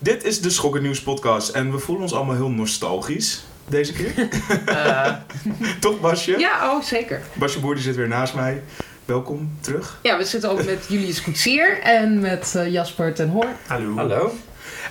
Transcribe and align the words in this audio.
Dit 0.00 0.24
is 0.24 0.40
de 0.40 0.50
Schokken 0.50 0.82
Nieuws 0.82 1.02
podcast 1.02 1.48
en 1.48 1.72
we 1.72 1.78
voelen 1.78 2.02
ons 2.04 2.14
allemaal 2.14 2.34
heel 2.34 2.50
nostalgisch 2.50 3.44
deze 3.68 3.92
keer. 3.92 4.28
Uh, 4.68 5.14
Toch 5.80 6.00
Basje? 6.00 6.38
ja, 6.38 6.74
oh 6.74 6.82
zeker. 6.82 7.20
Basje 7.32 7.60
Boer 7.60 7.74
die 7.74 7.82
zit 7.82 7.96
weer 7.96 8.08
naast 8.08 8.34
mij. 8.34 8.62
Welkom 9.04 9.56
terug. 9.60 9.98
Ja, 10.02 10.18
we 10.18 10.24
zitten 10.24 10.50
ook 10.50 10.64
met 10.64 10.84
Julius 10.88 11.22
Koetsier 11.22 11.80
en 11.80 12.20
met 12.20 12.54
eh, 12.56 12.72
Jasper 12.72 13.14
ten 13.14 13.28
Hoorn. 13.28 13.54
Hallo. 13.66 13.96
Hallo. 13.96 14.32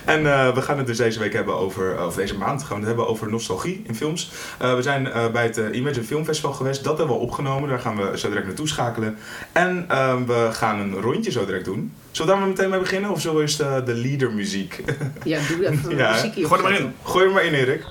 En 0.04 0.26
eh, 0.26 0.54
we 0.54 0.62
gaan 0.62 0.78
het 0.78 0.86
dus 0.86 0.96
deze 0.96 1.18
week 1.18 1.32
hebben 1.32 1.54
over, 1.54 2.04
of 2.06 2.14
deze 2.14 2.36
maand 2.36 2.60
gaan 2.62 2.70
we 2.70 2.78
het 2.78 2.86
hebben 2.86 3.08
over 3.08 3.30
nostalgie 3.30 3.82
in 3.86 3.94
films. 3.94 4.30
Eh, 4.58 4.74
we 4.74 4.82
zijn 4.82 5.06
eh, 5.12 5.26
bij 5.30 5.42
het 5.42 5.58
eh, 5.58 5.76
Imagine 5.76 6.04
Film 6.04 6.24
Festival 6.24 6.52
geweest, 6.52 6.84
dat 6.84 6.98
hebben 6.98 7.16
we 7.16 7.22
opgenomen, 7.22 7.68
daar 7.68 7.78
gaan 7.80 7.96
we 7.96 8.18
zo 8.18 8.28
direct 8.28 8.46
naartoe 8.46 8.68
schakelen. 8.68 9.18
En 9.52 9.84
eh, 9.88 10.16
we 10.26 10.48
gaan 10.52 10.80
een 10.80 11.00
rondje 11.00 11.30
zo 11.30 11.46
direct 11.46 11.64
doen. 11.64 11.92
Zullen 12.10 12.26
we 12.26 12.38
daar 12.38 12.46
maar 12.48 12.56
meteen 12.56 12.70
mee 12.70 12.80
beginnen 12.80 13.10
of 13.10 13.20
zullen 13.20 13.36
we 13.36 13.42
eerst 13.42 13.58
de, 13.58 13.82
de 13.84 13.94
leader 13.94 14.32
muziek? 14.40 14.82
Ja, 15.24 15.38
doe 15.48 15.68
even 15.70 15.96
Ja, 15.96 16.12
muziek 16.12 16.34
hier. 16.34 16.46
Gooi 16.46 16.60
er 16.62 16.68
maar 16.70 16.80
in. 16.80 16.94
Gooi 17.02 17.26
er 17.26 17.32
maar 17.32 17.44
in 17.44 17.54
Erik. 17.54 17.84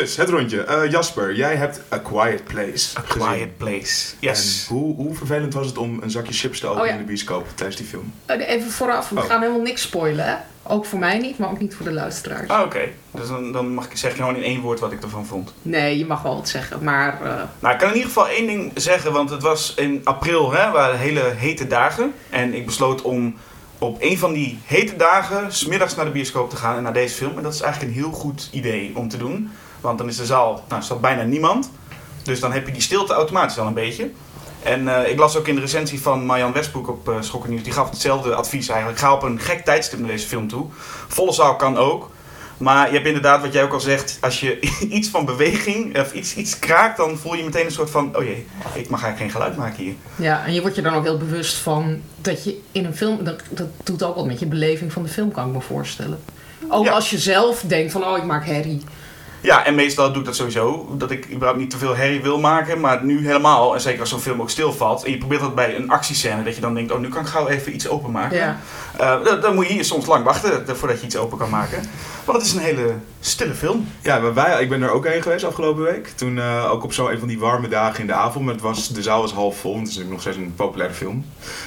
Dus, 0.00 0.16
het 0.16 0.28
rondje. 0.28 0.62
Eh, 0.64 0.90
Jasper, 0.90 1.34
jij 1.34 1.56
hebt 1.56 1.80
A 1.92 1.98
Quiet 1.98 2.44
Place 2.44 2.98
A 2.98 3.02
gezien. 3.06 3.28
Quiet 3.28 3.56
Place. 3.56 4.14
Yes. 4.20 4.66
En 4.68 4.74
hoe, 4.74 4.94
hoe 4.96 5.14
vervelend 5.14 5.54
was 5.54 5.66
het 5.66 5.78
om 5.78 6.02
een 6.02 6.10
zakje 6.10 6.32
chips 6.32 6.60
te 6.60 6.66
openen 6.66 6.82
Oh 6.82 6.88
ja. 6.88 6.94
in 6.94 7.00
de 7.00 7.06
bioscoop 7.06 7.46
tijdens 7.54 7.76
die 7.76 7.86
film? 7.86 8.12
Eh, 8.26 8.48
Even 8.48 8.70
vooraf, 8.70 9.08
we 9.08 9.18
Oh. 9.20 9.24
gaan 9.24 9.40
helemaal 9.40 9.62
niks 9.62 9.82
spoilen. 9.82 10.24
Hè? 10.26 10.34
Ook 10.62 10.84
voor 10.84 10.98
mij 10.98 11.18
niet, 11.18 11.38
maar 11.38 11.50
ook 11.50 11.60
niet 11.60 11.74
voor 11.74 11.84
de 11.86 11.92
luisteraars. 11.92 12.48
Ah, 12.48 12.60
oké. 12.64 12.80
Dus 13.10 13.28
dan, 13.28 13.52
dan 13.52 13.74
mag 13.74 13.84
ik 13.90 13.96
zeggen 13.96 14.18
gewoon 14.20 14.36
in 14.36 14.42
één 14.42 14.60
woord 14.60 14.80
wat 14.80 14.92
ik 14.92 15.02
ervan 15.02 15.26
vond. 15.26 15.52
Nee, 15.62 15.98
je 15.98 16.06
mag 16.06 16.22
wel 16.22 16.34
wat 16.34 16.48
zeggen, 16.48 16.84
maar 16.84 17.22
eh, 17.22 17.42
Nou, 17.60 17.72
ik 17.74 17.78
kan 17.80 17.88
in 17.88 17.94
ieder 17.94 18.08
geval 18.08 18.28
één 18.28 18.46
ding 18.46 18.72
zeggen, 18.74 19.12
want 19.12 19.30
het 19.30 19.42
was 19.42 19.74
in 19.76 20.00
april, 20.04 20.52
hè, 20.52 20.70
waren 20.70 20.98
hele 20.98 21.32
hete 21.36 21.66
dagen. 21.66 22.12
En 22.30 22.54
ik 22.54 22.66
besloot 22.66 23.02
om 23.02 23.36
op 23.78 23.96
een 24.00 24.18
van 24.18 24.32
die 24.32 24.58
hete 24.64 24.96
dagen 24.96 25.52
smiddags 25.52 25.94
naar 25.94 26.04
de 26.04 26.10
bioscoop 26.10 26.50
te 26.50 26.56
gaan 26.56 26.76
en 26.76 26.82
naar 26.82 26.92
deze 26.92 27.14
film. 27.14 27.36
En 27.36 27.42
dat 27.42 27.54
is 27.54 27.60
eigenlijk 27.60 27.92
een 27.94 27.98
heel 28.02 28.12
goed 28.12 28.48
idee 28.52 28.92
om 28.94 29.08
te 29.08 29.16
doen. 29.16 29.50
Want 29.84 29.98
dan 29.98 30.08
is 30.08 30.16
de 30.16 30.26
zaal, 30.26 30.64
nou, 30.68 30.82
staat 30.82 31.00
bijna 31.00 31.22
niemand. 31.22 31.70
Dus 32.22 32.40
dan 32.40 32.52
heb 32.52 32.66
je 32.66 32.72
die 32.72 32.82
stilte 32.82 33.12
automatisch 33.12 33.58
al 33.58 33.66
een 33.66 33.74
beetje. 33.74 34.10
En 34.62 34.88
eh, 34.88 35.10
ik 35.10 35.18
las 35.18 35.36
ook 35.36 35.48
in 35.48 35.54
de 35.54 35.60
recensie 35.60 36.00
van 36.02 36.26
Marjan 36.26 36.52
Westbroek 36.52 36.88
op 36.88 37.08
uh, 37.08 37.16
Schokken 37.20 37.50
Nieuws. 37.50 37.62
Die 37.62 37.72
gaf 37.72 37.90
hetzelfde 37.90 38.34
advies 38.34 38.68
eigenlijk. 38.68 38.98
Ga 38.98 39.12
op 39.12 39.22
een 39.22 39.40
gek 39.40 39.64
tijdstip 39.64 39.98
naar 39.98 40.08
deze 40.08 40.26
film 40.26 40.48
toe. 40.48 40.66
Volle 41.08 41.32
zaal 41.32 41.56
kan 41.56 41.76
ook. 41.76 42.10
Maar 42.56 42.86
je 42.86 42.92
hebt 42.94 43.06
inderdaad, 43.06 43.40
wat 43.40 43.52
jij 43.52 43.62
ook 43.62 43.72
al 43.72 43.80
zegt, 43.80 44.18
als 44.20 44.40
je 44.40 44.60
iets 44.96 45.08
van 45.08 45.24
beweging 45.24 45.98
of 45.98 46.12
iets, 46.12 46.34
iets 46.34 46.58
kraakt, 46.58 46.96
dan 46.96 47.18
voel 47.18 47.34
je 47.34 47.44
meteen 47.44 47.64
een 47.64 47.72
soort 47.72 47.90
van, 47.90 48.16
oh 48.16 48.22
jee, 48.22 48.46
ik 48.74 48.88
mag 48.88 49.02
eigenlijk 49.02 49.18
geen 49.18 49.30
geluid 49.30 49.56
maken 49.56 49.84
hier. 49.84 49.94
ja, 50.16 50.44
en 50.44 50.54
je 50.54 50.60
wordt 50.60 50.76
je 50.76 50.82
dan 50.82 50.94
ook 50.94 51.04
heel 51.04 51.18
bewust 51.18 51.56
van 51.56 52.00
dat 52.20 52.44
je 52.44 52.60
in 52.72 52.84
een 52.84 52.96
film, 52.96 53.24
dat, 53.24 53.42
dat 53.50 53.66
doet 53.84 54.02
ook 54.02 54.14
wat 54.14 54.26
met 54.26 54.38
je 54.38 54.46
beleving 54.46 54.92
van 54.92 55.02
de 55.02 55.08
film, 55.08 55.32
kan 55.32 55.46
ik 55.46 55.52
me 55.52 55.60
voorstellen. 55.60 56.20
Ook 56.68 56.84
Ja. 56.84 56.92
als 56.92 57.10
je 57.10 57.18
zelf 57.18 57.60
denkt 57.66 57.92
van, 57.92 58.04
oh 58.04 58.16
ik 58.16 58.24
maak 58.24 58.46
herrie. 58.46 58.82
Ja, 59.44 59.64
en 59.66 59.74
meestal 59.74 60.08
doe 60.12 60.18
ik 60.18 60.24
dat 60.24 60.36
sowieso, 60.36 60.86
dat 60.90 61.10
ik 61.10 61.30
überhaupt 61.30 61.58
niet 61.58 61.70
te 61.70 61.78
veel 61.78 61.96
herrie 61.96 62.22
wil 62.22 62.40
maken, 62.40 62.80
maar 62.80 63.04
nu 63.04 63.26
helemaal, 63.26 63.74
en 63.74 63.80
zeker 63.80 64.00
als 64.00 64.08
zo'n 64.08 64.20
film 64.20 64.40
ook 64.40 64.50
stilvalt, 64.50 65.04
en 65.04 65.10
je 65.10 65.18
probeert 65.18 65.40
dat 65.40 65.54
bij 65.54 65.76
een 65.76 65.90
actiescène, 65.90 66.42
dat 66.42 66.54
je 66.54 66.60
dan 66.60 66.74
denkt, 66.74 66.92
oh 66.92 66.98
nu 66.98 67.08
kan 67.08 67.22
ik 67.22 67.28
gauw 67.28 67.48
even 67.48 67.74
iets 67.74 67.88
openmaken. 67.88 68.36
Ja. 68.36 68.60
Eh, 68.98 69.24
dan, 69.24 69.40
dan 69.40 69.54
moet 69.54 69.66
je 69.66 69.72
hier 69.72 69.84
soms 69.84 70.06
lang 70.06 70.24
wachten 70.24 70.68
eh, 70.68 70.74
voordat 70.74 71.00
je 71.00 71.06
iets 71.06 71.16
open 71.16 71.38
kan 71.38 71.50
maken. 71.50 71.82
Want 72.24 72.38
het 72.38 72.46
is 72.46 72.54
een 72.54 72.60
hele 72.60 72.94
stille 73.20 73.54
film. 73.54 73.88
Ja, 74.02 74.18
maar 74.18 74.34
wij, 74.34 74.62
ik 74.62 74.68
ben 74.68 74.82
er 74.82 74.90
ook 74.90 75.06
heen 75.06 75.22
geweest 75.22 75.44
afgelopen 75.44 75.82
week. 75.82 76.08
Toen 76.14 76.38
eh, 76.38 76.70
ook 76.72 76.84
op 76.84 76.92
zo'n 76.92 77.10
een 77.10 77.18
van 77.18 77.28
die 77.28 77.38
warme 77.38 77.68
dagen 77.68 78.00
in 78.00 78.06
de 78.06 78.12
avond. 78.12 78.44
Maar 78.44 78.54
het 78.54 78.62
was, 78.62 78.88
de 78.88 79.02
zaal 79.02 79.20
was 79.20 79.32
half 79.32 79.58
vol, 79.58 79.72
want 79.74 79.82
het 79.86 79.96
is 79.96 79.96
natuurlijk 79.96 80.24
nog 80.24 80.34
steeds 80.34 80.48
een 80.48 80.54
populaire 80.54 80.94
film. 80.94 81.24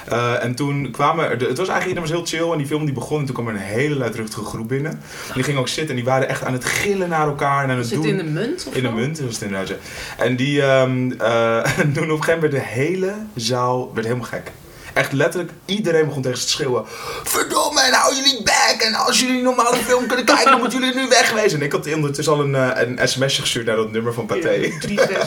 Eh, 0.08 0.44
en 0.44 0.56
toen 0.56 0.92
kwamen 0.92 1.30
er, 1.30 1.48
het 1.48 1.58
was 1.58 1.68
eigenlijk 1.68 2.00
was 2.00 2.10
heel 2.10 2.26
chill. 2.26 2.52
En 2.52 2.58
die 2.58 2.68
film 2.68 2.86
die 2.86 2.94
begon 2.94 3.20
en 3.20 3.26
toen 3.26 3.36
kwam 3.36 3.48
er 3.48 3.54
een 3.54 3.60
hele 3.60 3.96
luidruchtige 3.96 4.46
groep 4.46 4.68
binnen. 4.68 4.92
En 4.92 5.34
die 5.34 5.44
gingen 5.44 5.60
ook 5.60 5.68
zitten 5.68 5.90
en 5.90 5.96
die 5.96 6.12
waren 6.12 6.30
echt 6.30 6.44
aan 6.44 6.54
het 6.54 6.66
gillen 6.66 7.10
naar 7.10 7.28
elkaar. 7.28 7.64
En 7.64 7.70
aan 7.70 7.78
het 7.78 7.88
Zit 7.88 8.02
doen. 8.02 8.08
in 8.08 8.18
de 8.18 8.24
munt 8.24 8.66
of 8.68 8.76
In 8.76 8.84
de 8.84 8.92
munt, 8.92 9.20
was 9.20 9.34
het 9.34 9.42
inderdaad. 9.42 9.78
En 10.18 10.36
die, 10.36 10.62
ehm 10.62 11.12
eh, 11.12 11.64
toen 11.94 12.12
op 12.12 12.18
een 12.18 12.24
gegeven 12.24 12.34
moment 12.34 12.42
werd 12.42 12.52
de 12.52 12.60
hele 12.60 13.14
zaal 13.36 13.92
werd 13.94 14.06
helemaal 14.06 14.28
gek. 14.28 14.52
Echt 14.98 15.12
letterlijk, 15.14 15.52
iedereen 15.66 16.06
begon 16.06 16.22
tegen 16.22 16.38
ze 16.38 16.44
te 16.46 16.52
schreeuwen. 16.52 16.84
Verdomme, 17.24 17.82
en 17.82 17.94
hou 17.94 18.16
jullie 18.16 18.44
back. 18.44 18.76
En 18.80 18.94
als 18.96 19.20
jullie 19.20 19.38
een 19.38 19.44
normale 19.44 19.78
film 19.78 20.08
kunnen 20.08 20.26
kijken, 20.34 20.52
dan 20.52 20.60
moeten 20.60 20.80
jullie 20.80 20.96
nu 20.96 21.08
wegwezen. 21.08 21.60
En 21.60 21.66
ik 21.66 21.72
had 21.72 21.94
ondertussen 21.94 22.34
al 22.34 22.40
een, 22.40 22.56
eh, 22.56 22.82
een 22.88 23.08
sms'je 23.08 23.42
gestuurd 23.42 23.66
naar 23.66 23.76
dat 23.76 23.92
nummer 23.92 24.14
van 24.14 24.26
Pathé. 24.26 24.72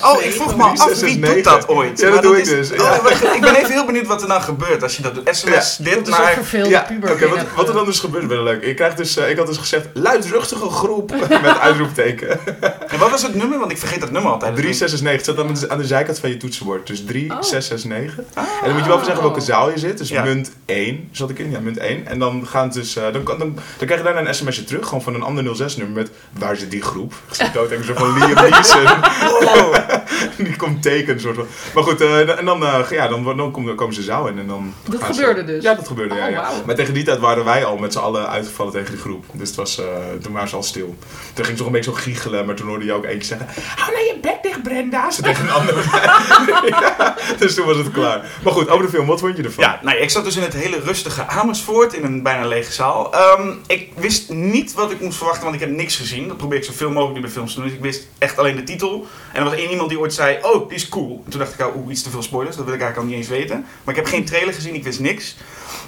Oh, 0.02 0.22
ik 0.22 0.32
vroeg 0.32 0.56
me 0.56 0.62
af, 0.62 0.84
wie 1.00 1.18
369. 1.18 1.34
doet 1.34 1.44
dat 1.44 1.68
ooit? 1.68 1.98
Ja, 2.00 2.04
dat 2.04 2.12
Maar 2.14 2.22
doe 2.22 2.36
ik 2.36 2.42
is- 2.42 2.48
dus, 2.48 2.70
Oh, 2.70 2.76
ja. 3.20 3.32
ik 3.34 3.40
ben 3.40 3.54
even 3.54 3.70
heel 3.72 3.84
benieuwd 3.86 4.06
wat 4.06 4.22
er 4.22 4.28
nou 4.28 4.42
gebeurt 4.42 4.82
als 4.82 4.96
je 4.96 5.02
dat 5.02 5.14
doet. 5.14 5.28
SMS, 5.36 5.76
dit, 5.76 5.94
Dat 5.94 6.08
is 6.08 6.14
ook 6.14 6.20
maar... 6.20 6.32
vervelend 6.32 6.68
Ja, 6.70 6.80
puber. 6.82 7.10
oké, 7.12 7.28
wat, 7.28 7.38
wat 7.56 7.68
er 7.68 7.74
dan 7.74 7.84
dus 7.84 7.98
gebeurt, 7.98 8.26
wel 8.26 8.42
leuk. 8.42 8.62
Ik, 8.62 8.76
krijg 8.76 8.94
dus, 8.94 9.16
eh, 9.16 9.30
ik 9.30 9.36
had 9.36 9.46
dus 9.46 9.56
gezegd, 9.56 9.86
luidruchtige 9.94 10.68
groep, 10.70 11.10
met 11.42 11.58
uitroepteken. 11.58 12.28
En 12.88 12.98
wat 12.98 13.10
was 13.10 13.22
het 13.22 13.34
nummer? 13.34 13.58
Want 13.58 13.70
ik 13.70 13.78
vergeet 13.78 14.00
dat 14.00 14.10
nummer 14.10 14.32
altijd. 14.32 14.56
3669, 14.56 15.36
het 15.36 15.46
aan 15.46 15.68
de, 15.68 15.74
aan 15.74 15.78
de 15.78 15.86
zijkant 15.86 16.18
van 16.18 16.28
je 16.30 16.36
toetsenbord. 16.36 16.86
Dus 16.86 17.04
3669. 17.04 18.24
Ah. 18.34 18.44
En 18.44 18.50
dan 18.64 18.72
moet 18.72 18.80
je 18.82 18.86
wel 18.86 18.94
even 18.94 19.04
zeggen 19.06 19.22
welke 19.24 19.40
zaal 19.40 19.59
je 19.68 19.78
zit. 19.78 19.98
Dus 19.98 20.08
Ja. 20.08 20.22
munt 20.24 20.50
1 20.66 21.08
zat 21.12 21.30
ik 21.30 21.38
in. 21.38 21.50
Ja, 21.50 21.60
munt 21.60 21.78
1. 21.78 22.06
En 22.06 22.18
dan, 22.18 22.46
gaan 22.46 22.64
het 22.64 22.72
dus, 22.72 22.96
eh, 22.96 23.02
dan, 23.12 23.24
dan, 23.24 23.38
dan 23.38 23.54
krijg 23.78 23.96
je 23.96 24.02
daarna 24.12 24.28
een 24.28 24.34
sms'je 24.34 24.64
terug. 24.64 24.84
Gewoon 24.86 25.02
van 25.02 25.14
een 25.14 25.22
ander 25.22 25.56
06-nummer 25.56 25.96
met 25.96 26.10
waar 26.38 26.56
zit 26.56 26.70
die 26.70 26.82
groep? 26.82 27.12
Ik 27.28 27.34
zit 27.34 27.52
dood 27.52 27.70
en 27.70 27.84
zo 27.84 27.94
van 27.94 28.18
Liam 28.18 28.34
Neeson. 28.50 28.86
Die 30.46 30.56
komt 30.56 30.82
tekenen 30.82 31.20
soort 31.20 31.34
van. 31.36 31.46
Maar 31.74 31.82
goed, 31.82 32.00
eh, 32.00 32.38
en 32.38 32.44
dan, 32.44 32.64
eh, 32.64 32.90
ja, 32.90 33.08
dan, 33.08 33.24
dan, 33.24 33.36
komen, 33.50 33.66
dan 33.66 33.76
komen 33.76 33.94
ze 33.94 34.02
zaal 34.02 34.26
in. 34.28 34.38
En 34.38 34.46
dan 34.46 34.74
Dat 34.88 35.00
ze- 35.00 35.06
gebeurde 35.06 35.44
dus? 35.44 35.62
Ja, 35.62 35.74
dat 35.74 35.86
gebeurde. 35.88 36.14
ja, 36.14 36.24
Oh, 36.26 36.30
ja. 36.30 36.50
Maar 36.66 36.74
tegen 36.74 36.94
die 36.94 37.04
tijd 37.04 37.18
waren 37.18 37.44
wij 37.44 37.64
al 37.64 37.76
met 37.76 37.92
z'n 37.92 37.98
allen 37.98 38.28
uitgevallen 38.28 38.72
tegen 38.72 38.90
die 38.90 39.00
groep. 39.00 39.24
Dus 39.32 39.48
het 39.48 39.56
was, 39.56 39.80
toen 40.22 40.32
waren 40.32 40.48
ze 40.48 40.56
al 40.56 40.62
stil. 40.62 40.96
Toen 41.34 41.44
ging 41.44 41.56
ze 41.56 41.62
nog 41.64 41.66
een 41.66 41.78
beetje 41.78 41.90
zo 41.90 41.96
giechelen. 41.96 42.46
Maar 42.46 42.54
toen 42.54 42.68
hoorde 42.68 42.84
je 42.84 42.92
ook 42.92 43.04
eentje 43.04 43.28
zeggen... 43.28 43.46
Hou 43.76 43.92
nou 43.92 44.04
je 44.04 44.18
bek 44.20 44.39
dicht, 44.50 44.62
Brenda. 44.62 45.10
Ze 45.10 45.22
tegen 45.22 45.44
een 45.44 45.50
ander. 45.50 45.74
ja, 46.68 47.16
dus 47.38 47.54
toen 47.54 47.66
was 47.66 47.76
het 47.76 47.90
klaar. 47.90 48.30
Maar 48.42 48.52
goed, 48.52 48.68
over 48.68 48.84
de 48.84 48.90
film. 48.90 49.06
Wat 49.06 49.20
vond 49.20 49.36
je 49.36 49.42
ervan? 49.42 49.64
Ja, 49.64 49.80
nou, 49.82 49.98
ik 49.98 50.10
zat 50.10 50.24
dus 50.24 50.36
in 50.36 50.42
het 50.42 50.52
hele 50.52 50.80
rustige 50.80 51.26
Amersfoort 51.26 51.92
in 51.92 52.04
een 52.04 52.22
bijna 52.22 52.46
lege 52.46 52.72
zaal. 52.72 53.12
Ehm, 53.12 53.52
ik 53.66 53.92
wist 53.96 54.30
niet 54.30 54.72
wat 54.72 54.90
ik 54.90 55.00
moest 55.00 55.16
verwachten, 55.16 55.42
want 55.42 55.54
ik 55.54 55.60
heb 55.60 55.70
niks 55.70 55.96
gezien. 55.96 56.28
Dat 56.28 56.36
probeer 56.36 56.58
ik 56.58 56.64
zoveel 56.64 56.90
mogelijk 56.90 57.14
nu 57.14 57.20
bij 57.20 57.30
films 57.30 57.54
te 57.54 57.60
doen. 57.60 57.68
Dus 57.68 57.76
ik 57.76 57.82
wist 57.82 58.06
echt 58.18 58.38
alleen 58.38 58.56
de 58.56 58.64
titel. 58.64 59.06
En 59.32 59.38
er 59.38 59.44
was 59.44 59.58
één 59.58 59.70
iemand 59.70 59.88
die 59.88 59.98
ooit 59.98 60.14
zei, 60.14 60.38
oh, 60.42 60.68
die 60.68 60.76
is 60.76 60.88
cool. 60.88 61.22
En 61.24 61.30
toen 61.30 61.40
dacht 61.40 61.54
ik, 61.54 61.66
oh, 61.66 61.76
oeh, 61.76 61.90
iets 61.90 62.02
te 62.02 62.10
veel 62.10 62.22
spoilers. 62.22 62.56
Dat 62.56 62.64
wil 62.64 62.74
ik 62.74 62.80
eigenlijk 62.80 63.10
al 63.10 63.16
niet 63.16 63.28
eens 63.28 63.38
weten. 63.38 63.66
Maar 63.84 63.94
ik 63.94 64.00
heb 64.00 64.10
geen 64.10 64.24
trailer 64.24 64.54
gezien, 64.54 64.74
ik 64.74 64.84
wist 64.84 65.00
niks. 65.00 65.36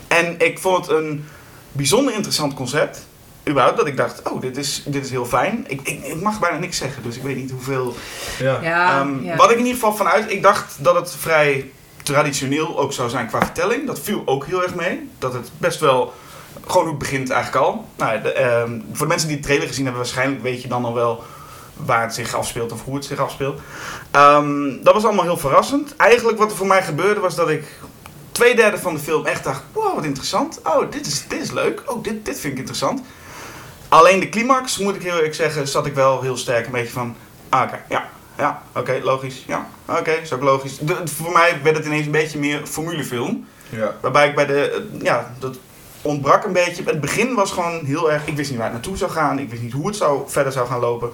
En 0.09 0.35
ik 0.39 0.59
vond 0.59 0.87
het 0.87 0.97
een 0.97 1.25
bijzonder 1.73 2.15
interessant 2.15 2.55
concept. 2.55 3.07
Überhaupt, 3.49 3.77
dat 3.77 3.87
ik 3.87 3.97
dacht, 3.97 4.31
oh, 4.31 4.41
dit 4.41 4.57
is, 4.57 4.83
dit 4.87 5.05
is 5.05 5.11
heel 5.11 5.27
fijn. 5.27 5.65
Ik, 5.69 5.81
ik, 5.83 6.05
ik 6.05 6.21
mag 6.23 6.41
bijna 6.41 6.59
niks 6.59 6.77
zeggen, 6.77 7.03
dus 7.03 7.17
ik 7.17 7.23
weet 7.23 7.37
niet 7.37 7.51
hoeveel 7.51 7.95
Ja. 8.39 8.59
Ja, 8.63 9.01
Ehm, 9.01 9.25
ja. 9.25 9.37
Wat 9.37 9.51
ik 9.51 9.57
in 9.59 9.65
ieder 9.65 9.81
geval 9.81 9.95
vanuit, 9.97 10.31
ik 10.33 10.43
dacht 10.43 10.77
dat 10.85 10.95
het 10.95 11.15
vrij 11.19 11.71
traditioneel 12.03 12.79
ook 12.79 12.93
zou 12.93 13.09
zijn 13.11 13.27
qua 13.27 13.39
vertelling. 13.41 13.87
Dat 13.87 14.01
viel 14.01 14.23
ook 14.25 14.47
heel 14.47 14.63
erg 14.63 14.75
mee. 14.75 15.09
Dat 15.19 15.33
het 15.33 15.51
best 15.59 15.81
wel 15.81 16.13
gewoon 16.67 16.83
hoe 16.83 16.91
het 16.91 16.99
begint 17.03 17.31
eigenlijk 17.31 17.65
al. 17.65 17.89
Nou, 17.97 18.23
de, 18.23 18.33
ehm, 18.33 18.81
voor 18.93 19.07
de 19.07 19.13
mensen 19.13 19.29
die 19.29 19.37
de 19.37 19.43
trailer 19.43 19.67
gezien 19.67 19.85
hebben, 19.85 20.03
waarschijnlijk 20.03 20.43
weet 20.43 20.63
je 20.63 20.69
dan 20.69 20.85
al 20.85 20.95
wel 20.95 21.23
waar 21.77 22.03
het 22.03 22.15
zich 22.15 22.35
afspeelt 22.35 22.73
of 22.73 22.85
hoe 22.85 22.95
het 22.95 23.05
zich 23.05 23.19
afspeelt. 23.19 23.61
Ehm, 24.11 24.83
dat 24.83 24.95
was 24.95 25.05
allemaal 25.05 25.25
heel 25.25 25.37
verrassend. 25.37 25.97
Eigenlijk 25.97 26.39
wat 26.39 26.51
er 26.51 26.57
voor 26.57 26.67
mij 26.67 26.83
gebeurde 26.83 27.21
was 27.21 27.35
dat 27.35 27.49
ik 27.49 27.65
twee 28.33 28.55
derde 28.57 28.79
van 28.79 28.95
de 28.95 29.01
film 29.01 29.27
echt 29.27 29.45
dacht, 29.45 29.63
wow, 29.73 29.95
wat 29.95 30.05
interessant. 30.05 30.61
Oh, 30.65 30.91
dit 30.91 31.07
is, 31.07 31.25
dit 31.29 31.41
is 31.43 31.51
leuk. 31.51 31.83
Oh, 31.87 32.03
dit, 32.03 32.25
dit 32.25 32.41
vind 32.41 32.53
ik 32.53 32.59
interessant. 32.59 33.03
Alleen 33.93 34.21
de 34.21 34.29
climax, 34.29 34.79
moet 34.79 34.95
ik 34.95 35.03
heel 35.03 35.17
eerlijk 35.17 35.35
zeggen, 35.35 35.69
zat 35.69 35.87
ik 35.87 35.95
wel 35.95 36.21
heel 36.23 36.37
sterk 36.37 36.67
een 36.67 36.73
beetje 36.73 36.93
van, 36.93 37.17
ah, 37.49 37.63
oké, 37.63 37.83
ja, 37.89 38.09
ja, 38.39 38.63
oké, 38.75 39.01
logisch, 39.03 39.45
ja, 39.47 39.67
oké, 39.89 40.11
is 40.11 40.33
ook 40.33 40.43
logisch. 40.43 40.79
De- 40.79 41.01
voor 41.05 41.33
mij 41.33 41.59
werd 41.63 41.77
het 41.77 41.87
ineens 41.87 42.07
een 42.07 42.13
beetje 42.13 42.39
meer 42.39 42.67
formulefilm. 42.67 43.47
Ja. 43.69 43.95
Waarbij 44.01 44.29
ik 44.29 44.35
bij 44.35 44.47
de, 44.47 44.89
ja, 45.03 45.35
dat 45.39 45.59
ontbrak 46.03 46.45
een 46.45 46.53
beetje. 46.53 46.83
Het 46.85 47.01
begin 47.01 47.35
was 47.35 47.53
gewoon 47.53 47.85
heel 47.85 48.13
erg, 48.13 48.27
ik 48.27 48.37
wist 48.37 48.49
niet 48.51 48.59
waar 48.59 48.69
het 48.69 48.77
naartoe 48.77 48.97
zou 48.97 49.11
gaan. 49.11 49.39
Ik 49.39 49.51
wist 49.51 49.63
niet 49.63 49.73
hoe 49.73 49.87
het 49.87 49.97
zou, 49.97 50.23
verder 50.27 50.53
zou 50.53 50.67
gaan 50.69 50.81
lopen. 50.81 51.11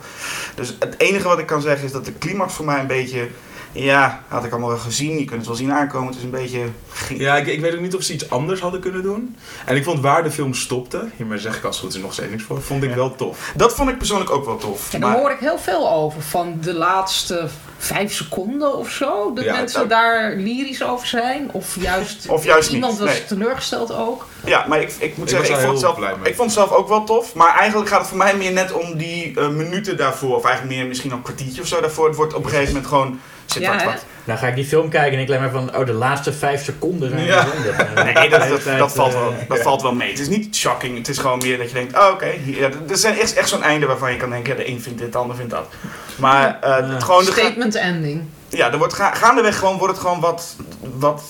Dus 0.55 0.76
het 0.79 0.94
enige 0.99 1.29
wat 1.29 1.38
ik 1.38 1.47
kan 1.47 1.61
zeggen 1.62 1.85
is 1.85 1.93
dat 1.93 2.05
de 2.05 2.19
climax 2.19 2.55
voor 2.55 2.64
mij 2.64 2.81
een 2.81 2.87
beetje, 2.87 3.29
ja, 3.73 4.23
had 4.29 4.44
ik 4.44 4.50
allemaal 4.50 4.69
wel 4.69 4.79
gezien. 4.79 5.11
Je 5.19 5.25
kunt 5.25 5.38
het 5.38 5.47
wel 5.47 5.56
zien 5.56 5.73
aankomen. 5.73 6.09
Het 6.09 6.17
is 6.17 6.23
een 6.23 6.31
beetje, 6.31 6.65
Ja, 7.09 7.37
ik, 7.37 7.47
ik 7.47 7.61
weet 7.61 7.75
ook 7.75 7.81
niet 7.81 7.94
of 7.94 8.03
ze 8.03 8.12
iets 8.12 8.31
anders 8.31 8.61
hadden 8.61 8.81
kunnen 8.81 9.03
doen. 9.03 9.37
En 9.67 9.76
ik 9.76 9.85
vond 9.85 10.00
waar 10.00 10.23
de 10.23 10.31
film 10.31 10.55
stopte, 10.55 11.09
hiermee 11.17 11.38
zeg 11.38 11.56
ik 11.56 11.65
als 11.65 11.76
het 11.76 11.85
goed 11.85 11.94
is 11.94 12.00
nog 12.03 12.12
steeds 12.12 12.31
niks 12.31 12.43
voor, 12.43 12.62
vond 12.62 12.82
ik 12.82 12.91
Ja. 12.91 12.97
wel 12.97 13.15
tof. 13.17 13.53
dat 13.56 13.75
vond 13.75 13.91
ik 13.91 13.99
persoonlijk 13.99 14.31
ook 14.31 14.44
wel 14.44 14.56
tof. 14.56 14.93
En 14.94 15.00
daar 15.00 15.11
Maar- 15.11 15.19
hoor 15.19 15.31
ik 15.31 15.38
heel 15.38 15.59
veel 15.59 15.91
over. 15.91 16.23
Van 16.23 16.59
de 16.61 16.75
laatste 16.75 17.49
vijf 17.79 18.12
seconden 18.15 18.76
of 18.76 18.91
zo. 18.91 19.32
Dat 19.35 19.44
Ja, 19.44 19.53
mensen 19.53 19.79
nou- 19.88 19.88
daar 20.03 20.35
lyrisch 20.37 20.82
over 20.85 21.06
zijn. 21.06 21.49
Of 21.53 21.76
juist, 21.81 22.29
Of 22.29 22.44
juist 22.44 22.67
niet, 22.69 22.76
iemand 22.76 22.99
was 22.99 23.09
nee. 23.09 23.25
teleurgesteld 23.25 23.93
ook. 23.94 24.26
Ja, 24.44 24.65
maar 24.69 24.81
ik, 24.81 24.93
ik 24.99 25.17
moet 25.17 25.31
Ik 25.31 25.37
zeggen, 25.37 25.55
ik 25.61 25.67
vond, 25.67 25.79
zelf, 25.81 25.97
blij 25.97 26.15
mee. 26.20 26.31
ik 26.31 26.37
vond 26.37 26.50
het 26.55 26.59
zelf 26.59 26.70
ook 26.70 26.88
wel 26.88 27.05
tof. 27.05 27.35
Maar 27.35 27.56
eigenlijk 27.59 27.88
gaat 27.91 27.99
het 27.99 28.09
voor 28.09 28.19
mij 28.19 28.37
meer 28.37 28.53
net 28.53 28.73
om 28.73 28.97
die 28.97 29.41
eh, 29.41 29.49
minuten 29.49 29.97
daarvoor. 29.97 30.37
Of 30.37 30.44
eigenlijk 30.44 30.76
meer 30.76 30.87
misschien 30.87 31.11
een 31.11 31.23
kwartiertje 31.23 31.61
of 31.61 31.67
zo 31.67 31.81
daarvoor. 31.81 32.06
Het 32.06 32.17
wordt 32.17 32.35
op 32.35 32.44
een 32.44 32.50
gegeven 32.50 32.73
moment 32.73 32.87
gewoon... 32.91 33.20
Zit 33.50 33.62
Ja, 33.62 33.85
wat. 33.85 34.05
Dan 34.25 34.39
ga 34.39 34.47
ik 34.47 34.55
die 34.55 34.65
film 34.65 34.89
kijken 34.89 35.12
en 35.12 35.23
ik 35.23 35.29
leg 35.29 35.41
maar 35.41 35.50
van, 35.50 35.77
oh, 35.77 35.87
de 35.87 35.93
laatste 35.93 36.33
vijf 36.33 36.65
seconden 36.65 37.11
zijn 37.11 37.25
Ja. 37.25 37.47
Nee, 38.05 38.29
dat, 38.29 38.62
dat, 38.79 38.93
valt 38.93 39.12
wel, 39.12 39.31
eh, 39.31 39.49
dat 39.49 39.61
valt 39.61 39.83
wel 39.83 39.95
mee. 39.95 40.11
Het 40.11 40.19
is 40.19 40.29
niet 40.29 40.56
shocking. 40.56 40.97
Het 40.97 41.09
is 41.09 41.19
gewoon 41.19 41.39
meer 41.39 41.59
dat 41.59 41.69
je 41.69 41.75
denkt, 41.75 41.99
oh, 41.99 42.09
oké. 42.12 42.33
ja, 42.45 42.69
er 42.89 42.97
zijn 42.97 43.19
echt, 43.19 43.35
echt 43.35 43.49
zo'n 43.49 43.62
einde 43.62 43.87
waarvan 43.87 44.12
je 44.12 44.17
kan 44.17 44.31
denken, 44.31 44.56
ja, 44.56 44.59
de 44.62 44.69
een 44.69 44.81
vindt 44.83 44.99
dit, 44.99 45.12
de 45.12 45.19
ander 45.19 45.37
vindt 45.37 45.50
dat. 45.50 45.67
Maar 46.17 46.59
eh, 46.61 46.71
Ja. 46.71 46.93
het 46.95 47.03
gewoon, 47.05 47.25
de, 47.25 47.31
Statement 47.31 47.75
ending. 47.75 48.25
ja, 48.49 48.73
er 48.73 48.79
wordt 48.79 48.93
ga, 48.95 49.15
gaandeweg 49.15 49.59
gewoon, 49.59 49.79
wordt 49.79 49.93
het 49.93 50.03
gewoon 50.03 50.21
wat, 50.21 50.56
wat 50.81 51.23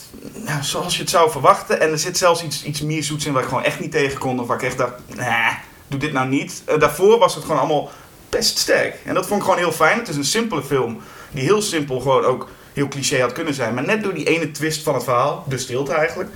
ja, 0.47 0.63
zoals 0.63 0.95
je 0.95 1.01
het 1.01 1.11
zou 1.11 1.31
verwachten. 1.31 1.81
En 1.81 1.91
er 1.91 1.99
zit 1.99 2.19
zelfs 2.19 2.43
iets, 2.43 2.65
iets 2.65 2.81
meer 2.83 3.03
zoets 3.03 3.27
in 3.27 3.33
waar 3.33 3.43
ik 3.43 3.49
gewoon 3.49 3.65
echt 3.65 3.81
niet 3.81 3.93
tegen 3.93 4.19
kon. 4.19 4.41
Of 4.41 4.47
waar 4.47 4.57
ik 4.57 4.63
echt 4.63 4.79
dacht, 4.79 4.93
nah, 5.17 5.53
doe 5.87 6.01
dit 6.01 6.13
nou 6.13 6.29
niet. 6.29 6.63
Eh, 6.65 6.79
daarvoor 6.79 7.19
was 7.19 7.35
het 7.35 7.45
gewoon 7.45 7.59
allemaal 7.59 7.91
best 8.29 8.59
sterk. 8.59 8.97
En 9.05 9.15
dat 9.15 9.27
vond 9.27 9.41
ik 9.41 9.45
gewoon 9.47 9.63
heel 9.63 9.73
fijn. 9.73 9.99
Het 9.99 10.09
is 10.09 10.17
een 10.17 10.25
simpele 10.25 10.63
film 10.63 11.01
die 11.31 11.43
heel 11.43 11.63
simpel 11.63 12.01
gewoon 12.01 12.25
ook 12.25 12.49
heel 12.73 12.89
cliché 12.89 13.21
had 13.21 13.33
kunnen 13.33 13.55
zijn. 13.55 13.75
Maar 13.75 13.87
net 13.87 14.03
door 14.03 14.15
die 14.15 14.29
ene 14.29 14.51
twist 14.51 14.83
van 14.83 14.95
het 14.95 15.05
verhaal, 15.05 15.45
de 15.49 15.59
stilte 15.59 15.93
eigenlijk. 15.93 16.31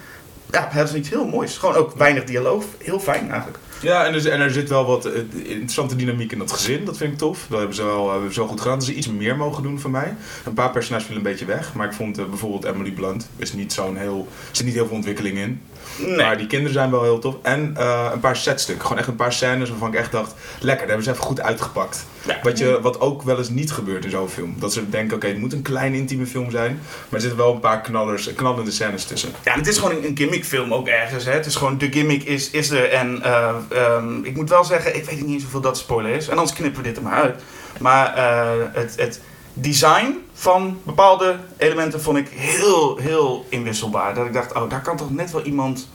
Ja, 0.51 0.69
het 0.71 0.89
is 0.89 0.95
iets 0.95 1.09
heel 1.09 1.27
moois. 1.27 1.57
Gewoon 1.57 1.75
ook 1.75 1.95
weinig 1.97 2.25
dialoog. 2.25 2.65
Heel 2.79 3.01
fijn 3.01 3.31
eigenlijk. 3.31 3.59
Ja, 3.83 4.07
en 4.07 4.15
er, 4.15 4.29
en 4.29 4.41
er 4.41 4.51
zit 4.51 4.69
wel 4.69 4.87
wat 4.87 5.05
eh, 5.05 5.23
interessante 5.33 5.97
dynamiek 5.97 6.33
in 6.33 6.39
dat 6.39 6.53
gezin. 6.53 6.85
Dat 6.85 6.97
vind 6.97 7.13
ik 7.13 7.19
tof. 7.19 7.47
Dat 7.49 7.59
hebben 7.59 7.77
ze 7.77 7.85
wel, 7.85 8.21
wel 8.35 8.47
goed 8.47 8.61
gedaan. 8.61 8.79
Dat 8.79 8.87
ze 8.87 8.95
iets 8.95 9.09
meer 9.09 9.37
mogen 9.37 9.63
doen 9.63 9.81
van 9.81 9.91
mij. 9.91 10.15
Een 10.45 10.55
paar 10.55 10.71
personages 10.71 11.07
vielen 11.07 11.25
een 11.25 11.31
beetje 11.31 11.45
weg. 11.45 11.75
Maar 11.75 11.87
ik 11.87 11.93
vond 11.93 12.19
eh, 12.19 12.25
bijvoorbeeld 12.25 12.65
Emily 12.65 12.91
Blunt. 12.91 13.29
Is 13.37 13.53
niet 13.53 13.73
zo'n 13.73 13.97
heel, 13.97 14.29
er 14.51 14.57
zit 14.57 14.67
niet 14.67 14.75
heel 14.75 14.87
veel 14.87 14.97
ontwikkeling 14.97 15.39
in. 15.39 15.63
Nee. 15.99 16.17
Maar 16.17 16.37
die 16.37 16.47
kinderen 16.47 16.73
zijn 16.73 16.91
wel 16.91 17.03
heel 17.03 17.19
tof. 17.19 17.35
En 17.43 17.73
eh, 17.77 18.11
een 18.13 18.21
paar 18.21 18.37
setstukken. 18.37 18.85
Gewoon 18.85 18.99
echt 18.99 19.09
een 19.09 19.17
paar 19.17 19.33
scènes 19.33 19.69
waarvan 19.71 19.89
ik 19.89 19.95
echt 19.95 20.13
dacht... 20.13 20.35
Lekker, 20.61 20.87
daar 20.87 20.87
hebben 20.87 21.05
ze 21.05 21.11
even 21.11 21.23
goed 21.23 21.41
uitgepakt. 21.41 22.07
Ja. 22.27 22.39
Wat, 22.43 22.59
je, 22.59 22.79
wat 22.81 23.01
ook 23.01 23.23
wel 23.23 23.39
eens 23.39 23.49
niet 23.49 23.73
gebeurt 23.73 24.05
in 24.05 24.11
zo'n 24.11 24.29
film. 24.29 24.55
Dat 24.59 24.73
ze 24.73 24.89
denken, 24.89 25.17
oké, 25.17 25.27
het 25.27 25.39
moet 25.39 25.53
een 25.53 25.63
klein 25.63 25.95
intieme 25.95 26.27
film 26.27 26.51
zijn. 26.51 26.73
Maar 26.73 27.15
er 27.15 27.21
zitten 27.21 27.39
wel 27.39 27.55
een 27.55 27.61
paar 27.61 27.81
knallers, 27.81 28.35
knallende 28.35 28.71
scènes 28.71 29.05
tussen. 29.05 29.31
Ja, 29.45 29.53
en 29.53 29.59
het 29.59 29.69
is 29.69 29.79
gewoon 29.79 29.97
een, 29.97 30.07
een 30.07 30.17
gimmickfilm 30.17 30.75
ook 30.75 30.89
ergens. 30.89 31.25
Hè. 31.25 31.33
Het 31.33 31.47
is 31.47 31.57
gewoon, 31.57 31.79
de 31.79 31.93
gimmick 31.93 32.23
is, 32.23 32.51
is 32.51 32.71
er. 32.71 32.91
En 32.91 33.23
eh, 33.23 33.55
ehm, 33.69 34.25
ik 34.25 34.37
moet 34.37 34.49
wel 34.49 34.65
zeggen, 34.65 34.97
ik 34.97 35.05
weet 35.05 35.21
niet 35.21 35.35
eens 35.35 35.43
hoeveel 35.43 35.61
dat 35.61 35.79
spoiler 35.79 36.15
is. 36.15 36.29
En 36.29 36.39
anders 36.39 36.57
knippen 36.57 36.83
we 36.83 36.89
dit 36.89 36.97
er 36.97 37.03
maar 37.03 37.23
uit. 37.23 37.43
Maar 37.79 38.15
eh, 38.15 38.51
het, 38.73 38.95
het 38.97 39.21
design 39.53 40.17
van 40.43 40.79
bepaalde 40.83 41.37
elementen 41.57 42.03
vond 42.03 42.17
ik 42.19 42.29
heel, 42.35 42.97
heel 42.97 43.47
inwisselbaar. 43.49 44.15
Dat 44.15 44.27
ik 44.27 44.33
dacht, 44.33 44.55
oh, 44.55 44.71
daar 44.71 44.81
kan 44.83 44.97
toch 44.97 45.11
net 45.11 45.31
wel 45.33 45.43
iemand... 45.43 45.89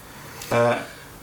eh, 0.49 0.69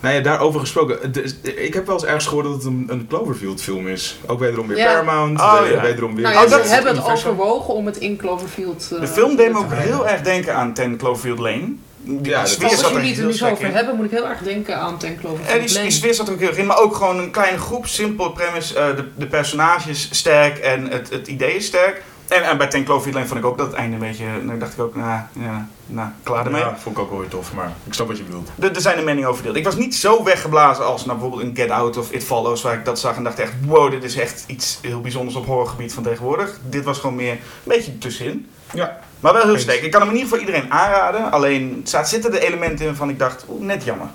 Nou 0.01 0.15
ja, 0.15 0.21
daarover 0.21 0.61
gesproken. 0.61 1.13
Ik 1.43 1.75
heb 1.75 1.87
wel 1.87 1.95
eens 1.95 2.05
ergens 2.05 2.27
gehoord 2.27 2.45
dat 2.47 2.55
het 2.55 2.65
een, 2.65 2.87
een 2.89 3.07
Cloverfield 3.09 3.63
film 3.63 3.89
is. 3.89 4.19
Ook 4.27 4.39
wederom 4.39 4.67
weer 4.67 4.77
Ja. 4.77 4.87
Paramount. 4.87 5.41
Oh, 5.41 5.61
we- 5.63 5.69
ja. 5.69 5.81
Wederom 5.83 6.15
weer... 6.15 6.25
Nou 6.25 6.49
ja, 6.49 6.57
Oh, 6.59 6.65
hebben 6.65 6.97
het 6.97 7.05
overwogen 7.05 7.75
om 7.75 7.87
het 7.87 7.97
in 7.97 8.17
Cloverfield 8.17 8.91
eh, 8.93 9.01
de 9.01 9.07
film 9.07 9.37
deed 9.37 9.53
me 9.53 9.59
ook 9.59 9.73
heel 9.73 10.09
erg 10.09 10.21
denken 10.21 10.55
aan 10.55 10.75
Ten 10.75 10.97
Cloverfield 10.97 11.39
Lane. 11.39 11.73
Die 12.07 12.19
Ja, 12.31 12.31
dat 12.31 12.41
Als 12.41 12.79
zat 12.81 12.91
jullie 12.91 13.09
het 13.11 13.19
er 13.19 13.25
nu 13.25 13.33
zo 13.33 13.49
over 13.51 13.65
in. 13.65 13.73
hebben, 13.73 13.97
moet 13.97 14.05
ik 14.05 14.11
heel 14.11 14.29
erg 14.29 14.39
denken 14.39 14.77
aan 14.79 14.99
Ten 14.99 15.17
Cloverfield 15.21 15.59
En 15.61 15.67
die, 15.67 15.79
die 15.81 15.91
sfeer 15.91 16.15
zat 16.15 16.27
er 16.27 16.33
ook 16.33 16.39
heel 16.41 16.49
erg 16.49 16.57
in. 16.59 16.67
Maar 16.67 16.79
ook 16.81 16.95
gewoon 16.97 17.19
een 17.19 17.31
kleine 17.31 17.59
groep, 17.59 17.87
simpel 17.87 18.31
premise. 18.31 18.79
eh, 18.79 18.97
de, 18.97 19.09
de 19.17 19.27
personages 19.27 20.09
sterk 20.13 20.59
en 20.59 20.89
het, 20.91 21.11
het 21.11 21.29
idee 21.29 21.57
is 21.57 21.67
sterk. 21.67 22.03
En, 22.29 22.43
en 22.43 22.59
bij 22.59 22.67
Ten 22.67 22.85
Cloverfield 22.85 23.15
Lane 23.15 23.27
vond 23.27 23.41
ik 23.41 23.47
ook 23.47 23.59
dat 23.59 23.67
het 23.67 23.77
einde 23.77 23.95
een 23.95 24.03
beetje... 24.03 24.27
Dan 24.47 24.59
dacht 24.59 24.73
ik 24.73 24.81
ook, 24.81 24.95
nou, 24.95 25.21
ja, 25.33 25.69
nou 25.87 26.09
klaar 26.23 26.45
ermee. 26.45 26.61
Ja, 26.61 26.77
vond 26.79 26.97
ik 26.97 27.03
ook 27.03 27.11
wel 27.11 27.19
weer 27.19 27.29
tof. 27.29 27.55
Maar 27.55 27.73
ik 27.85 27.95
snap 27.95 28.07
wat 28.07 28.17
je 28.17 28.23
bedoelt. 28.23 28.51
Er, 28.59 28.75
er 28.75 28.81
zijn 28.81 28.97
de 28.97 29.03
meningen 29.03 29.29
over 29.29 29.43
verdeeld. 29.43 29.57
Ik 29.57 29.73
was 29.73 29.77
niet 29.77 29.95
zo 29.95 30.25
weggeblazen 30.25 30.87
als 30.87 31.05
nou, 31.05 31.19
bijvoorbeeld 31.19 31.49
in 31.49 31.57
Get 31.57 31.71
Out 31.71 31.97
of 31.97 32.11
It 32.11 32.25
Follows, 32.25 32.63
waar 32.63 32.75
ik 32.75 32.85
dat 32.85 32.99
zag 32.99 33.17
en 33.17 33.25
dacht 33.25 33.39
echt, 33.39 33.53
wow, 33.67 33.91
dit 33.91 34.05
is 34.05 34.17
echt 34.17 34.45
iets 34.47 34.79
heel 34.83 35.01
bijzonders 35.01 35.37
op 35.37 35.47
horrorgebied 35.47 35.93
van 35.93 36.03
tegenwoordig. 36.03 36.59
Dit 36.69 36.85
was 36.85 36.99
gewoon 36.99 37.17
meer 37.17 37.33
een 37.33 37.39
beetje 37.65 37.99
tussenin. 37.99 38.49
Ja. 38.73 38.99
Maar 39.21 39.33
wel 39.33 39.43
heel 39.43 39.59
sterk. 39.59 39.83
Ik 39.83 39.91
kan 39.91 40.01
hem 40.01 40.11
in 40.11 40.17
ieder 40.17 40.31
geval 40.31 40.47
iedereen 40.47 40.73
aanraden. 40.73 41.31
Alleen 41.31 41.81
zitten 41.85 42.33
er 42.33 42.43
elementen 42.43 42.81
in 42.81 42.87
waarvan 42.87 43.09
ik 43.09 43.19
dacht, 43.19 43.45
oeh, 43.49 43.63
net 43.63 43.85
jammer. 43.85 44.09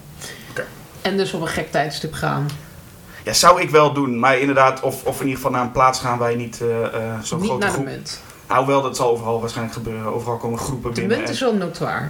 En 1.02 1.18
dus 1.18 1.34
op 1.34 1.42
een 1.42 1.48
gek 1.48 1.72
tijdstip 1.72 2.14
gaan. 2.14 2.48
Ja, 3.30 3.36
zou 3.36 3.62
ik 3.62 3.70
wel 3.70 3.94
doen. 3.94 4.20
Maar 4.20 4.40
inderdaad, 4.40 4.82
of, 4.82 5.04
of 5.04 5.16
in 5.16 5.22
ieder 5.26 5.36
geval 5.36 5.52
naar 5.52 5.62
een 5.62 5.72
plaats 5.72 6.00
gaan 6.00 6.18
waar 6.18 6.32
je 6.32 6.38
niet 6.38 6.62
eh, 6.62 6.84
eh, 6.86 7.14
zo'n 7.22 7.40
Niet 7.40 7.48
grote 7.50 7.66
naar 7.66 7.70
de 7.70 7.74
groep... 7.76 7.86
munt. 7.86 8.22
Nou 8.48 8.66
wel, 8.66 8.82
dat 8.82 8.96
zal 8.96 9.10
overal 9.10 9.40
waarschijnlijk 9.40 9.76
gebeuren. 9.78 10.14
Overal 10.14 10.38
komen 10.38 10.60
groepen 10.60 10.94
De 10.94 11.00
binnen. 11.00 11.18
munt 11.18 11.30
en- 11.30 11.34
is 11.36 11.42
wel 11.42 11.54
notoire. 11.56 12.08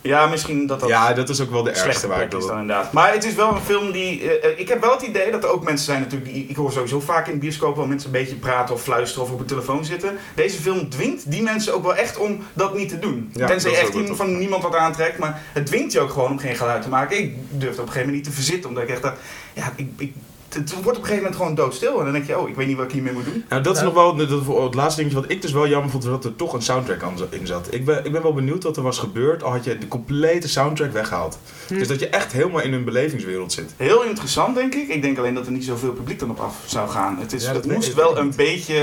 Ja, 0.00 0.26
misschien 0.26 0.66
dat 0.66 0.80
dat... 0.80 0.88
Ja, 0.88 1.12
dat 1.12 1.28
is 1.28 1.40
ook 1.40 1.50
wel 1.50 1.62
de 1.62 1.70
slechte 1.70 1.88
ergste 1.88 2.06
waar 2.06 2.22
ik 2.22 2.28
plek 2.28 2.40
is 2.40 2.46
wil. 2.46 2.54
dan 2.56 2.62
inderdaad. 2.62 2.92
Maar 2.92 3.12
het 3.12 3.24
is 3.24 3.34
wel 3.34 3.54
een 3.54 3.60
film 3.60 3.92
die... 3.92 4.30
eh, 4.40 4.58
ik 4.58 4.68
heb 4.68 4.80
wel 4.80 4.90
het 4.92 5.02
idee 5.02 5.30
dat 5.30 5.44
er 5.44 5.50
ook 5.50 5.64
mensen 5.64 5.84
zijn 5.86 6.00
natuurlijk... 6.00 6.32
Die, 6.32 6.46
ik 6.46 6.56
hoor 6.56 6.72
sowieso 6.72 7.00
vaak 7.00 7.26
in 7.26 7.32
de 7.32 7.38
bioscoop 7.38 7.76
wel 7.76 7.86
mensen 7.86 8.06
een 8.14 8.20
beetje 8.20 8.34
praten 8.34 8.74
of 8.74 8.82
fluisteren 8.82 9.24
of 9.26 9.32
op 9.32 9.40
een 9.40 9.46
telefoon 9.46 9.84
zitten. 9.84 10.16
Deze 10.34 10.60
film 10.60 10.88
dwingt 10.88 11.30
die 11.30 11.42
mensen 11.42 11.74
ook 11.74 11.82
wel 11.82 11.94
echt 11.94 12.16
om 12.18 12.38
dat 12.52 12.74
niet 12.76 12.88
te 12.88 12.98
doen. 12.98 13.30
Ja, 13.32 13.46
Tenzij 13.46 13.70
je 13.70 13.76
echt 13.76 13.94
iemand 13.94 14.16
van 14.16 14.38
niemand 14.38 14.62
wat 14.62 14.74
aantrekt. 14.74 15.18
Maar 15.18 15.42
het 15.52 15.66
dwingt 15.66 15.92
je 15.92 16.00
ook 16.00 16.10
gewoon 16.10 16.30
om 16.30 16.38
geen 16.38 16.56
geluid 16.56 16.82
te 16.82 16.88
maken. 16.88 17.18
Ik 17.18 17.34
durfde 17.50 17.80
op 17.80 17.86
een 17.86 17.92
gegeven 17.92 17.98
moment 17.98 18.12
niet 18.16 18.24
te 18.24 18.32
verzitten. 18.32 18.68
Omdat 18.68 18.82
ik 18.84 18.88
echt 18.90 19.02
dacht... 19.02 19.16
Ja, 19.52 19.72
ik, 19.76 19.88
ik, 19.96 20.14
het 20.54 20.72
wordt 20.72 20.86
op 20.88 20.94
een 20.94 20.94
gegeven 21.08 21.16
moment 21.16 21.36
gewoon 21.36 21.54
doodstil. 21.54 21.98
En 21.98 22.04
dan 22.04 22.12
denk 22.12 22.26
je, 22.26 22.38
oh, 22.38 22.48
ik 22.48 22.54
weet 22.54 22.66
niet 22.66 22.76
wat 22.76 22.84
ik 22.86 22.92
hiermee 22.92 23.12
moet 23.12 23.24
doen. 23.24 23.44
Nou, 23.48 23.62
dat 23.62 23.76
is 23.76 23.82
nog 23.82 23.94
wel 23.94 24.16
dat, 24.16 24.28
het 24.30 24.74
laatste 24.74 25.00
dingetje 25.00 25.20
wat 25.20 25.30
ik 25.30 25.42
dus 25.42 25.52
wel 25.52 25.68
jammer 25.68 25.90
vond, 25.90 26.04
was 26.04 26.12
dat 26.12 26.24
er 26.24 26.36
toch 26.36 26.52
een 26.52 26.62
soundtrack 26.62 27.02
aan- 27.02 27.14
in 27.30 27.46
zat. 27.46 27.66
Ik 27.70 27.84
ben, 27.84 28.04
ik 28.04 28.12
ben 28.12 28.22
wel 28.22 28.32
benieuwd 28.34 28.62
wat 28.62 28.76
er 28.76 28.82
was 28.82 28.98
gebeurd, 28.98 29.42
al 29.42 29.50
had 29.50 29.64
je 29.64 29.78
de 29.78 29.88
complete 29.88 30.48
soundtrack 30.48 30.92
weggehaald. 30.92 31.38
Hm. 31.68 31.78
Dus 31.78 31.88
dat 31.88 32.00
je 32.00 32.08
echt 32.08 32.32
helemaal 32.32 32.60
in 32.62 32.72
hun 32.72 32.84
belevingswereld 32.84 33.52
zit. 33.52 33.72
Heel 33.76 34.02
interessant, 34.02 34.54
denk 34.54 34.74
ik. 34.74 34.88
Ik 34.88 35.02
denk 35.02 35.18
alleen 35.18 35.34
dat 35.34 35.46
er 35.46 35.52
niet 35.52 35.64
zoveel 35.64 35.92
publiek 35.92 36.18
dan 36.18 36.30
op 36.30 36.40
af 36.40 36.56
zou 36.66 36.88
gaan. 36.88 37.18
Het, 37.18 37.32
is, 37.32 37.44
Ja, 37.44 37.52
dat 37.52 37.64
het 37.64 37.72
moest 37.72 37.94
wel 37.94 38.18
een 38.18 38.32
beetje... 38.36 38.74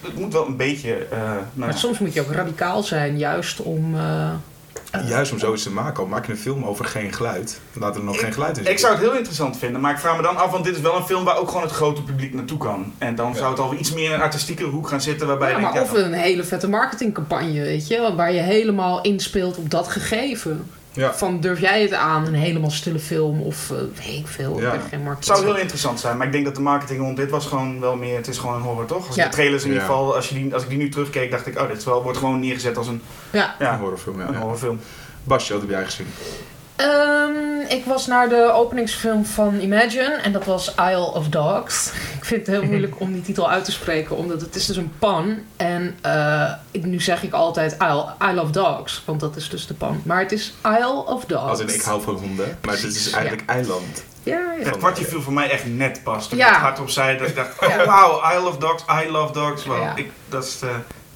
Het 0.00 0.14
moet 0.18 0.32
wel 0.32 0.46
een 0.46 0.56
beetje... 0.56 0.94
eh, 0.94 1.18
nou 1.18 1.36
Maar 1.54 1.68
ja. 1.68 1.76
soms 1.76 1.98
moet 1.98 2.12
je 2.14 2.20
ook 2.20 2.32
radicaal 2.32 2.82
zijn, 2.82 3.18
juist 3.18 3.60
om... 3.60 3.94
eh, 3.94 4.30
eh, 4.90 5.08
Juist 5.08 5.32
om 5.32 5.38
zoiets 5.38 5.62
te 5.62 5.70
maken, 5.70 6.02
al 6.02 6.08
maak 6.08 6.26
je 6.26 6.32
een 6.32 6.38
film 6.38 6.64
over 6.64 6.84
geen 6.84 7.12
geluid, 7.12 7.60
laat 7.72 7.96
er 7.96 8.02
nog 8.04 8.14
Ik- 8.14 8.20
geen 8.20 8.32
geluid 8.32 8.56
in 8.56 8.62
Ik 8.62 8.66
zitten. 8.68 8.86
zou 8.86 8.98
het 8.98 9.02
heel 9.08 9.16
interessant 9.16 9.58
vinden, 9.58 9.80
maar 9.80 9.92
ik 9.92 9.98
vraag 9.98 10.16
me 10.16 10.22
dan 10.22 10.36
af, 10.36 10.50
want 10.50 10.64
dit 10.64 10.74
is 10.76 10.80
wel 10.80 10.96
een 10.96 11.04
film 11.06 11.24
waar 11.24 11.36
ook 11.38 11.48
gewoon 11.48 11.62
het 11.62 11.72
grote 11.72 12.02
publiek 12.02 12.34
naartoe 12.34 12.58
kan. 12.58 12.92
En 12.98 13.14
dan 13.14 13.34
zou 13.34 13.50
het 13.50 13.58
alweer 13.58 13.78
iets 13.78 13.92
meer 13.92 14.04
in 14.08 14.12
een 14.12 14.20
artistieke 14.20 14.64
hoek 14.64 14.88
gaan 14.88 15.00
zitten, 15.00 15.26
waarbij 15.26 15.50
ja, 15.50 15.56
je 15.56 15.62
maar 15.62 15.82
of 15.82 15.92
een 15.92 16.12
hele 16.12 16.44
vette 16.44 16.68
marketingcampagne, 16.68 17.60
weet 17.60 17.88
je, 17.88 18.12
waar 18.16 18.32
je 18.32 18.40
helemaal 18.40 19.00
inspeelt 19.02 19.56
op 19.56 19.70
dat 19.70 19.88
gegeven. 19.88 20.70
Ja. 20.98 21.14
Van 21.14 21.40
durf 21.40 21.60
jij 21.60 21.82
het 21.82 21.92
aan, 21.92 22.26
een 22.26 22.34
helemaal 22.34 22.70
stille 22.70 22.98
film 22.98 23.40
of 23.42 23.70
eh, 23.70 23.76
weet 23.78 24.18
ik 24.18 24.26
veel, 24.26 24.60
Ja. 24.60 24.72
ik 24.72 24.80
ben 24.80 24.88
geen 24.88 25.06
het 25.06 25.24
zou 25.24 25.44
heel 25.44 25.56
interessant 25.56 26.00
zijn, 26.00 26.16
maar 26.16 26.26
ik 26.26 26.32
denk 26.32 26.44
dat 26.44 26.54
de 26.54 26.60
marketing 26.60 27.00
rond 27.00 27.16
dit 27.16 27.30
was 27.30 27.46
gewoon 27.46 27.80
wel 27.80 27.96
meer, 27.96 28.16
het 28.16 28.28
is 28.28 28.38
gewoon 28.38 28.54
een 28.54 28.62
horror 28.62 28.86
toch? 28.86 29.06
Als 29.06 29.16
Ja. 29.16 29.24
de 29.24 29.30
trailers 29.30 29.62
in 29.62 29.68
ieder 29.68 29.84
geval, 29.86 30.14
als, 30.14 30.28
je 30.28 30.34
die, 30.34 30.54
als 30.54 30.62
ik 30.62 30.68
die 30.68 30.78
nu 30.78 30.88
terugkeek, 30.88 31.30
dacht 31.30 31.46
ik, 31.46 31.60
oh, 31.60 31.68
dit 31.68 31.76
is 31.76 31.84
wel, 31.84 32.02
wordt 32.02 32.18
gewoon 32.18 32.40
neergezet 32.40 32.76
als 32.76 32.86
een, 32.86 33.02
Ja. 33.30 33.54
ja, 33.58 33.72
Een 33.72 33.78
horrorfilm, 33.78 34.18
ja. 34.20 34.26
een 34.26 34.32
ja. 34.32 34.38
horrorfilm. 34.38 34.80
Basje, 35.24 35.52
wat 35.52 35.60
heb 35.62 35.70
jij 35.70 35.84
gezien? 35.84 36.06
Ehm, 36.78 37.60
ik 37.68 37.84
was 37.84 38.06
naar 38.06 38.28
de 38.28 38.50
openingsfilm 38.52 39.24
van 39.24 39.60
Imagine 39.60 40.14
en 40.22 40.32
dat 40.32 40.44
was 40.44 40.74
Isle 40.74 41.12
of 41.12 41.28
Dogs. 41.28 41.92
Ik 42.16 42.24
vind 42.24 42.46
het 42.46 42.56
heel 42.56 42.64
moeilijk 42.70 43.00
om 43.00 43.12
die 43.12 43.22
titel 43.22 43.50
uit 43.50 43.64
te 43.64 43.72
spreken, 43.72 44.16
omdat 44.16 44.40
het 44.40 44.54
is 44.54 44.66
dus 44.66 44.76
een 44.76 44.92
pan. 44.98 45.38
En 45.56 45.96
eh, 46.00 46.52
ik, 46.70 46.84
nu 46.84 47.00
zeg 47.00 47.22
ik 47.22 47.32
altijd 47.32 47.72
Isle, 47.72 48.06
Isle 48.30 48.42
of 48.42 48.50
Dogs, 48.50 49.02
want 49.04 49.20
dat 49.20 49.36
is 49.36 49.48
dus 49.48 49.66
de 49.66 49.74
pan. 49.74 50.00
Maar 50.04 50.20
het 50.20 50.32
is 50.32 50.52
Isle 50.64 51.04
of 51.06 51.24
Dogs. 51.24 51.42
Als 51.50 51.60
in, 51.60 51.68
ik 51.74 51.82
hou 51.82 52.02
van 52.02 52.14
honden, 52.14 52.58
maar 52.62 52.74
dit 52.74 52.84
is 52.84 52.90
Precies, 52.92 53.12
eigenlijk 53.12 53.48
eiland. 53.50 54.04
Ja, 54.22 54.38
ja. 54.58 54.64
Het 54.64 54.76
kwartje 54.76 55.04
viel 55.04 55.22
voor 55.22 55.32
mij 55.32 55.50
echt 55.50 55.66
net 55.66 56.00
pas, 56.04 56.28
toen 56.28 56.38
Ja. 56.38 56.46
ik 56.46 56.52
het 56.52 56.62
hardop 56.62 56.90
zei, 56.90 57.18
dat 57.18 57.28
ik 57.28 57.36
dacht, 57.36 57.62
oh 57.62 57.68
Ja. 57.68 57.84
wauw, 57.86 58.32
I 58.36 58.42
love 58.42 58.58
dogs, 58.58 58.84
I 59.04 59.10
love 59.10 59.32
dogs. 59.32 59.64
Wow, 59.64 59.82
Ja. 59.82 59.96
ik, 59.96 60.10
dat 60.28 60.44
is 60.44 60.58
eh, 60.62 60.68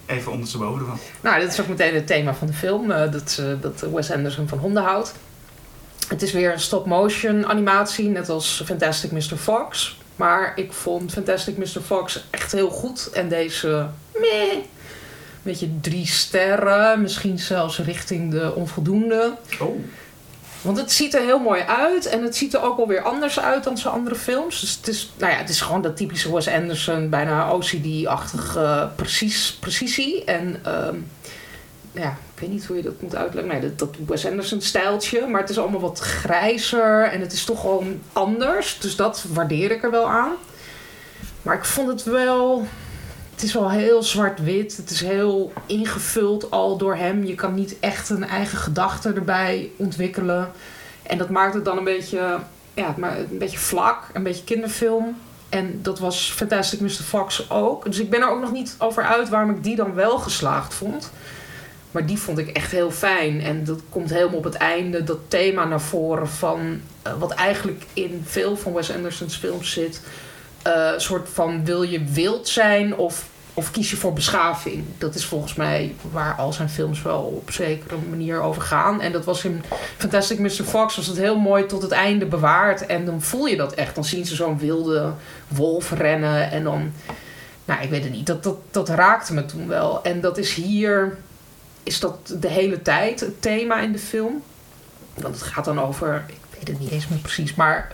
even 0.07 0.33
ondersteboven 0.33 0.81
ervan. 0.81 0.99
Nou, 1.21 1.40
dit 1.40 1.52
is 1.52 1.61
ook 1.61 1.69
meteen 1.69 1.95
het 1.95 2.07
thema 2.07 2.35
van 2.35 2.47
de 2.47 2.52
film. 2.52 2.90
eh, 2.90 3.12
dat, 3.12 3.37
eh, 3.40 3.47
dat 3.61 3.81
Wes 3.92 4.11
Anderson 4.12 4.49
van 4.49 4.59
honden 4.59 4.83
houdt. 4.83 5.12
Het 6.12 6.23
is 6.23 6.33
weer 6.33 6.52
een 6.52 6.61
stop-motion 6.61 7.47
animatie, 7.47 8.09
net 8.09 8.28
als 8.28 8.62
Fantastic 8.64 9.11
Mr. 9.11 9.37
Fox. 9.37 9.97
Maar 10.16 10.52
ik 10.57 10.73
vond 10.73 11.12
Fantastic 11.12 11.57
Mr. 11.57 11.81
Fox 11.85 12.25
echt 12.31 12.52
heel 12.52 12.71
goed. 12.71 13.11
En 13.12 13.28
deze, 13.28 13.87
meh. 14.14 14.57
Beetje 15.42 15.69
drie 15.81 16.07
sterren, 16.07 17.02
misschien 17.02 17.38
zelfs 17.38 17.78
richting 17.78 18.31
de 18.31 18.54
onvoldoende. 18.54 19.35
Oh. 19.61 19.85
Want 20.62 20.76
het 20.76 20.92
ziet 20.92 21.14
er 21.14 21.23
heel 21.23 21.38
mooi 21.38 21.62
uit 21.62 22.07
en 22.07 22.23
het 22.23 22.37
ziet 22.37 22.54
er 22.54 22.62
ook 22.62 22.78
alweer 22.78 23.02
anders 23.02 23.40
uit 23.40 23.64
dan 23.64 23.78
zijn 23.78 23.95
andere 23.95 24.16
films. 24.16 24.61
Dus 24.61 24.76
het 24.76 24.88
is, 24.88 25.12
nou 25.19 25.33
ja, 25.33 25.38
het 25.38 25.49
is 25.49 25.61
gewoon 25.61 25.83
dat 25.83 25.97
typische 25.97 26.35
Wes 26.35 26.49
Anderson, 26.49 27.09
bijna 27.09 27.52
OCD-achtige 27.52 28.90
precies, 28.97 29.57
precisie. 29.61 30.25
En 30.25 30.57
ehm, 30.62 30.97
ja, 31.92 32.16
weet 32.42 32.50
niet 32.50 32.66
hoe 32.66 32.76
je 32.76 32.82
dat 32.82 33.00
moet 33.02 33.16
uitleggen. 33.16 33.52
Nee, 33.52 33.61
dat, 33.61 33.78
dat 33.78 33.96
Wes 34.06 34.26
Anderson-stijltje. 34.26 35.26
Maar 35.26 35.40
het 35.40 35.50
is 35.50 35.58
allemaal 35.58 35.80
wat 35.80 35.99
grijzer 35.99 37.02
en 37.02 37.20
het 37.20 37.32
is 37.32 37.44
toch 37.44 37.61
gewoon 37.61 38.00
anders. 38.12 38.78
Dus 38.78 38.96
dat 38.96 39.25
waardeer 39.32 39.70
ik 39.70 39.82
er 39.82 39.90
wel 39.90 40.08
aan. 40.08 40.32
Maar 41.42 41.56
ik 41.56 41.64
vond 41.64 41.88
het 41.88 42.02
wel... 42.02 42.66
Het 43.32 43.42
is 43.42 43.52
wel 43.52 43.70
heel 43.70 44.02
zwart-wit. 44.02 44.76
Het 44.76 44.90
is 44.90 45.00
heel 45.00 45.52
ingevuld 45.66 46.50
al 46.50 46.76
door 46.76 46.96
hem. 46.96 47.25
Je 47.25 47.34
kan 47.34 47.54
niet 47.54 47.76
echt 47.80 48.11
een 48.11 48.25
eigen 48.25 48.58
gedachte 48.58 49.12
erbij 49.12 49.70
ontwikkelen. 49.76 50.50
En 51.02 51.18
dat 51.18 51.28
maakt 51.28 51.54
het 51.54 51.64
dan 51.64 51.78
een 51.78 51.84
beetje, 51.84 52.38
ja, 52.75 52.94
maar 52.96 53.18
een 53.18 53.38
beetje 53.38 53.58
vlak, 53.58 54.08
een 54.12 54.22
beetje 54.22 54.44
kinderfilm. 54.44 55.16
En 55.49 55.78
dat 55.82 55.99
was 55.99 56.32
Fantastic 56.37 56.80
Mr. 56.80 56.88
Fox 56.88 57.50
ook. 57.50 57.84
Dus 57.84 57.99
ik 57.99 58.11
ben 58.11 58.20
er 58.20 58.30
ook 58.30 58.40
nog 58.40 58.52
niet 58.52 58.75
over 58.78 59.04
uit 59.04 59.28
waarom 59.28 59.50
ik 59.50 59.64
die 59.64 59.76
dan 59.76 59.94
wel 59.94 60.18
geslaagd 60.18 60.75
vond. 60.75 61.11
Maar 61.92 62.06
die 62.06 62.18
vond 62.18 62.38
ik 62.38 62.49
echt 62.49 62.70
heel 62.70 62.90
fijn. 62.90 63.40
En 63.42 63.64
dat 63.64 63.80
komt 63.88 64.11
helemaal 64.11 64.38
op 64.38 64.44
het 64.44 64.54
einde, 64.54 65.04
dat 65.04 65.18
thema 65.28 65.64
naar 65.64 65.80
voren 65.80 66.28
van 66.28 66.80
eh, 67.02 67.12
wat 67.18 67.30
eigenlijk 67.30 67.82
in 67.92 68.22
veel 68.26 68.56
van 68.56 68.72
Wes 68.72 68.92
Anderson's 68.94 69.37
films 69.37 69.72
zit. 69.72 70.00
Eh, 70.62 70.90
Een 70.94 71.00
soort 71.00 71.28
van 71.32 71.64
wil 71.64 71.82
je 71.82 72.04
wild 72.04 72.49
zijn 72.49 72.96
of, 72.96 73.26
of 73.54 73.70
kies 73.70 73.90
je 73.90 73.96
voor 73.96 74.12
beschaving? 74.12 74.84
Dat 74.99 75.14
is 75.14 75.25
volgens 75.25 75.54
mij 75.54 75.94
waar 76.11 76.34
al 76.34 76.52
zijn 76.52 76.68
films 76.70 77.02
wel 77.02 77.20
op 77.20 77.50
zekere 77.50 77.96
manier 78.11 78.40
over 78.40 78.62
gaan. 78.62 79.00
En 79.00 79.12
dat 79.12 79.25
was 79.25 79.44
in 79.44 79.62
Fantastic 79.96 80.38
Mr. 80.38 80.50
Fox 80.64 80.96
was 80.96 81.06
het 81.06 81.16
heel 81.16 81.38
mooi 81.38 81.66
tot 81.66 81.82
het 81.82 81.90
einde 81.92 82.26
bewaard. 82.26 82.87
En 82.87 83.04
dan 83.04 83.22
voel 83.22 83.46
je 83.46 83.56
dat 83.56 83.72
echt. 83.75 83.94
Dan 83.94 84.04
zien 84.04 84.26
ze 84.26 84.34
zo'n 84.34 84.58
wilde 84.58 85.12
wolf 85.49 85.90
rennen 85.90 86.50
en 86.50 86.64
dan... 86.64 86.92
Nou, 87.64 87.82
ik 87.82 87.90
weet 87.90 88.02
het 88.04 88.12
niet. 88.12 88.26
Dat, 88.26 88.42
dat, 88.42 88.56
dat 88.70 88.88
raakte 88.88 89.34
me 89.34 89.46
toen 89.46 89.68
wel. 89.68 90.02
En 90.02 90.20
dat 90.20 90.38
is 90.38 90.54
hier... 90.54 91.16
Is 91.83 92.01
dat 92.01 92.35
de 92.41 92.49
hele 92.49 92.83
tijd 92.83 93.21
het 93.21 93.43
thema 93.43 93.81
in 93.81 93.93
de 93.93 93.99
film? 93.99 94.43
Want 95.15 95.35
het 95.35 95.45
gaat 95.45 95.65
dan 95.65 95.81
over... 95.81 96.25
Ik 96.27 96.59
weet 96.59 96.69
het 96.69 96.79
niet 96.79 96.91
eens 96.91 97.09
meer 97.09 97.19
precies, 97.19 97.55
maar... 97.55 97.93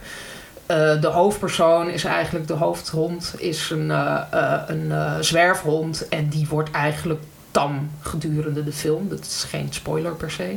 eh, 0.67 1.01
de 1.01 1.07
hoofdpersoon 1.07 1.91
is 1.91 2.05
eigenlijk 2.05 2.47
de 2.47 2.55
hoofdhond, 2.55 3.35
is 3.37 3.71
een, 3.71 3.91
eh, 3.91 4.21
eh, 4.31 4.63
een 4.67 5.25
zwerfhond 5.25 6.09
en 6.09 6.29
die 6.29 6.47
wordt 6.49 6.71
eigenlijk 6.71 7.23
tam 7.51 7.91
gedurende 8.01 8.65
de 8.65 8.73
film. 8.73 9.09
Dat 9.09 9.21
is 9.21 9.45
geen 9.49 9.69
spoiler 9.71 10.15
per 10.15 10.31
se. 10.31 10.57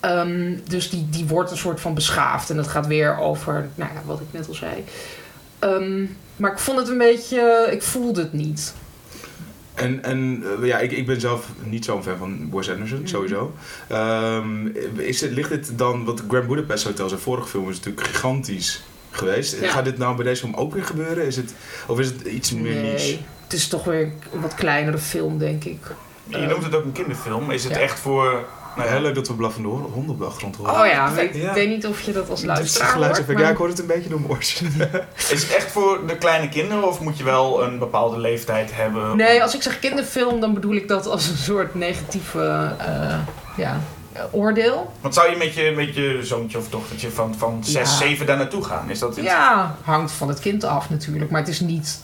Ehm, 0.00 0.54
dus 0.68 0.90
die, 0.90 1.08
die 1.10 1.26
wordt 1.26 1.50
een 1.50 1.56
soort 1.56 1.80
van 1.80 1.94
beschaafd 1.94 2.50
en 2.50 2.56
dat 2.56 2.68
gaat 2.68 2.86
weer 2.86 3.18
over, 3.18 3.68
nou 3.74 3.92
ja, 3.94 4.00
wat 4.04 4.20
ik 4.20 4.26
net 4.30 4.48
al 4.48 4.54
zei. 4.54 4.84
Ehm, 5.58 6.06
maar 6.36 6.52
ik 6.52 6.58
vond 6.58 6.78
het 6.78 6.88
een 6.88 6.98
beetje, 6.98 7.68
ik 7.70 7.82
voelde 7.82 8.20
het 8.20 8.32
niet. 8.32 8.74
En, 9.76 10.04
en 10.04 10.42
eh, 10.60 10.66
ja, 10.66 10.78
ik, 10.78 10.92
ik 10.92 11.06
ben 11.06 11.20
zelf 11.20 11.46
niet 11.64 11.84
zo'n 11.84 12.02
fan 12.02 12.16
van 12.16 12.48
Wes 12.52 12.70
Anderson, 12.70 12.98
Mhm. 12.98 13.06
sowieso. 13.06 13.54
Ehm, 13.88 14.66
is 14.96 15.20
het, 15.20 15.30
ligt 15.30 15.48
dit 15.48 15.78
dan, 15.78 16.04
want 16.04 16.22
Grand 16.28 16.46
Budapest 16.46 16.84
Hotel, 16.84 17.08
zijn 17.08 17.20
vorige 17.20 17.48
film, 17.48 17.68
is 17.70 17.76
natuurlijk 17.76 18.06
gigantisch 18.06 18.82
geweest. 19.10 19.60
Ja. 19.60 19.68
Gaat 19.70 19.84
dit 19.84 19.98
nou 19.98 20.16
bij 20.16 20.24
deze 20.24 20.40
film 20.40 20.54
ook 20.54 20.74
weer 20.74 20.84
gebeuren? 20.84 21.26
Is 21.26 21.36
het, 21.36 21.54
of 21.86 21.98
is 21.98 22.06
het 22.06 22.20
iets 22.20 22.52
meer 22.52 22.82
niche? 22.82 23.18
het 23.44 23.52
is 23.52 23.68
toch 23.68 23.84
weer 23.84 24.12
een 24.32 24.40
wat 24.40 24.54
kleinere 24.54 24.98
film, 24.98 25.38
denk 25.38 25.64
ik. 25.64 25.78
Je 26.26 26.38
noemt 26.38 26.64
het 26.64 26.74
ook 26.74 26.84
een 26.84 26.92
kinderfilm. 26.92 27.50
Is 27.50 27.64
het 27.64 27.72
Ja. 27.72 27.78
echt 27.80 27.98
voor... 27.98 28.44
Nou, 28.76 28.88
Heel 28.88 29.00
leuk 29.00 29.14
dat 29.14 29.28
we 29.28 29.34
blaffende 29.34 29.68
hon- 29.68 29.90
honden 29.92 30.10
op 30.14 30.18
de 30.18 30.24
achtergrond 30.24 30.56
horen. 30.56 30.72
Oh 30.80 30.86
ja, 30.86 31.10
ik 31.18 31.34
ja. 31.34 31.52
weet 31.52 31.68
niet 31.68 31.86
of 31.86 32.00
je 32.00 32.12
dat 32.12 32.30
als 32.30 32.42
luisteraar 32.44 32.94
hoort. 32.94 33.26
maar- 33.26 33.40
Ja, 33.40 33.48
ik 33.50 33.56
hoor 33.56 33.68
het 33.68 33.78
een 33.78 33.86
beetje 33.86 34.08
door 34.08 34.20
mijn 34.20 34.32
oortjes. 34.32 34.60
Is 35.32 35.42
het 35.42 35.54
echt 35.56 35.70
voor 35.72 36.06
de 36.06 36.16
kleine 36.16 36.48
kinderen 36.48 36.88
of 36.88 37.00
moet 37.00 37.18
je 37.18 37.24
wel 37.24 37.62
een 37.64 37.78
bepaalde 37.78 38.18
leeftijd 38.18 38.70
hebben? 38.74 39.16
Nee, 39.16 39.42
als 39.42 39.54
ik 39.54 39.62
zeg 39.62 39.78
kinderfilm, 39.78 40.40
dan 40.40 40.54
bedoel 40.54 40.74
ik 40.74 40.88
dat 40.88 41.06
als 41.06 41.28
een 41.28 41.36
soort 41.36 41.74
negatieve 41.74 42.72
eh, 42.78 43.18
ja, 43.56 43.80
oordeel. 44.30 44.92
Want 45.00 45.14
zou 45.14 45.30
je 45.30 45.36
met 45.36 45.54
je, 45.54 45.72
met 45.76 45.94
je 45.94 46.18
zoontje 46.22 46.58
of 46.58 46.68
dochtertje 46.68 47.10
van, 47.10 47.34
van 47.38 47.58
6, 47.64 47.72
Ja. 47.74 47.84
7 47.96 48.26
daar 48.26 48.36
naartoe 48.36 48.64
gaan? 48.64 48.90
Is 48.90 48.98
dat? 48.98 49.16
Ja, 49.16 49.76
hangt 49.82 50.12
van 50.12 50.28
het 50.28 50.40
kind 50.40 50.64
af 50.64 50.90
natuurlijk. 50.90 51.30
Maar 51.30 51.40
het 51.40 51.48
is 51.50 51.60
niet 51.60 52.00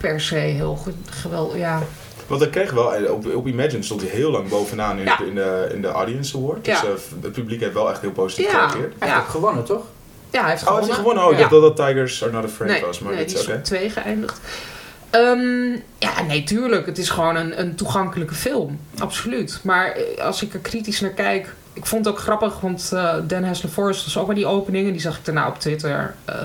per 0.00 0.20
se 0.20 0.34
heel 0.36 0.76
ge- 0.76 0.92
geweldig. 1.10 1.56
Ja. 1.56 1.78
Want 2.26 2.42
ik 2.42 2.50
kreeg 2.50 2.70
wel, 2.72 2.94
eh, 2.94 3.12
op, 3.12 3.34
op 3.34 3.46
Imagine 3.46 3.82
stond 3.82 4.00
hij 4.00 4.10
heel 4.10 4.30
lang 4.30 4.48
bovenaan 4.48 4.98
in, 4.98 5.04
Ja. 5.04 5.20
in, 5.20 5.34
de, 5.34 5.68
in 5.74 5.82
de 5.82 5.88
Audience 5.88 6.36
Award. 6.36 6.64
Dus 6.64 6.80
Ja. 6.80 6.86
eh, 6.86 6.92
het 7.22 7.32
publiek 7.32 7.60
heeft 7.60 7.74
wel 7.74 7.90
echt 7.90 8.00
heel 8.00 8.10
positief 8.12 8.52
Ja. 8.52 8.68
gereageerd. 8.68 8.94
Hij 8.98 9.08
heeft 9.08 9.20
ook 9.20 9.28
gewonnen, 9.28 9.64
toch? 9.64 9.82
ja, 10.30 10.40
hij 10.40 10.50
heeft 10.50 10.62
Oh, 10.68 10.68
heeft 10.76 10.84
gewonnen. 10.84 10.86
hij 10.88 10.94
gewonnen? 10.96 11.24
Oh, 11.24 11.32
ik 11.32 11.38
Ja. 11.38 11.48
dacht 11.48 11.76
dat 11.76 11.86
Tigers 11.86 12.22
Are 12.22 12.32
Not 12.32 12.44
Afraid 12.44 12.70
Nee, 12.70 12.80
was. 12.80 12.98
Maar 12.98 13.14
nee 13.14 13.24
die 13.24 13.38
is 13.38 13.48
op 13.48 13.64
twee 13.64 13.90
geëindigd. 13.90 14.40
Ehm, 15.10 15.70
ja, 15.98 16.22
nee, 16.26 16.44
tuurlijk. 16.44 16.86
Het 16.86 16.98
is 16.98 17.10
gewoon 17.10 17.36
een, 17.36 17.60
een 17.60 17.74
toegankelijke 17.74 18.34
film. 18.34 18.80
Absoluut. 18.98 19.60
Maar 19.62 19.90
eh, 19.92 20.24
als 20.24 20.42
ik 20.42 20.54
er 20.54 20.60
kritisch 20.60 21.00
naar 21.00 21.10
kijk... 21.10 21.54
Ik 21.74 21.86
vond 21.86 22.04
het 22.04 22.14
ook 22.14 22.20
grappig, 22.20 22.60
want 22.60 22.90
eh, 22.92 23.14
Dan 23.26 23.44
Hessler 23.44 23.72
Forrest 23.72 24.04
was 24.04 24.18
ook 24.18 24.26
bij 24.26 24.34
die 24.34 24.46
opening. 24.46 24.86
En 24.86 24.92
die 24.92 25.00
zag 25.00 25.18
ik 25.18 25.24
daarna 25.24 25.48
op 25.48 25.58
Twitter 25.58 26.14
eh, 26.24 26.36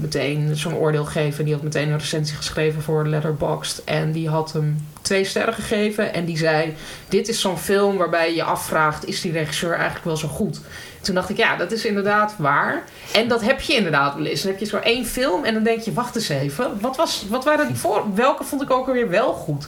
meteen 0.00 0.56
zo'n 0.56 0.74
oordeel 0.74 1.04
geven. 1.04 1.44
Die 1.44 1.54
had 1.54 1.62
meteen 1.62 1.88
een 1.88 1.98
recensie 1.98 2.36
geschreven 2.36 2.82
voor 2.82 3.08
Letterboxd. 3.08 3.84
En 3.84 4.12
die 4.12 4.28
had 4.28 4.52
hem 4.52 4.88
twee 5.02 5.24
sterren 5.24 5.54
gegeven. 5.54 6.12
En 6.14 6.24
die 6.24 6.36
zei, 6.36 6.74
dit 7.08 7.28
is 7.28 7.40
zo'n 7.40 7.58
film 7.58 7.96
waarbij 7.96 8.28
je 8.28 8.34
je 8.34 8.42
afvraagt... 8.42 9.06
is 9.06 9.20
die 9.20 9.32
regisseur 9.32 9.72
eigenlijk 9.72 10.04
wel 10.04 10.16
zo 10.16 10.28
goed? 10.28 10.60
Toen 11.00 11.14
dacht 11.14 11.28
ik, 11.28 11.36
ja, 11.36 11.56
dat 11.56 11.72
is 11.72 11.84
inderdaad 11.84 12.34
waar. 12.38 12.82
En 13.12 13.28
dat 13.28 13.42
heb 13.42 13.60
je 13.60 13.74
inderdaad 13.74 14.14
wel 14.14 14.26
eens. 14.26 14.42
Dan 14.42 14.50
heb 14.50 14.60
je 14.60 14.66
zo 14.66 14.76
één 14.76 15.06
film 15.06 15.44
en 15.44 15.54
dan 15.54 15.62
denk 15.62 15.80
je, 15.80 15.92
wacht 15.92 16.16
eens 16.16 16.28
even. 16.28 16.80
Wat, 16.80 16.96
was, 16.96 17.26
wat 17.28 17.44
waren 17.44 17.66
die 17.66 17.76
voor? 17.76 18.14
Welke 18.14 18.44
vond 18.44 18.62
ik 18.62 18.70
ook 18.70 18.86
alweer 18.86 19.08
wel 19.10 19.32
goed? 19.32 19.66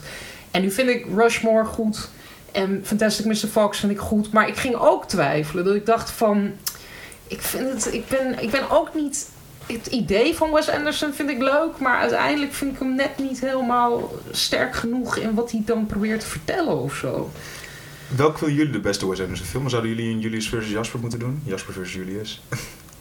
En 0.51 0.61
nu 0.61 0.71
vind 0.71 0.89
ik 0.89 1.05
Rushmore 1.15 1.65
goed. 1.65 2.09
En 2.51 2.81
Fantastic 2.83 3.25
Mr. 3.25 3.47
Fox 3.51 3.79
vind 3.79 3.91
ik 3.91 3.99
goed. 3.99 4.31
Maar 4.31 4.47
ik 4.47 4.55
ging 4.55 4.75
ook 4.75 5.07
twijfelen. 5.07 5.65
Dat 5.65 5.75
ik 5.75 5.85
dacht 5.85 6.11
van... 6.11 6.51
Ik, 7.27 7.41
vind 7.41 7.69
het, 7.73 7.93
ik, 7.93 8.07
ben, 8.07 8.41
ik 8.41 8.51
ben 8.51 8.69
ook 8.69 8.95
niet... 8.95 9.29
Het 9.65 9.87
idee 9.87 10.35
van 10.35 10.51
Wes 10.51 10.69
Anderson 10.69 11.13
vind 11.13 11.29
ik 11.29 11.41
leuk. 11.41 11.79
Maar 11.79 11.99
uiteindelijk 11.99 12.53
vind 12.53 12.73
ik 12.73 12.79
hem 12.79 12.95
net 12.95 13.17
niet 13.17 13.39
helemaal 13.39 14.11
sterk 14.31 14.75
genoeg... 14.75 15.17
in 15.17 15.33
wat 15.33 15.51
hij 15.51 15.61
dan 15.65 15.85
probeert 15.85 16.19
te 16.19 16.27
vertellen 16.27 16.77
of 16.77 16.95
zo. 16.95 17.29
Welke 18.15 18.37
vinden 18.37 18.57
jullie 18.57 18.71
de 18.71 18.79
beste 18.79 19.09
Wes 19.09 19.21
Anderson 19.21 19.47
film? 19.47 19.69
Zouden 19.69 19.91
jullie 19.95 20.13
een 20.13 20.19
Julius 20.19 20.49
versus 20.49 20.71
Jasper 20.71 20.99
moeten 20.99 21.19
doen? 21.19 21.41
Jasper 21.43 21.73
versus 21.73 21.93
Julius. 21.93 22.41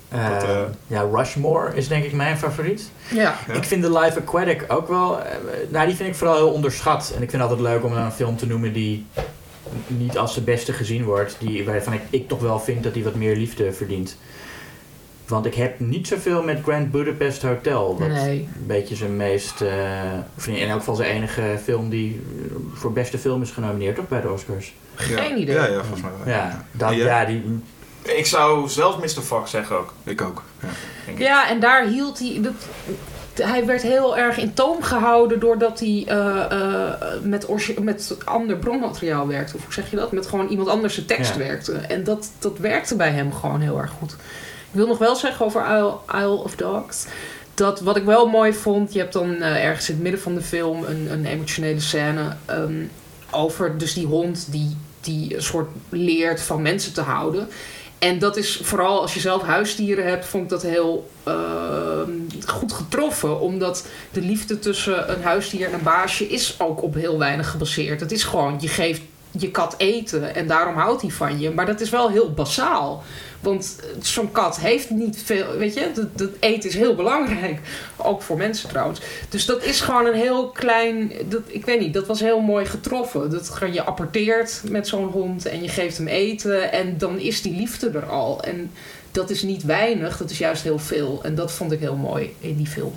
Eh, 0.09 0.43
eh, 0.43 0.63
ja, 0.87 1.01
Rushmore 1.13 1.75
is 1.75 1.89
denk 1.89 2.05
ik 2.05 2.13
mijn 2.13 2.39
favoriet. 2.39 2.91
Ja. 3.11 3.39
Ja. 3.47 3.55
Ik 3.55 3.65
vind 3.65 3.83
de 3.83 3.99
Live 3.99 4.19
Aquatic 4.19 4.65
ook 4.69 4.89
wel... 4.89 5.23
eh, 5.23 5.37
nou, 5.69 5.87
die 5.87 5.97
vind 5.97 6.09
ik 6.09 6.15
vooral 6.15 6.37
heel 6.37 6.51
onderschat. 6.51 7.13
En 7.17 7.23
ik 7.23 7.31
vind 7.31 7.43
het 7.43 7.51
altijd 7.51 7.69
leuk 7.69 7.85
om 7.85 7.93
een 7.93 8.13
film 8.13 8.37
te 8.37 8.47
noemen 8.47 8.73
die 8.73 9.07
niet 9.87 10.19
als 10.19 10.35
de 10.35 10.41
beste 10.41 10.73
gezien 10.73 11.05
wordt. 11.05 11.37
Die, 11.39 11.65
waarvan 11.65 11.93
ik, 11.93 12.01
ik 12.11 12.29
toch 12.29 12.41
wel 12.41 12.61
vind 12.61 12.83
dat 12.83 12.95
die 12.95 13.05
wat 13.05 13.15
meer 13.15 13.37
liefde 13.37 13.73
verdient. 13.73 14.17
Want 15.27 15.47
ik 15.47 15.55
heb 15.55 15.81
niet 15.81 16.07
zoveel 16.09 16.43
met 16.43 16.63
Grand 16.63 16.91
Budapest 16.91 17.43
Hotel. 17.43 17.99
Wat 17.99 18.09
Nee. 18.09 18.39
een 18.41 18.67
beetje 18.67 18.95
zijn 18.97 19.17
meest... 19.17 19.61
eh, 19.61 19.69
of 20.37 20.47
in 20.47 20.69
elk 20.69 20.79
geval 20.79 20.95
zijn 20.95 21.11
enige 21.15 21.43
film 21.63 21.89
die 21.89 22.23
voor 22.75 22.93
beste 22.93 23.19
film 23.19 23.43
is 23.43 23.51
genomineerd, 23.51 23.97
toch? 23.97 24.09
Bij 24.09 24.21
de 24.21 24.31
Oscars. 24.31 24.75
Geen 24.95 25.17
ja. 25.31 25.37
idee. 25.37 25.55
Ja, 25.55 25.67
ja, 25.67 25.81
volgens 25.81 26.03
mij 26.03 26.11
wel. 26.25 26.35
Ja, 26.35 26.65
dat, 26.73 26.91
jij? 26.91 26.99
ja 26.99 27.25
die, 27.25 27.43
Ik 28.03 28.27
zou 28.27 28.69
zelfs 28.69 29.15
Mr. 29.17 29.23
Fox 29.23 29.51
zeggen 29.51 29.79
ook. 29.79 29.93
Ik 30.05 30.21
ook. 30.21 30.43
Ja. 30.63 30.69
Ja, 31.19 31.49
en 31.51 31.61
daar 31.61 31.87
hield 31.87 32.19
hij. 32.19 32.41
Hij 33.43 33.67
werd 33.67 33.83
heel 33.83 34.17
erg 34.17 34.39
in 34.39 34.55
toom 34.55 34.83
gehouden 34.83 35.41
doordat 35.41 35.81
hij 35.81 36.05
eh, 36.07 36.45
eh, 36.51 36.93
met, 37.23 37.47
met 37.81 38.17
ander 38.25 38.57
bronmateriaal 38.57 39.27
werkte. 39.27 39.57
Of 39.57 39.65
hoe 39.65 39.73
zeg 39.73 39.91
je 39.91 39.97
dat? 39.97 40.13
Met 40.13 40.27
gewoon 40.27 40.49
iemand 40.49 40.69
anders 40.69 40.95
zijn 40.95 41.07
tekst 41.07 41.33
Ja. 41.33 41.39
werkte. 41.39 41.73
En 41.73 42.05
dat, 42.05 42.31
dat 42.39 42.59
werkte 42.59 42.97
bij 42.97 43.11
hem 43.11 43.33
gewoon 43.33 43.61
heel 43.61 43.79
erg 43.79 43.91
goed. 43.91 44.13
Ik 44.71 44.83
wil 44.83 44.87
nog 44.87 44.99
wel 44.99 45.17
zeggen 45.17 45.47
over 45.47 45.63
Isle, 45.77 45.97
Isle 46.15 46.43
of 46.43 46.57
Dogs. 46.57 47.07
Dat 47.55 47.81
wat 47.81 47.97
ik 47.97 48.05
wel 48.05 48.27
mooi 48.27 48.53
vond, 48.53 48.93
je 48.93 48.99
hebt 48.99 49.13
dan 49.13 49.35
eh, 49.35 49.65
ergens 49.65 49.89
in 49.89 49.95
het 49.95 50.03
midden 50.03 50.21
van 50.21 50.35
de 50.35 50.43
film 50.43 50.85
een, 50.85 51.09
een 51.13 51.27
emotionele 51.27 51.81
scène 51.81 52.37
ehm, 52.45 52.85
over 53.31 53.79
dus 53.79 53.95
die 53.95 54.07
hond 54.07 54.47
die, 54.51 54.77
die 55.01 55.35
een 55.37 55.43
soort 55.43 55.69
leert 55.89 56.41
van 56.43 56.63
mensen 56.63 56.93
te 56.93 57.01
houden. 57.01 57.49
En 57.99 58.19
dat 58.19 58.37
is 58.37 58.61
vooral 58.63 59.01
als 59.01 59.15
je 59.15 59.21
zelf 59.21 59.43
huisdieren 59.43 60.07
hebt, 60.07 60.27
vond 60.27 60.43
ik 60.43 60.49
dat 60.49 60.63
heel 60.63 61.11
ehm, 61.23 62.11
goed 62.47 62.73
getroffen. 62.73 63.41
Omdat 63.41 63.87
de 64.13 64.21
liefde 64.21 64.59
tussen 64.59 65.11
een 65.11 65.23
huisdier 65.23 65.67
en 65.67 65.75
een 65.75 65.83
baasje 65.83 66.29
is 66.29 66.55
ook 66.59 66.83
op 66.83 66.95
heel 66.95 67.19
weinig 67.19 67.51
gebaseerd. 67.51 68.01
Het 68.01 68.13
is 68.13 68.25
gewoon, 68.25 68.57
je 68.61 68.69
geeft 68.69 69.01
je 69.31 69.51
kat 69.51 69.75
eten 69.77 70.35
en 70.35 70.47
daarom 70.47 70.75
houdt 70.75 71.03
hij 71.03 71.11
van 71.11 71.41
je. 71.41 71.51
Maar 71.51 71.67
dat 71.67 71.81
is 71.81 71.91
wel 71.91 72.11
heel 72.11 72.33
basaal. 72.33 73.05
Want 73.47 73.77
zo'n 74.01 74.33
kat 74.33 74.59
heeft 74.59 74.91
niet 74.91 75.23
veel, 75.25 75.57
weet 75.57 75.75
je, 75.75 75.91
dat, 75.95 76.19
dat 76.19 76.31
eten 76.41 76.69
is 76.69 76.75
heel 76.75 76.95
belangrijk. 76.95 77.61
Ook 77.97 78.23
voor 78.23 78.37
mensen 78.37 78.69
trouwens. 78.69 79.01
Dus 79.29 79.47
dat 79.47 79.65
is 79.65 79.81
gewoon 79.81 80.07
een 80.07 80.15
heel 80.15 80.49
klein, 80.49 81.13
dat, 81.29 81.41
ik 81.47 81.65
weet 81.65 81.81
niet, 81.81 81.95
dat 81.95 82.07
was 82.07 82.21
heel 82.21 82.41
mooi 82.41 82.65
getroffen. 82.65 83.31
Dat 83.31 83.49
gewoon 83.49 83.73
je 83.73 83.83
apporteert 83.83 84.63
met 84.69 84.89
zo'n 84.89 85.11
hond 85.11 85.47
en 85.47 85.63
je 85.63 85.69
geeft 85.69 85.97
hem 85.97 86.07
eten 86.07 86.73
en 86.73 86.99
dan 86.99 87.19
is 87.19 87.43
die 87.43 87.57
liefde 87.57 87.91
er 87.91 88.07
al. 88.07 88.43
En 88.43 88.71
dat 89.11 89.31
is 89.31 89.43
niet 89.43 89.63
weinig, 89.63 90.17
dat 90.17 90.31
is 90.31 90.39
juist 90.39 90.63
heel 90.63 90.79
veel. 90.79 91.21
En 91.23 91.35
dat 91.35 91.53
vond 91.53 91.73
ik 91.73 91.81
heel 91.81 91.97
mooi 91.97 92.35
in 92.41 92.57
die 92.57 92.67
film. 92.67 92.95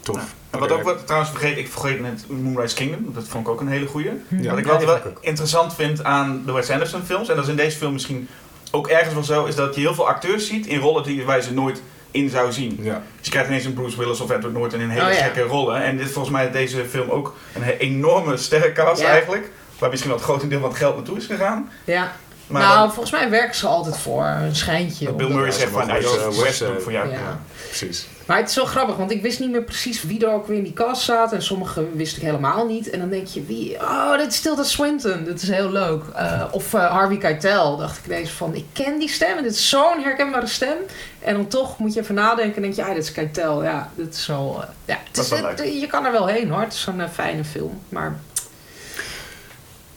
Tof. 0.00 0.34
En 0.50 0.58
wat 0.58 0.72
ook 0.72 0.82
wat, 0.82 1.02
trouwens 1.04 1.30
vergeet, 1.30 1.56
ik 1.56 1.68
vergeet 1.68 2.00
net 2.00 2.24
Moonrise 2.28 2.74
Kingdom. 2.74 3.12
Dat 3.14 3.28
vond 3.28 3.46
ik 3.46 3.52
ook 3.52 3.60
een 3.60 3.68
hele 3.68 3.86
goeie. 3.86 4.10
Ja. 4.28 4.50
Wat 4.50 4.58
ik 4.58 4.66
Ja, 4.66 4.84
wel, 4.84 5.00
interessant 5.20 5.74
vind 5.74 6.04
aan 6.04 6.42
de 6.46 6.52
Wes 6.52 6.70
Anderson 6.70 7.02
films, 7.02 7.28
en 7.28 7.34
dat 7.34 7.44
is 7.44 7.50
in 7.50 7.56
deze 7.56 7.76
film 7.76 7.92
misschien 7.92 8.28
ook 8.74 8.88
ergens 8.88 9.14
wel 9.14 9.22
zo, 9.24 9.44
is 9.44 9.54
dat 9.54 9.74
je 9.74 9.80
heel 9.80 9.94
veel 9.94 10.08
acteurs 10.08 10.46
ziet 10.46 10.66
in 10.66 10.78
rollen 10.80 11.02
die, 11.02 11.24
waar 11.24 11.36
je 11.36 11.42
ze 11.42 11.52
nooit 11.52 11.82
in 12.10 12.30
zou 12.30 12.52
zien. 12.52 12.78
Ja. 12.82 13.02
Dus 13.16 13.24
je 13.26 13.30
krijgt 13.30 13.48
ineens 13.48 13.64
een 13.64 13.72
Bruce 13.74 13.98
Willis 13.98 14.20
of 14.20 14.30
Edward 14.30 14.54
Norton 14.54 14.80
in 14.80 14.88
hele 14.88 15.06
Oh, 15.06 15.12
ja. 15.12 15.22
gekke 15.22 15.40
rollen. 15.42 15.82
En 15.82 15.96
dit 15.96 16.06
is 16.06 16.12
volgens 16.12 16.34
mij 16.34 16.50
deze 16.50 16.84
film 16.84 17.10
ook 17.10 17.34
een 17.54 17.62
enorme 17.62 18.36
sterrencast 18.36 19.00
Ja. 19.00 19.08
eigenlijk. 19.08 19.50
Waar 19.78 19.90
misschien 19.90 20.10
wel 20.10 20.20
het 20.20 20.28
grotendeel 20.28 20.60
van 20.60 20.68
het 20.68 20.78
geld 20.78 20.94
naartoe 20.96 21.16
is 21.16 21.26
gegaan. 21.26 21.70
Ja. 21.84 22.12
Maar 22.46 22.62
nou, 22.62 22.78
dan- 22.78 22.90
volgens 22.92 23.10
mij 23.10 23.30
werken 23.30 23.54
ze 23.54 23.66
altijd 23.66 23.98
voor 23.98 24.24
een 24.24 24.56
schijntje. 24.56 25.12
Bill 25.12 25.28
Murray 25.28 25.50
zegt 25.50 25.66
ze 25.66 25.78
van, 25.78 25.86
nou, 25.86 26.04
eh, 26.04 26.42
West, 26.42 26.58
doen 26.58 26.76
eh, 26.76 26.82
voor 26.82 26.92
jou. 26.92 27.10
Ja, 27.10 27.40
precies. 27.66 28.06
Maar 28.32 28.40
het 28.40 28.50
is 28.50 28.56
wel 28.56 28.64
grappig, 28.66 28.96
want 28.96 29.10
ik 29.10 29.22
wist 29.22 29.40
niet 29.40 29.50
meer 29.50 29.62
precies 29.62 30.02
wie 30.02 30.26
er 30.26 30.32
ook 30.32 30.46
weer 30.46 30.56
in 30.56 30.62
die 30.62 30.72
cast 30.72 31.02
zaten. 31.02 31.36
En 31.36 31.42
sommige 31.42 31.86
wist 31.96 32.16
ik 32.16 32.22
helemaal 32.22 32.66
niet. 32.66 32.90
En 32.90 32.98
dan 32.98 33.08
denk 33.08 33.26
je, 33.26 33.44
wie? 33.44 33.74
Oh, 33.80 34.16
dit 34.18 34.32
is 34.32 34.40
Tilda 34.40 34.62
Swinton. 34.62 35.24
Dit 35.24 35.42
is 35.42 35.48
heel 35.48 35.70
leuk. 35.70 36.02
Eh, 36.14 36.44
of 36.50 36.74
eh, 36.74 36.90
Harvey 36.90 37.16
Keitel. 37.16 37.76
Dacht 37.76 37.98
ik 37.98 38.04
ineens 38.06 38.30
van, 38.30 38.54
ik 38.54 38.64
ken 38.72 38.98
die 38.98 39.08
stem. 39.08 39.36
En 39.36 39.42
dit 39.42 39.52
is 39.52 39.68
zo'n 39.68 40.02
herkenbare 40.02 40.46
stem. 40.46 40.76
En 41.18 41.34
dan 41.34 41.48
toch 41.48 41.78
moet 41.78 41.94
je 41.94 42.00
even 42.00 42.14
nadenken 42.14 42.56
en 42.56 42.62
denk 42.62 42.74
je, 42.74 42.84
ah, 42.84 42.94
dit 42.94 43.02
is 43.02 43.12
Keitel. 43.12 43.62
Ja, 43.64 43.90
dit 43.94 44.14
is 44.14 44.24
zo... 44.24 44.50
eh, 44.60 44.68
ja, 44.84 44.98
het 45.04 45.14
Dat 45.14 45.24
is, 45.24 45.30
is 45.32 45.40
wel 45.40 45.50
het- 45.50 45.80
je 45.80 45.86
kan 45.86 46.04
er 46.06 46.12
wel 46.12 46.26
heen 46.26 46.50
hoor. 46.50 46.60
Het 46.60 46.72
is 46.72 46.80
zo'n 46.80 47.02
fijne 47.12 47.44
film. 47.44 47.80
Maar 47.88 48.16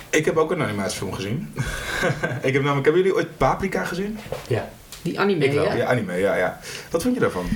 Ik 0.10 0.25
heb 0.25 0.38
ook 0.38 0.51
een 0.51 0.62
animatiefilm 0.62 1.13
gezien. 1.13 1.54
ik 2.42 2.54
heb 2.54 2.62
namelijk, 2.62 2.86
hebben 2.86 3.01
jullie 3.04 3.15
ooit 3.15 3.38
Paprika 3.38 3.84
gezien? 3.84 4.20
die 5.01 5.20
anime, 5.20 5.46
Ik 5.46 5.54
wel? 5.54 5.75
Ja, 5.75 5.86
anime, 5.86 6.13
ja, 6.18 6.36
ja. 6.36 6.60
Wat 6.89 7.01
vond 7.01 7.13
je 7.13 7.20
daarvan? 7.20 7.50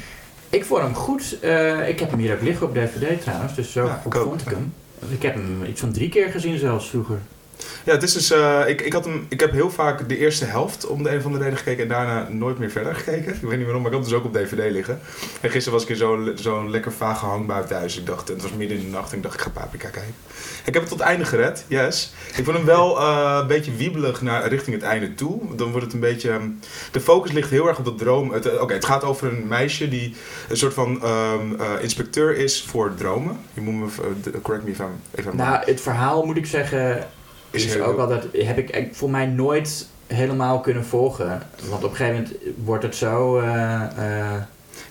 Ik 0.50 0.66
vond 0.66 0.82
hem 0.82 0.94
goed. 0.96 1.40
Eh, 1.40 1.88
ik 1.90 2.00
heb 2.00 2.10
hem 2.10 2.20
hier 2.20 2.34
ook 2.34 2.42
liggen 2.42 2.68
op 2.68 2.74
DVD 2.74 3.22
trouwens, 3.22 3.56
dus 3.56 3.72
zo 3.72 3.86
Ja, 3.86 4.02
goed 4.04 4.16
vond 4.18 4.42
ik 4.42 4.50
hem. 4.50 4.74
Ik 5.10 5.22
heb 5.22 5.34
hem 5.34 5.64
iets 5.64 5.80
van 5.80 5.92
drie 5.92 6.10
keer 6.10 6.30
gezien 6.30 6.58
zelfs 6.58 6.90
vroeger. 6.90 7.20
Ja, 7.84 7.92
het 7.94 8.04
is 8.04 8.14
dus, 8.14 8.32
eh, 8.32 8.62
ik, 8.68 8.82
ik, 8.82 8.94
had 8.94 9.06
hem, 9.06 9.26
ik 9.30 9.40
heb 9.40 9.52
heel 9.52 9.72
vaak 9.72 10.10
de 10.10 10.18
eerste 10.18 10.46
helft 10.46 10.88
om 10.88 11.04
de 11.04 11.10
een 11.10 11.18
of 11.18 11.26
andere 11.26 11.44
reden 11.44 11.58
gekeken 11.58 11.84
en 11.84 11.90
daarna 11.90 12.28
nooit 12.30 12.58
meer 12.58 12.72
verder 12.72 12.96
gekeken. 12.96 13.34
Ik 13.34 13.42
weet 13.42 13.58
niet 13.58 13.64
waarom, 13.64 13.82
maar 13.82 13.92
ik 13.92 13.98
had 13.98 14.08
dus 14.08 14.18
ook 14.18 14.26
op 14.26 14.34
DVD 14.34 14.72
liggen. 14.72 15.00
En 15.42 15.50
gisteren 15.50 15.74
was 15.74 15.84
ik 15.84 15.90
in 15.90 15.96
zo'n 15.96 16.32
zo'n 16.36 16.70
lekker 16.70 16.92
vage 16.92 17.26
hangbuik 17.26 17.68
thuis. 17.68 17.98
Ik 17.98 18.06
dacht, 18.06 18.28
het 18.28 18.42
was 18.42 18.52
midden 18.54 18.78
in 18.78 18.84
de 18.84 18.90
nacht 18.90 19.12
en 19.12 19.18
ik 19.18 19.24
dacht, 19.24 19.36
ik 19.36 19.42
ga 19.42 19.50
Paprika 19.50 19.90
kijken. 19.90 20.14
Ik 20.66 20.74
heb 20.74 20.82
het 20.82 20.90
tot 20.90 21.00
het 21.00 21.08
einde 21.08 21.26
gered, 21.26 21.66
yes. 21.68 22.14
Ik 22.36 22.44
vond 22.44 22.58
hem 22.58 22.66
wel 22.66 23.00
eh, 23.00 23.38
een 23.42 23.48
beetje 23.48 23.76
wiebelig 23.76 24.22
naar, 24.22 24.48
richting 24.48 24.76
het 24.76 24.86
einde 24.86 25.16
toe. 25.16 25.56
Dan 25.56 25.70
wordt 25.70 25.86
het 25.86 25.94
een 25.94 26.00
beetje... 26.00 26.30
ehm, 26.30 26.50
de 26.92 27.02
focus 27.02 27.32
ligt 27.32 27.50
heel 27.50 27.68
erg 27.68 27.78
op 27.78 27.86
dat 27.86 27.98
droom. 27.98 28.32
Het, 28.32 28.46
eh, 28.46 28.62
Oké, 28.62 28.74
het 28.74 28.86
gaat 28.86 29.04
over 29.04 29.28
een 29.28 29.48
meisje 29.48 29.90
die 29.90 30.16
een 30.50 30.58
soort 30.58 30.74
van 30.74 31.02
ehm, 31.04 31.56
eh, 31.60 31.72
inspecteur 31.82 32.38
is 32.38 32.64
voor 32.68 32.94
dromen. 32.96 33.40
Je 33.54 33.62
moet 33.62 33.74
me, 33.74 34.42
correct 34.42 34.66
me 34.66 34.72
if 34.72 34.80
I'm, 34.80 35.02
if 35.16 35.26
I'm. 35.26 35.36
Nou, 35.36 35.66
het 35.66 35.82
verhaal 35.82 36.26
moet 36.26 36.38
ik 36.38 36.46
zeggen, 36.46 37.08
Is 37.52 37.74
heel- 37.74 37.84
ook 37.84 38.00
altijd, 38.00 38.24
heb 38.32 38.58
ik 38.58 38.70
ik 38.70 38.96
voor 38.96 39.10
mij 39.10 39.26
nooit 39.26 39.88
helemaal 40.08 40.60
kunnen 40.60 40.86
volgen. 40.86 41.42
Want 41.70 41.84
op 41.84 41.90
een 41.90 41.96
gegeven 41.96 42.22
moment 42.22 42.36
wordt 42.64 42.84
het 42.84 42.96
zo, 42.96 43.40
eh 43.40 43.82
eh 43.84 44.42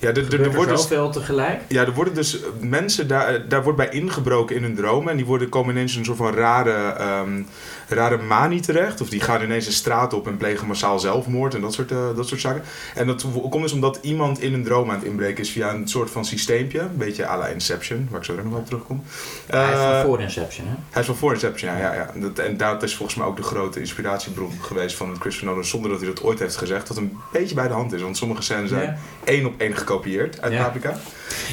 Ja, 0.00 0.08
er, 0.08 0.52
wordt 0.54 0.70
dus 0.70 0.80
zoveel 0.82 1.10
tegelijk. 1.10 1.60
Ja, 1.68 1.82
er 1.84 1.92
worden 1.94 2.14
dus 2.14 2.38
mensen, 2.60 3.08
daar, 3.08 3.48
daar 3.48 3.62
wordt 3.62 3.78
bij 3.78 3.88
ingebroken 3.88 4.56
in 4.56 4.62
hun 4.62 4.74
dromen. 4.74 5.10
En 5.10 5.16
die 5.16 5.26
worden, 5.26 5.48
komen 5.48 5.74
ineens 5.74 5.92
in 5.92 5.98
een 5.98 6.04
soort 6.04 6.18
van 6.18 6.34
rare, 6.34 6.72
ehm, 6.92 7.42
rare 7.88 8.16
manie 8.22 8.60
terecht. 8.60 9.00
Of 9.00 9.08
die 9.08 9.20
gaan 9.20 9.42
ineens 9.42 9.66
een 9.66 9.72
straat 9.72 10.12
op 10.12 10.26
en 10.26 10.36
plegen 10.36 10.66
massaal 10.66 10.98
zelfmoord 10.98 11.54
en 11.54 11.60
dat 11.60 11.72
soort, 11.74 11.90
eh, 11.90 11.98
dat 12.16 12.28
soort 12.28 12.40
zaken. 12.40 12.62
En 12.94 13.06
dat 13.06 13.26
komt 13.50 13.62
dus 13.62 13.72
omdat 13.72 13.98
iemand 14.02 14.40
in 14.40 14.54
een 14.54 14.64
droom 14.64 14.88
aan 14.90 14.96
het 14.96 15.04
inbreken 15.04 15.42
is 15.42 15.50
via 15.50 15.74
een 15.74 15.88
soort 15.88 16.10
van 16.10 16.24
systeempje. 16.24 16.80
Een 16.80 16.96
beetje 16.96 17.26
à 17.28 17.36
la 17.38 17.46
Inception, 17.46 18.06
waar 18.10 18.18
ik 18.20 18.26
zo 18.26 18.34
nog 18.34 18.44
wel 18.44 18.58
op 18.58 18.66
terugkom. 18.66 19.02
Hij 19.46 19.68
is 19.72 19.78
Eh, 19.78 19.90
van 20.00 20.02
voor 20.10 20.20
Inception, 20.20 20.66
hè? 20.66 20.74
hij 20.90 21.00
is 21.00 21.06
van 21.06 21.16
voor 21.16 21.32
Inception, 21.32 21.72
ja. 21.72 21.78
ja, 21.78 21.94
ja. 21.94 22.10
Dat, 22.14 22.38
en 22.38 22.56
dat 22.56 22.82
is 22.82 22.94
volgens 22.96 23.18
mij 23.18 23.26
ook 23.26 23.36
de 23.36 23.42
grote 23.42 23.80
inspiratiebron 23.80 24.52
geweest 24.60 24.96
van 24.96 25.16
Christopher 25.20 25.48
Nolan. 25.48 25.64
Zonder 25.64 25.90
dat 25.90 26.00
hij 26.00 26.08
dat 26.08 26.22
ooit 26.22 26.38
heeft 26.38 26.56
gezegd. 26.56 26.88
Wat 26.88 26.96
een 26.96 27.18
beetje 27.32 27.54
bij 27.54 27.68
de 27.68 27.74
hand 27.74 27.92
is. 27.92 28.02
Want 28.02 28.16
sommige 28.16 28.42
scènes 28.42 28.68
zijn 28.70 28.82
Ja. 28.82 28.96
één 29.24 29.46
op 29.46 29.54
één 29.60 29.76
gekopieerd 29.92 30.40
uit 30.40 30.52
Ja. 30.52 30.62
Paprika. 30.62 30.96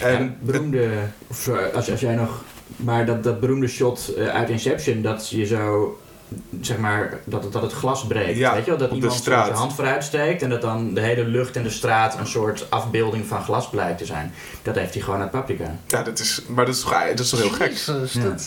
En 0.01 0.37
beroemde, 0.41 0.89
of 1.27 1.37
zo, 1.37 1.55
als, 1.73 1.91
als 1.91 1.99
jij 1.99 2.15
nog, 2.15 2.43
maar 2.75 3.05
dat, 3.05 3.23
dat 3.23 3.39
beroemde 3.39 3.67
shot 3.67 4.13
eh, 4.17 4.27
uit 4.27 4.49
Inception, 4.49 5.01
dat 5.01 5.29
je 5.29 5.45
zo, 5.45 5.97
zeg 6.61 6.77
maar, 6.77 7.19
dat 7.23 7.43
het, 7.43 7.53
dat 7.53 7.61
het 7.61 7.71
glas 7.73 8.07
breekt. 8.07 8.37
Ja, 8.37 8.53
weet 8.53 8.63
je 8.65 8.69
wel? 8.69 8.79
Dat 8.79 8.91
iemand 8.91 9.13
zijn 9.23 9.51
hand 9.53 9.73
vooruit 9.73 10.03
steekt 10.03 10.41
en 10.41 10.49
dat 10.49 10.61
dan 10.61 10.93
de 10.93 11.01
hele 11.01 11.23
lucht 11.25 11.55
en 11.55 11.63
de 11.63 11.69
straat 11.69 12.17
een 12.19 12.27
soort 12.27 12.65
afbeelding 12.69 13.25
van 13.25 13.43
glas 13.43 13.69
blijkt 13.69 13.97
te 13.97 14.05
zijn. 14.05 14.33
Dat 14.61 14.75
heeft 14.75 14.93
hij 14.93 15.03
gewoon 15.03 15.21
uit 15.21 15.31
Paprika. 15.31 15.79
Ja, 15.87 16.03
dat 16.03 16.19
is, 16.19 16.41
maar 16.47 16.65
dat 16.65 16.75
is, 16.75 16.81
toch- 16.81 17.07
dat 17.09 17.19
is 17.19 17.29
toch 17.29 17.39
heel 17.39 17.49
gek? 17.49 17.69
Jezus, 17.69 18.13
Ja. 18.13 18.21
dat, 18.23 18.45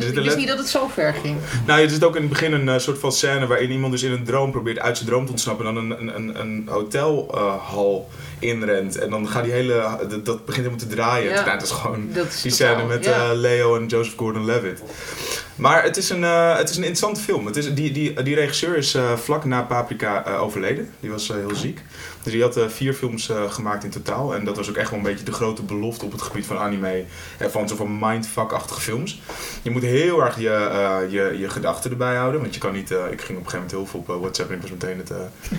eh, 0.00 0.08
ik 0.08 0.14
wist 0.14 0.26
let- 0.26 0.36
niet 0.36 0.48
dat 0.48 0.58
het 0.58 0.68
zo 0.68 0.86
ver 0.88 1.14
ging. 1.14 1.36
Nou, 1.66 1.80
er 1.82 1.90
zit 1.90 2.04
ook 2.04 2.14
in 2.14 2.20
het 2.20 2.30
begin 2.30 2.52
een 2.52 2.68
eh, 2.68 2.78
soort 2.78 2.98
van 2.98 3.12
scène 3.12 3.46
waarin 3.46 3.70
iemand 3.70 3.92
dus 3.92 4.02
in 4.02 4.12
een 4.12 4.24
droom 4.24 4.50
probeert 4.50 4.78
uit 4.78 4.96
zijn 4.96 5.08
droom 5.08 5.24
te 5.24 5.30
ontsnappen 5.30 5.66
en 5.66 5.74
dan 5.74 5.90
een, 5.90 6.00
een, 6.00 6.16
een, 6.16 6.40
een 6.40 6.68
hotelhal 6.70 8.08
inrent. 8.38 8.98
En 8.98 9.10
dan 9.10 9.28
gaat 9.28 9.44
die 9.44 9.52
hele, 9.52 9.98
dat, 10.08 10.24
begint 10.24 10.66
helemaal 10.66 10.76
te 10.78 10.86
draaien. 10.86 11.30
Ja. 11.30 11.44
Nou, 11.44 11.58
dat 11.58 11.62
is 11.62 11.70
gewoon 11.70 12.08
Dat 12.12 12.26
is 12.26 12.42
die 12.42 12.52
scène 12.52 12.84
met 12.84 13.06
eh, 13.06 13.30
Leo 13.32 13.76
en 13.76 13.86
Joseph 13.86 14.16
Gordon-Levitt. 14.16 14.82
Maar 15.56 15.82
het 15.82 15.96
is 15.96 16.10
een, 16.10 16.24
eh, 16.24 16.56
het 16.56 16.70
is 16.70 16.76
een 16.76 16.82
interessante 16.82 17.20
film. 17.20 17.46
Het 17.46 17.56
is, 17.56 17.74
die, 17.74 17.92
die, 17.92 18.22
die 18.22 18.34
regisseur 18.34 18.76
is 18.76 18.94
eh, 18.94 19.16
vlak 19.16 19.44
na 19.44 19.62
Paprika 19.62 20.24
eh, 20.24 20.42
overleden. 20.42 20.88
Die 21.00 21.10
was 21.10 21.28
heel 21.28 21.54
ziek. 21.54 21.80
Dus 22.22 22.32
die 22.32 22.42
had 22.42 22.58
vier 22.68 22.92
films 22.92 23.30
gemaakt 23.48 23.84
in 23.84 23.90
totaal. 23.90 24.34
En 24.34 24.44
dat 24.44 24.56
was 24.56 24.68
ook 24.68 24.76
echt 24.76 24.90
wel 24.90 24.98
een 24.98 25.04
beetje 25.04 25.24
de 25.24 25.32
grote 25.32 25.62
belofte 25.62 26.04
op 26.04 26.12
het 26.12 26.22
gebied 26.22 26.46
van 26.46 26.58
anime. 26.58 27.04
En 27.38 27.50
van 27.50 27.68
zo'n 27.68 27.76
van 27.76 27.98
mindfuck-achtige 27.98 28.80
films. 28.80 29.20
Je 29.62 29.70
moet 29.70 29.82
heel 29.82 30.24
erg 30.24 30.40
je, 30.40 31.06
je, 31.10 31.36
je 31.38 31.48
gedachten 31.50 31.90
erbij 31.90 32.16
houden. 32.16 32.40
Want 32.40 32.54
je 32.54 32.60
kan 32.60 32.72
niet... 32.72 32.90
ik 32.90 32.96
ging 32.98 33.08
op 33.10 33.18
een 33.18 33.28
gegeven 33.28 33.52
moment 33.52 33.70
heel 33.70 33.86
veel 33.86 34.04
op 34.06 34.20
WhatsApp 34.20 34.50
en 34.50 34.56
ik 34.56 34.62
was 34.62 34.70
meteen 34.70 34.98
het 34.98 35.12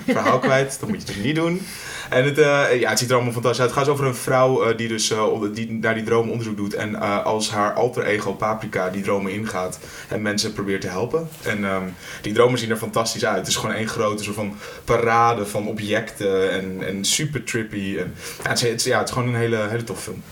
verhaal 0.06 0.40
kwijt. 0.48 0.78
Dat 0.80 0.90
moet 0.90 1.02
je 1.02 1.14
dus 1.14 1.24
niet 1.24 1.36
doen. 1.36 1.62
En 2.10 2.24
het, 2.24 2.36
ja, 2.80 2.90
het 2.90 3.00
ziet 3.00 3.10
er 3.10 3.16
allemaal 3.16 3.34
fantastisch 3.34 3.62
uit. 3.62 3.70
Het 3.70 3.80
gaat 3.80 3.90
over 3.90 4.06
een 4.06 4.16
vrouw 4.16 4.76
die 4.76 4.88
dus 4.88 5.14
die 5.54 5.72
naar 5.72 5.94
die 5.94 6.04
droom 6.04 6.30
onderzoek 6.30 6.58
doet. 6.58 6.74
En 6.74 6.96
als 7.24 7.50
haar 7.50 7.74
alter 7.74 8.04
ego 8.04 8.34
Paprika 8.34 8.90
die 8.90 9.02
dromen 9.02 9.32
ingaat 9.32 9.80
en 10.08 10.22
mensen 10.22 10.54
probeert 10.54 10.82
te 10.82 10.88
helpen. 10.88 11.30
En 11.44 11.66
ehm, 11.66 11.84
die 12.22 12.34
dromen 12.34 12.60
zien 12.60 12.70
er 12.70 12.78
fantastisch 12.78 13.26
uit. 13.26 13.38
Het 13.38 13.48
is 13.48 13.56
gewoon 13.56 13.76
één 13.76 13.88
grote 13.88 14.24
soort 14.24 14.36
van 14.36 14.58
parade 14.84 15.46
van 15.46 15.68
objecten 15.68 16.52
en, 16.86 17.06
super 17.06 17.44
trippy. 17.44 17.98
En, 17.98 18.14
ja, 18.44 18.50
het, 18.50 18.62
is, 18.64 18.84
ja, 18.84 18.98
het 18.98 19.08
is 19.08 19.14
gewoon 19.14 19.30
een 19.30 19.40
hele, 19.40 19.68
hele 19.70 19.84
tof 19.84 20.04
film. 20.04 20.24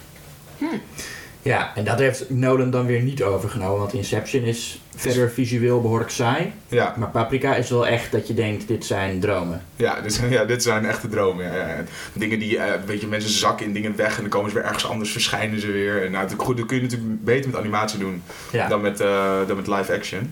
Ja, 1.45 1.71
en 1.75 1.83
dat 1.83 1.99
heeft 1.99 2.29
Nolan 2.29 2.69
dan 2.71 2.85
weer 2.85 3.01
niet 3.01 3.23
overgenomen, 3.23 3.77
want 3.79 3.93
Inception 3.93 4.43
is 4.43 4.81
verder 4.95 5.31
visueel 5.31 5.81
behoorlijk 5.81 6.09
saai. 6.09 6.51
Ja, 6.67 6.93
Maar 6.97 7.09
Paprika 7.09 7.55
is 7.55 7.69
wel 7.69 7.87
echt 7.87 8.11
dat 8.11 8.27
je 8.27 8.33
denkt, 8.33 8.67
dit 8.67 8.85
zijn 8.85 9.19
dromen. 9.19 9.61
ja, 9.75 10.01
dit, 10.01 10.13
zijn- 10.13 10.31
ja 10.31 10.45
dit 10.45 10.63
zijn 10.63 10.85
echte 10.85 11.07
dromen. 11.09 11.45
Ja. 11.53 11.83
Dingen 12.13 12.39
die, 12.39 12.57
eh, 12.57 12.73
weet 12.85 13.01
je, 13.01 13.07
mensen 13.07 13.29
zakken 13.31 13.65
in 13.65 13.73
dingen 13.73 13.95
weg 13.95 14.15
en 14.15 14.21
dan 14.21 14.29
komen 14.29 14.49
ze 14.49 14.55
weer 14.55 14.65
ergens 14.65 14.87
anders, 14.87 15.11
verschijnen 15.11 15.59
ze 15.61 15.71
weer. 15.71 16.05
En 16.05 16.11
nou, 16.11 16.27
dat, 16.27 16.37
goed, 16.39 16.57
dat 16.57 16.65
kun 16.65 16.75
je 16.75 16.81
natuurlijk 16.81 17.23
beter 17.23 17.49
met 17.49 17.59
animatie 17.59 17.99
doen 17.99 18.23
Ja. 18.51 18.67
dan, 18.67 18.81
met, 18.81 18.99
eh, 18.99 19.37
dan 19.47 19.55
met 19.55 19.67
live 19.67 19.93
action. 19.93 20.31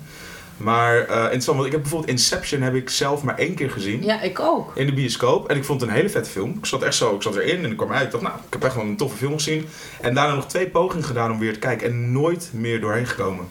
Maar 0.57 0.97
eh, 0.99 1.17
interessant, 1.21 1.55
want 1.55 1.65
ik 1.65 1.71
heb 1.71 1.81
bijvoorbeeld 1.81 2.11
Inception 2.11 2.61
heb 2.61 2.75
ik 2.75 2.89
zelf 2.89 3.23
maar 3.23 3.37
één 3.37 3.53
keer 3.55 3.69
gezien. 3.71 4.03
Ja, 4.03 4.21
ik 4.21 4.39
ook. 4.39 4.71
In 4.75 4.85
de 4.85 4.93
bioscoop. 4.93 5.49
En 5.49 5.57
ik 5.57 5.63
vond 5.63 5.81
het 5.81 5.89
een 5.89 5.95
hele 5.95 6.09
vette 6.09 6.29
film. 6.29 6.49
Ik 6.59 6.65
zat 6.65 6.81
echt 6.81 6.95
zo, 6.95 7.15
ik 7.15 7.21
zat 7.21 7.35
erin 7.35 7.63
en 7.63 7.71
ik 7.71 7.77
kwam 7.77 7.91
uit. 7.91 8.05
Ik 8.05 8.11
dacht, 8.11 8.23
nou, 8.23 8.35
ik 8.47 8.53
heb 8.53 8.63
echt 8.63 8.75
wel 8.75 8.83
een 8.83 8.97
toffe 8.97 9.17
film 9.17 9.33
gezien. 9.33 9.65
En 10.01 10.13
daarna 10.13 10.35
nog 10.35 10.47
twee 10.47 10.67
pogingen 10.67 11.05
gedaan 11.05 11.31
om 11.31 11.39
weer 11.39 11.53
te 11.53 11.59
kijken. 11.59 11.87
En 11.87 12.11
nooit 12.11 12.49
meer 12.53 12.81
doorheen 12.81 13.07
gekomen. 13.07 13.45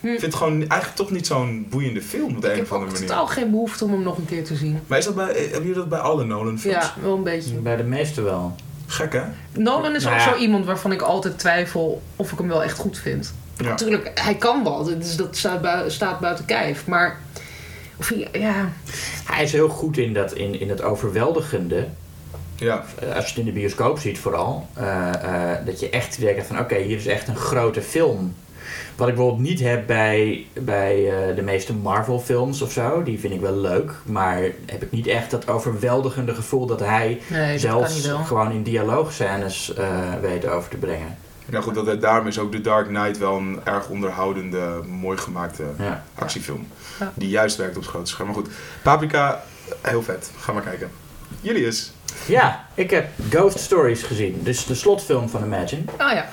Hm. 0.00 0.06
Ik 0.06 0.18
vind 0.20 0.32
het 0.32 0.34
gewoon 0.42 0.58
eigenlijk 0.58 0.94
toch 0.94 1.10
niet 1.10 1.26
zo'n 1.26 1.66
boeiende 1.70 2.02
film 2.02 2.36
op 2.36 2.40
de 2.42 2.46
Ik 2.46 2.52
een 2.52 2.58
heb 2.58 2.64
of 2.66 2.72
andere 2.72 2.90
ook 2.90 2.92
manier. 2.98 3.08
totaal 3.08 3.26
geen 3.26 3.50
behoefte 3.50 3.84
om 3.84 3.92
hem 3.92 4.02
nog 4.02 4.18
een 4.18 4.26
keer 4.26 4.44
te 4.44 4.56
zien. 4.56 4.78
Maar 4.86 4.98
is 4.98 5.04
dat 5.04 5.14
bij, 5.14 5.28
eh, 5.28 5.40
hebben 5.40 5.60
jullie 5.60 5.74
dat 5.74 5.88
bij 5.88 5.98
alle 5.98 6.24
Nolan 6.24 6.58
films? 6.58 6.76
Ja, 6.76 6.94
wel 7.02 7.16
een 7.16 7.22
beetje. 7.22 7.54
Bij 7.54 7.76
de 7.76 7.82
meeste 7.82 8.22
wel. 8.22 8.54
Gek 8.86 9.12
hè? 9.12 9.22
Nolan 9.52 9.94
is 9.94 10.02
Nou 10.04 10.14
ook 10.14 10.20
ja. 10.22 10.32
zo 10.32 10.38
iemand 10.38 10.64
waarvan 10.64 10.92
ik 10.92 11.02
altijd 11.02 11.38
twijfel 11.38 12.02
of 12.16 12.32
ik 12.32 12.38
hem 12.38 12.48
wel 12.48 12.62
echt 12.62 12.78
goed 12.78 12.98
vind. 12.98 13.34
Ja. 13.58 13.68
Natuurlijk, 13.68 14.10
hij 14.14 14.34
kan 14.34 14.64
wel, 14.64 14.84
dus 14.84 15.16
dat 15.16 15.36
staat, 15.36 15.60
bui- 15.62 15.90
staat 15.90 16.20
buiten 16.20 16.44
kijf. 16.44 16.86
Maar, 16.86 17.18
of 17.96 18.08
hij, 18.08 18.28
ja, 18.32 18.68
Hij 19.24 19.44
is 19.44 19.52
heel 19.52 19.68
goed 19.68 19.98
in, 19.98 20.12
dat, 20.14 20.32
in, 20.32 20.60
in 20.60 20.68
het 20.68 20.82
overweldigende. 20.82 21.86
Ja. 22.56 22.84
Eh, 23.00 23.14
als 23.14 23.24
je 23.24 23.30
het 23.30 23.38
in 23.38 23.44
de 23.44 23.52
bioscoop 23.60 23.98
ziet 23.98 24.18
vooral. 24.18 24.66
eh, 24.74 25.08
eh, 25.14 25.66
dat 25.66 25.80
je 25.80 25.90
echt 25.90 26.20
denkt 26.20 26.46
van 26.46 26.58
oké, 26.58 26.76
hier 26.76 26.96
is 26.96 27.06
echt 27.06 27.28
een 27.28 27.36
grote 27.36 27.82
film. 27.82 28.34
Wat 28.96 29.08
ik 29.08 29.14
bijvoorbeeld 29.14 29.48
niet 29.48 29.60
heb 29.60 29.86
bij, 29.86 30.46
bij 30.60 31.10
eh, 31.28 31.36
de 31.36 31.42
meeste 31.42 31.74
Marvel 31.74 32.20
films 32.20 32.62
of 32.62 32.72
zo. 32.72 33.02
Die 33.02 33.18
vind 33.20 33.32
ik 33.34 33.40
wel 33.40 33.56
leuk. 33.56 33.92
Maar 34.04 34.40
heb 34.66 34.82
ik 34.82 34.90
niet 34.90 35.06
echt 35.06 35.30
dat 35.30 35.48
overweldigende 35.48 36.34
gevoel 36.34 36.66
dat 36.66 36.80
hij 36.80 37.20
nee, 37.26 37.58
zelfs 37.58 38.08
gewoon 38.24 38.52
in 38.52 38.62
dialoogscènes 38.62 39.74
eh 39.74 39.86
weet 40.20 40.46
over 40.48 40.70
te 40.70 40.76
brengen. 40.76 41.16
Ja 41.50 41.60
goed, 41.60 41.74
dat, 41.74 42.00
daarom 42.00 42.26
is 42.26 42.38
ook 42.38 42.52
The 42.52 42.60
Dark 42.60 42.86
Knight 42.86 43.18
wel 43.18 43.36
een 43.36 43.60
erg 43.64 43.88
onderhoudende, 43.88 44.80
mooi 44.86 45.18
gemaakte 45.18 45.62
Ja. 45.78 46.04
actiefilm. 46.14 46.66
Ja. 47.00 47.12
Die 47.14 47.28
juist 47.28 47.56
werkt 47.56 47.76
op 47.76 47.82
het 47.82 47.90
grote 47.90 48.10
scherm. 48.10 48.26
Maar 48.28 48.36
goed, 48.36 48.48
Paprika, 48.82 49.42
heel 49.82 50.02
vet. 50.02 50.30
Ga 50.38 50.52
maar 50.52 50.62
kijken. 50.62 50.90
Julius. 51.40 51.92
ja, 52.26 52.66
ik 52.74 52.90
heb 52.90 53.08
Ghost 53.30 53.58
Stories 53.58 54.02
gezien. 54.02 54.40
Dus 54.42 54.64
de 54.66 54.74
slotfilm 54.74 55.28
van 55.28 55.44
Imagine. 55.44 55.82
Oh 55.92 56.12
ja, 56.12 56.28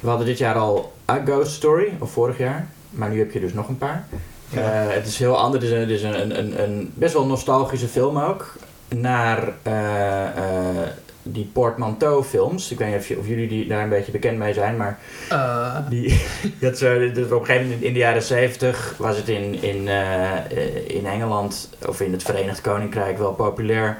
We 0.00 0.08
hadden 0.08 0.26
dit 0.26 0.38
jaar 0.38 0.54
al 0.54 0.96
A 1.10 1.22
Ghost 1.24 1.52
Story, 1.52 1.96
of 1.98 2.12
vorig 2.12 2.38
jaar. 2.38 2.68
Maar 2.90 3.08
nu 3.10 3.18
heb 3.18 3.32
je 3.32 3.40
dus 3.40 3.52
nog 3.52 3.68
een 3.68 3.78
paar. 3.78 4.06
Ja. 4.48 4.60
Eh, 4.60 4.94
het 4.94 5.06
is 5.06 5.18
heel 5.18 5.38
anders. 5.38 5.64
Het 5.64 5.72
is, 5.72 5.76
een, 5.78 5.80
het 5.80 5.90
is 5.90 6.02
een, 6.02 6.38
een, 6.38 6.62
een 6.62 6.92
best 6.94 7.12
wel 7.14 7.26
nostalgische 7.26 7.88
film 7.88 8.18
ook. 8.18 8.52
Naar 8.88 9.52
eh, 9.62 10.26
eh, 10.26 10.88
die 11.32 11.50
portmanteau 11.52 12.24
films. 12.24 12.70
Ik 12.70 12.78
weet 12.78 12.88
niet 12.88 12.96
of, 12.96 13.08
je- 13.08 13.18
of 13.18 13.26
jullie 13.26 13.48
die, 13.48 13.66
daar 13.66 13.82
een 13.82 13.88
beetje 13.88 14.12
bekend 14.12 14.38
mee 14.38 14.52
zijn, 14.52 14.76
maar 14.76 14.98
Eh, 15.28 15.76
die, 15.88 16.20
dat, 16.60 16.80
eh, 16.80 17.14
dat 17.14 17.32
op 17.32 17.40
een 17.40 17.46
gegeven 17.46 17.62
moment 17.66 17.82
in 17.82 17.92
de 17.92 17.98
jaren 17.98 18.22
70 18.22 18.94
was 18.98 19.16
het 19.16 19.28
in, 19.28 19.62
in, 19.62 19.88
eh, 19.88 20.36
eh, 20.36 20.88
in 20.88 21.06
Engeland 21.06 21.70
of 21.86 22.00
in 22.00 22.12
het 22.12 22.22
Verenigd 22.22 22.60
Koninkrijk 22.60 23.18
wel 23.18 23.32
populair 23.32 23.98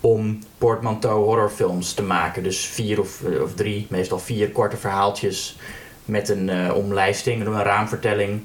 om 0.00 0.38
portmanteau 0.58 1.24
horrorfilms 1.24 1.92
te 1.94 2.02
maken. 2.02 2.42
Dus 2.42 2.66
vier 2.66 3.00
of, 3.00 3.20
of 3.42 3.54
drie, 3.54 3.86
meestal 3.90 4.18
vier 4.18 4.50
korte 4.50 4.76
verhaaltjes 4.76 5.58
met 6.04 6.28
een 6.28 6.48
eh, 6.48 6.74
omlijsting, 6.76 7.46
een 7.46 7.62
raamvertelling. 7.62 8.42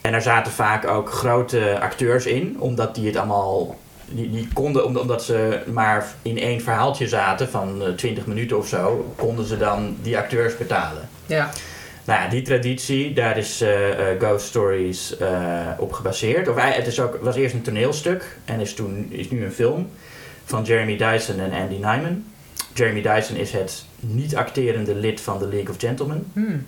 En 0.00 0.12
daar 0.12 0.22
zaten 0.22 0.52
vaak 0.52 0.86
ook 0.86 1.10
grote 1.12 1.78
acteurs 1.80 2.26
in, 2.26 2.56
omdat 2.58 2.94
die 2.94 3.06
het 3.06 3.16
allemaal. 3.16 3.76
Die, 4.12 4.30
die 4.30 4.48
konden, 4.52 4.86
omdat- 4.86 5.24
ze 5.24 5.60
maar 5.72 6.06
in 6.22 6.38
één 6.38 6.60
verhaaltje 6.60 7.08
zaten 7.08 7.48
van 7.48 7.82
eh, 7.82 7.88
20 7.92 8.26
minuten 8.26 8.58
of 8.58 8.68
zo, 8.68 9.12
konden 9.16 9.46
ze 9.46 9.56
dan 9.58 9.96
die 10.02 10.16
acteurs 10.18 10.56
betalen. 10.56 11.08
ja. 11.26 11.50
Nou 12.04 12.22
ja, 12.22 12.28
die 12.28 12.42
traditie, 12.42 13.12
daar 13.14 13.38
is 13.38 13.60
eh, 13.60 14.10
eh, 14.10 14.20
Ghost 14.20 14.46
Stories 14.46 15.16
eh, 15.16 15.28
op 15.78 15.92
gebaseerd. 15.92 16.48
Of, 16.48 16.56
hij- 16.56 16.72
het 16.72 16.86
is 16.86 17.00
ook, 17.00 17.18
was 17.22 17.36
eerst 17.36 17.54
een 17.54 17.62
toneelstuk 17.62 18.36
en 18.44 18.60
is, 18.60 18.74
toen, 18.74 19.06
is 19.10 19.30
nu 19.30 19.44
een 19.44 19.52
film 19.52 19.90
van 20.44 20.64
Jeremy 20.64 20.96
Dyson 20.96 21.40
en 21.40 21.52
Andy 21.52 21.74
Nyman. 21.74 22.24
Jeremy 22.74 23.02
Dyson 23.02 23.36
is 23.36 23.52
het 23.52 23.84
niet 24.00 24.36
acterende 24.36 24.94
lid 24.94 25.20
van 25.20 25.38
de 25.38 25.46
League 25.48 25.68
of 25.70 25.76
Gentlemen, 25.78 26.26
Hmm. 26.32 26.66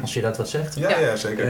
als 0.00 0.14
je 0.14 0.20
dat 0.20 0.36
wat 0.36 0.48
zegt. 0.48 0.74
Ja, 0.78 0.88
Ja. 0.88 0.98
ja, 0.98 1.16
zeker. 1.16 1.46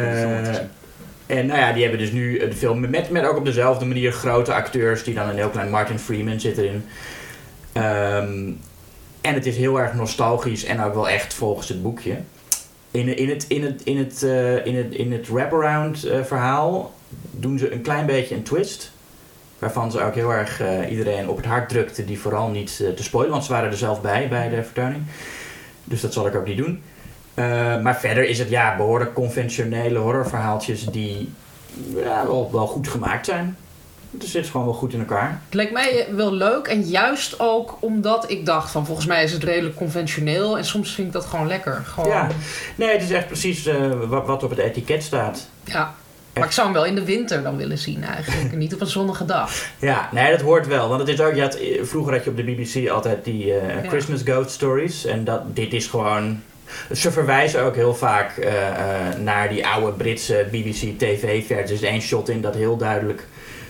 En 1.27 1.47
nou 1.47 1.59
ja, 1.59 1.73
die 1.73 1.83
hebben 1.83 2.01
dus 2.01 2.13
nu 2.13 2.39
de 2.39 2.53
film 2.53 2.91
met, 2.91 3.11
met 3.11 3.25
ook 3.25 3.37
op 3.37 3.45
dezelfde 3.45 3.85
manier 3.85 4.13
grote 4.13 4.55
acteurs 4.55 5.05
die 5.05 5.15
dan 5.15 5.29
een 5.29 5.37
heel 5.37 5.49
klein 5.49 5.71
Martin 5.71 5.99
Freeman 5.99 6.41
zit 6.41 6.59
erin. 6.59 6.85
Ehm, 7.73 8.51
en 9.21 9.35
het 9.35 9.47
is 9.47 9.57
heel 9.57 9.81
erg 9.81 9.95
nostalgisch 9.95 10.65
en 10.65 10.83
ook 10.83 10.95
wel 10.95 11.09
echt 11.09 11.35
volgens 11.35 11.69
het 11.69 11.83
boekje. 11.83 12.17
In, 12.91 13.17
in 13.17 13.29
het, 13.29 13.45
in 13.49 13.65
het, 13.65 13.83
in 13.83 13.99
het, 13.99 14.23
eh, 14.23 14.67
in 14.67 14.77
het, 14.77 14.95
in 14.95 15.13
het 15.13 15.29
wraparound 15.29 16.05
eh, 16.05 16.23
verhaal 16.23 16.95
doen 17.31 17.59
ze 17.59 17.73
een 17.73 17.83
klein 17.83 18.07
beetje 18.07 18.35
een 18.35 18.43
twist. 18.43 18.93
Waarvan 19.59 19.91
ze 19.91 20.01
ook 20.03 20.15
heel 20.15 20.33
erg 20.33 20.61
eh, 20.61 20.91
iedereen 20.91 21.29
op 21.29 21.37
het 21.37 21.47
hart 21.47 21.69
drukte 21.69 22.05
die 22.05 22.19
vooral 22.19 22.49
niet 22.49 22.77
te 22.77 23.03
spoilen. 23.03 23.33
Want 23.33 23.45
ze 23.45 23.53
waren 23.53 23.71
er 23.71 23.77
zelf 23.77 24.01
bij, 24.01 24.29
bij 24.29 24.49
de 24.49 24.63
vertoning. 24.63 25.03
Dus 25.85 26.01
dat 26.01 26.13
zal 26.13 26.27
ik 26.27 26.35
ook 26.35 26.47
niet 26.47 26.57
doen. 26.57 26.83
Eh, 27.35 27.81
maar 27.81 27.97
verder 27.97 28.29
is 28.29 28.39
het 28.39 28.49
ja, 28.49 28.77
behoorlijk 28.77 29.15
conventionele 29.15 29.99
horrorverhaaltjes 29.99 30.85
die 30.85 31.33
ja, 31.97 32.27
wel, 32.27 32.49
wel 32.53 32.67
goed 32.67 32.89
gemaakt 32.89 33.27
zijn. 33.27 33.57
Het 34.19 34.25
zit 34.25 34.47
gewoon 34.47 34.67
wel 34.67 34.75
goed 34.75 34.93
in 34.93 34.99
elkaar. 34.99 35.41
Het 35.45 35.55
leek 35.55 35.73
mij 35.73 36.07
wel 36.11 36.33
leuk 36.33 36.67
en 36.67 36.83
juist 36.83 37.41
ook 37.41 37.77
omdat 37.81 38.31
ik 38.31 38.47
dacht 38.47 38.71
van 38.71 38.87
volgens 38.87 39.07
mij 39.07 39.25
is 39.25 39.33
het 39.33 39.45
redelijk 39.45 39.77
conventioneel 39.77 40.59
en 40.59 40.65
soms 40.65 40.95
vind 40.95 41.07
ik 41.07 41.13
dat 41.13 41.25
gewoon 41.25 41.47
lekker. 41.47 41.83
Gewoon, 41.85 42.09
Ja, 42.11 42.29
nee, 42.75 42.89
het 42.93 43.03
is 43.03 43.11
echt 43.11 43.27
precies 43.27 43.67
eh, 43.67 43.91
wat, 44.07 44.27
wat 44.27 44.43
op 44.43 44.51
het 44.51 44.59
etiket 44.59 45.03
staat. 45.03 45.49
ja. 45.65 45.95
Maar 46.35 46.45
ik 46.45 46.51
zou 46.53 46.67
hem 46.67 46.77
wel 46.77 46.85
in 46.85 46.95
de 46.95 47.05
winter 47.05 47.43
dan 47.43 47.57
willen 47.57 47.79
zien 47.79 48.05
eigenlijk. 48.05 48.57
niet 48.57 48.75
op 48.75 48.81
een 48.81 48.87
zonnige 48.87 49.25
dag. 49.25 49.53
Ja, 49.79 50.09
nee, 50.13 50.31
dat 50.31 50.41
hoort 50.41 50.67
wel. 50.67 50.89
Want 50.89 51.01
het 51.01 51.09
is 51.09 51.21
ook, 51.21 51.35
je 51.35 51.41
had, 51.41 51.55
eh, 51.55 51.83
vroeger 51.85 52.13
had 52.13 52.25
je 52.25 52.31
op 52.31 52.37
de 52.37 52.43
BBC 52.43 52.89
altijd 52.91 53.25
die 53.25 53.47
Ja. 53.47 53.61
Christmas 53.89 54.21
Ghost 54.25 54.51
Stories. 54.51 55.05
En 55.05 55.25
dat, 55.25 55.57
dit 55.57 55.73
is 55.73 55.87
gewoon... 55.87 56.43
Ze 56.93 57.13
verwijzen 57.13 57.63
ook 57.63 57.75
heel 57.75 57.95
vaak 57.95 58.37
eh, 58.37 58.69
eh, 58.69 59.19
naar 59.19 59.49
die 59.49 59.67
oude 59.67 59.93
Britse 59.93 60.47
BBC 60.51 60.99
TV-versies. 60.99 61.69
Er 61.69 61.73
is 61.73 61.83
één 61.83 62.01
shot 62.01 62.29
in 62.29 62.41
dat 62.41 62.55
heel 62.55 62.77
duidelijk 62.77 63.27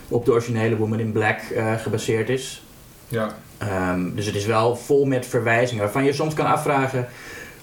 op 0.09 0.25
de 0.25 0.33
originele 0.33 0.77
Woman 0.77 1.01
in 1.01 1.13
Black 1.13 1.41
eh, 1.41 1.75
gebaseerd 1.75 2.29
is. 2.29 2.63
Ja. 3.09 3.37
Ehm, 3.59 4.15
dus 4.15 4.27
het 4.27 4.35
is 4.35 4.47
wel 4.47 4.77
vol 4.77 5.05
met 5.05 5.27
verwijzingen. 5.27 5.83
Waarvan 5.83 6.05
je 6.05 6.13
soms 6.13 6.35
kan 6.35 6.47
afvragen, 6.47 7.09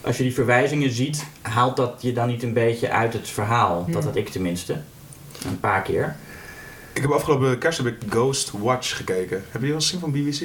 als 0.02 0.18
je 0.18 0.24
die 0.24 0.34
verwijzingen 0.34 0.92
ziet, 0.92 1.26
haalt 1.42 1.78
dat 1.78 1.98
je 2.02 2.14
dan 2.14 2.28
niet 2.28 2.44
een 2.44 2.54
beetje 2.54 2.90
uit 2.90 3.14
het 3.14 3.30
verhaal? 3.30 3.84
Ja. 3.88 3.94
Dat 3.94 4.04
had 4.04 4.16
ik 4.16 4.30
tenminste. 4.30 4.78
Een 5.46 5.60
paar 5.60 5.82
keer. 5.82 6.16
Ik 6.94 7.02
heb 7.02 7.12
afgelopen 7.12 7.58
kerst 7.58 7.78
heb 7.78 7.88
ik 7.88 7.98
Ghost 8.10 8.52
Watch 8.52 8.98
gekeken. 8.98 9.38
Heb 9.38 9.54
je 9.54 9.60
die 9.60 9.68
wel 9.68 9.76
eens 9.76 9.86
gezien 9.86 10.00
van 10.00 10.12
BBC? 10.12 10.42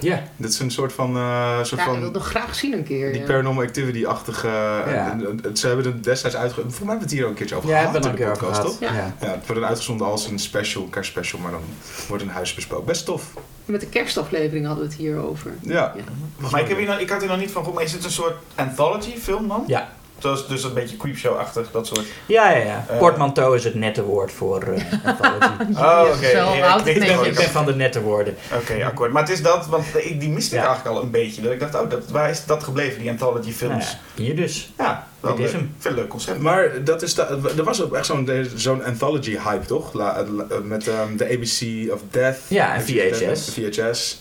Ja. 0.00 0.22
Dit 0.36 0.50
is 0.52 0.58
een 0.58 0.70
soort 0.70 0.92
van... 0.92 1.16
eh, 1.16 1.56
soort 1.56 1.68
Ja, 1.68 1.76
ik 1.76 1.82
van 1.92 2.00
wil 2.00 2.12
het 2.12 2.22
graag 2.22 2.54
zien 2.54 2.72
een 2.72 2.84
keer. 2.84 3.12
die 3.12 3.20
ja. 3.20 3.26
paranormal 3.26 3.64
activity-achtige... 3.64 4.46
Ja. 4.48 5.10
en- 5.12 5.40
en 5.44 5.56
ze 5.56 5.66
hebben 5.66 5.84
het 5.86 6.04
destijds 6.04 6.36
uitgezonden. 6.36 6.72
Volgens 6.74 6.78
mij 6.78 6.88
hebben 6.88 6.98
we 6.98 7.04
het 7.04 7.12
hier 7.12 7.22
ook 7.24 7.30
een 7.30 7.36
keertje 7.36 7.56
over 7.56 7.68
Ja, 7.68 7.78
gehad 7.78 8.04
hebben 8.04 8.20
we 8.40 8.46
het 8.46 8.60
toch? 8.64 8.80
Ja. 8.80 8.92
Ja. 8.94 9.14
Ja, 9.20 9.30
het 9.30 9.46
wordt 9.46 9.62
uitgezonden 9.62 10.06
als 10.06 10.26
een 10.26 10.38
special, 10.38 10.82
kerstspecial, 10.84 11.40
maar 11.40 11.50
dan 11.50 11.62
wordt 12.08 12.22
een 12.22 12.28
huis 12.28 12.54
besproken. 12.54 12.86
Best 12.86 13.04
tof. 13.04 13.32
Met 13.64 13.80
de 13.80 13.86
kerstaflevering 13.88 14.66
hadden 14.66 14.84
we 14.84 14.90
het 14.90 14.98
hier 15.00 15.16
over. 15.16 15.52
Ja. 15.60 15.92
Ja. 15.96 16.02
Maar 16.50 16.60
ik, 16.60 16.68
heb 16.68 16.76
hier 16.78 16.86
nog, 16.86 16.98
ik 16.98 17.10
had 17.10 17.20
hier 17.20 17.30
nog 17.30 17.38
niet 17.38 17.50
van 17.50 17.62
gehoord, 17.62 17.74
maar 17.74 17.84
is 17.84 17.92
het 17.92 18.04
een 18.04 18.10
soort 18.10 18.34
anthology 18.54 19.16
film 19.16 19.48
dan? 19.48 19.64
Ja. 19.66 19.88
Zoals, 20.18 20.48
dus 20.48 20.64
een 20.64 20.72
beetje 20.74 20.96
creepshow-achtig, 20.96 21.70
dat 21.70 21.86
soort. 21.86 22.06
Ja, 22.26 22.50
ja, 22.50 22.64
ja. 22.64 22.84
Eh. 22.88 22.98
Portmanteau 22.98 23.56
is 23.56 23.64
het 23.64 23.74
nette 23.74 24.02
woord 24.04 24.32
voor 24.32 24.62
eh 24.62 24.82
anthology. 25.04 25.72
Oh, 25.74 26.04
oké. 26.16 26.30
zo 26.30 26.36
Ja, 26.54 26.76
ik 26.84 26.84
ben, 26.98 27.24
ik 27.26 27.34
ben 27.34 27.48
van 27.50 27.66
de 27.66 27.74
nette 27.74 28.00
woorden. 28.02 28.36
Oké, 28.60 28.84
akkoord. 28.84 29.12
Maar 29.12 29.22
het 29.22 29.30
is 29.32 29.42
dat, 29.42 29.66
want 29.66 29.84
ik, 29.94 30.20
die 30.20 30.28
miste 30.28 30.54
ik 30.54 30.60
Ja. 30.62 30.66
eigenlijk 30.66 30.96
al 30.96 31.02
een 31.02 31.10
beetje. 31.10 31.42
Dat 31.42 31.52
ik 31.52 31.60
dacht, 31.60 31.74
oh, 31.74 31.90
dat, 31.90 32.08
waar 32.10 32.30
is 32.30 32.44
dat 32.44 32.62
gebleven, 32.64 33.00
die 33.00 33.10
anthology 33.10 33.40
Nou 33.40 33.52
films? 33.52 33.96
ja, 34.14 34.22
hier 34.22 34.36
dus. 34.36 34.72
Ja, 34.78 35.06
Dit 35.20 35.38
is 35.38 35.52
hem. 35.52 35.74
Veel 35.78 35.92
leuk 35.92 36.08
concept. 36.08 36.40
Maar 36.40 36.84
dat 36.84 37.02
is 37.02 37.14
de, 37.14 37.52
er 37.56 37.64
was 37.64 37.82
ook 37.82 37.94
echt 37.94 38.06
zo'n 38.06 38.48
zo'n 38.54 38.84
anthology-hype, 38.84 39.66
toch? 39.66 39.92
La- 39.92 40.24
la- 40.30 40.46
met 40.62 40.88
ehm, 40.88 41.16
de 41.16 41.24
ABC 41.24 41.92
of 41.92 42.00
Death. 42.10 42.38
Ja, 42.48 42.74
en 42.74 42.82
VHS. 42.82 43.50
VHS. 43.54 44.20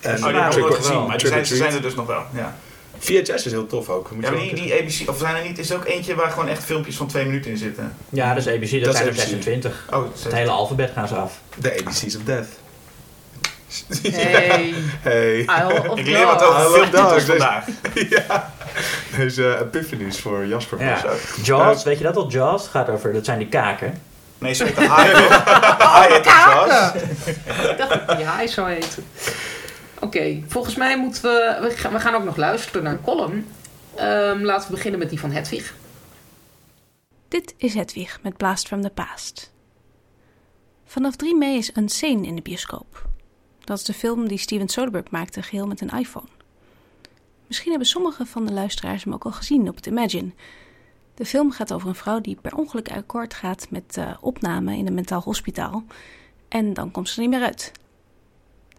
En 0.00 0.16
oh, 0.24 0.28
die 0.28 0.36
heb 0.40 0.52
ik 0.52 0.58
nooit 0.58 0.74
gezien, 0.74 1.06
maar 1.06 1.18
die 1.18 1.26
zijn, 1.26 1.46
zijn 1.46 1.72
er 1.74 1.82
dus 1.82 1.94
nog 1.94 2.06
wel. 2.06 2.22
Ja, 2.34 2.56
VHS 3.04 3.44
is 3.46 3.52
heel 3.52 3.66
tof 3.66 3.88
ook. 3.88 4.10
Moet 4.10 4.24
ja 4.24 4.30
maar 4.30 4.40
die, 4.40 4.54
die 4.54 4.72
ABC, 4.72 5.08
of 5.08 5.18
zijn 5.18 5.36
er 5.36 5.42
niet, 5.42 5.58
is 5.58 5.70
er 5.70 5.76
ook 5.76 5.86
eentje 5.86 6.14
waar 6.14 6.30
gewoon 6.30 6.48
echt 6.48 6.64
filmpjes 6.64 6.96
van 6.96 7.06
twee 7.06 7.24
minuten 7.24 7.50
in 7.50 7.56
zitten? 7.56 7.96
Ja, 8.08 8.34
dat 8.34 8.46
is 8.46 8.52
ABC. 8.52 8.84
Dat, 8.84 8.94
zijn 8.96 9.06
er 9.06 9.12
ABC. 9.12 9.20
26. 9.20 9.86
Oh, 9.90 10.04
Het 10.22 10.32
hele 10.32 10.50
alfabet 10.50 10.90
gaan 10.94 11.08
ze 11.08 11.14
af. 11.14 11.40
De 11.56 11.72
ABC's 11.72 12.16
of 12.16 12.22
Death. 12.24 12.46
Hey, 14.02 14.74
Hey. 15.00 15.38
Ik 15.94 16.06
leer 16.06 16.26
wat 16.26 16.42
over 16.42 16.90
Dogs. 16.90 17.24
vandaag. 17.24 17.64
ja. 18.10 18.52
Deze 19.16 19.58
epiphanies 19.60 20.20
voor 20.20 20.46
Jasper. 20.46 20.80
Ja. 20.84 20.98
Zo. 20.98 21.08
Jaws, 21.42 21.82
weet 21.84 21.98
je 21.98 22.04
dat 22.04 22.16
al? 22.16 22.30
Jaws 22.30 22.68
gaat 22.68 22.88
over, 22.88 23.12
dat 23.12 23.24
zijn 23.24 23.38
die 23.38 23.48
kaken. 23.48 24.02
Nee, 24.38 24.54
ze 24.54 24.64
heet 24.64 24.76
de 24.76 24.86
haai. 24.86 25.12
Haai 25.78 26.12
heet 26.12 26.24
de 26.24 26.28
Jaws. 26.30 27.02
Ik 27.70 27.78
dacht 27.78 28.06
dat 28.06 28.18
ja, 28.18 28.34
hij 28.34 28.46
zou 28.46 28.70
heten. 28.72 29.04
Oké, 30.04 30.42
volgens 30.46 30.74
mij 30.74 30.98
moeten 30.98 31.22
we... 31.22 31.58
We 31.90 31.98
gaan, 32.00 32.14
ook 32.14 32.24
nog 32.24 32.36
luisteren 32.36 32.82
naar 32.82 32.92
een 32.92 33.02
column. 33.02 33.46
Ehm, 33.94 34.42
laten 34.42 34.68
we 34.68 34.74
beginnen 34.74 35.00
met 35.00 35.10
die 35.10 35.20
van 35.20 35.30
Hedwig. 35.30 35.74
Dit 37.28 37.54
is 37.56 37.74
Hedwig 37.74 38.18
met 38.22 38.36
Blast 38.36 38.66
from 38.66 38.82
the 38.82 38.90
Past. 38.90 39.52
Vanaf 40.84 41.16
3 41.16 41.36
mei 41.36 41.56
is 41.56 41.76
Unsane 41.76 42.26
in 42.26 42.36
de 42.36 42.42
bioscoop. 42.42 43.08
Dat 43.64 43.78
is 43.78 43.84
de 43.84 43.94
film 43.94 44.28
die 44.28 44.38
Steven 44.38 44.68
Soderbergh 44.68 45.10
maakte 45.10 45.42
geheel 45.42 45.66
met 45.66 45.80
een 45.80 45.98
iPhone. 45.98 46.28
Misschien 47.46 47.70
hebben 47.70 47.88
sommige 47.88 48.26
van 48.26 48.46
de 48.46 48.52
luisteraars 48.52 49.04
hem 49.04 49.14
ook 49.14 49.24
al 49.24 49.32
gezien 49.32 49.68
op 49.68 49.76
het 49.76 49.86
Imagine. 49.86 50.30
De 51.14 51.24
film 51.24 51.50
gaat 51.50 51.72
over 51.72 51.88
een 51.88 51.94
vrouw 51.94 52.20
die 52.20 52.38
per 52.42 52.56
ongeluk 52.56 52.90
akkoord 52.90 53.34
gaat 53.34 53.66
met 53.70 53.96
eh, 53.96 54.14
opname 54.20 54.76
in 54.76 54.86
een 54.86 54.94
mentaal 54.94 55.20
hospitaal. 55.20 55.84
En 56.48 56.74
dan 56.74 56.90
komt 56.90 57.08
ze 57.08 57.14
er 57.14 57.20
niet 57.20 57.38
meer 57.38 57.46
uit. 57.46 57.72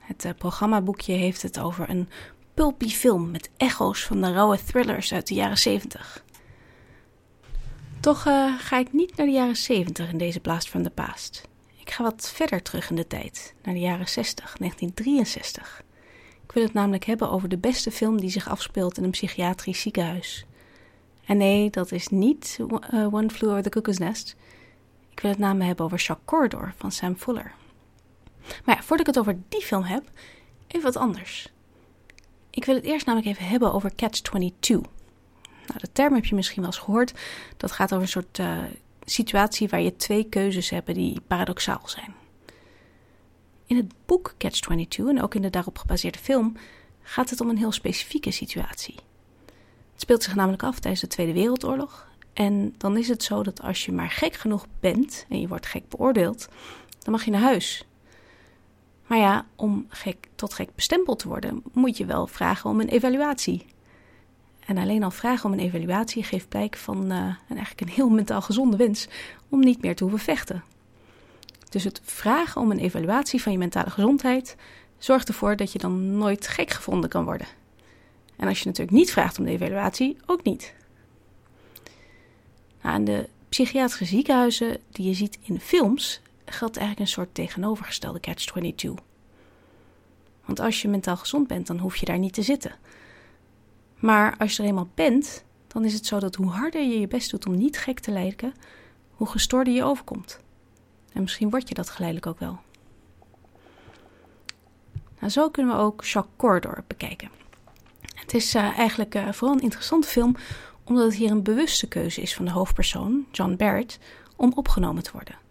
Het 0.05 0.25
eh, 0.25 0.31
programmaboekje 0.37 1.13
heeft 1.13 1.41
het 1.41 1.59
over 1.59 1.89
een 1.89 2.09
pulpy 2.53 2.89
film 2.89 3.31
met 3.31 3.49
echo's 3.57 4.03
van 4.03 4.21
de 4.21 4.31
rauwe 4.31 4.63
thrillers 4.63 5.13
uit 5.13 5.27
de 5.27 5.33
jaren 5.33 5.57
70. 5.57 6.23
Toch 7.99 8.25
eh, 8.25 8.59
ga 8.59 8.77
ik 8.77 8.93
niet 8.93 9.15
naar 9.15 9.25
de 9.25 9.31
jaren 9.31 9.55
70 9.55 10.11
in 10.11 10.17
deze 10.17 10.39
Blast 10.39 10.69
from 10.69 10.83
the 10.83 10.89
Past. 10.89 11.47
Ik 11.77 11.91
ga 11.91 12.03
wat 12.03 12.31
verder 12.33 12.61
terug 12.61 12.89
in 12.89 12.95
de 12.95 13.07
tijd, 13.07 13.53
naar 13.63 13.73
de 13.73 13.79
jaren 13.79 14.09
60, 14.09 14.57
1963. 14.57 15.83
Ik 16.43 16.51
wil 16.51 16.63
het 16.63 16.73
namelijk 16.73 17.05
hebben 17.05 17.31
over 17.31 17.49
de 17.49 17.57
beste 17.57 17.91
film 17.91 18.19
die 18.19 18.29
zich 18.29 18.49
afspeelt 18.49 18.97
in 18.97 19.03
een 19.03 19.11
psychiatrisch 19.11 19.81
ziekenhuis. 19.81 20.45
En 21.25 21.37
nee, 21.37 21.69
dat 21.69 21.91
is 21.91 22.07
niet 22.07 22.59
eh, 22.89 23.13
One 23.13 23.29
Flew 23.29 23.49
Over 23.49 23.63
the 23.63 23.69
Cuckoo's 23.69 23.97
Nest. 23.97 24.35
Ik 25.11 25.19
wil 25.19 25.31
het 25.31 25.39
namelijk 25.39 25.67
hebben 25.67 25.85
over 25.85 25.99
Shock 25.99 26.19
Corridor 26.25 26.73
van 26.77 26.91
Sam 26.91 27.15
Fuller. 27.15 27.53
Maar 28.65 28.75
ja, 28.75 28.81
voordat 28.81 29.07
ik 29.07 29.13
het 29.13 29.19
over 29.19 29.37
die 29.49 29.61
film 29.61 29.83
heb, 29.83 30.03
even 30.67 30.81
wat 30.81 30.97
anders. 30.97 31.49
Ik 32.49 32.65
wil 32.65 32.75
het 32.75 32.83
eerst 32.83 33.05
namelijk 33.05 33.31
even 33.31 33.47
hebben 33.47 33.73
over 33.73 33.95
Catch-22. 33.95 34.93
Nou, 35.67 35.79
de 35.79 35.91
term 35.91 36.13
heb 36.13 36.25
je 36.25 36.35
misschien 36.35 36.61
wel 36.61 36.71
eens 36.71 36.81
gehoord. 36.81 37.13
Dat 37.57 37.71
gaat 37.71 37.91
over 37.91 38.03
een 38.03 38.07
soort 38.07 38.39
eh, 38.39 38.57
situatie 39.05 39.69
waar 39.69 39.81
je 39.81 39.95
twee 39.95 40.23
keuzes 40.23 40.69
hebt 40.69 40.93
die 40.93 41.21
paradoxaal 41.27 41.81
zijn. 41.85 42.13
In 43.65 43.77
het 43.77 43.93
boek 44.05 44.33
Catch-22 44.37 44.97
en 44.97 45.21
ook 45.21 45.35
in 45.35 45.41
de 45.41 45.49
daarop 45.49 45.77
gebaseerde 45.77 46.19
film 46.19 46.57
gaat 47.01 47.29
het 47.29 47.41
om 47.41 47.49
een 47.49 47.57
heel 47.57 47.71
specifieke 47.71 48.31
situatie. 48.31 48.95
Het 49.91 50.01
speelt 50.01 50.23
zich 50.23 50.35
namelijk 50.35 50.63
af 50.63 50.79
tijdens 50.79 51.01
de 51.01 51.07
Tweede 51.07 51.33
Wereldoorlog. 51.33 52.07
En 52.33 52.75
dan 52.77 52.97
is 52.97 53.07
het 53.07 53.23
zo 53.23 53.43
dat 53.43 53.61
als 53.61 53.85
je 53.85 53.91
maar 53.91 54.09
gek 54.09 54.33
genoeg 54.33 54.65
bent 54.79 55.25
en 55.29 55.39
je 55.39 55.47
wordt 55.47 55.65
gek 55.65 55.89
beoordeeld, 55.89 56.47
dan 56.99 57.13
mag 57.13 57.25
je 57.25 57.31
naar 57.31 57.41
huis. 57.41 57.85
Maar 59.05 59.17
ja, 59.17 59.45
om 59.55 59.85
gek 59.89 60.27
tot 60.35 60.53
gek 60.53 60.75
bestempeld 60.75 61.19
te 61.19 61.27
worden, 61.27 61.63
moet 61.73 61.97
je 61.97 62.05
wel 62.05 62.27
vragen 62.27 62.69
om 62.69 62.79
een 62.79 62.89
evaluatie. 62.89 63.65
En 64.65 64.77
alleen 64.77 65.03
al 65.03 65.11
vragen 65.11 65.45
om 65.45 65.53
een 65.53 65.65
evaluatie 65.65 66.23
geeft 66.23 66.49
blijk 66.49 66.77
van 66.77 67.11
uh, 67.11 67.17
een, 67.17 67.57
eigenlijk 67.57 67.81
een 67.81 67.95
heel 67.95 68.09
mentaal 68.09 68.41
gezonde 68.41 68.77
wens 68.77 69.07
om 69.49 69.59
niet 69.59 69.81
meer 69.81 69.95
te 69.95 70.03
hoeven 70.03 70.21
vechten. 70.21 70.63
Dus 71.69 71.83
het 71.83 72.01
vragen 72.03 72.61
om 72.61 72.71
een 72.71 72.79
evaluatie 72.79 73.41
van 73.41 73.51
je 73.51 73.57
mentale 73.57 73.89
gezondheid 73.89 74.55
zorgt 74.97 75.27
ervoor 75.27 75.55
dat 75.55 75.71
je 75.71 75.79
dan 75.79 76.17
nooit 76.17 76.47
gek 76.47 76.69
gevonden 76.69 77.09
kan 77.09 77.25
worden. 77.25 77.47
En 78.35 78.47
als 78.47 78.59
je 78.59 78.65
natuurlijk 78.65 78.97
niet 78.97 79.11
vraagt 79.11 79.39
om 79.39 79.45
de 79.45 79.51
evaluatie, 79.51 80.17
ook 80.25 80.43
niet. 80.43 80.73
Nou, 82.81 83.03
de 83.03 83.29
psychiatrische 83.49 84.05
ziekenhuizen 84.05 84.77
die 84.91 85.07
je 85.07 85.13
ziet 85.13 85.37
in 85.41 85.59
films 85.59 86.21
geldt 86.45 86.77
eigenlijk 86.77 87.07
een 87.07 87.13
soort 87.13 87.33
tegenovergestelde 87.33 88.19
catch-22. 88.19 89.03
Want 90.45 90.59
als 90.59 90.81
je 90.81 90.87
mentaal 90.87 91.17
gezond 91.17 91.47
bent, 91.47 91.67
dan 91.67 91.77
hoef 91.77 91.95
je 91.95 92.05
daar 92.05 92.19
niet 92.19 92.33
te 92.33 92.41
zitten. 92.41 92.75
Maar 93.95 94.37
als 94.37 94.55
je 94.55 94.61
er 94.61 94.69
eenmaal 94.69 94.89
bent, 94.93 95.43
dan 95.67 95.85
is 95.85 95.93
het 95.93 96.05
zo 96.05 96.19
dat 96.19 96.35
hoe 96.35 96.49
harder 96.49 96.81
je 96.81 96.99
je 96.99 97.07
best 97.07 97.31
doet 97.31 97.47
om 97.47 97.55
niet 97.55 97.77
gek 97.77 97.99
te 97.99 98.11
lijken, 98.11 98.53
hoe 99.11 99.27
gestoorder 99.27 99.73
je 99.73 99.83
overkomt. 99.83 100.39
En 101.13 101.21
misschien 101.21 101.49
word 101.49 101.67
je 101.67 101.73
dat 101.73 101.89
geleidelijk 101.89 102.27
ook 102.27 102.39
wel. 102.39 102.59
Nou, 105.19 105.31
zo 105.31 105.49
kunnen 105.49 105.75
we 105.75 105.81
ook 105.81 106.05
Shock 106.05 106.27
Corridor 106.35 106.83
bekijken. 106.87 107.29
Het 108.15 108.33
is 108.33 108.55
uh, 108.55 108.77
eigenlijk 108.77 109.15
uh, 109.15 109.31
vooral 109.31 109.57
een 109.57 109.63
interessante 109.63 110.07
film, 110.07 110.35
omdat 110.83 111.05
het 111.05 111.15
hier 111.15 111.31
een 111.31 111.43
bewuste 111.43 111.87
keuze 111.87 112.21
is 112.21 112.35
van 112.35 112.45
de 112.45 112.51
hoofdpersoon, 112.51 113.25
John 113.31 113.55
Barrett, 113.55 113.99
om 114.35 114.51
opgenomen 114.55 115.03
te 115.03 115.11
worden. 115.11 115.44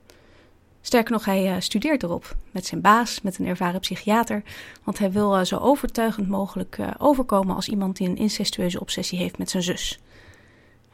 Sterker 0.87 1.13
nog, 1.13 1.25
hij 1.25 1.55
uh, 1.55 1.57
studeert 1.59 2.03
erop 2.03 2.37
met 2.51 2.67
zijn 2.67 2.81
baas, 2.81 3.21
met 3.21 3.39
een 3.39 3.47
ervaren 3.47 3.81
psychiater, 3.81 4.43
want 4.83 4.99
hij 4.99 5.13
wil 5.13 5.45
zo 5.45 5.57
overtuigend 5.57 6.29
mogelijk 6.29 6.79
overkomen 6.99 7.55
als 7.55 7.69
iemand 7.69 7.97
die 7.97 8.09
een 8.09 8.17
incestueuze 8.17 8.81
obsessie 8.81 9.19
heeft 9.19 9.39
met 9.39 9.51
zijn 9.51 9.63
zus. 9.63 10.01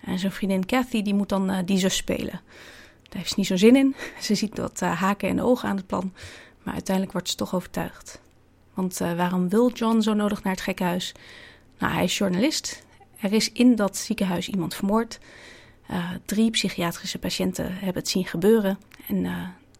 En 0.01 0.19
zijn 0.19 0.33
vriendin 0.33 0.67
Kathy 0.67 1.03
die 1.03 1.15
moet 1.15 1.29
dan 1.29 1.65
die 1.65 1.79
zus 1.79 1.97
spelen. 1.97 2.41
Daar 3.03 3.19
heeft 3.19 3.29
ze 3.29 3.35
niet 3.37 3.47
zo'n 3.47 3.59
zin 3.59 3.77
in. 3.77 3.95
Ze 4.21 4.35
ziet 4.35 4.59
wat 4.59 4.81
haken 4.81 5.29
en 5.29 5.43
ogen 5.43 5.69
aan 5.69 5.77
het 5.77 5.87
plan, 5.87 6.13
maar 6.63 6.75
uiteindelijk 6.75 7.13
wordt 7.13 7.29
ze 7.29 7.37
toch 7.37 7.55
overtuigd. 7.55 8.21
Want 8.75 8.99
waarom 8.99 9.49
wil 9.49 9.71
John 9.73 10.01
zo 10.01 10.15
nodig 10.15 10.43
naar 10.43 10.53
het 10.53 10.63
gekkenhuis? 10.63 11.15
Nou, 11.79 11.93
hij 11.93 12.05
is 12.05 12.19
journalist. 12.19 12.87
Er 13.21 13.33
is 13.33 13.53
in 13.53 13.75
dat 13.75 13.97
ziekenhuis 13.97 14.49
iemand 14.49 14.75
vermoord. 14.75 15.19
Drie 16.25 16.51
psychiatrische 16.51 17.19
patiënten 17.19 17.75
hebben 17.75 18.03
het 18.03 18.09
zien 18.09 18.27
gebeuren. 18.27 18.79
En 19.09 19.27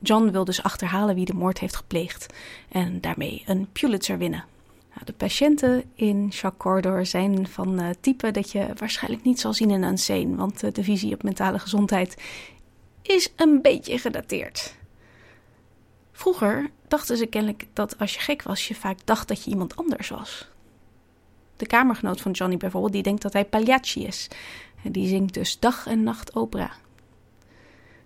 John 0.03 0.31
wil 0.31 0.45
dus 0.45 0.63
achterhalen 0.63 1.15
wie 1.15 1.25
de 1.25 1.35
moord 1.35 1.59
heeft 1.59 1.77
gepleegd. 1.77 2.35
En 2.69 3.01
daarmee 3.01 3.43
een 3.47 3.69
Pulitzer 3.73 4.19
winnen. 4.19 4.45
Nou, 4.91 5.05
de 5.05 5.13
patiënten 5.13 5.85
in 5.95 6.33
Shock 6.33 6.57
Corridor 6.57 7.07
zijn 7.07 7.49
van 7.49 7.81
uh, 7.81 7.89
type 8.01 8.31
dat 8.31 8.53
je 8.53 8.67
waarschijnlijk 8.77 9.25
niet 9.25 9.41
zal 9.41 9.55
zien 9.55 9.71
in 9.71 9.83
een 9.83 9.99
scene. 9.99 10.37
Want 10.37 10.75
de 10.75 10.85
visie 10.85 11.15
op 11.15 11.23
mentale 11.23 11.59
gezondheid 11.59 12.17
is 13.03 13.33
een 13.37 13.63
beetje 13.63 13.99
gedateerd. 13.99 14.79
Vroeger 16.13 16.71
dachten 16.89 17.17
ze 17.17 17.27
kennelijk 17.27 17.67
dat 17.73 17.99
als 17.99 18.15
je 18.15 18.21
gek 18.21 18.43
was, 18.43 18.69
je 18.69 18.75
vaak 18.75 18.99
dacht 19.05 19.29
dat 19.29 19.45
je 19.45 19.51
iemand 19.51 19.77
anders 19.77 20.09
was. 20.09 20.49
De 21.57 21.67
kamergenoot 21.67 22.21
van 22.21 22.33
Johnny 22.33 22.57
bijvoorbeeld, 22.57 22.93
die 22.93 23.03
denkt 23.03 23.23
dat 23.23 23.33
hij 23.33 23.45
Pagliacci 23.45 24.05
is. 24.07 24.29
En 24.85 24.93
die 24.93 25.09
zingt 25.09 25.35
dus 25.35 25.59
dag 25.59 25.87
en 25.87 26.03
nacht 26.03 26.35
opera. 26.35 26.73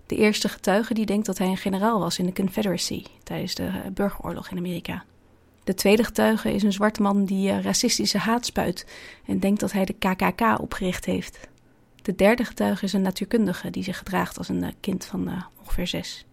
De 0.05 0.15
eerste 0.15 0.49
getuige 0.49 0.93
die 0.93 1.05
denkt 1.05 1.25
dat 1.25 1.37
hij 1.37 1.47
een 1.47 1.57
generaal 1.57 1.99
was 1.99 2.19
in 2.19 2.25
de 2.25 2.33
Confederacy 2.33 3.03
tijdens 3.23 3.55
de 3.55 3.71
burgeroorlog 3.93 4.49
in 4.49 4.57
Amerika. 4.57 5.03
De 5.63 5.73
tweede 5.73 6.03
getuige 6.03 6.53
is 6.53 6.63
een 6.63 6.73
zwarte 6.73 7.01
man 7.01 7.25
die 7.25 7.51
uh, 7.51 7.61
racistische 7.61 8.17
haat 8.17 8.45
spuit 8.45 8.85
en 9.25 9.39
denkt 9.39 9.59
dat 9.59 9.71
hij 9.71 9.85
de 9.85 9.93
KKK 9.93 10.59
opgericht 10.59 11.05
heeft. 11.05 11.39
De 12.01 12.15
derde 12.15 12.45
getuige 12.45 12.85
is 12.85 12.93
een 12.93 13.01
natuurkundige 13.01 13.69
die 13.69 13.83
zich 13.83 13.97
gedraagt 13.97 14.37
als 14.37 14.49
een 14.49 14.63
uh, 14.63 14.69
kind 14.79 15.05
van 15.05 15.43
ongeveer 15.59 15.87
zes. 15.87 16.25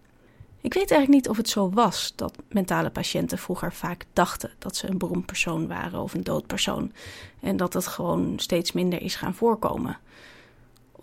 Ik 0.61 0.73
weet 0.73 0.91
eigenlijk 0.91 1.09
niet 1.09 1.29
of 1.29 1.37
het 1.37 1.49
zo 1.49 1.69
was 1.69 2.13
dat 2.15 2.33
mentale 2.49 2.89
patiënten 2.89 3.37
vroeger 3.37 3.73
vaak 3.73 4.05
dachten 4.13 4.51
dat 4.59 4.75
ze 4.75 4.89
een 4.89 4.97
beroemd 4.97 5.25
persoon 5.25 5.67
waren 5.67 6.01
of 6.01 6.13
een 6.13 6.23
dood 6.23 6.47
persoon. 6.47 6.91
En 7.39 7.57
dat 7.57 7.73
het 7.73 7.87
gewoon 7.87 8.33
steeds 8.39 8.71
minder 8.71 9.01
is 9.01 9.15
gaan 9.15 9.35
voorkomen. 9.35 9.97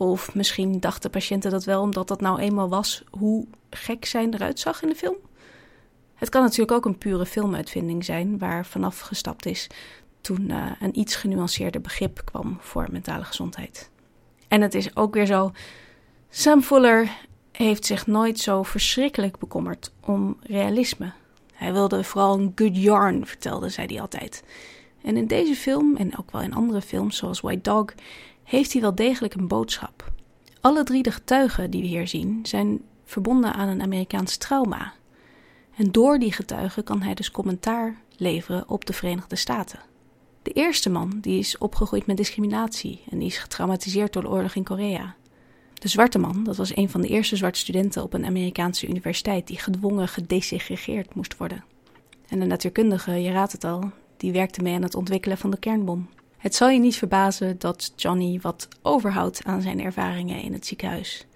Of 0.00 0.34
misschien 0.34 0.80
dachten 0.80 1.10
patiënten 1.10 1.50
dat 1.50 1.64
wel 1.64 1.80
omdat 1.80 2.08
dat 2.08 2.20
nou 2.20 2.40
eenmaal 2.40 2.68
was 2.68 3.04
hoe 3.10 3.46
gek 3.70 4.04
zijn 4.04 4.34
eruit 4.34 4.60
zag 4.60 4.82
in 4.82 4.88
de 4.88 4.94
film. 4.94 5.16
Het 6.14 6.28
kan 6.28 6.42
natuurlijk 6.42 6.72
ook 6.72 6.84
een 6.84 6.98
pure 6.98 7.26
filmuitvinding 7.26 8.04
zijn 8.04 8.38
waar 8.38 8.66
vanaf 8.66 9.00
gestapt 9.00 9.46
is 9.46 9.66
toen 10.20 10.50
uh, 10.50 10.70
een 10.80 10.98
iets 10.98 11.16
genuanceerder 11.16 11.80
begrip 11.80 12.22
kwam 12.24 12.58
voor 12.60 12.88
mentale 12.90 13.24
gezondheid. 13.24 13.90
En 14.48 14.60
het 14.60 14.74
is 14.74 14.96
ook 14.96 15.14
weer 15.14 15.26
zo. 15.26 15.52
Sam 16.28 16.62
Fuller 16.62 17.10
heeft 17.52 17.86
zich 17.86 18.06
nooit 18.06 18.38
zo 18.38 18.62
verschrikkelijk 18.62 19.38
bekommerd 19.38 19.92
om 20.00 20.36
realisme. 20.42 21.12
Hij 21.54 21.72
wilde 21.72 22.04
vooral 22.04 22.38
een 22.38 22.52
good 22.54 22.76
yarn, 22.76 23.26
vertelde 23.26 23.68
zij 23.68 23.84
hij 23.84 24.00
altijd. 24.00 24.44
En 25.02 25.16
in 25.16 25.26
deze 25.26 25.54
film, 25.54 25.96
en 25.96 26.18
ook 26.18 26.30
wel 26.30 26.42
in 26.42 26.54
andere 26.54 26.82
films 26.82 27.16
zoals 27.16 27.40
White 27.40 27.70
Dog, 27.70 27.84
heeft 28.50 28.72
hij 28.72 28.80
wel 28.80 28.94
degelijk 28.94 29.34
een 29.34 29.48
boodschap. 29.48 30.12
Alle 30.60 30.84
drie 30.84 31.02
de 31.02 31.10
getuigen 31.10 31.70
die 31.70 31.80
we 31.80 31.86
hier 31.86 32.08
zien 32.08 32.40
zijn 32.42 32.80
verbonden 33.04 33.52
aan 33.52 33.68
een 33.68 33.82
Amerikaans 33.82 34.36
trauma. 34.36 34.92
En 35.76 35.92
door 35.92 36.18
die 36.18 36.32
getuigen 36.32 36.84
kan 36.84 37.02
hij 37.02 37.14
dus 37.14 37.30
commentaar 37.30 38.00
leveren 38.16 38.68
op 38.68 38.84
de 38.84 38.92
Verenigde 38.92 39.36
Staten. 39.36 39.80
De 40.42 40.50
eerste 40.50 40.90
man 40.90 41.18
die 41.20 41.38
is 41.38 41.58
opgegroeid 41.58 42.06
met 42.06 42.16
discriminatie 42.16 43.02
en 43.10 43.18
die 43.18 43.28
is 43.28 43.38
getraumatiseerd 43.38 44.12
door 44.12 44.22
de 44.22 44.28
oorlog 44.28 44.54
in 44.54 44.64
Korea. 44.64 45.14
De 45.74 45.88
zwarte 45.88 46.18
man, 46.18 46.44
dat 46.44 46.56
was 46.56 46.76
een 46.76 46.90
van 46.90 47.00
de 47.00 47.08
eerste 47.08 47.36
zwarte 47.36 47.58
studenten 47.58 48.02
op 48.02 48.12
een 48.12 48.26
Amerikaanse 48.26 48.88
universiteit 48.88 49.46
die 49.46 49.58
gedwongen 49.58 50.08
gedesegregeerd 50.08 51.14
moest 51.14 51.36
worden. 51.36 51.64
En 52.28 52.38
de 52.38 52.46
natuurkundige, 52.46 53.12
je 53.12 53.30
raadt 53.30 53.52
het 53.52 53.64
al, 53.64 53.90
die 54.16 54.32
werkte 54.32 54.62
mee 54.62 54.74
aan 54.74 54.82
het 54.82 54.94
ontwikkelen 54.94 55.38
van 55.38 55.50
de 55.50 55.58
kernbom. 55.58 56.08
Het 56.40 56.54
zal 56.54 56.68
je 56.68 56.78
niet 56.78 56.96
verbazen 56.96 57.58
dat 57.58 57.92
Johnny 57.96 58.38
wat 58.42 58.68
overhoudt 58.82 59.44
aan 59.44 59.62
zijn 59.62 59.80
ervaringen 59.80 60.42
in 60.42 60.52
het 60.52 60.66
ziekenhuis. 60.66 61.26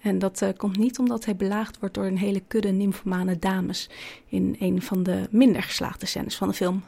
En 0.00 0.18
dat 0.18 0.42
uh, 0.42 0.48
komt 0.56 0.76
niet 0.76 0.98
omdat 0.98 1.24
hij 1.24 1.36
belaagd 1.36 1.78
wordt 1.78 1.94
door 1.94 2.04
een 2.04 2.18
hele 2.18 2.40
kudde 2.40 2.70
nymphomane 2.70 3.38
dames 3.38 3.88
in 4.26 4.56
een 4.58 4.82
van 4.82 5.02
de 5.02 5.28
minder 5.30 5.62
geslaagde 5.62 6.06
scènes 6.06 6.36
van 6.36 6.48
de 6.48 6.54
film. 6.54 6.82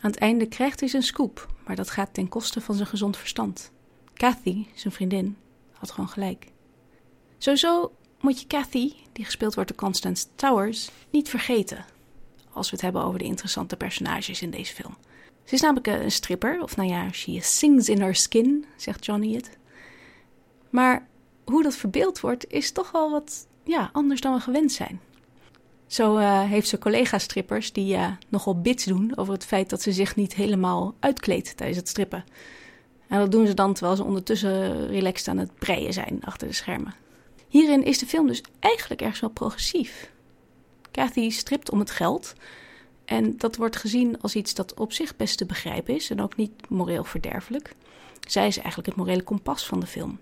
Aan 0.00 0.10
het 0.10 0.20
einde 0.20 0.46
krijgt 0.46 0.80
hij 0.80 0.88
zijn 0.88 1.02
scoop, 1.02 1.46
maar 1.66 1.76
dat 1.76 1.90
gaat 1.90 2.14
ten 2.14 2.28
koste 2.28 2.60
van 2.60 2.74
zijn 2.74 2.88
gezond 2.88 3.16
verstand. 3.16 3.70
Kathy, 4.14 4.66
zijn 4.74 4.94
vriendin, 4.94 5.36
had 5.72 5.90
gewoon 5.90 6.08
gelijk. 6.08 6.46
Sowieso 7.38 7.92
moet 8.20 8.40
je 8.40 8.46
Kathy, 8.46 8.92
die 9.12 9.24
gespeeld 9.24 9.54
wordt 9.54 9.70
door 9.70 9.78
Constance 9.78 10.26
Towers, 10.34 10.90
niet 11.10 11.28
vergeten. 11.28 11.84
Als 12.52 12.70
we 12.70 12.76
het 12.76 12.84
hebben 12.84 13.02
over 13.02 13.18
de 13.18 13.24
interessante 13.24 13.76
personages 13.76 14.42
in 14.42 14.50
deze 14.50 14.74
film. 14.74 14.96
Ze 15.48 15.54
is 15.54 15.60
namelijk 15.60 15.86
een 15.86 16.10
stripper, 16.10 16.62
of 16.62 16.76
nou 16.76 16.88
ja, 16.88 17.12
she 17.12 17.38
sings 17.40 17.88
in 17.88 18.00
her 18.00 18.14
skin, 18.14 18.64
zegt 18.76 19.04
Johnny 19.04 19.34
het. 19.34 19.58
Maar 20.70 21.06
hoe 21.44 21.62
dat 21.62 21.76
verbeeld 21.76 22.20
wordt, 22.20 22.52
is 22.52 22.70
toch 22.70 22.90
wel 22.90 23.10
wat 23.10 23.46
ja, 23.64 23.90
anders 23.92 24.20
dan 24.20 24.34
we 24.34 24.40
gewend 24.40 24.72
zijn. 24.72 25.00
Zo 25.86 26.18
uh, 26.18 26.42
heeft 26.42 26.68
ze 26.68 26.78
collega-strippers 26.78 27.72
die 27.72 27.94
uh, 27.94 28.10
nogal 28.28 28.60
bits 28.60 28.84
doen 28.84 29.16
over 29.16 29.32
het 29.32 29.44
feit 29.44 29.70
dat 29.70 29.82
ze 29.82 29.92
zich 29.92 30.16
niet 30.16 30.34
helemaal 30.34 30.94
uitkleedt 31.00 31.56
tijdens 31.56 31.78
het 31.78 31.88
strippen. 31.88 32.24
En 33.06 33.18
dat 33.18 33.32
doen 33.32 33.46
ze 33.46 33.54
dan 33.54 33.72
terwijl 33.74 33.96
ze 33.96 34.04
ondertussen 34.04 34.86
relaxed 34.86 35.28
aan 35.28 35.38
het 35.38 35.54
breien 35.54 35.92
zijn 35.92 36.20
achter 36.24 36.48
de 36.48 36.54
schermen. 36.54 36.94
Hierin 37.48 37.84
is 37.84 37.98
de 37.98 38.06
film 38.06 38.26
dus 38.26 38.42
eigenlijk 38.58 39.00
ergens 39.00 39.20
wel 39.20 39.30
progressief. 39.30 40.10
Kathy 40.90 41.30
stript 41.30 41.70
om 41.70 41.78
het 41.78 41.90
geld. 41.90 42.34
En 43.08 43.36
dat 43.36 43.56
wordt 43.56 43.76
gezien 43.76 44.20
als 44.20 44.34
iets 44.34 44.54
dat 44.54 44.74
op 44.74 44.92
zich 44.92 45.16
best 45.16 45.38
te 45.38 45.46
begrijpen 45.46 45.94
is 45.94 46.10
en 46.10 46.22
ook 46.22 46.36
niet 46.36 46.68
moreel 46.68 47.04
verderfelijk. 47.04 47.74
Zij 48.28 48.46
is 48.46 48.56
eigenlijk 48.56 48.86
het 48.88 48.96
morele 48.96 49.22
kompas 49.22 49.66
van 49.66 49.80
de 49.80 49.86
film. 49.86 50.18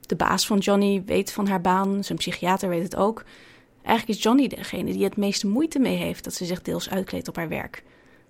De 0.00 0.16
baas 0.16 0.46
van 0.46 0.58
Johnny 0.58 1.02
weet 1.06 1.32
van 1.32 1.48
haar 1.48 1.60
baan, 1.60 2.04
zijn 2.04 2.18
psychiater 2.18 2.68
weet 2.68 2.82
het 2.82 2.96
ook. 2.96 3.24
Eigenlijk 3.82 4.18
is 4.18 4.24
Johnny 4.24 4.48
degene 4.48 4.92
die 4.92 5.04
het 5.04 5.16
meeste 5.16 5.46
moeite 5.46 5.78
mee 5.78 5.96
heeft 5.96 6.24
dat 6.24 6.34
ze 6.34 6.44
zich 6.44 6.62
deels 6.62 6.90
uitkleedt 6.90 7.28
op 7.28 7.36
haar 7.36 7.48
werk. 7.48 7.82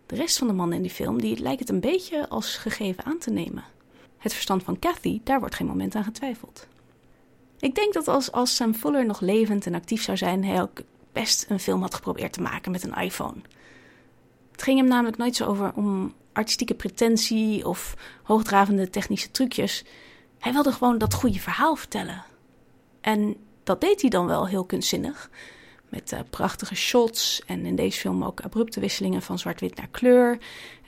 De 0.07 0.15
rest 0.15 0.39
van 0.39 0.47
de 0.47 0.53
mannen 0.53 0.77
in 0.77 0.83
die 0.83 0.91
film 0.91 1.21
die 1.21 1.41
lijkt 1.41 1.61
het 1.61 1.69
een 1.69 1.81
beetje 1.81 2.29
als 2.29 2.57
gegeven 2.57 3.05
aan 3.05 3.19
te 3.19 3.31
nemen. 3.31 3.65
Het 4.19 4.33
verstand 4.33 4.63
van 4.63 4.79
Kathy, 4.79 5.21
daar 5.25 5.41
wordt 5.41 5.55
geen 5.55 5.67
moment 5.67 5.95
aan 5.95 6.05
getwijfeld. 6.05 6.67
Ik 7.59 7.75
denk 7.75 7.93
dat 7.93 8.09
als, 8.09 8.33
als 8.33 8.57
Sam 8.57 8.75
Fuller 8.75 9.07
nog 9.07 9.21
levend 9.21 9.67
en 9.67 9.75
actief 9.75 10.03
zou 10.03 10.17
zijn, 10.17 10.45
hij 10.45 10.63
ook 10.63 10.81
best 11.13 11.47
een 11.49 11.61
film 11.61 11.81
had 11.81 11.95
geprobeerd 11.95 12.33
te 12.33 12.43
maken 12.43 12.73
met 12.73 12.83
een 12.83 12.95
iPhone. 12.95 13.41
Het 14.61 14.69
ging 14.69 14.81
hem 14.81 14.89
namelijk 14.89 15.17
nooit 15.17 15.37
zo 15.37 15.45
over 15.45 15.73
om 15.75 16.15
artistieke 16.33 16.75
pretentie 16.75 17.67
of 17.67 17.95
hoogdravende 18.23 18.91
technische 18.91 19.31
trucjes. 19.31 19.85
Hij 20.39 20.53
wilde 20.53 20.73
gewoon 20.73 20.99
dat 20.99 21.15
goede 21.15 21.39
verhaal 21.39 21.77
vertellen. 21.77 22.25
En 23.01 23.37
dat 23.65 23.81
deed 23.81 24.01
hij 24.01 24.11
dan 24.11 24.27
wel 24.27 24.47
heel 24.47 24.65
kunstzinnig. 24.65 25.31
Met 25.89 26.13
eh, 26.13 26.21
prachtige 26.31 26.75
shots 26.75 27.43
en 27.47 27.67
in 27.67 27.77
deze 27.77 28.01
film 28.01 28.25
ook 28.25 28.41
abrupte 28.41 28.81
wisselingen 28.81 29.23
van 29.23 29.39
zwart-wit 29.39 29.77
naar 29.77 29.89
kleur. 29.91 30.39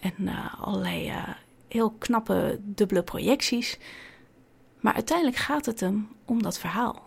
En 0.00 0.28
eh, 0.28 0.62
allerlei 0.62 1.08
eh, 1.08 1.28
heel 1.68 1.90
knappe 1.90 2.58
dubbele 2.62 3.02
projecties. 3.02 3.78
Maar 4.80 4.94
uiteindelijk 4.94 5.36
gaat 5.36 5.66
het 5.66 5.80
hem 5.80 6.08
om 6.24 6.42
dat 6.42 6.58
verhaal. 6.58 7.02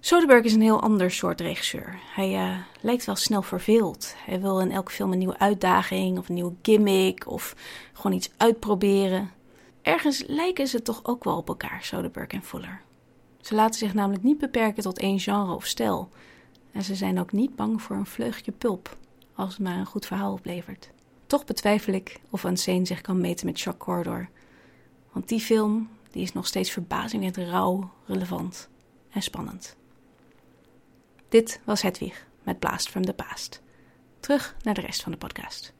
Soderbergh 0.00 0.44
is 0.44 0.54
een 0.54 0.60
heel 0.60 0.82
ander 0.82 1.10
soort 1.10 1.40
regisseur. 1.40 1.98
Hij 2.14 2.34
eh, 2.34 2.56
lijkt 2.80 3.04
wel 3.04 3.16
snel 3.16 3.42
verveeld. 3.42 4.14
Hij 4.16 4.40
wil 4.40 4.60
in 4.60 4.70
elke 4.70 4.92
film 4.92 5.12
een 5.12 5.18
nieuwe 5.18 5.38
uitdaging 5.38 6.18
of 6.18 6.28
een 6.28 6.34
nieuwe 6.34 6.54
gimmick 6.62 7.26
of 7.26 7.56
gewoon 7.92 8.16
iets 8.16 8.30
uitproberen. 8.36 9.30
Ergens 9.82 10.24
lijken 10.26 10.66
ze 10.66 10.82
toch 10.82 11.00
ook 11.04 11.24
wel 11.24 11.36
op 11.36 11.48
elkaar, 11.48 11.82
Soderbergh 11.82 12.34
en 12.34 12.42
Fuller. 12.42 12.80
Ze 13.40 13.54
laten 13.54 13.78
zich 13.78 13.94
namelijk 13.94 14.22
niet 14.22 14.38
beperken 14.38 14.82
tot 14.82 14.98
één 14.98 15.20
genre 15.20 15.54
of 15.54 15.66
stijl. 15.66 16.08
En 16.72 16.82
ze 16.82 16.94
zijn 16.94 17.20
ook 17.20 17.32
niet 17.32 17.56
bang 17.56 17.82
voor 17.82 17.96
een 17.96 18.06
vleugje 18.06 18.52
pulp, 18.52 18.96
als 19.34 19.48
het 19.48 19.62
maar 19.62 19.76
een 19.78 19.86
goed 19.86 20.06
verhaal 20.06 20.32
oplevert. 20.32 20.90
Toch 21.26 21.44
betwijfel 21.44 21.92
ik 21.92 22.20
of 22.30 22.44
Unsane 22.44 22.86
zich 22.86 23.00
kan 23.00 23.20
meten 23.20 23.46
met 23.46 23.58
Shock 23.58 23.78
Corridor. 23.78 24.28
Want 25.12 25.28
die 25.28 25.40
film 25.40 25.88
die 26.10 26.22
is 26.22 26.32
nog 26.32 26.46
steeds 26.46 26.70
verbazingwekkend 26.70 27.48
rauw, 27.48 27.90
relevant 28.06 28.68
en 29.10 29.22
spannend. 29.22 29.76
Dit 31.28 31.60
was 31.64 31.82
Hedwig 31.82 32.26
met 32.42 32.58
Blast 32.58 32.88
from 32.88 33.04
the 33.04 33.12
Past. 33.12 33.62
Terug 34.20 34.54
naar 34.62 34.74
de 34.74 34.80
rest 34.80 35.02
van 35.02 35.12
de 35.12 35.18
podcast. 35.18 35.74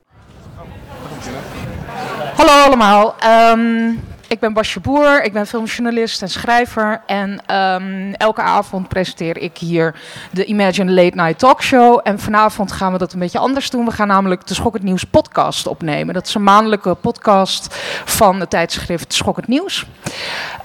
Hallo 2.35 2.53
allemaal. 2.53 3.19
Ehm, 3.19 3.95
ik 4.29 4.41
ben 4.41 4.53
Basje 4.53 4.81
Boer, 4.81 5.23
ik 5.25 5.33
ben 5.33 5.47
filmjournalist 5.47 6.23
en 6.23 6.29
schrijver. 6.29 7.01
En 7.07 7.41
ehm, 7.47 8.13
elke 8.13 8.43
avond 8.43 8.89
presenteer 8.89 9.39
ik 9.39 9.59
hier 9.59 9.95
de 10.31 10.45
Imagine 10.45 10.93
Late 10.93 11.17
Night 11.17 11.39
Talk 11.39 11.63
Show. 11.63 12.01
En 12.03 12.19
vanavond 12.19 12.73
gaan 12.73 12.93
we 12.93 12.99
dat 12.99 13.13
een 13.13 13.19
beetje 13.19 13.39
anders 13.39 13.71
doen. 13.71 13.85
We 13.85 13.91
gaan 13.91 14.07
namelijk 14.07 14.47
de 14.47 14.55
Schok 14.55 14.75
het 14.75 14.83
Nieuws 14.83 15.05
podcast 15.05 15.67
opnemen. 15.67 16.15
Dat 16.15 16.27
is 16.27 16.35
een 16.35 16.43
maandelijke 16.43 16.95
podcast 16.95 17.75
van 18.05 18.41
het 18.41 18.51
tijdschrift 18.51 19.15
Schok 19.15 19.37
het 19.37 19.49
Nieuws. 19.49 19.87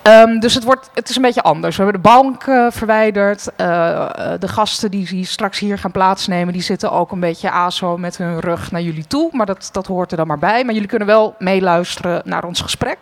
Ehm, 0.01 0.39
dus 0.39 0.53
het, 0.53 0.63
wordt, 0.63 0.89
het 0.93 1.09
is 1.09 1.15
een 1.15 1.21
beetje 1.21 1.41
anders. 1.41 1.77
We 1.77 1.83
hebben 1.83 2.01
de 2.01 2.09
bank 2.09 2.43
eh, 2.43 2.67
verwijderd. 2.69 3.55
Eh, 3.55 3.91
eh, 4.01 4.39
de 4.39 4.47
gasten 4.47 4.91
die, 4.91 5.05
die 5.07 5.25
straks 5.25 5.59
hier 5.59 5.77
gaan 5.77 5.91
plaatsnemen, 5.91 6.53
die 6.53 6.61
zitten 6.61 6.91
ook 6.91 7.11
een 7.11 7.19
beetje 7.19 7.51
aso 7.51 7.97
met 7.97 8.17
hun 8.17 8.39
rug 8.39 8.71
naar 8.71 8.81
jullie 8.81 9.07
toe. 9.07 9.29
Maar 9.31 9.45
dat, 9.45 9.69
dat 9.71 9.87
hoort 9.87 10.11
er 10.11 10.17
dan 10.17 10.27
maar 10.27 10.39
bij. 10.39 10.63
Maar 10.63 10.73
jullie 10.73 10.89
kunnen 10.89 11.07
wel 11.07 11.35
meeluisteren 11.39 12.21
naar 12.25 12.43
ons 12.43 12.61
gesprek. 12.61 12.97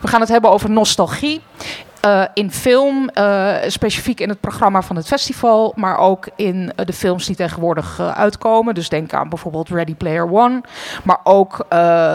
We 0.00 0.08
gaan 0.08 0.20
het 0.20 0.28
hebben 0.28 0.50
over 0.50 0.70
nostalgie. 0.70 1.40
Uh, 2.04 2.24
in 2.34 2.52
film, 2.52 3.10
uh, 3.14 3.54
specifiek 3.66 4.20
in 4.20 4.28
het 4.28 4.40
programma 4.40 4.82
van 4.82 4.96
het 4.96 5.06
festival, 5.06 5.72
maar 5.76 5.98
ook 5.98 6.28
in 6.36 6.56
uh, 6.56 6.86
de 6.86 6.92
films 6.92 7.26
die 7.26 7.36
tegenwoordig 7.36 8.00
uitkomen. 8.00 8.74
Dus 8.74 8.88
denk 8.88 9.12
aan 9.12 9.28
bijvoorbeeld 9.28 9.68
Ready 9.68 9.94
Player 9.94 10.32
One, 10.32 10.60
maar 11.04 11.18
ook 11.22 11.66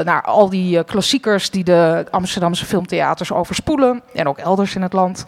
naar 0.04 0.22
al 0.22 0.50
die 0.50 0.84
klassiekers 0.84 1.50
die 1.50 1.64
de 1.64 2.06
Amsterdamse 2.12 2.66
filmtheaters 2.66 3.32
overspoelen 3.32 4.02
en 4.14 4.28
ook 4.28 4.38
elders 4.38 4.76
in 4.76 4.82
het 4.82 4.94
land, 4.94 5.26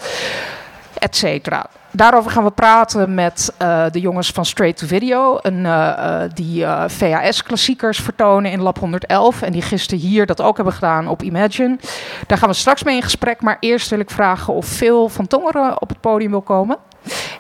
et 0.93 1.15
cetera. 1.15 1.65
Daarover 1.95 2.31
gaan 2.31 2.43
we 2.43 2.51
praten 2.51 3.13
met 3.13 3.53
uh, 3.62 3.86
de 3.91 3.99
jongens 3.99 4.31
van 4.31 4.45
Straight 4.45 4.77
to 4.77 4.88
Video. 4.88 5.39
Een, 5.41 5.65
uh, 5.65 6.21
die 6.34 6.62
uh, 6.62 6.84
VHS-klassiekers 6.88 7.99
vertonen 7.99 8.51
in 8.51 8.62
Lab 8.62 8.79
111. 8.79 9.41
En 9.41 9.51
die 9.51 9.62
gisteren 9.62 9.99
hier 9.99 10.25
dat 10.25 10.41
ook 10.41 10.55
hebben 10.55 10.73
gedaan 10.73 11.08
op 11.08 11.21
Imagine. 11.21 11.77
Daar 12.27 12.38
gaan 12.38 12.49
we 12.49 12.55
straks 12.55 12.84
mee 12.84 12.95
in 12.95 13.01
gesprek. 13.01 13.41
Maar 13.41 13.58
eerst 13.60 13.89
wil 13.89 13.99
ik 13.99 14.10
vragen 14.10 14.53
of 14.53 14.65
Phil 14.65 15.10
van 15.10 15.27
Tongeren 15.27 15.81
op 15.81 15.89
het 15.89 15.99
podium 15.99 16.31
wil 16.31 16.41
komen. 16.41 16.77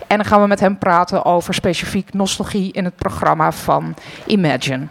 En 0.07 0.17
dan 0.17 0.25
gaan 0.25 0.41
we 0.41 0.47
met 0.47 0.59
hem 0.59 0.77
praten 0.77 1.25
over 1.25 1.53
specifiek 1.53 2.13
nostalgie 2.13 2.71
in 2.71 2.85
het 2.85 2.95
programma 2.95 3.51
van 3.51 3.95
Imagine. 4.25 4.87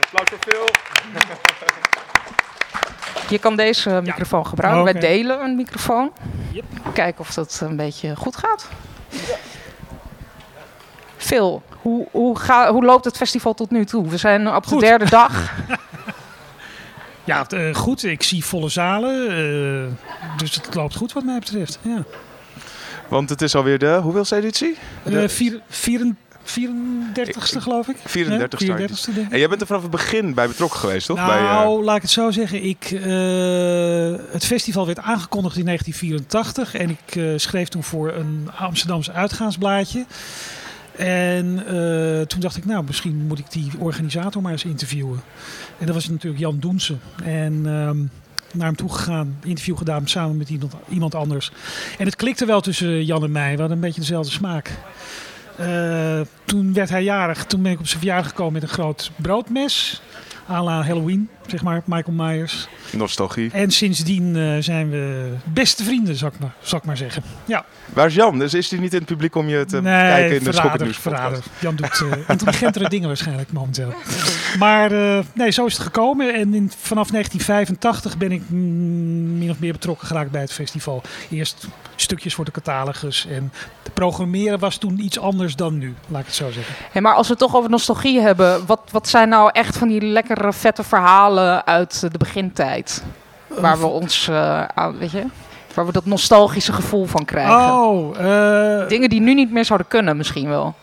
Applaus 0.00 0.28
voor 0.28 0.38
Phil. 0.40 0.81
Je 3.28 3.38
kan 3.38 3.56
deze 3.56 4.00
microfoon 4.04 4.46
gebruiken. 4.46 4.80
Okay. 4.82 4.92
Wij 4.92 5.10
delen 5.10 5.44
een 5.44 5.56
microfoon. 5.56 6.12
Yep. 6.52 6.64
Kijken 6.92 7.20
of 7.20 7.34
dat 7.34 7.60
een 7.62 7.76
beetje 7.76 8.16
goed 8.16 8.36
gaat. 8.36 8.68
Ja. 9.08 9.18
Phil, 11.16 11.62
hoe, 11.68 12.08
hoe, 12.10 12.38
ga, 12.38 12.72
hoe 12.72 12.84
loopt 12.84 13.04
het 13.04 13.16
festival 13.16 13.54
tot 13.54 13.70
nu 13.70 13.84
toe? 13.84 14.08
We 14.08 14.16
zijn 14.16 14.54
op 14.54 14.66
goed. 14.66 14.80
de 14.80 14.86
derde 14.86 15.08
dag. 15.08 15.52
ja, 17.24 17.46
uh, 17.54 17.74
goed. 17.74 18.04
Ik 18.04 18.22
zie 18.22 18.44
volle 18.44 18.68
zalen. 18.68 19.38
Uh, 19.38 19.86
dus 20.36 20.54
het 20.54 20.74
loopt 20.74 20.96
goed 20.96 21.12
wat 21.12 21.24
mij 21.24 21.38
betreft. 21.38 21.78
Ja. 21.82 22.04
Want 23.08 23.28
het 23.28 23.42
is 23.42 23.54
alweer 23.54 23.78
de, 23.78 23.98
hoeveelste 24.02 24.36
editie? 24.36 24.78
De... 25.02 25.22
Uh, 25.22 25.28
vier, 25.28 25.60
vier, 25.68 26.14
34ste 26.44 27.58
geloof 27.58 27.88
ik. 27.88 27.96
34 28.04 28.60
ja, 28.60 28.78
34ste. 28.78 29.30
En 29.30 29.38
jij 29.38 29.48
bent 29.48 29.60
er 29.60 29.66
vanaf 29.66 29.82
het 29.82 29.90
begin 29.90 30.34
bij 30.34 30.48
betrokken 30.48 30.80
geweest, 30.80 31.06
toch? 31.06 31.16
Nou, 31.16 31.28
bij, 31.28 31.40
uh... 31.40 31.84
laat 31.84 31.96
ik 31.96 32.02
het 32.02 32.10
zo 32.10 32.30
zeggen. 32.30 32.64
Ik, 32.64 32.90
uh, 32.90 33.00
het 34.32 34.44
festival 34.44 34.86
werd 34.86 34.98
aangekondigd 34.98 35.56
in 35.56 35.64
1984 35.64 36.74
en 36.74 36.90
ik 36.90 37.14
uh, 37.14 37.38
schreef 37.38 37.68
toen 37.68 37.82
voor 37.82 38.12
een 38.12 38.48
Amsterdamse 38.56 39.12
uitgaansblaadje. 39.12 40.04
En 40.96 41.64
toen 42.28 42.40
dacht 42.40 42.56
ik, 42.56 42.64
nou, 42.64 42.84
misschien 42.84 43.26
moet 43.26 43.38
ik 43.38 43.50
die 43.50 43.70
organisator 43.78 44.42
maar 44.42 44.52
eens 44.52 44.64
interviewen. 44.64 45.20
En 45.78 45.86
dat 45.86 45.94
was 45.94 46.08
natuurlijk 46.08 46.42
Jan 46.42 46.58
Doensen. 46.58 47.00
En 47.24 47.66
um, 47.66 48.10
naar 48.52 48.66
hem 48.66 48.76
toe 48.76 48.92
gegaan, 48.92 49.38
interview 49.42 49.76
gedaan 49.76 50.08
samen 50.08 50.36
met 50.36 50.50
iemand, 50.50 50.72
iemand 50.88 51.14
anders. 51.14 51.52
En 51.98 52.06
het 52.06 52.16
klikte 52.16 52.46
wel 52.46 52.60
tussen 52.60 53.04
Jan 53.04 53.22
en 53.24 53.32
mij. 53.32 53.52
We 53.52 53.58
hadden 53.58 53.76
een 53.76 53.82
beetje 53.82 54.00
dezelfde 54.00 54.32
smaak. 54.32 54.70
Uh, 55.60 56.20
toen 56.44 56.72
werd 56.72 56.88
hij 56.88 57.02
jarig. 57.02 57.44
Toen 57.44 57.62
ben 57.62 57.72
ik 57.72 57.78
op 57.78 57.86
zijn 57.86 57.98
verjaardag 57.98 58.28
gekomen 58.28 58.52
met 58.52 58.62
een 58.62 58.68
groot 58.68 59.10
broodmes. 59.16 60.02
à 60.50 60.62
la 60.62 60.82
Halloween, 60.82 61.28
zeg 61.46 61.62
maar, 61.62 61.82
Michael 61.84 62.16
Myers. 62.16 62.68
Nostalgie. 62.92 63.50
En 63.52 63.70
sindsdien 63.70 64.36
uh, 64.36 64.56
zijn 64.60 64.90
we 64.90 65.32
beste 65.44 65.84
vrienden, 65.84 66.16
zal 66.16 66.28
ik, 66.28 66.38
maar, 66.38 66.54
zal 66.60 66.78
ik 66.78 66.84
maar 66.84 66.96
zeggen. 66.96 67.22
Ja. 67.44 67.64
Waar 67.92 68.06
is 68.06 68.14
Jan? 68.14 68.38
Dus 68.38 68.54
is 68.54 68.70
hij 68.70 68.78
niet 68.78 68.92
in 68.92 68.98
het 68.98 69.08
publiek 69.08 69.34
om 69.34 69.48
je 69.48 69.64
te 69.64 69.80
nee, 69.82 70.10
kijken 70.10 70.36
in 70.36 70.44
de 70.44 70.52
Schokkend 70.52 70.96
verrader. 70.96 71.38
Jan 71.58 71.76
doet 71.76 72.00
uh, 72.00 72.12
intelligentere 72.28 72.88
dingen 72.88 73.06
waarschijnlijk 73.06 73.52
momenteel. 73.52 73.92
Maar 74.58 74.92
uh, 74.92 75.18
nee, 75.34 75.50
zo 75.50 75.66
is 75.66 75.72
het 75.72 75.82
gekomen. 75.82 76.34
En 76.34 76.54
in, 76.54 76.72
vanaf 76.78 77.10
1985 77.10 78.18
ben 78.18 78.32
ik 78.32 78.42
mm, 78.48 79.38
min 79.38 79.50
of 79.50 79.58
meer 79.58 79.72
betrokken 79.72 80.06
geraakt 80.06 80.30
bij 80.30 80.40
het 80.40 80.52
festival. 80.52 81.02
Eerst 81.30 81.66
stukjes 81.96 82.34
voor 82.34 82.44
de 82.44 82.50
catalogus. 82.50 83.26
En 83.26 83.52
de 83.82 83.90
programmeren 83.90 84.58
was 84.58 84.76
toen 84.76 84.98
iets 85.00 85.18
anders 85.18 85.56
dan 85.56 85.78
nu, 85.78 85.94
laat 86.08 86.20
ik 86.20 86.26
het 86.26 86.34
zo 86.34 86.50
zeggen. 86.50 86.74
Hey, 86.92 87.02
maar 87.02 87.14
als 87.14 87.26
we 87.26 87.32
het 87.32 87.42
toch 87.42 87.56
over 87.56 87.70
nostalgie 87.70 88.20
hebben, 88.20 88.66
wat, 88.66 88.80
wat 88.90 89.08
zijn 89.08 89.28
nou 89.28 89.50
echt 89.52 89.76
van 89.76 89.88
die 89.88 90.00
lekkere, 90.00 90.52
vette 90.52 90.82
verhalen 90.82 91.66
uit 91.66 92.00
de 92.00 92.18
begintijd? 92.18 93.02
Waar 93.46 93.78
we 93.78 93.86
ons, 93.86 94.28
uh, 94.28 94.64
aan, 94.64 94.98
weet 94.98 95.10
je, 95.10 95.24
waar 95.74 95.86
we 95.86 95.92
dat 95.92 96.04
nostalgische 96.04 96.72
gevoel 96.72 97.06
van 97.06 97.24
krijgen. 97.24 97.56
Oh, 97.56 98.16
uh, 98.20 98.88
Dingen 98.88 99.08
die 99.08 99.20
nu 99.20 99.34
niet 99.34 99.52
meer 99.52 99.64
zouden 99.64 99.88
kunnen, 99.88 100.16
misschien 100.16 100.48
wel. 100.48 100.74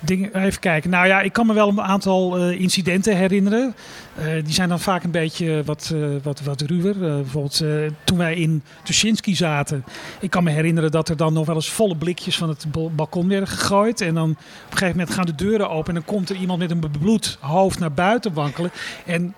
Dingen, 0.00 0.42
even 0.44 0.60
kijken. 0.60 0.90
Nou 0.90 1.06
ja, 1.06 1.20
ik 1.20 1.32
kan 1.32 1.46
me 1.46 1.52
wel 1.52 1.68
een 1.68 1.80
aantal 1.80 2.38
uh, 2.38 2.60
incidenten 2.60 3.16
herinneren. 3.16 3.74
Uh, 4.18 4.24
die 4.44 4.52
zijn 4.52 4.68
dan 4.68 4.80
vaak 4.80 5.04
een 5.04 5.10
beetje 5.10 5.62
wat, 5.64 5.94
wat, 6.22 6.40
wat 6.40 6.60
ruwer. 6.60 6.98
bijvoorbeeld 6.98 7.64
toen 8.04 8.18
wij 8.18 8.34
in 8.34 8.62
Tuschinski 8.82 9.34
zaten. 9.34 9.84
Ik 10.20 10.30
kan 10.30 10.44
me 10.44 10.50
herinneren 10.50 10.90
dat 10.90 11.08
er 11.08 11.16
dan 11.16 11.32
nog 11.32 11.46
wel 11.46 11.54
eens 11.54 11.70
volle 11.70 11.96
blikjes 11.96 12.36
van 12.36 12.48
het 12.48 12.66
balkon 12.96 13.28
werden 13.28 13.48
gegooid. 13.48 14.00
En 14.00 14.14
dan 14.14 14.30
op 14.30 14.70
een 14.70 14.78
gegeven 14.78 14.98
moment 14.98 15.14
gaan 15.16 15.26
de 15.26 15.34
deuren 15.34 15.70
open. 15.70 15.88
En 15.88 15.94
dan 15.94 16.14
komt 16.14 16.30
er 16.30 16.36
iemand 16.36 16.58
met 16.58 16.70
een 16.70 16.80
bebloed 16.80 17.38
hoofd 17.40 17.78
naar 17.78 17.92
buiten 17.92 18.32
wankelen. 18.32 18.70
En 19.06 19.34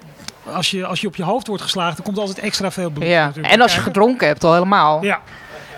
als 0.52 0.70
je, 0.70 0.86
als 0.86 1.00
je 1.00 1.06
op 1.06 1.16
je 1.16 1.22
hoofd 1.22 1.46
wordt 1.46 1.62
geslagen, 1.62 1.96
dan 1.96 2.04
komt 2.04 2.18
altijd 2.18 2.38
extra 2.38 2.70
veel 2.70 2.90
bloed. 2.90 3.08
Ja. 3.08 3.32
En 3.42 3.60
als 3.60 3.74
je 3.74 3.80
gedronken 3.80 4.26
hebt, 4.26 4.44
al 4.44 4.52
helemaal. 4.52 5.04
Ja. 5.04 5.20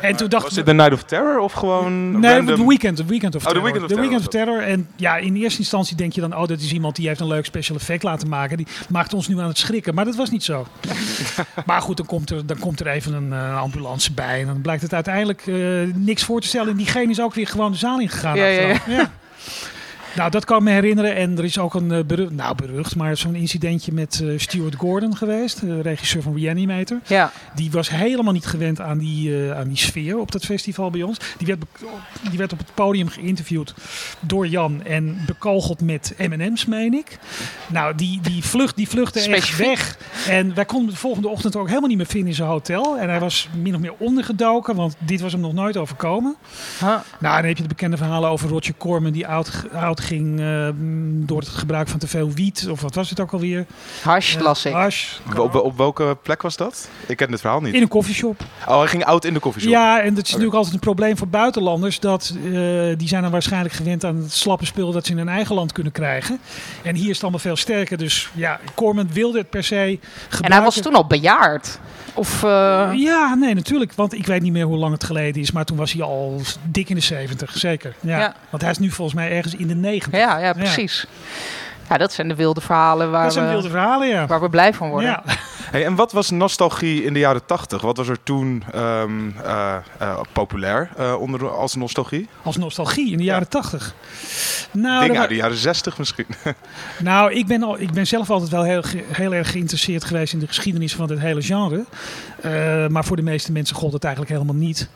En 0.01 0.17
toen 0.17 0.29
dacht 0.29 0.43
Was 0.45 0.53
dit 0.55 0.67
de 0.67 0.73
Night 0.73 0.93
of 0.93 1.03
Terror 1.03 1.39
of 1.39 1.53
gewoon 1.53 2.21
Nee, 2.21 2.35
random? 2.35 2.57
de 2.57 2.67
weekend, 2.67 2.97
de 2.97 3.05
weekend 3.05 3.35
of 3.35 3.47
Oh, 3.47 3.49
de 3.49 3.55
Terror. 3.55 3.73
Weekend 3.73 3.85
of 3.85 3.91
The 3.91 3.95
Terror 3.95 4.11
Weekend 4.11 4.35
of 4.35 4.41
Terror. 4.41 4.63
En 4.63 4.89
ja, 4.97 5.17
in 5.17 5.37
eerste 5.37 5.59
instantie 5.59 5.97
denk 5.97 6.13
je 6.13 6.21
dan, 6.21 6.37
oh, 6.37 6.47
dat 6.47 6.61
is 6.61 6.73
iemand 6.73 6.97
die 6.97 7.09
heeft 7.09 7.21
een 7.21 7.27
leuk 7.27 7.45
special 7.45 7.77
effect 7.77 8.03
laten 8.03 8.29
maken. 8.29 8.57
Die 8.57 8.67
maakt 8.89 9.15
ons 9.15 9.29
nu 9.29 9.41
aan 9.41 9.49
het 9.49 9.59
schrikken. 9.59 9.95
Maar 9.95 10.05
dat 10.05 10.17
was 10.17 10.31
niet 10.31 10.45
zo. 10.45 10.67
maar 11.67 11.81
goed, 11.83 11.97
dan 11.97 12.07
komt 12.07 12.31
er, 12.31 12.47
dan 12.47 12.59
komt 12.59 12.81
er 12.81 12.87
even 12.87 13.13
een 13.15 13.29
uh, 13.29 13.61
ambulance 13.61 14.13
bij. 14.13 14.41
En 14.41 14.47
dan 14.47 14.61
blijkt 14.61 14.83
het 14.83 14.95
uiteindelijk 14.95 15.47
uh, 15.47 15.93
niks 15.95 16.25
voor 16.25 16.41
te 16.41 16.47
stellen. 16.47 16.71
En 16.71 16.77
diegene 16.77 17.11
is 17.11 17.21
ook 17.21 17.35
weer 17.35 17.47
gewoon 17.47 17.73
de 17.73 17.79
zaal 17.79 18.01
ingegaan. 18.01 18.37
Ja, 18.37 18.47
ja, 18.47 18.61
ja. 18.61 18.77
ja. 18.87 19.11
Nou, 20.17 20.31
dat 20.31 20.45
kan 20.45 20.63
me 20.63 20.71
herinneren. 20.71 21.15
En 21.15 21.39
er 21.39 21.45
is 21.45 21.59
ook 21.59 21.75
een 21.75 21.93
uh, 21.93 22.05
berucht, 22.05 22.33
nou 22.33 22.55
berucht, 22.55 22.97
maar 22.97 23.17
zo'n 23.17 23.35
incidentje 23.35 23.93
met 23.93 24.21
uh, 24.23 24.39
Stuart 24.39 24.75
Gordon 24.75 25.17
geweest, 25.17 25.61
de 25.61 25.81
regisseur 25.81 26.23
van 26.23 26.37
Reanimator. 26.37 26.99
Ja. 27.07 27.33
Die 27.55 27.71
was 27.71 27.91
helemaal 27.91 28.33
niet 28.33 28.47
gewend 28.47 28.81
aan 28.81 28.99
die, 28.99 29.31
uh, 29.31 29.59
aan 29.59 29.69
die 29.69 29.77
sfeer 29.77 30.19
op 30.19 30.33
dat 30.33 30.45
festival 30.45 30.91
bij 30.91 31.03
ons. 31.03 31.19
Die 31.37 31.47
werd, 31.47 31.65
die 32.31 32.39
werd 32.39 32.53
op 32.53 32.59
het 32.59 32.75
podium 32.75 33.09
geïnterviewd 33.09 33.75
door 34.21 34.47
Jan 34.47 34.83
en 34.85 35.19
bekogeld 35.27 35.81
met 35.81 36.15
M&M's, 36.19 36.65
meen 36.65 36.95
ik. 36.95 37.19
Nou, 37.67 37.95
die, 37.95 38.21
die, 38.21 38.45
vlucht, 38.45 38.77
die 38.77 38.89
vluchtte 38.89 39.21
echt 39.21 39.57
weg. 39.57 39.99
En 40.29 40.55
wij 40.55 40.65
konden 40.65 40.91
de 40.91 41.01
volgende 41.01 41.29
ochtend 41.29 41.57
ook 41.57 41.67
helemaal 41.67 41.89
niet 41.89 41.97
meer 41.97 42.07
vinden 42.07 42.29
in 42.29 42.35
zijn 42.35 42.49
hotel. 42.49 42.99
En 42.99 43.09
hij 43.09 43.21
was 43.21 43.49
min 43.63 43.75
of 43.75 43.81
meer 43.81 43.95
ondergedoken, 43.99 44.75
want 44.75 44.97
dit 44.99 45.21
was 45.21 45.33
hem 45.33 45.41
nog 45.41 45.53
nooit 45.53 45.77
overkomen. 45.77 46.37
Huh. 46.81 46.89
Nou, 47.19 47.37
dan 47.37 47.45
heb 47.45 47.57
je 47.57 47.63
de 47.63 47.69
bekende 47.69 47.97
verhalen 47.97 48.31
over 48.31 48.49
Roger 48.49 48.75
Corman 48.79 49.13
die 49.13 49.27
oud, 49.27 49.65
oud 49.73 49.98
ging 50.01 50.41
uh, 50.41 50.69
door 51.27 51.39
het 51.39 51.49
gebruik 51.49 51.89
van 51.89 51.99
te 51.99 52.09
veel 52.09 52.31
wiet. 52.31 52.69
Of 52.71 52.81
wat 52.81 52.95
was 52.95 53.11
het 53.11 53.21
ook 53.21 53.33
alweer? 53.33 53.67
Hash, 54.03 54.35
uh, 54.35 54.43
las 54.43 54.65
ik. 54.65 54.73
Hash. 54.73 55.19
Op, 55.37 55.55
op, 55.55 55.77
welke 55.77 56.17
plek 56.23 56.43
was 56.43 56.57
dat? 56.57 56.89
Ik 57.07 57.17
ken 57.17 57.31
het 57.31 57.41
verhaal 57.41 57.61
niet. 57.61 57.75
In 57.75 57.83
een 57.83 57.89
koffieshop. 57.89 58.45
Oh, 58.69 58.79
hij 58.79 58.89
ging 58.89 59.05
oud 59.05 59.25
in 59.25 59.35
de 59.35 59.41
koffieshop. 59.41 59.73
Ja, 59.73 60.01
en 60.01 60.15
dat 60.15 60.25
is 60.25 60.33
okay. 60.33 60.33
natuurlijk 60.33 60.55
altijd 60.55 60.75
een 60.75 60.81
probleem 60.81 61.17
voor 61.17 61.29
buitenlanders. 61.29 62.01
Dat, 62.01 62.35
uh, 62.45 62.51
die 62.97 63.09
zijn 63.09 63.23
dan 63.23 63.31
waarschijnlijk 63.31 63.75
gewend 63.75 64.05
aan 64.05 64.17
het 64.17 64.33
slappe 64.33 64.67
spul 64.67 64.93
dat 64.93 65.07
ze 65.07 65.13
in 65.13 65.19
hun 65.19 65.29
eigen 65.29 65.55
land 65.55 65.73
kunnen 65.73 65.93
krijgen. 65.93 66.41
En 66.83 66.95
hier 66.95 67.09
is 67.09 67.15
het 67.15 67.23
allemaal 67.23 67.41
veel 67.41 67.57
sterker. 67.57 67.99
Dus 67.99 68.31
ja, 68.35 68.61
Corman 68.75 69.09
wilde 69.13 69.39
het 69.39 69.51
per 69.51 69.65
se 69.65 69.75
gebruiken. 69.75 70.45
En 70.45 70.53
hij 70.53 70.63
was 70.63 70.81
toen 70.81 70.95
al 70.95 71.07
bejaard. 71.07 71.79
Of, 72.15 72.43
uh... 72.43 72.91
Ja, 72.95 73.35
nee, 73.35 73.55
natuurlijk. 73.55 73.93
Want 73.93 74.15
ik 74.15 74.27
weet 74.27 74.43
niet 74.43 74.53
meer 74.53 74.65
hoe 74.65 74.77
lang 74.77 74.93
het 74.93 75.05
geleden 75.05 75.43
is. 75.43 75.53
Maar 75.53 75.65
toen 75.65 75.77
was 75.77 75.93
hij 75.93 76.03
al 76.03 76.41
dik 76.63 76.89
in 76.89 76.95
de 76.95 77.01
70, 77.01 77.59
zeker. 77.59 77.95
Ja. 78.01 78.19
Ja. 78.19 78.35
Want 78.51 78.63
hij 78.63 78.71
is 78.71 78.79
nu 78.79 78.91
volgens 78.91 79.17
mij 79.17 79.31
ergens 79.31 79.55
in 79.55 79.69
de 79.69 79.75
90. 79.89 80.13
Ja, 80.13 80.39
ja 80.39 80.53
precies. 80.53 81.07
Ja. 81.89 81.97
dat 81.97 82.13
zijn 82.13 82.29
de 82.29 82.35
wilde 82.35 82.61
verhalen 82.61 83.11
waar, 83.11 83.25
dat 83.25 83.33
zijn 83.33 83.47
we, 83.47 83.53
wilde 83.53 83.69
verhalen, 83.69 84.09
ja. 84.09 84.27
waar 84.27 84.41
we 84.41 84.49
blij 84.49 84.75
van 84.75 84.89
worden. 84.89 85.11
Ja. 85.11 85.23
Hey, 85.71 85.85
en 85.85 85.95
wat 85.95 86.13
was 86.13 86.31
nostalgie 86.31 87.05
in 87.05 87.13
de 87.13 87.19
jaren 87.19 87.47
80? 87.47 87.83
Wat 87.83 87.97
was 87.97 88.09
er 88.09 88.23
toen 88.23 88.65
um, 88.75 89.35
uh, 89.45 89.77
uh, 90.03 90.21
populair 90.33 90.91
uh, 90.99 91.21
onder, 91.21 91.51
als 91.51 91.75
nostalgie? 91.75 92.29
Als 92.43 92.57
nostalgie 92.57 93.11
in 93.11 93.19
de 93.19 93.25
jaren 93.25 93.49
80? 93.49 93.95
Nou, 94.71 95.07
Dingen 95.07 95.21
uit 95.21 95.29
de 95.29 95.35
jaren 95.35 95.57
60 95.57 95.99
misschien. 95.99 96.27
nou, 96.99 97.33
ik 97.33 97.47
ben, 97.47 97.63
al, 97.63 97.81
ik 97.81 97.93
ben 97.93 98.07
zelf 98.07 98.31
altijd 98.31 98.51
wel 98.51 98.63
heel, 98.63 98.83
heel 99.13 99.35
erg 99.35 99.51
geïnteresseerd 99.51 100.05
geweest 100.05 100.33
in 100.33 100.39
de 100.39 100.47
geschiedenis 100.47 100.95
van 100.95 101.11
het 101.11 101.21
hele 101.21 101.43
genre. 101.43 101.85
Uh, 102.45 102.87
maar 102.87 103.05
voor 103.05 103.17
de 103.17 103.23
meeste 103.23 103.53
mensen 103.53 103.77
gold 103.77 103.93
het 103.93 104.05
eigenlijk 104.05 104.35
helemaal 104.35 104.55
niet. 104.55 104.89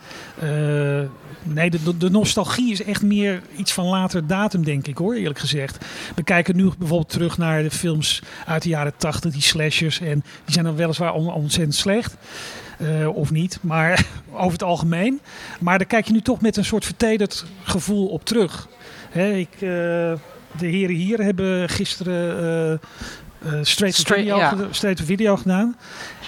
Nee, 1.42 1.70
de, 1.70 1.96
de, 1.96 2.10
nostalgie 2.10 2.72
is 2.72 2.82
echt 2.82 3.02
meer 3.02 3.42
iets 3.56 3.72
van 3.72 3.86
later 3.86 4.26
datum, 4.26 4.64
denk 4.64 4.86
ik 4.86 4.98
hoor, 4.98 5.14
eerlijk 5.14 5.38
gezegd. 5.38 5.84
We 6.14 6.22
kijken 6.22 6.56
nu 6.56 6.70
bijvoorbeeld 6.78 7.08
terug 7.08 7.38
naar 7.38 7.62
de 7.62 7.70
films 7.70 8.22
uit 8.46 8.62
de 8.62 8.68
jaren 8.68 8.96
80, 8.96 9.32
die 9.32 9.42
slashers. 9.42 10.00
En 10.00 10.24
die 10.44 10.52
zijn 10.52 10.64
dan 10.64 10.76
weliswaar 10.76 11.14
on, 11.14 11.32
ontzettend 11.32 11.74
slecht. 11.74 12.16
Uh, 12.80 13.16
of 13.16 13.30
niet, 13.30 13.58
maar 13.60 14.06
over 14.32 14.52
het 14.52 14.62
algemeen. 14.62 15.20
Maar 15.60 15.78
daar 15.78 15.86
kijk 15.86 16.06
je 16.06 16.12
nu 16.12 16.20
toch 16.20 16.40
met 16.40 16.56
een 16.56 16.64
soort 16.64 16.84
vertederd 16.84 17.44
gevoel 17.62 18.06
op 18.06 18.24
terug. 18.24 18.68
Hè, 19.10 19.32
ik, 19.32 19.54
uh, 19.54 19.60
de 20.58 20.66
heren 20.66 20.96
hier 20.96 21.18
hebben 21.18 21.68
gisteren 21.68 22.80
uh, 23.44 23.58
straight, 23.62 23.96
Straight, 23.96 24.24
video, 24.24 24.36
ja. 24.36 24.56
straight 24.70 25.04
video 25.04 25.36
gedaan. 25.36 25.76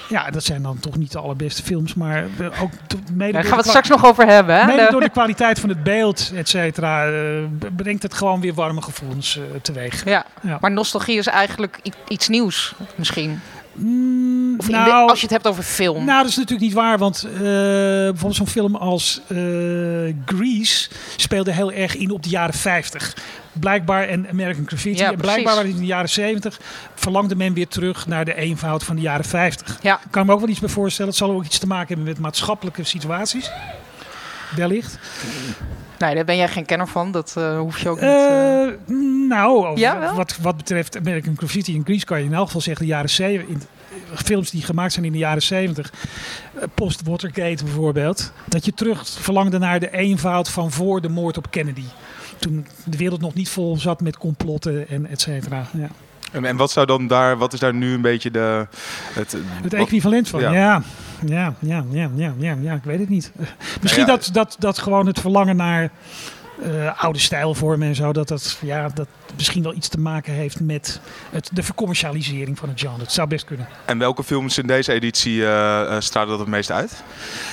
Ja, 0.09 0.31
dat 0.31 0.45
zijn 0.45 0.63
dan 0.63 0.79
toch 0.81 0.97
niet 0.97 1.13
de 1.13 1.19
allerbeste 1.19 1.63
films, 1.63 1.95
maar 1.95 2.25
ook 2.61 2.71
mede 3.13 3.33
Daar 3.33 3.43
gaan 3.43 3.51
we 3.51 3.57
het 3.57 3.67
straks 3.67 3.89
nog 3.89 4.05
over 4.05 4.27
hebben. 4.27 4.57
Hè? 4.57 4.67
Mede 4.67 4.89
door 4.91 5.01
de 5.01 5.09
kwaliteit 5.09 5.61
van 5.61 5.69
het 5.69 5.83
beeld, 5.83 6.33
et 6.35 6.49
cetera, 6.49 7.11
uh, 7.11 7.45
brengt 7.77 8.03
het 8.03 8.15
gewoon 8.15 8.41
weer 8.41 8.55
warme 8.55 8.83
gevoelens 8.83 9.37
uh, 9.37 9.43
teweeg. 9.63 10.05
Ja. 10.05 10.25
Ja. 10.43 10.59
maar 10.61 10.71
nostalgie 10.71 11.19
is 11.19 11.27
eigenlijk 11.27 11.81
iets 12.09 12.29
nieuws, 12.29 12.75
misschien. 12.95 13.41
Mm, 13.75 14.57
de- 14.59 14.71
nou, 14.71 15.09
als 15.09 15.19
je 15.19 15.25
het 15.25 15.35
hebt 15.35 15.47
over 15.47 15.63
film. 15.63 16.05
Nou, 16.05 16.21
dat 16.23 16.31
is 16.31 16.37
natuurlijk 16.37 16.67
niet 16.67 16.73
waar, 16.75 16.99
want 16.99 17.27
uh, 17.33 17.41
bijvoorbeeld 17.41 18.35
zo'n 18.35 18.47
film 18.47 18.75
als 18.77 19.21
uh, 19.29 19.39
Grease 20.27 20.89
speelde 21.17 21.53
heel 21.53 21.73
erg 21.73 21.97
in 21.97 22.11
op 22.11 22.23
de 22.23 22.29
jaren 22.29 22.55
50. 22.55 23.17
Blijkbaar 23.53 24.09
en 24.09 24.29
American 24.31 24.67
Graffiti. 24.67 24.99
Ja, 24.99 25.13
en 25.13 25.17
blijkbaar 25.17 25.55
waren 25.55 25.71
in 25.71 25.77
de 25.77 25.87
jaren 25.87 26.09
70 26.09 26.61
verlangde 26.95 27.37
men 27.37 27.55
weer 27.55 27.69
terug 27.69 28.07
naar 28.07 28.25
de 28.25 28.35
eenvoud 28.35 28.85
van 28.85 28.97
de 28.97 29.03
jaren 29.03 29.25
50. 29.25 29.79
Ja. 29.83 30.01
Kan 30.11 30.23
ik 30.23 30.29
me 30.29 30.35
ook 30.35 30.41
wel 30.41 30.49
iets 30.49 30.61
bij 30.61 30.69
voorstellen. 30.69 31.11
Het 31.11 31.21
zal 31.21 31.31
ook 31.31 31.45
iets 31.45 31.59
te 31.59 31.67
maken 31.67 31.87
hebben 31.89 32.07
met 32.07 32.19
maatschappelijke 32.19 32.85
situaties. 32.85 33.51
Wellicht. 34.57 34.99
Nee, 35.99 36.15
daar 36.15 36.25
ben 36.25 36.37
jij 36.37 36.49
geen 36.49 36.65
kenner 36.65 36.89
van. 36.89 37.11
Dat 37.11 37.35
uh, 37.39 37.59
hoef 37.59 37.79
je 37.79 37.89
ook 37.89 38.01
niet... 38.01 38.11
Uh... 38.11 38.67
Uh, 38.87 39.29
nou, 39.29 39.79
Ja, 39.79 39.99
wel? 39.99 40.15
wat, 40.15 40.37
wat 40.43 40.57
betreft 40.57 40.97
American 40.97 41.37
Graffiti 41.37 41.77
en 41.77 41.85
Grease 41.85 42.05
kan 42.05 42.19
je 42.19 42.25
in 42.25 42.35
elk 42.35 42.47
geval 42.47 42.61
zeggen 42.61 42.87
de 42.87 42.93
jaren 42.93 43.11
70. 43.11 43.69
Films 44.15 44.51
die 44.51 44.63
gemaakt 44.63 44.93
zijn 44.93 45.05
in 45.05 45.13
de 45.13 45.19
jaren 45.19 45.43
70, 45.43 45.93
eh, 46.55 46.63
post-Watergate 46.75 47.65
bijvoorbeeld, 47.65 48.33
dat 48.49 48.65
je 48.65 48.75
terug 48.75 49.09
verlangde 49.09 49.59
naar 49.59 49.81
de 49.81 49.91
eenvoud 49.91 50.49
van 50.49 50.71
voor 50.73 51.01
de 51.01 51.09
moord 51.09 51.37
op 51.37 51.51
Kennedy. 51.51 51.85
Toen 52.39 52.67
de 52.85 52.97
wereld 52.97 53.21
nog 53.21 53.35
niet 53.35 53.49
vol 53.49 53.77
zat 53.77 54.01
met 54.01 54.17
complotten 54.17 54.89
en 54.89 55.07
et 55.07 55.21
cetera. 55.21 55.67
Ja. 55.73 55.89
En, 56.35 56.45
en 56.45 56.57
wat 56.57 56.71
zou 56.71 56.87
dan 56.87 57.07
daar, 57.07 57.37
wat 57.37 57.53
is 57.53 57.61
daar 57.61 57.75
nu 57.75 57.95
een 57.95 58.01
beetje 58.01 58.31
de... 58.31 58.67
Het, 59.13 59.37
Het 59.63 59.75
equivalent 59.75 60.29
van, 60.29 60.41
ja. 60.41 60.53
ja. 60.53 60.83
Ja, 61.27 61.55
ja, 61.61 61.85
ja, 62.17 62.57
ja, 62.61 62.75
ik 62.75 62.85
weet 62.85 62.99
het 62.99 63.09
niet. 63.09 63.33
Eh, 63.39 63.47
Misschien 63.81 64.07
ja. 64.07 64.11
dat, 64.11 64.31
dat, 64.33 64.57
dat 64.59 64.79
gewoon 64.79 65.07
het 65.07 65.21
verlangen 65.21 65.57
naar 65.57 65.91
eh, 66.63 67.03
oude 67.03 67.19
stijlvormen 67.19 67.89
en 67.89 67.95
zo, 67.95 68.13
dat 68.13 68.29
dat, 68.29 68.59
ja, 68.61 68.89
dat 68.95 69.07
misschien 69.37 69.63
wel 69.63 69.75
iets 69.75 69.89
te 69.89 70.01
maken 70.01 70.33
heeft 70.33 70.61
met 70.61 71.01
het, 71.31 71.51
de 71.53 71.63
vercommercialisering 71.63 72.59
van 72.59 72.69
het 72.69 72.81
genre. 72.81 73.01
Het 73.01 73.13
zou 73.13 73.29
best 73.29 73.45
kunnen. 73.45 73.69
En 73.85 73.99
welke 73.99 74.25
films 74.25 74.59
in 74.59 74.67
deze 74.67 74.93
editie 74.93 75.47
eh, 75.47 76.01
stralen 76.01 76.31
dat 76.31 76.39
het 76.39 76.49
meest 76.49 76.71
uit? 76.71 77.03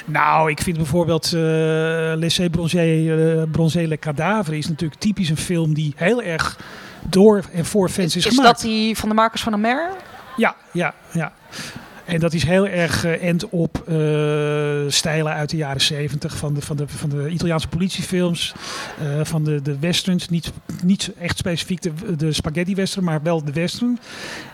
Nou, 0.05 0.49
ik 0.49 0.61
vind 0.61 0.77
bijvoorbeeld 0.77 1.31
uh, 1.33 1.41
Laissez 1.41 2.49
Bronzé, 2.49 2.95
uh, 2.95 3.43
Bronzé 3.51 3.81
le 3.81 3.97
Cadavre 3.97 4.57
is 4.57 4.67
natuurlijk 4.67 4.99
typisch 4.99 5.29
een 5.29 5.37
film 5.37 5.73
die 5.73 5.93
heel 5.95 6.21
erg 6.21 6.57
door 7.09 7.43
en 7.53 7.65
voor 7.65 7.89
fans 7.89 8.15
is, 8.15 8.25
is 8.25 8.35
gemaakt. 8.35 8.47
dat 8.47 8.61
die 8.61 8.97
van 8.97 9.09
de 9.09 9.15
makers 9.15 9.43
van 9.43 9.53
Amer? 9.53 9.89
Ja, 10.37 10.55
ja, 10.71 10.93
ja. 11.11 11.31
En 12.05 12.19
dat 12.19 12.33
is 12.33 12.43
heel 12.43 12.67
erg 12.67 13.05
end 13.05 13.49
op 13.49 13.83
uh, 13.89 14.81
stijlen 14.87 15.33
uit 15.33 15.49
de 15.49 15.57
jaren 15.57 15.81
70 15.81 16.37
van 16.37 16.53
de, 16.53 16.61
van 16.61 16.77
de, 16.77 16.87
van 16.87 17.09
de 17.09 17.29
Italiaanse 17.29 17.67
politiefilms, 17.67 18.53
uh, 19.01 19.19
van 19.23 19.43
de, 19.43 19.61
de 19.61 19.79
westerns. 19.79 20.29
Niet, 20.29 20.51
niet 20.83 21.11
echt 21.19 21.37
specifiek 21.37 21.81
de, 21.81 22.15
de 22.17 22.33
spaghetti 22.33 22.75
western, 22.75 23.05
maar 23.05 23.21
wel 23.23 23.43
de 23.43 23.51
western. 23.51 23.99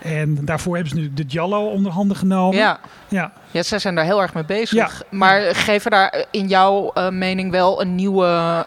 En 0.01 0.45
daarvoor 0.45 0.75
hebben 0.75 0.93
ze 0.93 0.99
nu 0.99 1.13
de 1.13 1.23
Giallo 1.27 1.69
onder 1.69 1.91
handen 1.91 2.17
genomen. 2.17 2.57
Ja. 2.57 2.79
ja. 3.07 3.33
ja, 3.51 3.63
zij 3.63 3.79
zijn 3.79 3.95
daar 3.95 4.05
heel 4.05 4.21
erg 4.21 4.33
mee 4.33 4.45
bezig. 4.45 4.77
Ja. 4.77 4.89
Maar 5.09 5.55
geven 5.55 5.91
daar 5.91 6.25
in 6.31 6.47
jouw 6.47 6.91
uh, 6.93 7.09
mening 7.09 7.51
wel 7.51 7.81
een 7.81 7.95
nieuwe 7.95 8.65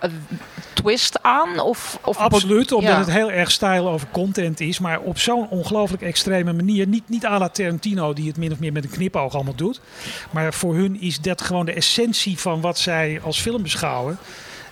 twist 0.80 1.22
aan? 1.22 1.58
Of, 1.58 1.98
of 2.04 2.16
Absoluut, 2.16 2.72
omdat 2.72 2.90
ja. 2.90 2.98
het 2.98 3.10
heel 3.10 3.30
erg 3.30 3.50
stijl 3.50 3.88
over 3.88 4.08
content 4.10 4.60
is, 4.60 4.78
maar 4.78 5.00
op 5.00 5.18
zo'n 5.18 5.48
ongelooflijk 5.48 6.02
extreme 6.02 6.52
manier. 6.52 6.86
Niet, 6.86 7.08
niet 7.08 7.26
à 7.26 7.38
la 7.38 7.48
Tarantino, 7.48 8.12
die 8.12 8.28
het 8.28 8.36
min 8.36 8.52
of 8.52 8.58
meer 8.58 8.72
met 8.72 8.84
een 8.84 8.90
knipoog 8.90 9.34
allemaal 9.34 9.54
doet. 9.54 9.80
Maar 10.30 10.54
voor 10.54 10.74
hun 10.74 11.00
is 11.00 11.20
dat 11.20 11.42
gewoon 11.42 11.66
de 11.66 11.72
essentie 11.72 12.38
van 12.38 12.60
wat 12.60 12.78
zij 12.78 13.20
als 13.22 13.40
film 13.40 13.62
beschouwen. 13.62 14.18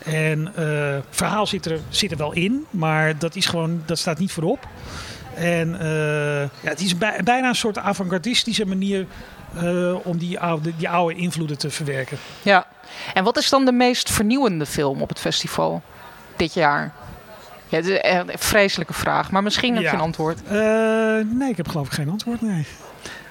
En 0.05 0.53
uh, 0.59 0.97
verhaal 1.11 1.47
zit 1.47 1.67
er, 1.67 1.81
zit 1.89 2.11
er 2.11 2.17
wel 2.17 2.33
in, 2.33 2.67
maar 2.71 3.19
dat, 3.19 3.35
is 3.35 3.47
gewoon, 3.47 3.83
dat 3.87 3.99
staat 3.99 4.19
niet 4.19 4.33
voorop. 4.33 4.67
En 5.35 5.69
uh, 5.69 6.41
ja, 6.41 6.49
het 6.69 6.81
is 6.81 6.99
bij, 6.99 7.21
bijna 7.25 7.49
een 7.49 7.55
soort 7.55 7.79
avant-gardistische 7.79 8.67
manier 8.67 9.07
uh, 9.63 10.07
om 10.07 10.19
die 10.19 10.41
oude, 10.41 10.73
die 10.77 10.89
oude 10.89 11.15
invloeden 11.15 11.59
te 11.59 11.71
verwerken. 11.71 12.19
Ja, 12.43 12.67
en 13.15 13.25
wat 13.25 13.37
is 13.37 13.49
dan 13.49 13.65
de 13.65 13.73
meest 13.73 14.11
vernieuwende 14.11 14.67
film 14.67 15.03
op 15.03 15.09
het 15.09 15.21
festival 15.21 15.83
dit 16.39 16.55
jaar? 16.55 16.93
Ja, 17.69 17.77
het 17.77 17.87
is 17.87 17.99
een 18.03 18.31
vreselijke 18.39 18.93
vraag, 18.93 19.31
maar 19.31 19.43
misschien 19.43 19.73
heb 19.75 19.83
je 19.83 19.89
Ja. 19.89 19.95
een 19.95 20.01
antwoord. 20.01 20.41
Uh, 20.45 20.51
nee, 21.39 21.51
ik 21.51 21.57
heb 21.57 21.69
geloof 21.69 21.87
ik 21.87 21.93
geen 21.93 22.09
antwoord, 22.11 22.43
nee. 22.43 22.67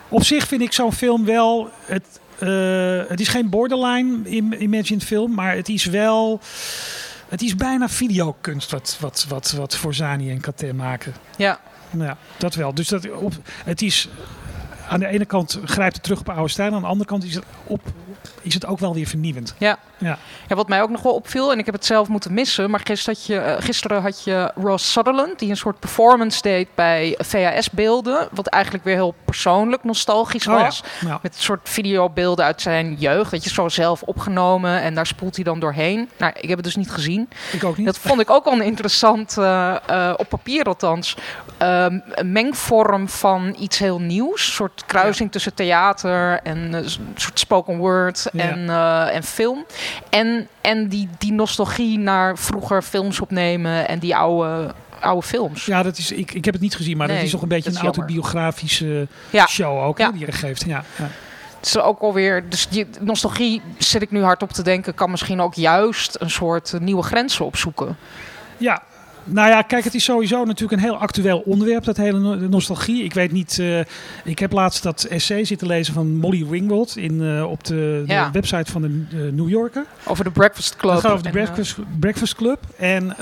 Op 0.09 0.23
zich 0.23 0.47
vind 0.47 0.61
ik 0.61 0.73
zo'n 0.73 0.93
film 0.93 1.25
wel... 1.25 1.69
Het, 1.85 2.19
uh, 2.39 3.01
het 3.09 3.19
is 3.19 3.27
geen 3.27 3.49
borderline 3.49 4.29
im 4.29 4.53
imagined 4.53 5.03
film, 5.03 5.33
maar 5.33 5.55
het 5.55 5.69
is 5.69 5.85
wel... 5.85 6.39
Het 7.27 7.41
is 7.41 7.55
bijna 7.55 7.89
videokunst 7.89 8.71
wat, 8.71 8.97
wat, 8.99 9.25
wat, 9.29 9.51
wat 9.51 9.75
Forzani 9.77 10.31
en 10.31 10.41
Katé 10.41 10.73
maken. 10.73 11.13
Ja. 11.37 11.59
Ja, 11.97 12.17
dat 12.37 12.55
wel. 12.55 12.73
Dus 12.73 12.87
dat, 12.87 13.11
op, 13.11 13.33
het 13.65 13.81
is... 13.81 14.09
Aan 14.89 14.99
de 14.99 15.07
ene 15.07 15.25
kant 15.25 15.59
grijpt 15.65 15.93
het 15.93 16.03
terug 16.03 16.19
op 16.19 16.29
oude 16.29 16.49
stijl. 16.49 16.73
Aan 16.73 16.81
de 16.81 16.87
andere 16.87 17.09
kant 17.09 17.23
is 17.23 17.35
het 17.35 17.43
op, 17.63 17.81
is 18.47 18.53
het 18.53 18.65
ook 18.65 18.79
wel 18.79 18.93
weer 18.93 19.07
vernieuwend. 19.07 19.55
Ja. 19.57 19.77
Ja. 19.97 20.17
Ja, 20.47 20.55
wat 20.55 20.67
mij 20.67 20.81
ook 20.81 20.89
nog 20.89 21.01
wel 21.01 21.13
opviel, 21.13 21.51
en 21.51 21.59
ik 21.59 21.65
heb 21.65 21.73
het 21.73 21.85
zelf 21.85 22.07
moeten 22.07 22.33
missen, 22.33 22.69
maar 22.69 22.79
gisteren 22.83 23.15
had 23.15 23.25
je, 23.25 23.37
eh, 23.37 23.63
gisteren 23.63 24.01
had 24.01 24.23
je 24.23 24.51
Ross 24.55 24.91
Sutherland, 24.91 25.39
die 25.39 25.49
een 25.49 25.57
soort 25.57 25.79
performance 25.79 26.41
deed 26.41 26.67
bij 26.75 27.15
VHS-beelden, 27.19 28.27
wat 28.31 28.47
eigenlijk 28.47 28.83
weer 28.83 28.95
heel 28.95 29.15
persoonlijk 29.25 29.83
nostalgisch 29.83 30.47
Oh 30.47 30.53
was. 30.53 30.83
Ja. 31.05 31.19
Met 31.21 31.35
een 31.35 31.41
soort 31.41 31.69
videobeelden 31.69 32.45
uit 32.45 32.61
zijn 32.61 32.95
jeugd, 32.99 33.31
dat 33.31 33.43
je 33.43 33.49
zo 33.49 33.69
zelf 33.69 34.01
opgenomen 34.01 34.81
en 34.81 34.95
daar 34.95 35.07
spoelt 35.07 35.35
hij 35.35 35.43
dan 35.43 35.59
doorheen. 35.59 36.09
Nou, 36.17 36.33
ik 36.35 36.47
heb 36.47 36.57
het 36.57 36.65
dus 36.65 36.75
niet 36.75 36.91
gezien. 36.91 37.29
Ik 37.51 37.63
ook 37.63 37.77
niet. 37.77 37.85
Dat 37.85 37.97
vond 37.97 38.21
ik 38.21 38.29
ook 38.29 38.43
wel 38.43 38.53
een 38.53 38.61
interessant, 38.61 39.37
eh, 39.37 39.75
eh, 39.87 40.13
op 40.17 40.29
papier 40.29 40.63
althans, 40.63 41.17
ehm, 41.57 41.99
een 42.09 42.31
mengvorm 42.31 43.09
van 43.09 43.55
iets 43.59 43.77
heel 43.77 43.99
nieuws. 43.99 44.47
Een 44.47 44.53
soort 44.53 44.83
kruising 44.85 45.31
tussen 45.31 45.53
theater 45.53 46.39
en 46.43 46.73
een 46.73 46.89
soort 47.15 47.39
spoken 47.39 47.77
word. 47.77 48.29
En, 48.39 48.69
eh, 48.69 49.15
en 49.15 49.23
film. 49.23 49.65
En, 50.09 50.47
en 50.61 50.88
die, 50.88 51.09
die 51.17 51.31
nostalgie 51.31 51.97
naar 51.99 52.38
vroeger 52.38 52.81
films 52.81 53.19
opnemen 53.19 53.88
en 53.88 53.99
die 53.99 54.15
oude, 54.15 54.73
oude 54.99 55.27
films. 55.27 55.65
Ja, 55.65 55.83
dat 55.83 55.97
is, 55.97 56.11
ik, 56.11 56.33
ik 56.33 56.45
heb 56.45 56.53
het 56.53 56.63
niet 56.63 56.75
gezien, 56.75 56.97
maar 56.97 57.07
dat 57.07 57.17
is 57.17 57.31
toch 57.31 57.41
een 57.41 57.47
beetje 57.47 57.69
een 57.69 57.75
jammer. 57.75 57.93
autobiografische 57.95 59.07
Ja. 59.29 59.47
show 59.47 59.83
ook, 59.83 59.97
Ja. 59.97 60.11
die 60.11 60.25
je 60.25 60.31
geeft. 60.31 60.63
Ja, 60.65 60.83
ja. 60.97 61.07
Het 61.57 61.65
is 61.65 61.77
ook 61.77 62.01
alweer, 62.01 62.49
dus 62.49 62.67
die 62.67 62.88
nostalgie 62.99 63.61
zit 63.77 64.01
ik 64.01 64.11
nu 64.11 64.23
hard 64.23 64.41
op 64.43 64.51
te 64.51 64.61
denken, 64.61 64.93
kan 64.93 65.11
misschien 65.11 65.41
ook 65.41 65.53
juist 65.53 66.15
een 66.19 66.29
soort 66.29 66.73
nieuwe 66.79 67.03
grenzen 67.03 67.45
opzoeken. 67.45 67.97
Ja, 68.57 68.83
nou 69.28 69.49
ja, 69.49 69.61
kijk, 69.61 69.84
het 69.84 69.93
is 69.93 70.03
sowieso 70.03 70.43
natuurlijk 70.43 70.82
een 70.82 70.88
heel 70.88 70.97
actueel 70.97 71.39
onderwerp, 71.39 71.84
dat 71.84 71.97
hele 71.97 72.19
no- 72.19 72.36
nostalgie. 72.36 73.03
Ik 73.03 73.13
weet 73.13 73.32
niet, 73.32 73.59
eh, 73.59 73.80
ik 74.23 74.39
heb 74.39 74.51
laatst 74.51 74.84
dat 74.84 75.03
essay 75.03 75.45
zitten 75.45 75.67
lezen 75.67 75.93
van 75.93 76.15
Molly 76.15 76.45
Ringwald 76.49 76.97
in, 76.97 77.21
eh, 77.21 77.49
op 77.49 77.63
de, 77.63 78.03
de 78.07 78.30
website 78.32 78.71
van 78.71 78.82
de 78.82 78.89
New 79.34 79.49
Yorker. 79.49 79.86
Over 80.05 80.23
de 80.23 80.32
Breakfast 80.32 80.75
Club. 80.75 80.93
Gaat 80.93 81.11
over 81.11 81.23
de 81.23 81.30
eh, 81.30 81.34
Breakfast, 81.34 81.75
Breakfast 81.99 82.36
Club. 82.36 82.59
En 82.78 83.15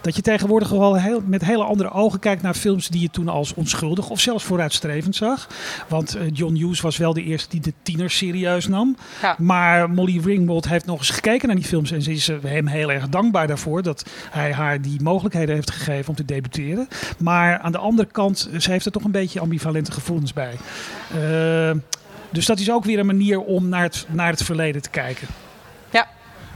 dat 0.00 0.16
je 0.16 0.22
tegenwoordig 0.22 0.68
wel 0.68 0.96
heel, 0.96 1.22
met 1.26 1.44
hele 1.44 1.64
andere 1.64 1.90
ogen 1.90 2.18
kijkt 2.18 2.42
naar 2.42 2.54
films 2.54 2.88
die 2.88 3.00
je 3.00 3.10
toen 3.10 3.28
als 3.28 3.54
onschuldig 3.54 4.10
of 4.10 4.20
zelfs 4.20 4.44
vooruitstrevend 4.44 5.16
zag. 5.16 5.48
Want 5.88 6.16
John 6.32 6.54
Hughes 6.54 6.80
was 6.80 6.96
wel 6.96 7.12
de 7.12 7.22
eerste 7.22 7.48
die 7.48 7.60
de 7.60 7.72
tieners 7.82 8.16
serieus 8.16 8.68
nam. 8.68 8.96
Ja. 9.22 9.36
Maar 9.38 9.90
Molly 9.90 10.20
Ringwald 10.24 10.68
heeft 10.68 10.86
nog 10.86 10.98
eens 10.98 11.10
gekeken 11.10 11.46
naar 11.46 11.56
die 11.56 11.64
films 11.64 11.90
en 11.90 12.02
ze 12.02 12.12
is 12.12 12.26
hem 12.42 12.66
heel 12.66 12.92
erg 12.92 13.08
dankbaar 13.08 13.46
daarvoor 13.46 13.82
dat 13.82 14.04
hij 14.30 14.52
haar 14.52 14.80
die 14.80 15.00
mogelijkheden 15.12 15.54
heeft 15.54 15.70
gegeven 15.70 16.08
om 16.08 16.14
te 16.14 16.24
debuteren. 16.24 16.88
Maar 17.18 17.58
aan 17.58 17.72
de 17.72 17.78
andere 17.78 18.08
kant, 18.12 18.48
eh, 18.52 18.60
ze 18.60 18.70
heeft 18.70 18.86
er 18.86 18.92
toch 18.92 19.04
een 19.04 19.10
beetje 19.10 19.40
ambivalente 19.40 19.92
gevoelens 19.92 20.32
bij. 20.32 20.54
Eh, 21.14 21.70
dus 22.30 22.46
dat 22.46 22.58
is 22.58 22.70
ook 22.70 22.84
weer 22.84 22.98
een 22.98 23.06
manier 23.06 23.40
om 23.40 23.68
naar 23.68 23.82
het, 23.82 24.06
naar 24.10 24.30
het 24.30 24.42
verleden 24.42 24.82
te 24.82 24.90
kijken. 24.90 25.28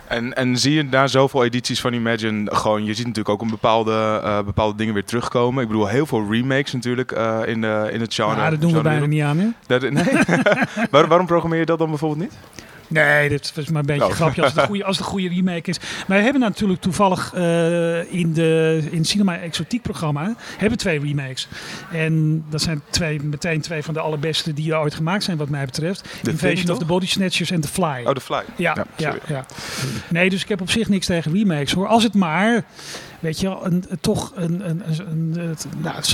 En, 0.08 0.34
en 0.34 0.58
zie 0.58 0.72
je 0.74 0.82
na 0.82 1.06
zoveel 1.06 1.44
edities 1.44 1.80
van 1.80 1.92
Imagine 1.92 2.54
gewoon, 2.54 2.84
je 2.84 2.94
ziet 2.94 3.06
natuurlijk 3.06 3.28
ook 3.28 3.42
een 3.42 3.50
bepaalde, 3.50 4.20
eh, 4.24 4.42
bepaalde 4.42 4.76
dingen 4.76 4.94
weer 4.94 5.04
terugkomen. 5.04 5.62
Ik 5.62 5.68
bedoel, 5.68 5.86
heel 5.86 6.06
veel 6.06 6.26
remakes 6.30 6.72
natuurlijk 6.72 7.12
eh, 7.12 7.40
in, 7.46 7.60
de, 7.60 7.88
in 7.92 8.00
het 8.00 8.14
genre. 8.14 8.40
Ja, 8.40 8.50
dat 8.50 8.60
doen 8.60 8.72
we 8.72 8.80
bijna 8.80 9.06
niet 9.06 9.22
aan, 9.22 9.38
hè? 9.38 9.46
Dat, 9.66 9.82
nee. 9.90 10.04
Waar- 10.90 11.06
waarom 11.08 11.26
programmeer 11.26 11.58
je 11.58 11.66
dat 11.66 11.78
dan 11.78 11.88
bijvoorbeeld 11.88 12.20
niet? 12.20 12.38
Nee, 12.88 13.28
dit 13.28 13.52
was 13.54 13.68
maar 13.68 13.80
een 13.80 13.86
beetje 13.86 14.02
Oh. 14.04 14.08
een 14.10 14.16
grapje 14.16 14.42
als 14.42 14.50
het, 14.52 14.60
een 14.60 14.66
goede, 14.66 14.84
als 14.84 14.96
het 14.96 15.06
een 15.06 15.12
goede 15.12 15.28
remake 15.28 15.70
is. 15.70 15.76
Wij 16.06 16.22
hebben 16.22 16.40
natuurlijk 16.40 16.80
toevallig 16.80 17.32
eh, 17.34 18.12
in, 18.12 18.32
de, 18.32 18.82
in 18.90 18.98
het 18.98 19.06
Cinema 19.06 19.38
Exotiek 19.38 19.82
programma 19.82 20.34
hebben 20.58 20.78
twee 20.78 21.00
remakes. 21.00 21.48
En 21.92 22.44
dat 22.50 22.62
zijn 22.62 22.82
twee, 22.90 23.22
meteen 23.22 23.60
twee 23.60 23.82
van 23.82 23.94
de 23.94 24.00
allerbeste 24.00 24.52
die 24.52 24.72
er 24.72 24.78
ooit 24.78 24.94
gemaakt 24.94 25.24
zijn 25.24 25.36
wat 25.36 25.48
mij 25.48 25.64
betreft. 25.64 26.04
The 26.22 26.30
Invasion 26.30 26.70
of 26.70 26.78
the? 26.78 26.84
Body 26.84 27.06
Snatchers 27.06 27.50
en 27.50 27.60
The 27.60 27.68
Fly. 27.68 28.02
Oh, 28.04 28.12
The 28.12 28.20
Fly. 28.20 28.42
Ja, 28.56 28.86
Ja, 28.96 29.14
ja, 29.26 29.46
Nee, 30.08 30.30
dus 30.30 30.42
ik 30.42 30.48
heb 30.48 30.60
op 30.60 30.70
zich 30.70 30.88
niks 30.88 31.06
tegen 31.06 31.32
remakes 31.32 31.72
hoor. 31.72 31.86
Als 31.86 32.02
het 32.02 32.14
maar, 32.14 32.64
weet 33.20 33.40
je, 33.40 33.58
een, 33.62 33.84
toch 34.00 34.32
een, 34.34 34.68
een, 34.68 34.82
een, 35.10 35.36
het, 35.38 35.66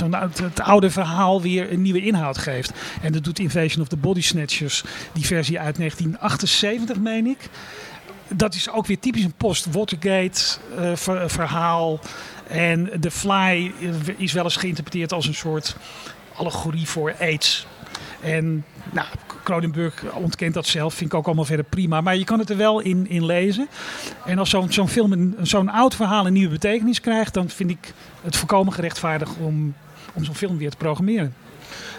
nou, 0.09 0.29
het 0.43 0.59
oude 0.59 0.89
verhaal 0.89 1.41
weer 1.41 1.71
een 1.71 1.81
nieuwe 1.81 2.01
inhoud 2.01 2.37
geeft. 2.37 2.71
En 3.01 3.11
dat 3.11 3.23
doet 3.23 3.39
Invasion 3.39 3.81
of 3.81 3.87
the 3.87 3.97
Body 3.97 4.21
Snatchers, 4.21 4.83
die 5.13 5.25
versie 5.25 5.59
uit 5.59 5.77
1978, 5.77 6.97
meen 6.97 7.25
ik. 7.25 7.49
Dat 8.27 8.55
is 8.55 8.69
ook 8.69 8.85
weer 8.85 8.99
typisch 8.99 9.23
een 9.23 9.33
post-Watergate 9.37 10.41
eh, 10.77 10.95
ver- 10.95 11.29
verhaal. 11.29 11.99
En 12.47 12.89
The 12.99 13.11
Fly 13.11 13.71
eh, 13.81 13.89
is 14.17 14.33
wel 14.33 14.43
eens 14.43 14.55
geïnterpreteerd 14.55 15.13
als 15.13 15.27
een 15.27 15.35
soort 15.35 15.75
allegorie 16.35 16.87
voor 16.87 17.15
AIDS. 17.19 17.67
En 18.23 18.65
nou, 18.91 19.07
ontkent 20.13 20.53
dat 20.53 20.65
zelf, 20.65 20.93
vind 20.93 21.11
ik 21.11 21.17
ook 21.17 21.25
allemaal 21.25 21.45
verder 21.45 21.65
prima. 21.65 22.01
Maar 22.01 22.17
je 22.17 22.23
kan 22.23 22.39
het 22.39 22.49
er 22.49 22.57
wel 22.57 22.79
in, 22.79 23.09
in 23.09 23.25
lezen. 23.25 23.67
En 24.25 24.39
als 24.39 24.49
zo'n 24.49 24.71
zo'n 24.71 24.87
film, 24.87 25.35
zo'n 25.41 25.69
oud 25.69 25.95
verhaal 25.95 26.27
een 26.27 26.33
nieuwe 26.33 26.51
betekenis 26.51 27.01
krijgt, 27.01 27.33
dan 27.33 27.49
vind 27.49 27.69
ik 27.69 27.93
het 28.21 28.35
volkomen 28.35 28.73
gerechtvaardigd 28.73 29.35
om, 29.39 29.73
om 30.13 30.23
zo'n 30.23 30.35
film 30.35 30.57
weer 30.57 30.69
te 30.69 30.77
programmeren. 30.77 31.33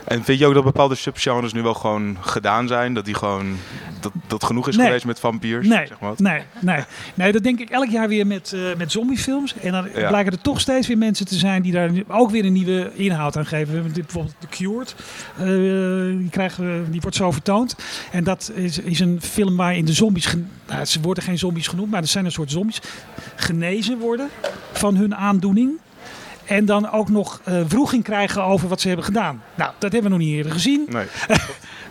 En 0.04 0.24
vind 0.24 0.38
je 0.38 0.46
ook 0.46 0.54
dat 0.54 0.64
bepaalde 0.64 0.94
subgenres 0.94 1.52
nu 1.52 1.62
wel 1.62 1.74
gewoon 1.74 2.16
gedaan 2.20 2.68
zijn? 2.68 2.94
Dat 2.94 3.04
die 3.04 3.14
gewoon, 3.14 3.56
dat, 4.00 4.12
dat 4.26 4.44
genoeg 4.44 4.68
is 4.68 4.76
Nee. 4.76 4.86
geweest 4.86 5.04
met 5.04 5.20
vampiers? 5.20 5.66
Nee, 5.66 5.86
Zeg 5.86 5.98
maar 6.00 6.12
nee, 6.16 6.42
nee. 6.60 6.84
nee, 7.14 7.32
dat 7.32 7.42
denk 7.42 7.60
ik 7.60 7.70
elk 7.70 7.88
jaar 7.90 8.08
weer 8.08 8.26
met, 8.26 8.52
eh, 8.52 8.60
met 8.78 8.92
zombiefilms. 8.92 9.54
En 9.62 9.72
dan 9.72 9.88
Ja. 9.94 10.08
blijken 10.08 10.32
er 10.32 10.40
toch 10.40 10.60
steeds 10.60 10.86
weer 10.86 10.98
mensen 10.98 11.26
te 11.26 11.34
zijn 11.34 11.62
die 11.62 11.72
daar 11.72 11.90
ook 12.08 12.30
weer 12.30 12.44
een 12.44 12.52
nieuwe 12.52 12.90
inhoud 12.94 13.36
aan 13.36 13.46
geven. 13.46 13.68
We 13.68 13.74
hebben 13.80 13.92
bijvoorbeeld 13.92 14.34
The 14.38 14.46
Cured. 14.48 14.94
Eh, 15.36 16.18
die, 16.18 16.30
krijgen 16.30 16.90
die 16.90 17.00
wordt 17.00 17.16
zo 17.16 17.30
vertoond. 17.30 17.76
En 18.12 18.24
dat 18.24 18.52
is, 18.54 18.78
is 18.78 19.00
een 19.00 19.18
film 19.22 19.56
waarin 19.56 19.84
de 19.84 19.92
zombies, 19.92 20.34
nou, 20.68 20.84
ze 20.84 21.00
worden 21.00 21.22
geen 21.22 21.38
zombies 21.38 21.66
genoemd, 21.68 21.90
maar 21.90 22.00
er 22.02 22.08
zijn 22.08 22.24
een 22.24 22.32
soort 22.32 22.50
zombies, 22.50 22.80
genezen 23.36 23.98
worden 23.98 24.28
van 24.72 24.96
hun 24.96 25.14
aandoening. 25.14 25.70
En 26.44 26.64
dan 26.64 26.90
ook 26.90 27.08
nog 27.08 27.40
eh 27.44 27.60
wroeging 27.68 28.04
krijgen 28.04 28.44
over 28.44 28.68
wat 28.68 28.80
ze 28.80 28.86
hebben 28.86 29.06
gedaan. 29.06 29.42
Nou, 29.54 29.72
dat 29.78 29.92
hebben 29.92 30.10
we 30.10 30.16
nog 30.16 30.26
niet 30.26 30.36
eerder 30.36 30.52
gezien. 30.52 30.86
Nee. 30.90 31.06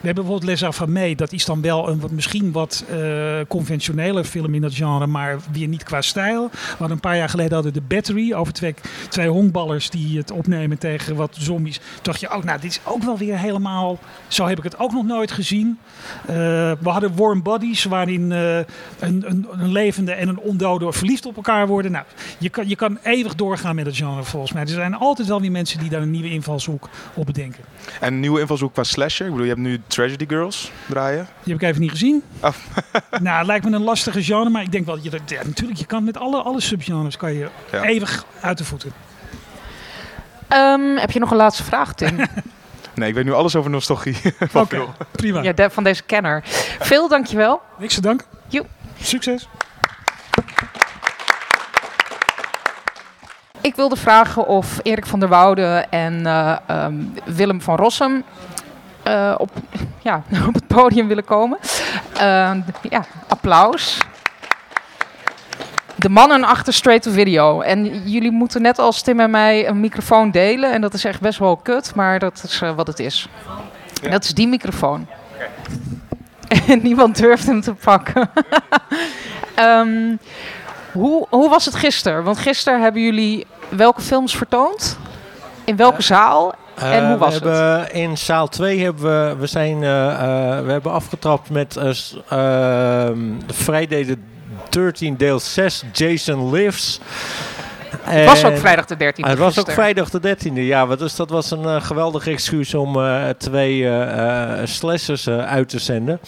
We 0.04 0.10
hebben 0.10 0.28
bijvoorbeeld 0.28 0.60
Les 0.60 0.68
Affamés. 0.68 1.16
Dat 1.16 1.32
is 1.32 1.45
dan 1.45 1.62
wel 1.62 1.89
een 1.89 1.99
wat, 1.99 2.12
misschien 2.12 2.51
wat 2.51 2.86
eh 2.89 3.39
conventioneler 3.47 4.24
film 4.24 4.54
in 4.54 4.62
dat 4.62 4.76
genre, 4.76 5.08
maar 5.08 5.38
weer 5.51 5.68
niet 5.68 5.84
qua 5.84 6.01
stijl. 6.01 6.49
Hadden 6.70 6.91
een 6.91 6.99
paar 6.99 7.18
jaar 7.18 7.30
geleden 7.30 7.54
hadden 7.54 7.74
de 7.74 7.82
Battery 7.82 8.34
over 8.34 8.54
twee, 8.54 8.76
twee 9.10 9.28
honkballers 9.28 9.89
die 9.89 10.18
het 10.18 10.32
opnemen 10.32 10.78
tegen 10.78 11.16
wat 11.16 11.36
zombies. 11.39 11.78
Toen 11.78 11.86
dacht 12.01 12.20
je 12.20 12.30
ook, 12.30 12.43
nou, 12.43 12.60
dit 12.60 12.72
is 12.72 12.80
ook 12.84 13.04
wel 13.04 13.18
weer 13.18 13.38
helemaal. 13.38 13.99
Zo 14.28 14.47
heb 14.47 14.58
ik 14.58 14.64
het 14.64 14.80
ook 14.80 14.91
nog 14.91 15.06
nooit 15.06 15.32
gezien. 15.32 15.80
Eh, 16.26 16.36
we 16.80 16.89
hadden 16.89 17.16
Warm 17.16 17.41
Bodies, 17.41 17.84
waarin 17.84 18.32
eh, 18.32 18.58
een, 18.58 18.66
een, 18.99 19.47
een 19.51 19.72
levende 19.72 20.12
en 20.12 20.28
een 20.28 20.39
ondode 20.39 20.93
verliefd 20.93 21.26
op 21.26 21.36
elkaar 21.36 21.68
worden. 21.68 21.91
Nou, 21.91 22.06
je 22.38 22.49
kan, 22.49 22.70
je 22.70 22.76
kan 22.76 22.97
eeuwig 23.04 23.36
doorgaan 23.36 23.76
met 23.76 23.86
het 23.86 23.95
genre 23.97 24.24
volgens 24.24 24.54
mij. 24.54 24.62
Er 24.62 24.68
zijn 24.68 24.95
altijd 24.95 25.28
wel 25.28 25.41
weer 25.41 25.51
mensen 25.51 25.80
die 25.80 25.89
daar 25.89 26.01
een 26.01 26.12
nieuwe 26.12 26.30
invalshoek 26.30 26.89
op 27.14 27.26
bedenken. 27.26 27.64
En 27.99 28.14
een 28.14 28.20
nieuwe 28.20 28.39
invalshoek 28.39 28.74
qua 28.74 28.84
slasher? 28.84 29.26
Ik 29.26 29.32
bedoel, 29.32 29.47
je 29.47 29.54
hebt 29.54 29.68
nu 29.68 29.82
Tragedy 29.93 30.25
Girls 30.27 30.71
draaien. 30.87 31.27
Die 31.43 31.53
heb 31.53 31.61
ik 31.61 31.67
even 31.69 31.81
niet 31.81 31.89
gezien. 31.91 32.23
Oh. 32.41 32.49
nou, 33.21 33.37
het 33.37 33.47
lijkt 33.47 33.65
me 33.69 33.75
een 33.75 33.83
lastige 33.83 34.23
genre, 34.23 34.49
maar 34.49 34.61
ik 34.61 34.71
denk 34.71 34.85
wel, 34.85 34.95
dat 34.95 35.03
je, 35.03 35.19
ja, 35.35 35.41
natuurlijk, 35.45 35.79
je 35.79 35.85
kan 35.85 36.03
met 36.03 36.17
alle, 36.17 36.41
alle 36.41 36.61
subgenres 36.61 37.17
kan 37.17 37.33
je 37.33 37.49
Ja. 37.71 37.83
eeuwig 37.83 38.25
uit 38.41 38.57
de 38.57 38.63
voeten. 38.65 38.91
Ehm, 40.47 40.95
heb 40.97 41.11
je 41.11 41.19
nog 41.19 41.31
een 41.31 41.37
laatste 41.37 41.63
vraag, 41.63 41.93
Tim? 41.93 42.17
Nee, 42.95 43.09
ik 43.09 43.15
weet 43.15 43.25
nu 43.25 43.33
alles 43.33 43.55
over 43.55 43.69
nostalgie. 43.71 44.15
Oké, 44.53 44.85
prima. 45.11 45.41
ja, 45.41 45.51
de- 45.53 45.69
van 45.69 45.83
deze 45.83 46.03
kenner. 46.03 46.41
Veel 46.79 47.07
dankjewel. 47.09 47.61
Niks 47.77 47.93
te 47.95 48.01
danken. 48.01 48.27
Joep. 48.47 48.67
Succes. 49.01 49.47
Ik 53.61 53.75
wilde 53.75 53.95
vragen 53.95 54.47
of 54.47 54.79
Erik 54.83 55.05
van 55.05 55.19
der 55.19 55.29
Woude 55.29 55.85
en 55.89 56.25
eh, 56.25 56.55
ehm, 56.67 56.93
Willem 57.25 57.61
van 57.61 57.75
Rossum 57.75 58.23
eh, 59.04 59.36
op, 59.38 59.49
ja, 60.01 60.24
op 60.47 60.54
het 60.54 60.68
podium 60.68 61.08
willen 61.08 61.26
komen. 61.26 61.58
Eh, 62.14 62.51
ja, 62.89 63.06
applaus. 63.28 63.97
De 65.95 66.10
mannen 66.10 66.43
achter 66.43 66.74
Straight 66.74 67.04
to 67.04 67.12
Video. 67.12 67.62
En 67.62 68.10
jullie 68.10 68.32
moeten 68.32 68.62
net 68.62 68.80
als 68.80 69.01
Tim 69.01 69.20
en 69.20 69.30
mij 69.30 69.68
een 69.68 69.80
microfoon 69.80 70.32
delen. 70.32 70.72
En 70.72 70.82
dat 70.82 70.93
is 70.93 71.06
echt 71.06 71.22
best 71.22 71.39
wel 71.39 71.58
kut, 71.58 71.95
maar 71.95 72.20
dat 72.20 72.43
is 72.43 72.62
eh, 72.62 72.76
wat 72.76 72.88
het 72.88 72.99
is. 72.99 73.28
En 74.01 74.12
dat 74.12 74.24
is 74.24 74.34
die 74.34 74.47
microfoon. 74.47 75.08
En 76.68 76.80
niemand 76.84 77.18
durft 77.18 77.45
hem 77.45 77.62
te 77.62 77.74
pakken. 77.74 78.30
Ehm, 79.56 80.16
hoe, 80.91 81.28
hoe 81.30 81.49
was 81.49 81.66
het 81.66 81.76
gisteren? 81.76 82.24
Want 82.24 82.38
gisteren 82.38 82.82
hebben 82.82 83.01
jullie 83.01 83.47
welke 83.70 84.01
films 84.01 84.36
vertoond? 84.38 84.97
In 85.64 85.76
welke 85.76 86.01
zaal? 86.01 86.56
En 86.76 87.05
hoe 87.05 87.13
Eh, 87.13 87.19
was 87.19 87.39
we 87.39 87.49
hebben, 87.49 87.93
In 87.93 88.17
zaal 88.17 88.47
2 88.47 88.80
hebben 88.80 89.03
we, 89.03 89.36
we, 89.39 89.47
zijn, 89.47 89.84
eh, 89.84 90.09
eh, 90.09 90.65
we 90.65 90.71
hebben 90.71 90.91
afgetrapt 90.91 91.49
met 91.49 91.78
eh, 91.78 91.89
ehm, 92.30 93.19
Friday 93.53 94.05
the 94.05 94.17
13 94.69 95.17
deel 95.17 95.39
6, 95.39 95.84
Jason 95.91 96.51
Lives. 96.51 96.99
Het 98.04 98.26
was 98.26 98.45
ook 98.45 98.58
vrijdag 98.58 98.86
de 98.86 98.95
13e. 98.95 99.20
Ah, 99.24 99.30
het 99.30 99.39
was 99.39 99.60
ook 99.60 99.72
vrijdag 99.72 100.10
de 100.10 100.36
13e, 100.38 100.54
ja. 100.54 100.86
Dus 100.86 101.16
dat 101.16 101.30
was 101.30 101.51
een 101.51 101.66
eh, 101.66 101.82
geweldig 101.82 102.28
excuus 102.28 102.74
om 102.74 102.95
eh, 102.95 103.30
twee 103.38 103.89
eh 103.89 104.62
slashers 104.64 105.30
uit 105.30 105.70
te 105.70 105.80
zenden. 105.80 106.20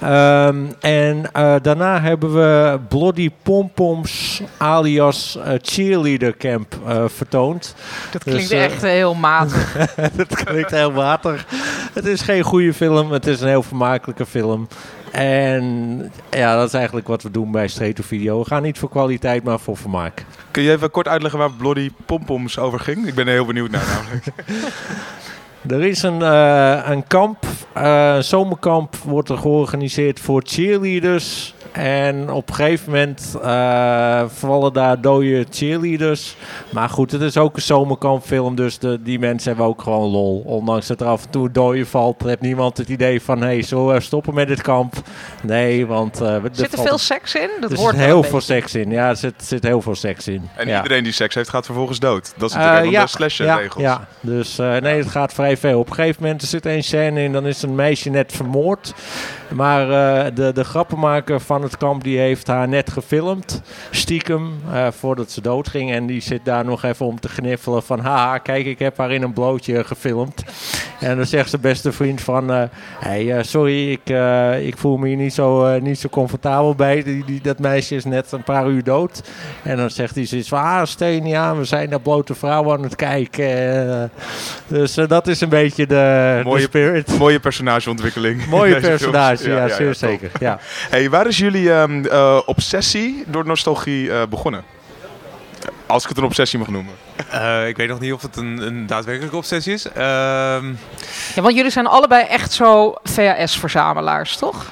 Ehm, 0.00 0.56
en 0.80 1.22
daarna 1.62 2.00
hebben 2.00 2.34
we 2.34 2.78
Bloody 2.88 3.30
Pompoms 3.42 4.42
alias 4.56 5.38
Cheerleader 5.62 6.36
Camp 6.36 6.76
vertoond. 7.06 7.74
Dat 8.10 8.22
Dus, 8.24 8.34
klinkt 8.34 8.50
echt 8.50 8.82
heel 8.82 9.14
matig. 9.14 9.76
dat 10.16 10.44
klinkt 10.44 10.70
heel 10.70 10.92
water. 10.92 11.44
Het 11.92 12.06
is 12.06 12.20
geen 12.20 12.42
goede 12.42 12.74
film, 12.74 13.12
het 13.12 13.26
is 13.26 13.40
een 13.40 13.48
heel 13.48 13.62
vermakelijke 13.62 14.26
film. 14.26 14.68
En 15.14 16.12
ja, 16.30 16.56
dat 16.56 16.66
is 16.66 16.74
eigenlijk 16.74 17.08
wat 17.08 17.22
we 17.22 17.30
doen 17.30 17.50
bij 17.50 17.68
Street 17.68 17.96
to 17.96 18.02
Video. 18.02 18.38
We 18.38 18.46
gaan 18.46 18.62
niet 18.62 18.78
voor 18.78 18.88
kwaliteit, 18.88 19.44
maar 19.44 19.60
voor 19.60 19.76
vermaak. 19.76 20.24
Kun 20.50 20.62
je 20.62 20.70
even 20.70 20.90
kort 20.90 21.08
uitleggen 21.08 21.40
waar 21.40 21.50
Bloody 21.50 21.90
Pompoms 22.06 22.58
over 22.58 22.80
ging? 22.80 23.06
Ik 23.06 23.14
ben 23.14 23.26
er 23.26 23.32
heel 23.32 23.46
benieuwd 23.46 23.70
naar 23.70 23.86
namelijk. 23.86 24.24
Er 25.68 25.84
is 25.84 26.02
een, 26.02 26.22
eh, 26.22 26.88
een 26.90 27.06
kamp, 27.06 27.46
een 27.72 28.24
zomerkamp 28.24 28.96
wordt 28.96 29.28
er 29.28 29.38
georganiseerd 29.38 30.20
voor 30.20 30.42
cheerleaders. 30.44 31.54
En 31.74 32.30
op 32.30 32.48
een 32.48 32.54
gegeven 32.54 32.92
moment 32.92 33.36
eh, 33.42 34.22
vallen 34.28 34.72
daar 34.72 35.00
dode 35.00 35.46
cheerleaders. 35.50 36.36
Maar 36.70 36.88
goed, 36.88 37.10
het 37.12 37.20
is 37.20 37.36
ook 37.36 37.56
een 37.56 37.62
zomerkampfilm, 37.62 38.54
dus 38.54 38.78
de, 38.78 39.02
die 39.02 39.18
mensen 39.18 39.48
hebben 39.48 39.66
ook 39.66 39.82
gewoon 39.82 40.10
lol. 40.10 40.42
Ondanks 40.46 40.86
dat 40.86 41.00
er 41.00 41.06
af 41.06 41.24
en 41.24 41.30
toe 41.30 41.50
dode 41.50 41.86
valt, 41.86 42.22
heeft 42.22 42.40
niemand 42.40 42.76
het 42.76 42.88
idee 42.88 43.22
van... 43.22 43.40
hé, 43.40 43.46
hey, 43.46 43.64
we 43.94 44.00
stoppen 44.00 44.34
met 44.34 44.48
dit 44.48 44.62
kamp? 44.62 44.94
Nee, 45.42 45.86
want... 45.86 46.20
eh, 46.20 46.34
er 46.34 46.40
Zit 46.52 46.66
er 46.72 46.76
valt- 46.76 46.88
veel 46.88 46.98
seks 46.98 47.34
in? 47.34 47.50
Dat 47.60 47.72
er 47.72 47.78
hoort 47.78 47.94
zit 47.96 48.04
heel 48.04 48.16
een 48.16 48.22
veel 48.24 48.32
beetje. 48.38 48.54
seks 48.54 48.74
in. 48.74 48.90
Ja, 48.90 49.08
er 49.08 49.16
zit, 49.16 49.34
zit 49.36 49.62
heel 49.62 49.80
veel 49.82 49.94
seks 49.94 50.28
in. 50.28 50.48
En 50.56 50.66
ja. 50.68 50.76
iedereen 50.82 51.04
die 51.04 51.12
seks 51.12 51.34
heeft 51.34 51.48
gaat 51.48 51.64
vervolgens 51.66 51.98
dood. 51.98 52.32
Dat 52.36 52.48
is 52.50 52.54
Eh, 52.56 52.60
natuurlijk 52.60 52.86
een 52.86 52.92
ja, 52.92 53.02
de 53.02 53.08
slasher-regels. 53.08 53.82
Ja, 53.82 53.90
ja, 53.90 54.06
dus 54.20 54.58
eh, 54.58 54.76
nee, 54.76 54.98
het 54.98 55.08
gaat 55.10 55.32
vrij 55.34 55.56
veel. 55.56 55.78
Op 55.78 55.88
een 55.88 55.94
gegeven 55.94 56.22
moment 56.22 56.42
er 56.42 56.48
zit 56.48 56.66
één 56.66 56.82
scène 56.82 57.22
in, 57.22 57.32
dan 57.32 57.46
is 57.46 57.62
een 57.62 57.74
meisje 57.74 58.10
net 58.10 58.32
vermoord. 58.32 58.94
Maar 59.54 59.90
eh, 60.24 60.30
de, 60.34 60.52
de 60.52 60.64
grappenmaker 60.64 61.40
van 61.40 61.62
het 61.64 61.76
kamp 61.76 62.04
die 62.04 62.18
heeft 62.18 62.46
haar 62.46 62.68
net 62.68 62.90
gefilmd, 62.90 63.62
stiekem, 63.90 64.52
eh, 64.72 64.86
voordat 64.98 65.30
ze 65.30 65.40
doodging. 65.40 65.92
En 65.92 66.06
die 66.06 66.20
zit 66.20 66.44
daar 66.44 66.64
nog 66.64 66.82
even 66.84 67.06
om 67.06 67.20
te 67.20 67.28
gniffelen 67.28 67.82
van, 67.82 68.00
haha, 68.00 68.38
kijk, 68.38 68.66
ik 68.66 68.78
heb 68.78 68.98
haar 68.98 69.12
in 69.12 69.22
een 69.22 69.32
blootje 69.32 69.84
gefilmd. 69.84 70.42
En 71.00 71.16
dan 71.16 71.26
zegt 71.26 71.50
zijn 71.50 71.62
beste 71.62 71.92
vriend 71.92 72.20
van, 72.20 72.52
eh, 72.52 72.62
hey, 72.98 73.36
eh, 73.36 73.42
sorry, 73.44 73.90
ik, 73.92 74.08
ik 74.66 74.78
voel 74.78 74.96
me 74.96 75.06
hier 75.08 75.16
niet 75.16 75.34
zo, 75.34 75.78
niet 75.78 75.98
zo 75.98 76.08
comfortabel 76.08 76.74
bij. 76.74 77.02
Die, 77.02 77.24
die, 77.24 77.40
dat 77.40 77.58
meisje 77.58 77.94
is 77.94 78.04
net 78.04 78.32
een 78.32 78.42
paar 78.44 78.66
uur 78.68 78.84
dood. 78.84 79.22
En 79.62 79.76
dan 79.76 79.90
zegt 79.90 80.14
hij 80.14 80.26
zoiets 80.26 80.48
van, 80.48 80.58
ah, 80.58 80.84
steen 80.84 81.34
aan, 81.34 81.58
we 81.58 81.64
zijn 81.64 81.88
naar 81.88 82.00
blote 82.00 82.34
vrouwen 82.34 82.76
aan 82.76 82.82
het 82.82 82.96
kijken. 82.96 84.10
Dus 84.66 84.94
dat 84.94 85.26
is 85.26 85.40
een 85.40 85.48
beetje 85.48 85.86
de, 85.86 85.94
de 86.38 86.40
Mooie- 86.44 86.62
spirit. 86.62 87.18
Mooie 87.18 87.40
personageontwikkeling. 87.40 88.46
Mooie 88.46 88.80
personage, 88.90 89.50
ja, 89.50 89.68
zeer 89.68 89.94
zeker. 89.94 90.30
Ja. 90.40 90.58
Hey, 90.90 91.10
waar 91.10 91.26
is 91.26 91.38
jullie 91.38 91.53
ehm, 91.62 92.04
eh, 92.04 92.40
obsessie 92.46 93.24
door 93.26 93.46
nostalgie 93.46 94.12
eh, 94.12 94.22
begonnen? 94.28 94.64
Als 95.86 96.02
ik 96.02 96.08
het 96.08 96.18
een 96.18 96.24
obsessie 96.24 96.58
mag 96.58 96.68
noemen. 96.68 96.92
Eh, 97.30 97.68
ik 97.68 97.76
weet 97.76 97.88
nog 97.88 98.00
niet 98.00 98.12
of 98.12 98.22
het 98.22 98.36
een, 98.36 98.58
een 98.58 98.86
daadwerkelijke 98.86 99.36
obsessie 99.36 99.72
is. 99.72 99.88
Ehm, 99.88 100.66
Ja, 101.34 101.42
want 101.42 101.54
jullie 101.54 101.70
zijn 101.70 101.86
allebei 101.86 102.24
echt 102.24 102.52
zo 102.52 102.94
VHS-verzamelaars, 103.04 104.36
toch? 104.36 104.70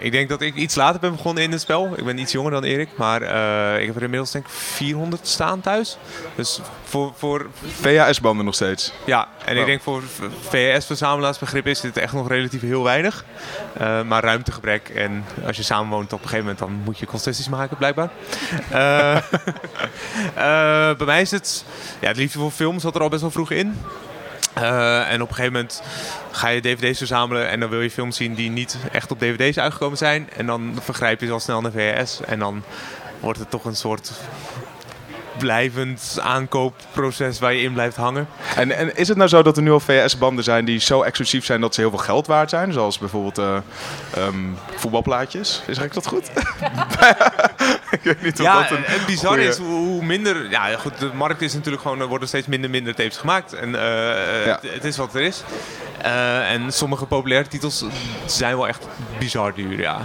Ik 0.00 0.12
denk 0.12 0.28
dat 0.28 0.40
ik 0.40 0.54
iets 0.54 0.74
later 0.74 1.00
ben 1.00 1.12
begonnen 1.12 1.42
in 1.42 1.52
het 1.52 1.60
spel. 1.60 1.92
Ik 1.96 2.04
ben 2.04 2.18
iets 2.18 2.32
jonger 2.32 2.50
dan 2.50 2.64
Erik, 2.64 2.88
maar 2.96 3.22
eh, 3.22 3.80
ik 3.80 3.86
heb 3.86 3.96
er 3.96 4.02
inmiddels 4.02 4.30
denk 4.30 4.44
ik 4.46 4.50
400 4.52 5.26
staan 5.26 5.60
thuis. 5.60 5.98
Dus 6.34 6.60
voor, 6.84 7.12
voor 7.16 7.46
VHS-banden 7.80 8.44
nog 8.44 8.54
steeds. 8.54 8.92
ja, 9.06 9.28
en 9.44 9.52
Wow. 9.54 9.60
ik 9.60 9.66
denk 9.66 9.82
voor 9.82 10.02
VHS-verzamelaars 10.48 11.38
begrip 11.38 11.66
is 11.66 11.80
dit 11.80 11.96
echt 11.96 12.12
nog 12.12 12.28
relatief 12.28 12.60
heel 12.60 12.82
weinig. 12.82 13.24
Eh, 13.72 14.02
maar 14.02 14.22
ruimtegebrek 14.24 14.88
en 14.88 15.24
als 15.46 15.56
je 15.56 15.62
samenwoont 15.62 16.12
op 16.12 16.22
een 16.22 16.28
gegeven 16.28 16.40
moment 16.44 16.58
dan 16.58 16.72
moet 16.84 16.98
je 16.98 17.06
concessies 17.06 17.48
maken 17.48 17.76
blijkbaar. 17.76 18.10
Eh, 20.34 20.96
bij 20.96 21.06
mij 21.06 21.20
is 21.20 21.30
het, 21.30 21.64
ja, 22.00 22.08
het 22.08 22.16
liefde 22.16 22.38
voor 22.38 22.50
film 22.50 22.78
zat 22.80 22.94
er 22.94 23.00
al 23.00 23.08
best 23.08 23.20
wel 23.20 23.30
vroeg 23.30 23.50
in. 23.50 23.78
Eh, 24.52 25.12
en 25.12 25.22
op 25.22 25.28
een 25.28 25.34
gegeven 25.34 25.52
moment 25.52 25.82
ga 26.30 26.48
je 26.48 26.60
dvd's 26.60 26.98
verzamelen 26.98 27.48
en 27.48 27.60
dan 27.60 27.68
wil 27.68 27.80
je 27.80 27.90
films 27.90 28.16
zien 28.16 28.34
die 28.34 28.50
niet 28.50 28.76
echt 28.92 29.10
op 29.10 29.18
dvd's 29.18 29.58
uitgekomen 29.58 29.98
zijn. 29.98 30.28
En 30.36 30.46
dan 30.46 30.78
vergrijp 30.82 31.20
je 31.20 31.26
ze 31.26 31.32
al 31.32 31.40
snel 31.40 31.60
naar 31.60 31.72
VHS 31.72 32.20
en 32.26 32.38
dan 32.38 32.62
wordt 33.20 33.38
het 33.38 33.50
toch 33.50 33.64
een 33.64 33.76
soort 33.76 34.12
blijvend 35.38 36.18
aankoopproces 36.22 37.38
waar 37.38 37.52
je 37.52 37.62
in 37.62 37.72
blijft 37.72 37.96
hangen. 37.96 38.28
En, 38.56 38.76
en 38.76 38.96
is 38.96 39.08
het 39.08 39.16
nou 39.16 39.28
zo 39.28 39.42
dat 39.42 39.56
er 39.56 39.62
nu 39.62 39.70
al 39.70 39.80
VHS-banden 39.80 40.44
zijn 40.44 40.64
die 40.64 40.78
zo 40.78 41.02
exclusief 41.02 41.44
zijn 41.44 41.60
dat 41.60 41.74
ze 41.74 41.80
heel 41.80 41.90
veel 41.90 41.98
geld 41.98 42.26
waard 42.26 42.50
zijn? 42.50 42.72
Zoals 42.72 42.98
bijvoorbeeld 42.98 43.38
eh, 43.38 43.56
ehm, 44.14 44.36
voetbalplaatjes. 44.74 45.62
Zeg 45.70 45.84
ik 45.84 45.94
dat 45.94 46.06
goed? 46.06 46.30
ik 47.90 48.00
weet 48.02 48.22
niet 48.22 48.32
of 48.32 48.44
Ja, 48.46 48.60
dat 48.62 48.70
een 48.70 48.82
het 48.84 49.06
bizar 49.06 49.32
goeie- 49.32 49.48
is 49.48 49.56
hoe, 49.58 49.68
hoe 49.86 50.04
minder... 50.04 50.50
Ja, 50.50 50.76
goed, 50.76 50.98
de 50.98 51.10
markt 51.14 51.42
is 51.42 51.54
natuurlijk 51.54 51.82
gewoon... 51.82 52.00
Er 52.00 52.06
worden 52.06 52.28
steeds 52.28 52.46
minder 52.46 52.70
minder 52.70 52.94
tapes 52.94 53.16
gemaakt. 53.16 53.52
En 53.52 53.74
eh, 53.74 54.46
Ja. 54.46 54.58
het, 54.62 54.72
het 54.74 54.84
is 54.84 54.96
wat 54.96 55.14
er 55.14 55.20
is. 55.20 55.42
Eh, 56.02 56.52
en 56.52 56.72
sommige 56.72 57.06
populaire 57.06 57.48
titels 57.48 57.84
zijn 58.26 58.56
wel 58.56 58.68
echt 58.68 58.86
bizar 59.18 59.54
duur, 59.54 59.80
ja. 59.80 59.98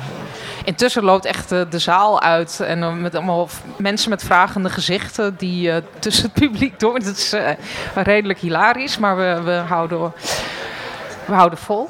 Intussen 0.63 1.03
loopt 1.03 1.25
echt 1.25 1.51
eh, 1.51 1.61
de 1.69 1.79
zaal 1.79 2.21
uit 2.21 2.59
en 2.59 3.01
met 3.01 3.15
allemaal 3.15 3.49
mensen 3.77 4.09
met 4.09 4.23
vragende 4.23 4.69
gezichten 4.69 5.35
die 5.37 5.71
eh, 5.71 5.81
tussen 5.99 6.23
het 6.23 6.33
publiek 6.33 6.79
door. 6.79 6.99
Dat 6.99 7.17
is 7.17 7.33
eh, 7.33 7.49
redelijk 7.95 8.39
hilarisch, 8.39 8.97
maar 8.97 9.17
we, 9.17 9.41
we, 9.43 9.51
houden, 9.51 10.13
we 11.25 11.33
houden 11.33 11.59
vol. 11.59 11.89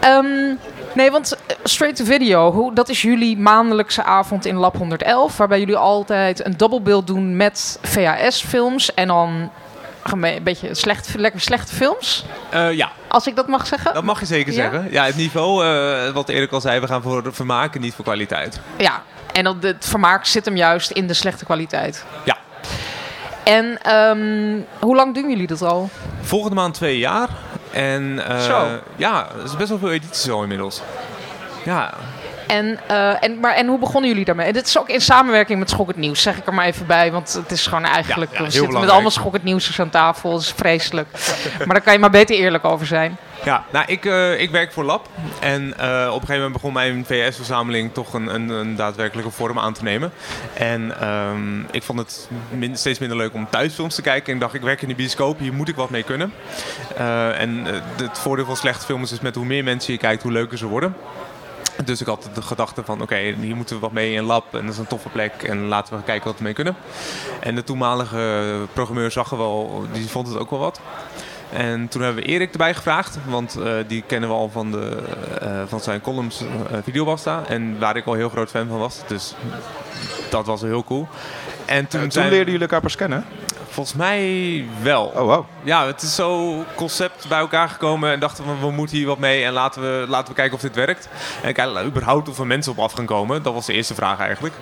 Ehm, 0.00 0.54
nee, 0.94 1.10
want 1.10 1.36
eh, 1.46 1.56
Straight 1.64 1.96
to 1.96 2.04
Video, 2.04 2.52
hoe, 2.52 2.74
dat 2.74 2.88
is 2.88 3.02
jullie 3.02 3.38
maandelijkse 3.38 4.02
avond 4.02 4.46
in 4.46 4.56
Lab 4.56 4.76
111, 4.76 5.36
waarbij 5.36 5.58
jullie 5.58 5.76
altijd 5.76 6.44
een 6.46 6.56
dubbelbeeld 6.56 7.06
doen 7.06 7.36
met 7.36 7.78
VHS-films 7.82 8.94
en 8.94 9.06
dan 9.06 9.50
een 10.12 10.40
beetje 10.42 10.74
slecht, 10.74 11.14
lekker 11.16 11.40
slechte 11.40 11.74
films, 11.74 12.24
Eh, 12.50 12.72
ja, 12.72 12.90
als 13.08 13.26
ik 13.26 13.36
dat 13.36 13.48
mag 13.48 13.66
zeggen. 13.66 13.94
dat 13.94 14.02
mag 14.04 14.20
je 14.20 14.26
zeker 14.26 14.52
Ja? 14.52 14.60
zeggen. 14.62 14.88
Ja, 14.92 15.04
het 15.04 15.16
niveau, 15.16 15.64
eh, 15.66 16.10
wat 16.12 16.28
Erik 16.28 16.52
al 16.52 16.60
zei, 16.60 16.80
we 16.80 16.86
gaan 16.86 17.02
voor 17.02 17.34
vermaken, 17.34 17.80
niet 17.80 17.94
voor 17.94 18.04
kwaliteit. 18.04 18.60
Ja, 18.78 19.02
en 19.32 19.44
dat, 19.44 19.56
het 19.60 19.86
vermaak 19.88 20.24
zit 20.24 20.44
hem 20.44 20.56
juist 20.56 20.90
in 20.90 21.06
de 21.06 21.14
slechte 21.14 21.44
kwaliteit. 21.44 22.04
Ja. 22.24 22.36
En 23.44 23.78
ehm, 23.82 24.60
hoe 24.80 24.96
lang 24.96 25.14
doen 25.14 25.28
jullie 25.30 25.46
dat 25.46 25.62
al? 25.62 25.90
Volgende 26.20 26.54
maand 26.56 26.74
twee 26.74 26.98
jaar. 26.98 27.28
En 27.72 28.28
eh, 28.28 28.40
Zo. 28.40 28.66
ja, 28.96 29.28
er 29.38 29.44
is 29.44 29.56
best 29.56 29.68
wel 29.68 29.78
veel 29.78 29.92
edities 29.92 30.30
al 30.30 30.42
inmiddels. 30.42 30.80
Ja, 31.64 31.94
En, 32.46 32.78
eh, 32.86 33.24
en, 33.24 33.40
maar, 33.40 33.54
en 33.54 33.66
hoe 33.66 33.78
begonnen 33.78 34.10
jullie 34.10 34.24
daarmee? 34.24 34.46
En 34.46 34.52
dit 34.52 34.66
is 34.66 34.78
ook 34.78 34.88
in 34.88 35.00
samenwerking 35.00 35.58
met 35.58 35.70
Schok 35.70 35.88
het 35.88 35.96
Nieuws, 35.96 36.22
zeg 36.22 36.36
ik 36.36 36.46
er 36.46 36.54
maar 36.54 36.66
even 36.66 36.86
bij. 36.86 37.12
Want 37.12 37.32
het 37.32 37.50
is 37.50 37.66
gewoon 37.66 37.84
eigenlijk... 37.84 38.30
Ja, 38.30 38.38
ja, 38.38 38.44
we 38.44 38.50
zitten 38.50 38.80
met 38.80 38.90
allemaal 38.90 39.10
Schok 39.10 39.32
het 39.32 39.44
Nieuwsers 39.44 39.80
aan 39.80 39.90
tafel. 39.90 40.30
Dat 40.30 40.40
is 40.40 40.52
vreselijk. 40.56 41.08
maar 41.58 41.74
daar 41.74 41.80
kan 41.80 41.92
je 41.92 41.98
maar 41.98 42.10
beter 42.10 42.36
eerlijk 42.36 42.64
over 42.64 42.86
zijn. 42.86 43.16
Ja, 43.44 43.64
nou, 43.72 43.84
ik, 43.88 44.04
eh, 44.04 44.40
ik 44.40 44.50
werk 44.50 44.72
voor 44.72 44.84
Lab. 44.84 45.08
En 45.40 45.78
eh, 45.78 46.06
op 46.06 46.06
een 46.06 46.12
gegeven 46.12 46.34
moment 46.34 46.52
begon 46.52 46.72
mijn 46.72 47.04
VS-verzameling 47.04 47.92
toch 47.92 48.14
een, 48.14 48.34
een, 48.34 48.48
een 48.48 48.76
daadwerkelijke 48.76 49.30
vorm 49.30 49.58
aan 49.58 49.72
te 49.72 49.82
nemen. 49.82 50.12
En 50.54 51.00
ehm, 51.00 51.60
ik 51.70 51.82
vond 51.82 51.98
het 51.98 52.28
steeds 52.72 52.98
minder 52.98 53.18
leuk 53.18 53.34
om 53.34 53.48
thuisfilms 53.50 53.94
te 53.94 54.02
kijken. 54.02 54.26
En 54.26 54.34
ik 54.34 54.40
dacht, 54.40 54.54
ik 54.54 54.60
werk 54.60 54.82
in 54.82 54.88
de 54.88 54.94
bioscoop, 54.94 55.38
hier 55.38 55.52
moet 55.52 55.68
ik 55.68 55.76
wat 55.76 55.90
mee 55.90 56.02
kunnen. 56.02 56.32
Eh, 56.96 57.40
en 57.40 57.64
het 57.96 58.18
voordeel 58.18 58.44
van 58.44 58.56
slechte 58.56 58.84
films 58.84 59.12
is 59.12 59.20
met 59.20 59.34
hoe 59.34 59.44
meer 59.44 59.64
mensen 59.64 59.92
je 59.92 59.98
kijkt, 59.98 60.22
hoe 60.22 60.32
leuker 60.32 60.58
ze 60.58 60.66
worden. 60.66 60.96
Dus 61.84 62.00
ik 62.00 62.06
had 62.06 62.30
de 62.34 62.42
gedachte 62.42 62.84
van, 62.84 63.02
oké, 63.02 63.16
hier 63.16 63.56
moeten 63.56 63.74
we 63.74 63.80
wat 63.80 63.92
mee 63.92 64.12
in 64.12 64.24
lab. 64.24 64.54
En 64.54 64.64
dat 64.64 64.72
is 64.72 64.78
een 64.78 64.86
toffe 64.86 65.08
plek. 65.08 65.42
En 65.42 65.66
laten 65.66 65.96
we 65.96 66.02
kijken 66.02 66.26
wat 66.26 66.38
we 66.38 66.44
mee 66.44 66.52
kunnen. 66.52 66.76
En 67.40 67.54
de 67.54 67.64
toenmalige 67.64 68.56
programmeur 68.72 69.10
zag 69.10 69.30
er 69.30 69.38
wel, 69.38 69.86
die 69.92 70.08
vond 70.08 70.28
het 70.28 70.38
ook 70.38 70.50
wel 70.50 70.58
wat. 70.58 70.80
En 71.52 71.88
toen 71.88 72.02
hebben 72.02 72.22
we 72.22 72.28
Erik 72.28 72.52
erbij 72.52 72.74
gevraagd, 72.74 73.18
want 73.26 73.56
eh, 73.56 73.72
die 73.86 74.02
kennen 74.06 74.28
we 74.28 74.34
al 74.34 74.48
van, 74.48 74.70
de, 74.70 75.02
eh, 75.40 75.62
van 75.66 75.80
zijn 75.80 76.00
columns 76.00 76.40
eh 76.40 76.78
Videobasta. 76.82 77.42
En 77.48 77.78
waar 77.78 77.96
ik 77.96 78.06
al 78.06 78.14
heel 78.14 78.28
groot 78.28 78.50
fan 78.50 78.68
van 78.68 78.78
was. 78.78 78.98
Dus 79.06 79.34
dat 80.30 80.46
was 80.46 80.60
heel 80.62 80.84
cool. 80.84 81.08
En 81.66 81.86
toen, 81.86 82.00
toen 82.00 82.10
zijn- 82.12 82.28
leerden 82.28 82.46
jullie 82.52 82.60
elkaar 82.60 82.80
pas 82.80 82.96
kennen? 82.96 83.24
Volgens 83.72 83.96
mij 83.96 84.64
wel. 84.82 85.04
Oh, 85.04 85.20
wow. 85.20 85.44
Ja, 85.62 85.86
het 85.86 86.02
is 86.02 86.14
zo 86.14 86.64
concept 86.74 87.28
bij 87.28 87.38
elkaar 87.38 87.68
gekomen 87.68 88.12
en 88.12 88.20
dachten 88.20 88.44
we, 88.44 88.66
we 88.66 88.70
moeten 88.70 88.96
hier 88.96 89.06
wat 89.06 89.18
mee 89.18 89.44
en 89.44 89.52
laten 89.52 89.82
we, 89.82 90.04
laten 90.08 90.28
we 90.28 90.34
kijken 90.34 90.54
of 90.54 90.60
dit 90.60 90.74
werkt. 90.74 91.08
En 91.42 91.52
kijken 91.52 91.84
überhaupt 91.84 92.28
of 92.28 92.38
er 92.38 92.46
mensen 92.46 92.72
op 92.72 92.78
af 92.78 92.92
gaan 92.92 93.06
komen. 93.06 93.42
Dat 93.42 93.54
was 93.54 93.66
de 93.66 93.72
eerste 93.72 93.94
vraag 93.94 94.18
eigenlijk. 94.18 94.54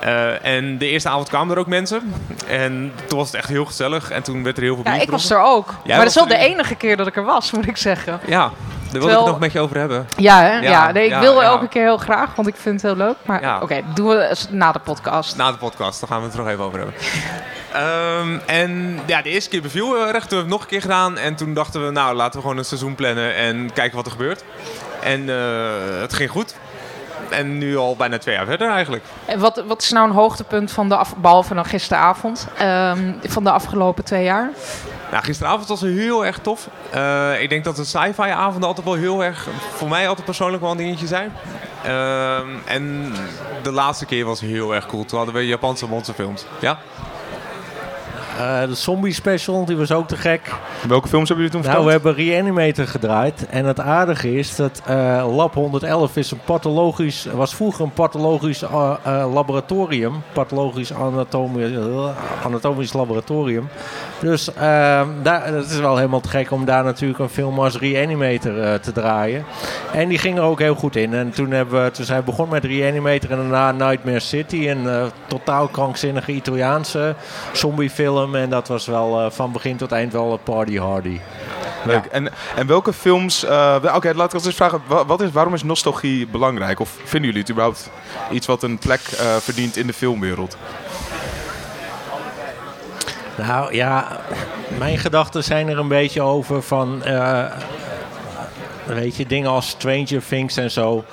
Eh, 0.00 0.44
en 0.44 0.78
de 0.78 0.88
eerste 0.88 1.08
avond 1.08 1.28
kwamen 1.28 1.54
er 1.54 1.60
ook 1.60 1.66
mensen. 1.66 2.12
En 2.46 2.92
toen 3.06 3.18
was 3.18 3.26
het 3.26 3.36
echt 3.36 3.48
heel 3.48 3.64
gezellig 3.64 4.10
en 4.10 4.22
toen 4.22 4.42
werd 4.42 4.56
er 4.56 4.62
heel 4.62 4.74
veel 4.74 4.84
Ja, 4.92 5.00
ik 5.00 5.10
was 5.10 5.30
er 5.30 5.42
ook. 5.42 5.66
maar 5.66 5.80
dat 5.84 5.96
was 5.96 6.06
is 6.06 6.14
wel 6.14 6.26
de 6.26 6.36
enige 6.36 6.74
keer 6.74 6.96
dat 6.96 7.06
ik 7.06 7.16
er 7.16 7.24
was, 7.24 7.50
moet 7.50 7.66
ik 7.68 7.76
zeggen. 7.76 8.20
Ja, 8.26 8.50
wil 8.98 9.08
ik 9.08 9.16
het 9.16 9.26
nog 9.26 9.38
met 9.38 9.52
je 9.52 9.60
over 9.60 9.78
hebben. 9.78 10.08
Ja, 10.16 10.40
hè? 10.40 10.52
Ja, 10.52 10.62
Ja, 10.62 10.92
nee, 10.92 11.06
ik 11.06 11.18
wil 11.18 11.42
elke 11.42 11.68
keer 11.68 11.82
heel 11.82 11.96
graag, 11.96 12.34
want 12.34 12.48
ik 12.48 12.56
vind 12.56 12.82
het 12.82 12.90
heel 12.90 13.06
leuk. 13.06 13.16
Maar 13.22 13.62
oké, 13.62 13.82
doen 13.94 14.08
we 14.08 14.36
na 14.50 14.72
de 14.72 14.78
podcast. 14.78 15.36
Na 15.36 15.50
de 15.52 15.58
podcast, 15.58 16.00
daar 16.00 16.08
gaan 16.08 16.18
we 16.18 16.24
het 16.24 16.34
er 16.34 16.40
nog 16.40 16.48
even 16.48 16.64
over 16.64 16.78
hebben. 16.78 16.94
Ehm, 17.72 18.38
en 18.46 19.00
ja, 19.06 19.22
de 19.22 19.28
eerste 19.28 19.50
keer 19.50 19.62
beviel 19.62 19.94
heel 19.94 20.06
erg. 20.06 20.08
Toen 20.08 20.12
hebben 20.12 20.28
we 20.28 20.36
het 20.36 20.48
nog 20.48 20.60
een 20.60 20.66
keer 20.66 20.80
gedaan. 20.80 21.18
En 21.18 21.34
toen 21.34 21.54
dachten 21.54 21.84
we, 21.84 21.90
nou, 21.90 22.14
laten 22.14 22.34
we 22.34 22.40
gewoon 22.40 22.58
een 22.58 22.64
seizoen 22.64 22.94
plannen 22.94 23.34
en 23.34 23.72
kijken 23.72 23.96
wat 23.96 24.06
er 24.06 24.12
gebeurt. 24.12 24.44
En 25.02 25.28
eh, 25.28 26.00
het 26.00 26.14
ging 26.14 26.30
goed. 26.30 26.54
En 27.30 27.58
nu 27.58 27.76
al 27.76 27.96
bijna 27.96 28.18
twee 28.18 28.34
jaar 28.34 28.46
verder 28.46 28.70
eigenlijk. 28.70 29.04
En 29.24 29.38
wat, 29.38 29.62
wat 29.66 29.82
is 29.82 29.90
nou 29.90 30.08
een 30.08 30.14
hoogtepunt 30.14 30.72
van 30.72 30.88
de 30.88 30.96
af, 30.96 31.16
behalve 31.16 31.54
dan 31.54 31.64
gisteravond, 31.64 32.46
ehm, 32.58 33.12
van 33.22 33.44
de 33.44 33.50
afgelopen 33.50 34.04
twee 34.04 34.24
jaar? 34.24 34.50
Nou, 35.10 35.24
gisteravond 35.24 35.68
was 35.68 35.80
heel 35.80 36.26
erg 36.26 36.38
tof. 36.38 36.68
Eh, 36.90 37.42
ik 37.42 37.48
denk 37.48 37.64
dat 37.64 37.76
de 37.76 37.84
sci-fi 37.84 38.30
avonden 38.30 38.68
altijd 38.68 38.86
wel 38.86 38.94
heel 38.94 39.24
erg, 39.24 39.48
voor 39.74 39.88
mij 39.88 40.08
altijd 40.08 40.26
persoonlijk 40.26 40.62
wel 40.62 40.70
een 40.70 40.76
dingetje 40.76 41.06
zijn. 41.06 41.32
Ehm, 41.84 42.48
en 42.64 43.12
de 43.62 43.72
laatste 43.72 44.06
keer 44.06 44.24
was 44.24 44.40
heel 44.40 44.74
erg 44.74 44.86
cool. 44.86 45.04
Toen 45.04 45.18
hadden 45.18 45.34
we 45.36 45.46
Japanse 45.46 45.88
monsterfilms. 45.88 46.44
Ja? 46.60 46.78
Eh, 48.38 48.68
de 48.68 48.74
zombie 48.74 49.12
special, 49.12 49.64
die 49.64 49.76
was 49.76 49.92
ook 49.92 50.08
te 50.08 50.16
gek. 50.16 50.54
Welke 50.88 51.08
films 51.08 51.28
hebben 51.28 51.46
jullie 51.46 51.62
toen 51.62 51.72
Nou, 51.72 51.84
we 51.84 51.90
verteld? 51.90 52.16
hebben 52.16 52.24
Reanimator 52.26 52.86
gedraaid. 52.86 53.46
En 53.50 53.64
het 53.64 53.80
aardige 53.80 54.34
is 54.38 54.56
dat 54.56 54.82
eh, 54.86 55.36
Lab 55.36 55.54
111 55.54 56.16
is 56.16 56.30
een 56.30 56.40
pathologisch, 56.44 57.26
was 57.34 57.54
vroeger 57.54 57.84
een 57.84 57.92
pathologisch 57.92 58.62
eh, 58.62 59.32
laboratorium. 59.32 60.22
Pathologisch 60.32 60.92
anatomisch, 60.92 61.72
anatomisch 62.44 62.92
laboratorium. 62.92 63.68
Dus 64.20 64.54
ehm, 64.54 65.08
daar, 65.22 65.46
het 65.46 65.70
is 65.70 65.78
wel 65.78 65.96
helemaal 65.96 66.20
te 66.20 66.28
gek 66.28 66.50
om 66.50 66.64
daar 66.64 66.84
natuurlijk 66.84 67.18
een 67.20 67.28
film 67.28 67.58
als 67.58 67.78
Reanimator 67.78 68.80
te 68.80 68.92
draaien. 68.92 69.44
En 69.92 70.08
die 70.08 70.18
ging 70.18 70.36
er 70.36 70.42
ook 70.42 70.58
heel 70.58 70.74
goed 70.74 70.96
in. 70.96 71.14
En 71.14 71.30
toen, 71.30 71.50
hebben 71.50 71.84
we, 71.84 71.90
toen 71.90 72.04
zijn 72.04 72.18
we 72.18 72.24
begonnen 72.24 72.54
met 72.54 72.64
Reanimator 72.64 73.30
en 73.30 73.36
daarna 73.36 73.72
Nightmare 73.86 74.20
City. 74.20 74.68
Een 74.68 75.10
totaal 75.26 75.66
krankzinnige 75.68 76.32
Italiaanse 76.32 77.14
zombiefilm. 77.52 78.25
En 78.34 78.50
dat 78.50 78.68
was 78.68 78.86
wel 78.86 79.20
eh, 79.20 79.30
van 79.30 79.52
begin 79.52 79.76
tot 79.76 79.92
eind 79.92 80.12
wel 80.12 80.32
een 80.32 80.42
party 80.42 80.76
hardy. 80.78 81.20
Leuk. 81.84 82.04
En, 82.04 82.28
en 82.56 82.66
welke 82.66 82.92
films... 82.92 83.44
eh, 83.44 83.92
Oké, 83.94 84.12
laat 84.14 84.28
ik 84.28 84.34
ons 84.34 84.46
eens 84.46 84.54
vragen. 84.54 84.80
wa- 84.86 85.04
Wat 85.06 85.20
is, 85.20 85.30
waarom 85.30 85.54
is 85.54 85.62
nostalgie 85.62 86.26
belangrijk? 86.26 86.80
Of 86.80 86.90
vinden 87.04 87.22
jullie 87.24 87.40
het 87.40 87.50
überhaupt 87.50 87.90
iets 88.30 88.46
wat 88.46 88.62
een 88.62 88.78
plek 88.78 89.00
eh, 89.00 89.36
verdient 89.36 89.76
in 89.76 89.86
de 89.86 89.92
filmwereld? 89.92 90.56
Nou 93.36 93.74
ja, 93.74 94.20
mijn 94.78 94.98
gedachten 94.98 95.44
zijn 95.44 95.68
er 95.68 95.78
een 95.78 95.88
beetje 95.88 96.22
over 96.22 96.62
van, 96.62 97.02
weet 98.84 99.16
je, 99.16 99.26
dingen 99.26 99.50
als 99.50 99.68
Stranger 99.68 100.22
Things 100.28 100.56
en 100.56 100.70
zo. 100.70 101.04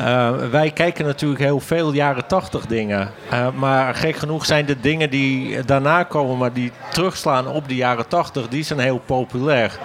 Eh, 0.00 0.30
wij 0.50 0.70
kijken 0.70 1.04
natuurlijk 1.04 1.40
heel 1.40 1.60
veel 1.60 1.92
jaren 1.92 2.26
tachtig 2.26 2.66
dingen. 2.66 3.10
Eh, 3.30 3.46
maar 3.54 3.94
gek 3.94 4.16
genoeg 4.16 4.46
zijn 4.46 4.66
de 4.66 4.80
dingen 4.80 5.10
die 5.10 5.64
daarna 5.64 6.02
komen, 6.02 6.38
maar 6.38 6.52
die 6.52 6.72
terugslaan 6.90 7.48
op 7.48 7.68
de 7.68 7.74
jaren 7.74 8.08
tachtig, 8.08 8.48
die 8.48 8.62
zijn 8.62 8.78
heel 8.78 9.00
populair. 9.06 9.78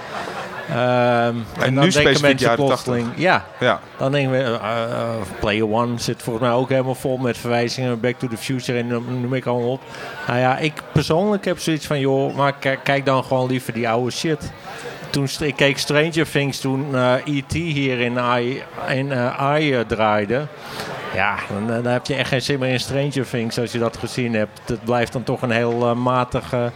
Ehm, 0.69 1.35
en, 1.59 1.75
dan 1.75 1.83
nu 1.83 1.89
denken 1.89 2.21
mensen 2.21 2.37
jaren 2.37 2.65
plotseling, 2.65 3.07
ja, 3.15 3.45
Ja. 3.59 3.79
dan 3.97 4.11
denken 4.11 4.31
we, 4.31 4.37
eh, 4.43 5.09
Player 5.39 5.69
One 5.71 5.99
zit 5.99 6.23
volgens 6.23 6.45
mij 6.47 6.55
ook 6.55 6.69
helemaal 6.69 6.95
vol 6.95 7.17
met 7.17 7.37
verwijzingen. 7.37 7.99
Back 7.99 8.19
to 8.19 8.27
the 8.27 8.37
Future 8.37 8.77
en 8.77 8.87
noem 8.87 9.33
ik 9.33 9.45
allemaal 9.45 9.71
op. 9.71 9.81
Nou 10.27 10.39
ja, 10.39 10.57
ik 10.57 10.73
persoonlijk 10.91 11.45
heb 11.45 11.59
zoiets 11.59 11.87
van, 11.87 11.99
joh, 11.99 12.35
maar 12.35 12.53
kijk 12.83 13.05
dan 13.05 13.23
gewoon 13.23 13.47
liever 13.47 13.73
die 13.73 13.89
oude 13.89 14.11
shit. 14.11 14.51
Toen 15.09 15.27
ik 15.39 15.55
keek 15.55 15.77
Stranger 15.77 16.31
Things 16.31 16.59
toen 16.59 16.95
eh 16.95 17.13
E.T. 17.25 17.53
hier 17.53 17.99
in 17.99 18.19
AI, 18.19 18.63
in, 18.89 19.11
eh, 19.11 19.39
AI 19.39 19.73
eh, 19.73 19.79
draaide. 19.87 20.47
Ja, 21.13 21.35
dan, 21.49 21.83
dan 21.83 21.93
heb 21.93 22.05
je 22.05 22.15
echt 22.15 22.29
geen 22.29 22.41
zin 22.41 22.59
meer 22.59 22.69
in 22.71 22.79
Stranger 22.79 23.29
Things 23.29 23.59
als 23.59 23.71
je 23.71 23.79
dat 23.79 23.97
gezien 23.97 24.33
hebt. 24.33 24.59
Het 24.65 24.83
blijft 24.83 25.13
dan 25.13 25.23
toch 25.23 25.41
een 25.41 25.51
heel 25.51 25.95
matige 25.95 26.71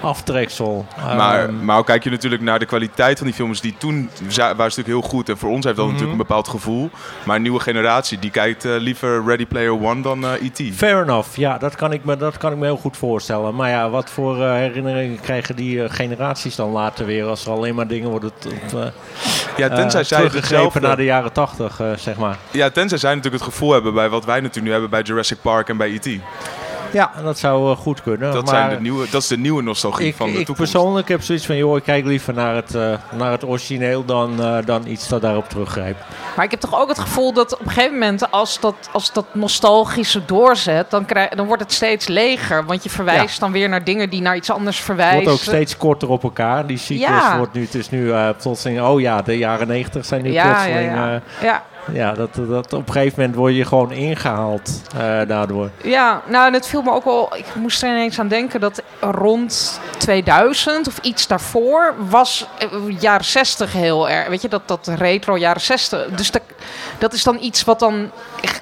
aftreksel. 0.00 0.86
Maar, 1.16 1.44
Ehm, 1.44 1.64
maar 1.64 1.78
ook 1.78 1.86
kijk 1.86 2.04
je 2.04 2.10
natuurlijk 2.10 2.42
naar 2.42 2.58
de 2.58 2.66
kwaliteit 2.66 3.18
van 3.18 3.26
die 3.26 3.36
films 3.36 3.60
die 3.60 3.74
toen 3.78 4.10
waren 4.28 4.56
natuurlijk 4.56 4.86
heel 4.86 5.00
goed. 5.00 5.28
En 5.28 5.38
voor 5.38 5.50
ons 5.50 5.64
heeft 5.64 5.76
dat 5.76 5.84
Mhm. 5.86 5.94
natuurlijk 5.94 6.20
een 6.20 6.26
bepaald 6.26 6.48
gevoel. 6.48 6.90
Maar 7.24 7.36
een 7.36 7.42
nieuwe 7.42 7.60
generatie 7.60 8.18
die 8.18 8.30
kijkt 8.30 8.64
eh, 8.64 8.72
liever 8.78 9.24
Ready 9.26 9.46
Player 9.46 9.72
One 9.82 10.00
dan 10.02 10.24
eh, 10.24 10.30
E.T. 10.42 10.74
Fair 10.74 11.02
enough, 11.02 11.36
ja, 11.36 11.58
dat 11.58 11.74
kan, 11.74 11.92
ik 11.92 12.04
me, 12.04 12.16
dat 12.16 12.36
kan 12.38 12.52
ik 12.52 12.58
me 12.58 12.64
heel 12.64 12.76
goed 12.76 12.96
voorstellen. 12.96 13.54
Maar 13.54 13.70
ja, 13.70 13.90
wat 13.90 14.10
voor 14.10 14.42
eh, 14.42 14.52
herinneringen 14.52 15.20
krijgen 15.20 15.56
die 15.56 15.88
generaties 15.88 16.56
dan 16.56 16.70
later 16.70 17.06
weer 17.06 17.24
als 17.26 17.44
er 17.46 17.52
alleen 17.52 17.74
maar 17.74 17.86
dingen 17.86 18.10
worden 18.10 18.30
Ja, 19.56 19.68
tenzij 19.68 20.04
zij 20.04 20.16
teruggegrepen 20.18 20.82
naar 20.82 20.96
de 20.96 21.04
jaren 21.04 21.32
tachtig, 21.32 21.80
zeg 21.96 22.16
maar. 22.16 22.36
Ja, 22.50 22.70
tenzij 22.70 22.98
zij 22.98 23.14
natuurlijk 23.14 23.42
het 23.44 23.52
gevoel 23.52 23.72
hebben 23.72 23.94
bij 23.94 24.08
wat 24.08 24.24
wij 24.24 24.36
natuurlijk 24.40 24.64
nu 24.66 24.72
hebben 24.72 24.90
bij 24.90 25.02
Jurassic 25.02 25.38
Park 25.42 25.68
en 25.68 25.76
bij 25.76 25.88
E.T. 25.92 26.08
Ja, 26.92 27.12
dat 27.22 27.38
zou 27.38 27.70
eh, 27.70 27.76
goed 27.76 28.02
kunnen. 28.02 28.32
Dat, 28.32 28.44
maar 28.44 28.54
zijn 28.54 28.70
de 28.70 28.80
nieuwe, 28.80 29.06
dat 29.10 29.22
is 29.22 29.28
de 29.28 29.38
nieuwe 29.38 29.62
nostalgie 29.62 30.06
ik, 30.06 30.14
van 30.14 30.26
de 30.32 30.38
ik 30.38 30.46
toekomst. 30.46 30.72
persoonlijk 30.72 31.08
heb 31.08 31.22
zoiets 31.22 31.46
van, 31.46 31.56
joh, 31.56 31.76
ik 31.76 31.82
kijk 31.82 32.04
liever 32.04 32.34
naar 32.34 32.54
het, 32.54 32.74
eh, 32.74 32.94
naar 33.12 33.30
het 33.32 33.44
origineel 33.44 34.04
dan, 34.04 34.42
eh, 34.42 34.56
dan 34.64 34.86
iets 34.86 35.08
dat 35.08 35.22
daarop 35.22 35.48
teruggrijpt. 35.48 36.02
Maar 36.36 36.44
ik 36.44 36.50
heb 36.50 36.60
toch 36.60 36.80
ook 36.80 36.88
het 36.88 36.98
gevoel 36.98 37.32
dat 37.32 37.52
op 37.52 37.60
een 37.60 37.70
gegeven 37.70 37.92
moment, 37.92 38.30
als 38.30 38.60
dat, 38.60 38.74
als 38.92 39.12
dat 39.12 39.24
nostalgische 39.32 40.24
doorzet, 40.24 40.90
dan, 40.90 41.04
krijg, 41.04 41.28
dan 41.28 41.46
wordt 41.46 41.62
het 41.62 41.72
steeds 41.72 42.08
leger. 42.08 42.64
Want 42.64 42.82
je 42.82 42.90
verwijst 42.90 43.40
dan 43.40 43.52
weer 43.52 43.68
naar 43.68 43.84
dingen 43.84 44.10
die 44.10 44.20
naar 44.20 44.36
iets 44.36 44.50
anders 44.50 44.76
Het 44.76 44.84
verwijzen. 44.84 45.22
wordt 45.22 45.30
ook 45.38 45.54
steeds 45.54 45.76
korter 45.76 46.08
op 46.08 46.22
elkaar. 46.22 46.66
Die 46.66 46.78
cyclus 46.78 47.08
Ja. 47.08 47.36
wordt 47.36 47.52
nu, 47.52 47.64
het 47.64 47.74
is 47.74 47.90
nu 47.90 48.12
eh, 48.12 48.28
plotseling, 48.42 48.80
oh 48.80 49.00
ja, 49.00 49.22
de 49.22 49.38
jaren 49.38 49.68
negentig 49.68 50.04
zijn 50.04 50.22
nu 50.22 50.32
ja, 50.32 50.42
plotseling... 50.44 50.90
ja. 50.92 51.14
eh, 51.14 51.42
ja. 51.42 51.62
Ja, 51.92 52.12
dat, 52.12 52.34
dat 52.34 52.72
op 52.72 52.86
een 52.86 52.92
gegeven 52.92 53.20
moment 53.20 53.36
word 53.36 53.54
je 53.54 53.64
gewoon 53.64 53.92
ingehaald 53.92 54.82
eh, 54.96 55.20
daardoor. 55.28 55.70
Ja, 55.82 56.22
nou, 56.26 56.46
en 56.46 56.52
het 56.52 56.66
viel 56.66 56.82
me 56.82 56.92
ook 56.92 57.04
wel. 57.04 57.36
Ik 57.36 57.44
moest 57.54 57.82
er 57.82 57.88
ineens 57.88 58.18
aan 58.20 58.28
denken 58.28 58.60
dat 58.60 58.82
rond 59.00 59.80
2000 59.98 60.88
of 60.88 60.98
iets 61.02 61.26
daarvoor 61.26 61.94
was 62.08 62.46
eh, 62.58 62.68
jaren 63.00 63.24
60 63.24 63.72
heel 63.72 64.08
erg. 64.08 64.28
Weet 64.28 64.42
je, 64.42 64.48
dat, 64.48 64.62
dat 64.68 64.86
retro 64.86 65.36
jaren 65.36 65.60
60. 65.60 66.06
Dus 66.06 66.30
dat, 66.30 66.42
dat 66.98 67.12
is 67.12 67.22
dan 67.22 67.38
iets 67.40 67.64
wat 67.64 67.78
dan. 67.78 68.10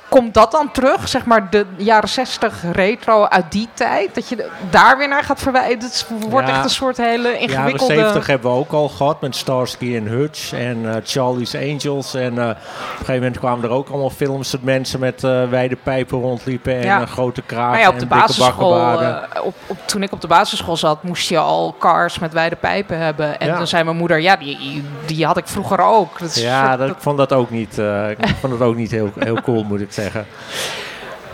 Komt 0.09 0.35
dat 0.35 0.51
dan 0.51 0.71
terug, 0.71 1.09
zeg 1.09 1.25
maar, 1.25 1.51
de 1.51 1.67
jaren 1.77 2.09
60 2.09 2.63
retro 2.73 3.25
uit 3.25 3.53
die 3.53 3.69
tijd? 3.75 4.15
Dat 4.15 4.29
je 4.29 4.49
daar 4.71 4.99
weer 4.99 5.09
naar 5.09 5.25
gaat 5.25 5.41
verwijzen? 5.41 5.79
Het 5.79 6.07
wordt 6.29 6.49
Ja, 6.49 6.55
echt 6.55 6.65
een 6.65 6.71
soort 6.71 6.97
hele 6.97 7.29
Jaren 7.29 7.41
ingewikkelde. 7.41 7.95
70 7.95 8.27
hebben 8.27 8.51
we 8.51 8.57
ook 8.57 8.73
al 8.73 8.89
gehad 8.89 9.21
met 9.21 9.37
Starsky 9.37 9.97
en 9.97 10.07
Hutch 10.07 10.53
en 10.53 10.95
eh, 10.95 10.97
Charlie's 11.05 11.55
Angels. 11.55 12.15
En 12.15 12.33
op 12.33 13.09
een 13.09 13.16
gegeven 13.17 13.23
moment 13.23 13.39
kwamen 13.39 13.65
er 13.65 13.71
ook 13.71 13.89
allemaal 13.89 14.11
films 14.11 14.51
dat 14.51 14.63
mensen 14.63 15.01
met 15.01 15.25
eh, 15.25 15.49
wijde 15.49 15.77
pijpen 15.83 16.21
rondliepen 16.21 16.75
en 16.77 16.83
Ja. 16.83 17.01
een 17.01 17.07
grote 17.09 17.43
kraag 17.43 17.79
ja, 17.81 17.87
op 17.89 17.93
en 17.95 17.99
de 18.01 18.07
dikke 18.07 18.21
basisschool, 18.27 19.01
eh, 19.01 19.17
op, 19.45 19.55
op, 19.67 19.77
toen 19.87 20.03
ik 20.03 20.13
op 20.13 20.21
de 20.21 20.27
basisschool 20.27 20.77
zat, 20.77 21.03
moest 21.03 21.29
je 21.29 21.39
al 21.39 21.75
cars 21.79 22.19
met 22.19 22.33
wijde 22.33 22.57
pijpen 22.57 22.99
hebben. 22.99 23.41
En 23.41 23.47
Ja. 23.47 23.57
dan 23.57 23.67
zei 23.67 23.85
mijn 23.85 23.97
moeder, 23.97 24.21
ja, 24.21 24.37
die, 24.37 24.85
die 25.07 25.27
had 25.27 25.37
ik 25.37 25.47
vroeger 25.47 25.81
ook. 25.81 26.19
Dat 26.19 26.35
ja, 26.41 26.67
soort- 26.67 26.79
dat, 26.79 26.89
ik 26.91 26.97
vond 26.99 27.19
dat 27.19 27.33
ook 27.33 27.51
niet, 27.51 27.79
eh, 27.79 28.11
ik 28.11 28.17
vond 28.41 28.53
het 28.53 28.63
ook 28.63 28.77
niet 28.77 28.91
heel, 28.91 29.11
heel 29.19 29.41
cool, 29.43 29.63
moet 29.65 29.81
ik 29.81 29.93
zeggen. 29.93 30.27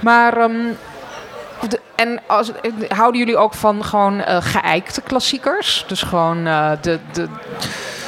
Maar, 0.00 0.36
ehm, 0.36 0.52
de- 1.68 1.80
en 1.96 2.20
als, 2.26 2.52
eh, 2.52 2.70
houden 2.88 3.18
jullie 3.20 3.36
ook 3.36 3.54
van 3.54 3.84
gewoon 3.84 4.20
eh 4.20 4.36
geëikte 4.40 5.00
klassiekers? 5.00 5.84
Dus 5.86 6.02
gewoon 6.02 6.46
eh, 6.46 6.70
de, 6.80 6.98
de, 7.12 7.28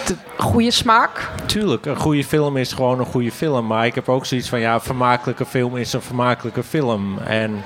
de 0.07 0.16
goede 0.36 0.70
smaak? 0.70 1.30
Tuurlijk, 1.46 1.86
een 1.86 1.96
goede 1.96 2.24
film 2.24 2.57
is 2.57 2.72
gewoon 2.72 2.98
een 2.98 3.07
goede 3.07 3.32
film. 3.32 3.66
Maar 3.66 3.86
ik 3.86 3.94
heb 3.94 4.09
ook 4.09 4.26
zoiets 4.26 4.48
van, 4.48 4.61
ja, 4.61 4.74
een 4.74 4.80
vermakelijke 4.80 5.46
film 5.46 5.76
is 5.76 5.92
een 5.92 6.02
vermakelijke 6.02 6.62
film. 6.62 7.18
En 7.18 7.62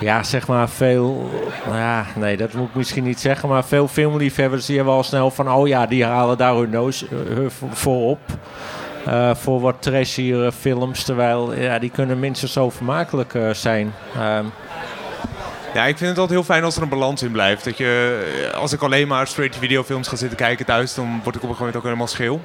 ja, 0.00 0.22
zeg 0.22 0.46
maar 0.46 0.68
veel... 0.68 1.30
Ja, 1.70 2.06
nee, 2.14 2.36
dat 2.36 2.52
moet 2.52 2.68
ik 2.68 2.74
misschien 2.74 3.04
niet 3.04 3.20
zeggen. 3.20 3.48
Maar 3.48 3.64
veel 3.64 3.88
filmliefhebbers 3.88 4.66
zie 4.66 4.74
je 4.74 4.84
wel 4.84 5.02
snel 5.02 5.30
van... 5.30 5.52
Oh 5.52 5.68
ja, 5.68 5.86
die 5.86 6.04
halen 6.04 6.38
daar 6.38 6.54
hun 6.54 6.70
neus 6.70 7.08
eh, 7.08 7.18
voor 7.72 8.10
op. 8.10 8.20
Eh, 9.04 9.34
voor 9.34 9.60
wat 9.60 9.76
trashiere 9.78 10.52
films. 10.52 11.04
Terwijl, 11.04 11.54
ja, 11.54 11.78
die 11.78 11.90
kunnen 11.90 12.18
minstens 12.18 12.52
zo 12.52 12.70
vermakelijk 12.70 13.34
eh, 13.34 13.50
zijn. 13.50 13.94
Ehm, 14.14 14.44
Ja, 15.74 15.86
ik 15.86 15.96
vind 15.96 16.10
het 16.10 16.18
altijd 16.18 16.38
heel 16.38 16.54
fijn 16.54 16.64
als 16.64 16.76
er 16.76 16.82
een 16.82 16.88
balans 16.88 17.22
in 17.22 17.32
blijft. 17.32 17.64
Dat 17.64 17.76
je, 17.76 18.22
eh, 18.52 18.58
als 18.58 18.72
ik 18.72 18.82
alleen 18.82 19.08
maar 19.08 19.26
straight 19.26 19.58
videofilms 19.58 20.08
ga 20.08 20.16
zitten 20.16 20.38
kijken 20.38 20.66
thuis, 20.66 20.94
dan 20.94 21.20
word 21.22 21.36
ik 21.36 21.42
op 21.42 21.48
een 21.48 21.56
gegeven 21.56 21.58
moment 21.58 21.76
ook 21.76 21.82
helemaal 21.82 22.06
scheel. 22.06 22.40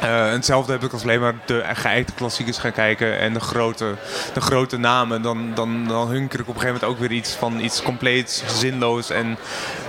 En 0.00 0.10
hetzelfde 0.10 0.72
heb 0.72 0.82
ik 0.82 0.92
als 0.92 1.02
alleen 1.02 1.20
maar 1.20 1.34
de 1.44 1.64
geëikte 1.72 2.12
klassiekers 2.12 2.58
gaan 2.58 2.72
kijken 2.72 3.18
en 3.18 3.32
de 3.32 3.40
grote, 3.40 3.94
de 4.34 4.40
grote 4.40 4.76
namen. 4.76 5.22
Dan, 5.22 5.54
dan, 5.54 5.86
dan 5.86 6.08
hunker 6.08 6.40
ik 6.40 6.48
op 6.48 6.54
een 6.54 6.60
gegeven 6.60 6.80
moment 6.80 7.02
ook 7.02 7.08
weer 7.08 7.18
iets 7.18 7.34
van 7.34 7.60
iets 7.60 7.82
compleet 7.82 8.44
zinloos 8.46 9.10
en 9.10 9.38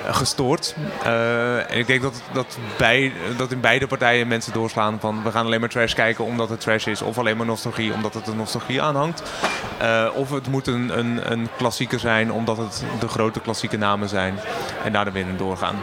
eh, 0.06 0.16
gestoord. 0.16 0.76
Eh, 1.04 1.72
en 1.72 1.78
ik 1.78 1.88
denk 1.88 2.02
dat, 2.02 2.22
dat, 2.34 2.58
bij, 2.78 3.14
dat 3.38 3.52
in 3.52 3.60
beide 3.60 3.88
partijen 3.88 4.28
mensen 4.28 4.54
doorslaan 4.54 5.00
van 5.00 5.24
we 5.24 5.32
gaan 5.32 5.46
alleen 5.46 5.60
maar 5.60 5.70
trash 5.70 5.94
kijken 5.94 6.26
omdat 6.26 6.50
het 6.50 6.60
trash 6.60 6.88
is. 6.88 7.02
Of 7.02 7.18
alleen 7.18 7.38
maar 7.38 7.46
nostalgie 7.46 7.94
omdat 7.94 8.14
het 8.14 8.28
een 8.28 8.38
nostalgie 8.38 8.82
aanhangt. 8.82 9.24
Of 10.14 10.30
het 10.30 10.48
moet 10.48 10.68
een, 10.68 10.98
een, 10.98 11.32
een 11.32 11.48
klassieker 11.58 12.00
zijn 12.00 12.32
omdat 12.32 12.58
het 12.58 12.84
de 13.00 13.08
grote 13.08 13.40
klassieke 13.40 13.78
namen 13.78 14.10
zijn. 14.10 14.40
En 14.84 14.92
daar 14.92 15.06
dan 15.06 15.14
weer 15.14 15.28
in 15.28 15.38
doorgaan. 15.38 15.76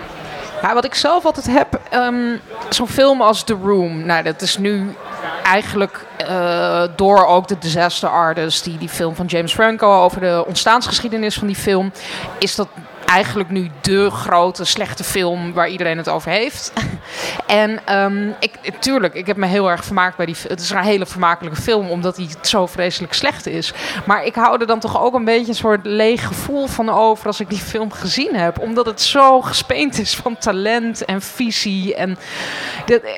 Ja, 0.62 0.74
wat 0.74 0.84
ik 0.84 0.94
zelf 0.94 1.24
altijd 1.24 1.46
heb, 1.46 1.80
ehm, 1.90 2.36
zo'n 2.68 2.88
film 2.88 3.20
als 3.22 3.44
The 3.44 3.56
Room. 3.62 4.06
Nou, 4.06 4.22
dat 4.22 4.42
is 4.42 4.58
nu 4.58 4.94
eigenlijk 5.42 6.06
eh, 6.16 6.82
door 6.96 7.26
ook 7.26 7.48
de 7.48 7.58
Disaster 7.58 8.08
Artist, 8.08 8.64
die, 8.64 8.78
die 8.78 8.88
film 8.88 9.14
van 9.14 9.26
James 9.26 9.52
Franco 9.52 10.02
over 10.02 10.20
de 10.20 10.44
ontstaansgeschiedenis 10.46 11.34
van 11.34 11.46
die 11.46 11.56
film, 11.56 11.92
is 12.38 12.54
dat 12.54 12.68
eigenlijk 13.04 13.50
nu 13.50 13.70
de 13.80 14.10
grote 14.10 14.64
slechte 14.64 15.04
film 15.04 15.52
waar 15.52 15.68
iedereen 15.68 15.96
het 15.96 16.08
over 16.08 16.30
heeft. 16.30 16.72
en 17.46 17.98
um, 17.98 18.34
ik, 18.38 18.58
tuurlijk, 18.78 19.14
ik 19.14 19.26
heb 19.26 19.36
me 19.36 19.46
heel 19.46 19.70
erg 19.70 19.84
vermaakt 19.84 20.16
bij 20.16 20.26
die 20.26 20.36
Het 20.48 20.60
is 20.60 20.70
een 20.70 20.82
hele 20.82 21.06
vermakelijke 21.06 21.60
film, 21.60 21.88
omdat 21.90 22.16
hij 22.16 22.28
zo 22.42 22.66
vreselijk 22.66 23.12
slecht 23.12 23.46
is. 23.46 23.72
Maar 24.04 24.24
ik 24.24 24.34
hou 24.34 24.60
er 24.60 24.66
dan 24.66 24.80
toch 24.80 25.00
ook 25.00 25.14
een 25.14 25.24
beetje 25.24 25.48
een 25.48 25.54
soort 25.54 25.86
leeg 25.86 26.26
gevoel 26.26 26.66
van 26.66 26.88
over 26.88 27.26
als 27.26 27.40
ik 27.40 27.48
die 27.48 27.58
film 27.58 27.92
gezien 27.92 28.34
heb. 28.34 28.58
Omdat 28.58 28.86
het 28.86 29.00
zo 29.00 29.40
gespeend 29.40 29.98
is 29.98 30.16
van 30.16 30.38
talent 30.38 31.04
en 31.04 31.22
visie. 31.22 31.94
En 31.94 32.18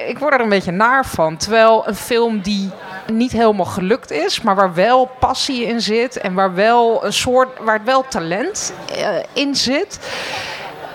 ik 0.07 0.19
word 0.19 0.35
er 0.35 0.41
een 0.41 0.49
beetje 0.49 0.71
naar 0.71 1.07
van. 1.07 1.37
Terwijl 1.37 1.89
een 1.89 1.97
film 1.97 2.41
die 2.41 2.71
niet 3.13 3.33
helemaal 3.33 3.67
gelukt 3.67 4.11
is, 4.11 4.41
maar 4.41 4.55
waar 4.55 4.75
wel 4.75 5.11
passie 5.19 5.65
in 5.65 5.81
zit 5.81 6.17
en 6.17 6.35
waar 6.35 6.55
wel 6.55 7.05
een 7.05 7.13
soort, 7.13 7.49
waar 7.61 7.85
wel 7.85 8.05
talent 8.09 8.73
uh, 8.99 9.09
in 9.33 9.55
zit. 9.55 9.99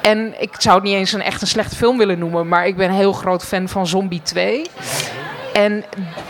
En 0.02 0.42
ik 0.42 0.56
zou 0.58 0.76
het 0.76 0.84
niet 0.84 0.96
eens 0.96 1.14
een 1.14 1.22
echt 1.22 1.42
een 1.42 1.48
slechte 1.48 1.76
film 1.76 1.98
willen 1.98 2.20
noemen, 2.20 2.48
maar 2.48 2.68
ik 2.68 2.76
ben 2.76 2.90
een 2.90 2.96
heel 2.96 3.14
groot 3.14 3.46
fan 3.46 3.68
van 3.68 3.88
Zombie 3.88 4.22
2. 4.22 4.70
En 5.54 5.84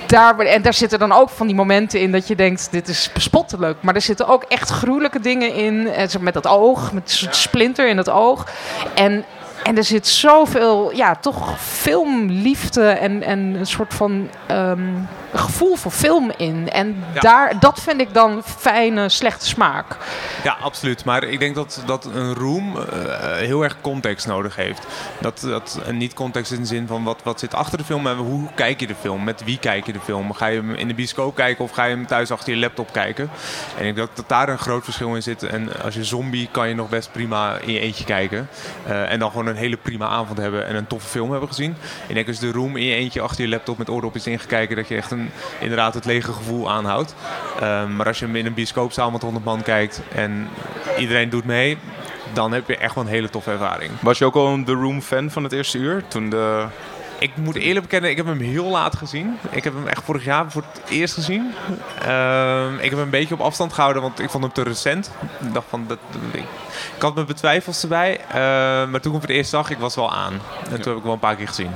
daar, 0.07 0.39
en 0.39 0.61
daar 0.61 0.73
zitten 0.73 0.99
dan 0.99 1.11
ook 1.11 1.29
van 1.29 1.47
die 1.47 1.55
momenten 1.55 1.99
in 1.99 2.11
dat 2.11 2.27
je 2.27 2.35
denkt, 2.35 2.67
dit 2.71 2.87
is 2.87 3.09
bespottelijk. 3.13 3.77
Maar 3.81 3.95
er 3.95 4.01
zitten 4.01 4.27
ook 4.27 4.43
echt 4.43 4.69
gruwelijke 4.69 5.19
dingen 5.19 5.53
in. 5.53 5.89
Met 6.19 6.33
dat 6.33 6.47
oog, 6.47 6.91
met 6.91 7.03
een 7.03 7.09
soort 7.09 7.35
splinter 7.35 7.87
in 7.87 7.97
het 7.97 8.09
oog. 8.09 8.47
En 8.95 9.25
en 9.63 9.77
er 9.77 9.83
zit 9.83 10.07
zoveel, 10.07 10.91
ja, 10.95 11.15
toch 11.15 11.59
filmliefde 11.59 12.87
en, 12.89 13.23
en 13.23 13.39
een 13.39 13.65
soort 13.67 13.93
van 13.93 14.29
um, 14.51 15.07
gevoel 15.33 15.75
voor 15.75 15.91
film 15.91 16.31
in. 16.37 16.69
En 16.71 17.03
Ja. 17.13 17.19
daar, 17.19 17.59
dat 17.59 17.79
vind 17.81 18.01
ik 18.01 18.13
dan 18.13 18.41
fijne, 18.57 19.09
slechte 19.09 19.45
smaak. 19.45 19.97
Ja, 20.43 20.57
absoluut. 20.61 21.05
Maar 21.05 21.23
ik 21.23 21.39
denk 21.39 21.55
dat, 21.55 21.83
dat 21.85 22.05
een 22.13 22.33
room 22.33 22.77
eh, 22.77 23.35
heel 23.35 23.63
erg 23.63 23.75
context 23.81 24.27
nodig 24.27 24.55
heeft. 24.55 24.85
Dat, 25.19 25.39
dat, 25.39 25.79
en 25.85 25.97
niet 25.97 26.13
context 26.13 26.51
in 26.51 26.59
de 26.59 26.65
zin 26.65 26.87
van 26.87 27.03
wat, 27.03 27.19
wat 27.23 27.39
zit 27.39 27.53
achter 27.53 27.77
de 27.77 27.83
film, 27.83 28.01
maar 28.01 28.15
hoe 28.15 28.47
kijk 28.55 28.79
je 28.79 28.87
de 28.87 28.95
film? 29.01 29.23
Met 29.23 29.43
wie 29.43 29.59
kijk 29.59 29.85
je 29.85 29.93
de 29.93 29.99
film? 29.99 30.33
Ga 30.33 30.45
je 30.45 30.55
hem 30.57 30.73
in 30.73 30.87
de 30.87 30.93
bioscoop 30.93 31.35
kijken 31.35 31.63
of 31.63 31.71
ga 31.71 31.83
je 31.83 31.95
hem 31.95 32.07
thuis 32.07 32.31
achter 32.31 32.53
je 32.53 32.59
laptop 32.59 32.91
kijken? 32.93 33.29
En 33.77 33.85
ik 33.85 33.95
denk 33.95 34.07
dat, 34.07 34.09
dat 34.15 34.29
daar 34.29 34.49
een 34.49 34.57
groot 34.59 34.83
verschil 34.83 35.15
in 35.15 35.23
zit. 35.23 35.43
En 35.43 35.81
als 35.83 35.93
je 35.93 36.03
zombie 36.03 36.49
kan 36.51 36.67
je 36.67 36.75
nog 36.75 36.89
best 36.89 37.11
prima 37.11 37.57
in 37.57 37.73
je 37.73 37.79
eentje 37.79 38.03
kijken. 38.03 38.49
Eh, 38.87 39.11
en 39.11 39.19
dan 39.19 39.29
gewoon 39.31 39.47
een 39.51 39.57
hele 39.57 39.77
prima 39.77 40.07
avond 40.07 40.37
hebben 40.37 40.67
en 40.67 40.75
een 40.75 40.87
toffe 40.87 41.07
film 41.07 41.31
hebben 41.31 41.49
gezien. 41.49 41.75
Ik 42.07 42.15
denk 42.15 42.27
als 42.27 42.39
de 42.39 42.51
room 42.51 42.77
in 42.77 42.83
je 42.83 42.95
eentje 42.95 43.21
achter 43.21 43.43
je 43.43 43.49
laptop 43.49 43.77
met 43.77 43.89
oordopjes 43.89 44.27
ingekijken, 44.27 44.75
dat 44.75 44.87
je 44.87 44.95
echt 44.95 45.11
een, 45.11 45.29
inderdaad 45.59 45.93
het 45.93 46.05
lege 46.05 46.33
gevoel 46.33 46.71
aanhoudt. 46.71 47.15
Eh, 47.59 47.87
maar 47.87 48.05
als 48.05 48.19
je 48.19 48.25
hem 48.25 48.35
in 48.35 48.45
een 48.45 48.53
bioscoopzaal 48.53 49.11
met 49.11 49.21
100 49.21 49.45
man 49.45 49.63
kijkt 49.63 50.01
en 50.15 50.47
iedereen 50.97 51.29
doet 51.29 51.45
mee, 51.45 51.77
dan 52.33 52.51
heb 52.51 52.67
je 52.67 52.77
echt 52.77 52.95
wel 52.95 53.03
een 53.03 53.09
hele 53.09 53.29
toffe 53.29 53.51
ervaring. 53.51 53.91
Was 54.01 54.17
je 54.17 54.25
ook 54.25 54.35
al 54.35 54.47
een 54.47 54.65
The 54.65 54.73
Room 54.73 55.01
fan 55.01 55.31
van 55.31 55.43
het 55.43 55.51
eerste 55.51 55.77
uur? 55.77 56.03
Toen 56.07 56.29
de... 56.29 56.65
Ik 57.21 57.37
moet 57.37 57.55
eerlijk 57.55 57.81
bekennen, 57.81 58.09
ik 58.09 58.17
heb 58.17 58.25
hem 58.25 58.39
heel 58.39 58.65
laat 58.65 58.95
gezien. 58.95 59.37
Ik 59.49 59.63
heb 59.63 59.73
hem 59.73 59.87
echt 59.87 60.03
vorig 60.03 60.23
jaar 60.23 60.51
voor 60.51 60.63
het 60.73 60.89
eerst 60.89 61.13
gezien. 61.13 61.53
Ehm, 62.01 62.75
ik 62.75 62.83
heb 62.83 62.91
hem 62.91 62.99
een 62.99 63.09
beetje 63.09 63.33
op 63.33 63.39
afstand 63.39 63.73
gehouden, 63.73 64.01
want 64.01 64.19
ik 64.19 64.29
vond 64.29 64.43
hem 64.43 64.53
te 64.53 64.63
recent. 64.63 65.11
Ik 65.45 65.53
dacht 65.53 65.65
van, 65.69 65.85
dat, 65.87 65.97
ik, 66.31 66.43
had 66.99 67.15
mijn 67.15 67.27
betwijfels 67.27 67.81
erbij. 67.81 68.19
Ehm, 68.27 68.89
maar 68.89 68.89
toen 68.89 68.95
ik 68.95 69.03
hem 69.03 69.11
voor 69.11 69.21
het 69.21 69.29
eerst 69.29 69.49
zag, 69.49 69.69
ik 69.69 69.77
was 69.77 69.95
wel 69.95 70.11
aan. 70.11 70.33
En 70.69 70.81
toen 70.81 70.91
heb 70.91 70.97
ik 70.97 71.03
wel 71.03 71.13
een 71.13 71.19
paar 71.19 71.35
keer 71.35 71.47
gezien. 71.47 71.71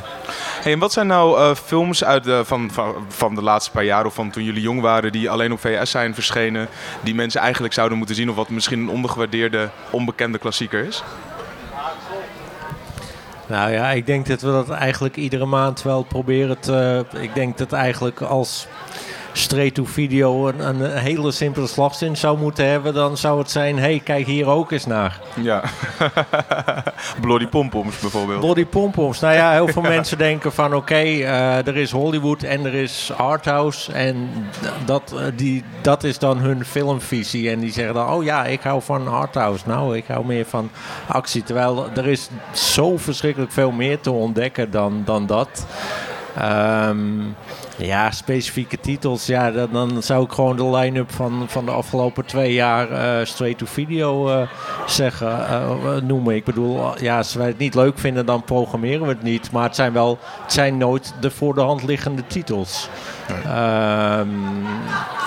Hey, 0.62 0.72
en 0.74 0.80
wat 0.80 0.94
zijn 0.94 1.08
nou 1.08 1.40
eh, 1.40 1.56
films 1.56 2.04
uit 2.04 2.24
de, 2.24 2.46
van, 2.46 2.72
van, 2.72 2.96
van 3.08 3.36
de 3.36 3.42
laatste 3.42 3.72
paar 3.72 3.84
jaar 3.84 4.06
of 4.06 4.14
van 4.14 4.30
toen 4.30 4.44
jullie 4.44 4.62
jong 4.62 4.82
waren 4.82 5.12
die 5.12 5.30
alleen 5.30 5.52
op 5.52 5.60
VS 5.60 5.92
zijn 5.92 6.14
verschenen, 6.14 6.68
die 7.02 7.16
mensen 7.16 7.42
eigenlijk 7.42 7.74
zouden 7.74 7.98
moeten 7.98 8.16
zien 8.16 8.30
of 8.30 8.36
wat 8.36 8.50
misschien 8.50 8.80
een 8.80 8.90
ondergewaardeerde, 8.90 9.70
onbekende 9.90 10.38
klassieker 10.38 10.86
is? 10.86 11.04
Nou 13.48 13.72
ja, 13.72 13.92
ik 13.92 14.06
denk 14.06 14.26
dat 14.28 14.42
we 14.42 14.52
dat 14.52 14.70
eigenlijk 14.70 15.16
iedere 15.16 15.46
maand 15.46 15.82
wel 15.82 16.04
proberen 16.04 16.60
te... 16.60 17.06
Ik 17.20 17.34
denk 17.34 17.58
dat 17.58 17.72
eigenlijk 17.72 18.22
als 18.22 18.68
straight 19.38 19.76
to 19.76 19.86
video 19.86 20.48
een, 20.48 20.60
een 20.60 20.98
hele 20.98 21.32
simpele 21.32 21.68
slagzin 21.68 22.18
zou 22.18 22.38
moeten 22.38 22.70
hebben... 22.70 22.94
dan 22.94 23.18
zou 23.18 23.40
het 23.40 23.52
zijn, 23.52 23.80
hey, 23.80 24.02
kijk 24.04 24.26
hier 24.26 24.48
ook 24.48 24.72
eens 24.72 24.86
naar. 24.86 25.20
Ja. 25.42 25.64
Bloody 27.22 27.48
Pompoms 27.48 28.00
bijvoorbeeld. 28.00 28.42
Body 28.42 28.66
pompoms. 28.66 29.20
Nou 29.20 29.34
ja, 29.34 29.52
heel 29.52 29.68
veel 29.68 29.82
mensen 29.98 30.18
denken 30.18 30.54
van 30.54 30.74
oké, 30.74 30.96
eh, 30.96 31.68
er 31.68 31.78
is 31.78 31.92
Hollywood 31.92 32.44
en 32.44 32.66
er 32.66 32.74
is 32.74 33.12
arthouse. 33.18 33.92
En 33.92 34.30
dat, 34.86 35.14
eh, 35.18 35.26
die, 35.36 35.64
dat 35.82 36.04
is 36.04 36.20
dan 36.20 36.38
hun 36.38 36.66
filmvisie. 36.66 37.50
En 37.50 37.60
die 37.60 37.72
zeggen 37.72 37.94
dan, 37.94 38.10
oh 38.10 38.24
ja, 38.24 38.46
ik 38.46 38.62
hou 38.62 38.82
van 38.82 39.08
arthouse. 39.08 39.64
Nou, 39.68 39.98
ik 39.98 40.06
hou 40.08 40.26
meer 40.26 40.46
van 40.46 40.70
actie. 41.08 41.44
Terwijl 41.44 41.90
er 41.96 42.08
is 42.08 42.30
zo 42.52 42.98
verschrikkelijk 42.98 43.52
veel 43.52 43.72
meer 43.72 44.00
te 44.00 44.12
ontdekken 44.12 44.72
dan, 44.72 45.02
dan 45.06 45.26
dat. 45.26 45.66
Ehm, 46.38 47.00
ja, 47.78 48.12
specifieke 48.12 48.80
titels. 48.80 49.26
Ja, 49.26 49.52
dan, 49.52 49.70
dan 49.72 50.04
zou 50.04 50.24
ik 50.24 50.32
gewoon 50.32 50.56
de 50.56 50.70
line-up 50.70 51.12
van, 51.12 51.46
van 51.48 51.66
de 51.66 51.72
afgelopen 51.72 52.26
twee 52.26 52.54
jaar 52.54 52.92
eh, 52.92 53.26
straight 53.26 53.58
to 53.58 53.66
video 53.66 54.30
eh, 54.30 54.48
zeggen, 54.86 55.48
eh, 55.48 55.96
noemen. 56.02 56.36
Ik 56.36 56.44
bedoel, 56.44 57.02
ja, 57.02 57.18
als 57.18 57.34
wij 57.34 57.48
het 57.48 57.58
niet 57.58 57.76
leuk 57.76 58.00
vinden, 58.00 58.26
dan 58.26 58.44
programmeren 58.44 59.02
we 59.02 59.08
het 59.08 59.24
niet. 59.24 59.52
Maar 59.52 59.64
het 59.64 59.76
zijn 59.76 59.94
wel, 59.94 60.20
het 60.42 60.54
zijn 60.54 60.78
nooit 60.78 61.14
de 61.20 61.32
voor 61.32 61.54
de 61.54 61.62
hand 61.62 61.84
liggende 61.84 62.28
titels. 62.28 62.90
Ehm, 63.28 64.30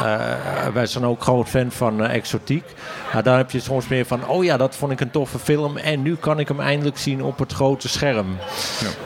eh, 0.03 0.67
wij 0.73 0.87
zijn 0.87 1.05
ook 1.05 1.23
groot 1.23 1.49
fan 1.49 1.71
van 1.71 2.05
Exotiek. 2.05 2.65
Nou, 3.13 3.25
dan 3.25 3.37
heb 3.37 3.51
je 3.51 3.61
soms 3.61 3.89
meer 3.89 4.07
van, 4.07 4.27
oh 4.27 4.45
ja, 4.45 4.57
dat 4.57 4.77
vond 4.77 4.93
ik 4.93 5.01
een 5.01 5.11
toffe 5.11 5.39
film. 5.39 5.77
En 5.77 6.03
nu 6.03 6.17
kan 6.17 6.39
ik 6.39 6.49
hem 6.49 6.61
eindelijk 6.61 6.99
zien 6.99 7.23
op 7.23 7.39
het 7.39 7.53
grote 7.53 7.89
scherm. 7.89 8.37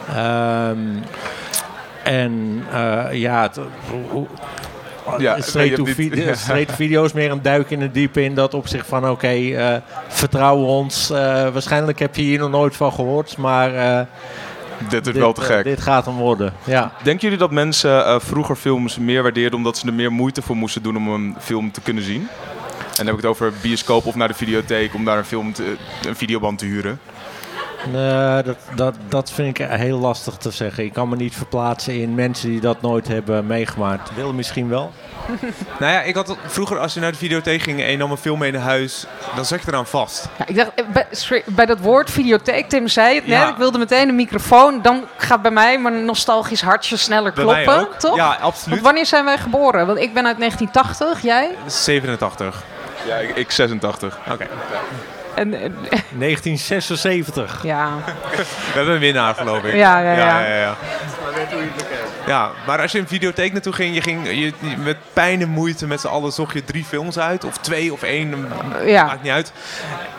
Ehm, 0.07 0.77
en 2.03 2.63
eh, 2.71 3.05
ja, 3.11 3.41
het, 3.41 3.59
Ja, 5.17 5.41
straight, 5.41 5.53
nee, 5.53 5.69
je 5.69 5.75
to 5.75 5.85
hebt 5.85 5.97
niet- 5.97 6.09
video, 6.09 6.25
ja. 6.25 6.35
straight 6.35 6.67
to 6.69 6.73
video 6.75 7.03
is 7.03 7.13
meer 7.13 7.31
een 7.31 7.41
duik 7.41 7.69
in 7.71 7.81
het 7.81 7.93
diepe 7.93 8.23
in 8.23 8.35
dat 8.35 8.53
opzicht 8.53 8.87
van 8.87 9.09
oké, 9.09 9.27
eh, 9.27 9.75
vertrouw 10.07 10.55
ons. 10.57 11.09
Eh, 11.09 11.17
waarschijnlijk 11.49 11.99
heb 11.99 12.15
je 12.15 12.21
hier 12.21 12.39
nog 12.39 12.49
nooit 12.49 12.75
van 12.75 12.93
gehoord, 12.93 13.37
maar 13.37 13.71
Dit 14.89 15.07
is 15.07 15.13
dit, 15.13 15.21
wel 15.21 15.33
te 15.33 15.41
gek. 15.41 15.63
dit 15.63 15.81
gaat 15.81 16.05
hem 16.05 16.15
worden. 16.15 16.53
Ja. 16.63 16.91
Denken 17.03 17.21
jullie 17.23 17.37
dat 17.37 17.51
mensen 17.51 18.21
vroeger 18.21 18.55
films 18.55 18.97
meer 18.97 19.21
waardeerden 19.23 19.57
omdat 19.57 19.77
ze 19.77 19.87
er 19.87 19.93
meer 19.93 20.11
moeite 20.11 20.41
voor 20.41 20.55
moesten 20.55 20.83
doen 20.83 20.97
om 20.97 21.07
een 21.09 21.35
film 21.39 21.71
te 21.71 21.81
kunnen 21.81 22.03
zien? 22.03 22.27
En 22.89 22.99
dan 22.99 23.05
heb 23.05 23.15
ik 23.15 23.21
het 23.21 23.31
over 23.31 23.53
bioscoop 23.61 24.05
of 24.05 24.15
naar 24.15 24.27
de 24.27 24.33
videotheek 24.33 24.93
om 24.93 25.05
daar 25.05 25.17
een, 25.17 25.25
film 25.25 25.53
te, 25.53 25.75
een 26.07 26.15
videoband 26.15 26.59
te 26.59 26.65
huren. 26.65 26.99
Nee, 27.91 28.43
dat, 28.43 28.57
dat, 28.75 28.95
dat 29.07 29.31
vind 29.31 29.59
ik 29.59 29.67
heel 29.67 29.99
lastig 29.99 30.35
te 30.37 30.51
zeggen. 30.51 30.83
Ik 30.83 30.93
kan 30.93 31.09
me 31.09 31.15
niet 31.15 31.35
verplaatsen 31.35 31.93
in 32.01 32.15
mensen 32.15 32.49
die 32.49 32.59
dat 32.59 32.81
nooit 32.81 33.07
hebben 33.07 33.45
meegemaakt. 33.47 34.15
Willen 34.15 34.35
misschien 34.35 34.69
wel. 34.69 34.91
Nou 35.79 35.91
ja, 35.93 36.01
ik 36.01 36.15
had 36.15 36.35
vroeger 36.45 36.79
als 36.79 36.93
je 36.93 36.99
naar 36.99 37.11
de 37.11 37.17
videotheek 37.17 37.61
ging 37.61 37.81
en 37.81 37.91
je 37.91 37.97
nam 37.97 38.11
een 38.11 38.17
film 38.17 38.39
mee 38.39 38.51
naar 38.51 38.61
huis, 38.61 39.05
dan 39.35 39.45
zat 39.45 39.61
je 39.61 39.67
eraan 39.67 39.85
vast. 39.85 40.27
Ja, 40.37 40.45
ik 40.47 40.55
dacht, 40.55 40.71
eh, 40.75 40.85
bij, 40.93 41.05
sorry, 41.11 41.43
bij 41.45 41.65
dat 41.65 41.79
woord 41.79 42.11
videotheek, 42.11 42.69
Tim 42.69 42.87
zei 42.87 43.15
het 43.15 43.27
net, 43.27 43.37
Ja. 43.37 43.49
ik 43.49 43.55
wilde 43.55 43.77
meteen 43.77 44.09
een 44.09 44.15
microfoon. 44.15 44.81
Dan 44.81 45.03
gaat 45.17 45.41
bij 45.41 45.51
mij 45.51 45.79
mijn 45.79 46.05
nostalgisch 46.05 46.61
hartje 46.61 46.97
sneller 46.97 47.33
Bij 47.33 47.43
kloppen, 47.43 47.65
mij 47.65 47.79
ook. 47.79 47.93
toch? 47.93 48.15
Ja, 48.15 48.27
Want 48.27 48.41
absoluut. 48.41 48.81
wanneer 48.81 49.05
zijn 49.05 49.25
wij 49.25 49.37
geboren? 49.37 49.85
Want 49.87 49.99
ik 49.99 50.13
ben 50.13 50.25
uit 50.25 50.37
1980, 50.37 51.21
jij? 51.21 51.49
87. 51.65 52.63
Ja, 53.07 53.15
ik, 53.15 53.35
ik 53.35 53.51
86. 53.51 54.17
Oké. 54.31 54.47
En- 55.35 55.75
1976. 56.09 57.63
ja. 57.63 57.89
We 58.35 58.43
hebben 58.73 58.93
een 58.93 58.99
winnaar, 58.99 59.35
geloof 59.35 59.63
ik. 59.63 59.73
Ja, 59.73 59.99
ja, 59.99 60.11
ja. 60.11 60.17
ja, 60.39 60.45
ja. 60.47 60.55
Ja, 60.55 60.75
maar 62.67 62.81
als 62.81 62.91
je 62.91 62.99
een 62.99 63.07
videotheek 63.07 63.51
naartoe 63.53 63.73
ging, 63.73 63.95
je 63.95 64.01
ging 64.01 64.27
je, 64.29 64.53
met 64.77 64.97
pijn 65.13 65.41
en 65.41 65.49
moeite 65.49 65.87
met 65.87 66.01
z'n 66.01 66.07
allen 66.07 66.31
zocht 66.31 66.53
je 66.53 66.63
drie 66.63 66.83
films 66.83 67.19
uit. 67.19 67.43
Of 67.43 67.57
twee 67.57 67.93
of 67.93 68.03
één, 68.03 68.47
Ja. 68.85 69.05
maakt 69.05 69.23
niet 69.23 69.31
uit. 69.31 69.51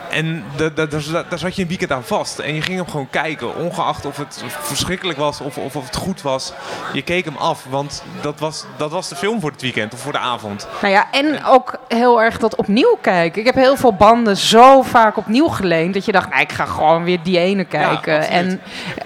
En 0.09 0.43
da- 0.55 0.69
da- 0.69 0.85
daar 0.85 1.01
zat- 1.39 1.55
je 1.55 1.61
een 1.61 1.67
weekend 1.67 1.91
aan 1.91 2.03
vast. 2.03 2.39
En 2.39 2.53
je 2.55 2.61
ging 2.61 2.77
hem 2.77 2.87
gewoon 2.87 3.07
kijken, 3.09 3.55
ongeacht 3.55 4.05
of 4.05 4.17
het 4.17 4.43
verschrikkelijk 4.47 5.17
was 5.17 5.41
of, 5.41 5.57
of, 5.57 5.75
of 5.75 5.85
het 5.85 5.95
goed 5.95 6.21
was. 6.21 6.53
Je 6.93 7.01
keek 7.01 7.25
hem 7.25 7.35
af, 7.37 7.65
want 7.69 8.03
dat 8.21 8.39
was, 8.39 8.65
dat 8.77 8.91
was 8.91 9.09
de 9.09 9.15
film 9.15 9.39
voor 9.39 9.51
het 9.51 9.61
weekend 9.61 9.93
of 9.93 9.99
voor 9.99 10.11
de 10.11 10.17
avond. 10.17 10.67
Nou 10.81 10.93
ja, 10.93 11.05
en 11.11 11.45
ook 11.45 11.73
heel 11.87 12.21
erg 12.21 12.37
dat 12.37 12.55
opnieuw 12.55 12.97
kijken. 13.01 13.39
Ik 13.39 13.45
heb 13.45 13.55
heel 13.55 13.77
veel 13.77 13.93
banden 13.93 14.37
zo 14.37 14.81
vaak 14.81 15.17
opnieuw 15.17 15.47
geleend 15.47 15.93
dat 15.93 16.05
je 16.05 16.11
dacht, 16.11 16.29
nou, 16.29 16.41
ik 16.41 16.51
ga 16.51 16.65
gewoon 16.65 17.03
weer 17.03 17.19
die 17.23 17.37
ene 17.39 17.63
kijken. 17.65 18.17
absoluut. 18.17 18.29
en, 18.29 18.61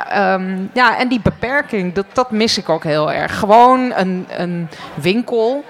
ehm, 0.10 0.58
ja, 0.74 0.98
en 0.98 1.08
die 1.08 1.22
beperking, 1.24 1.94
dat, 1.94 2.06
dat 2.14 2.32
mis 2.32 2.58
ik 2.58 2.70
ook 2.70 2.84
heel 2.90 3.12
erg. 3.12 3.40
Gewoon 3.40 3.94
een, 3.96 4.28
een 4.30 4.70
winkel 4.94 5.64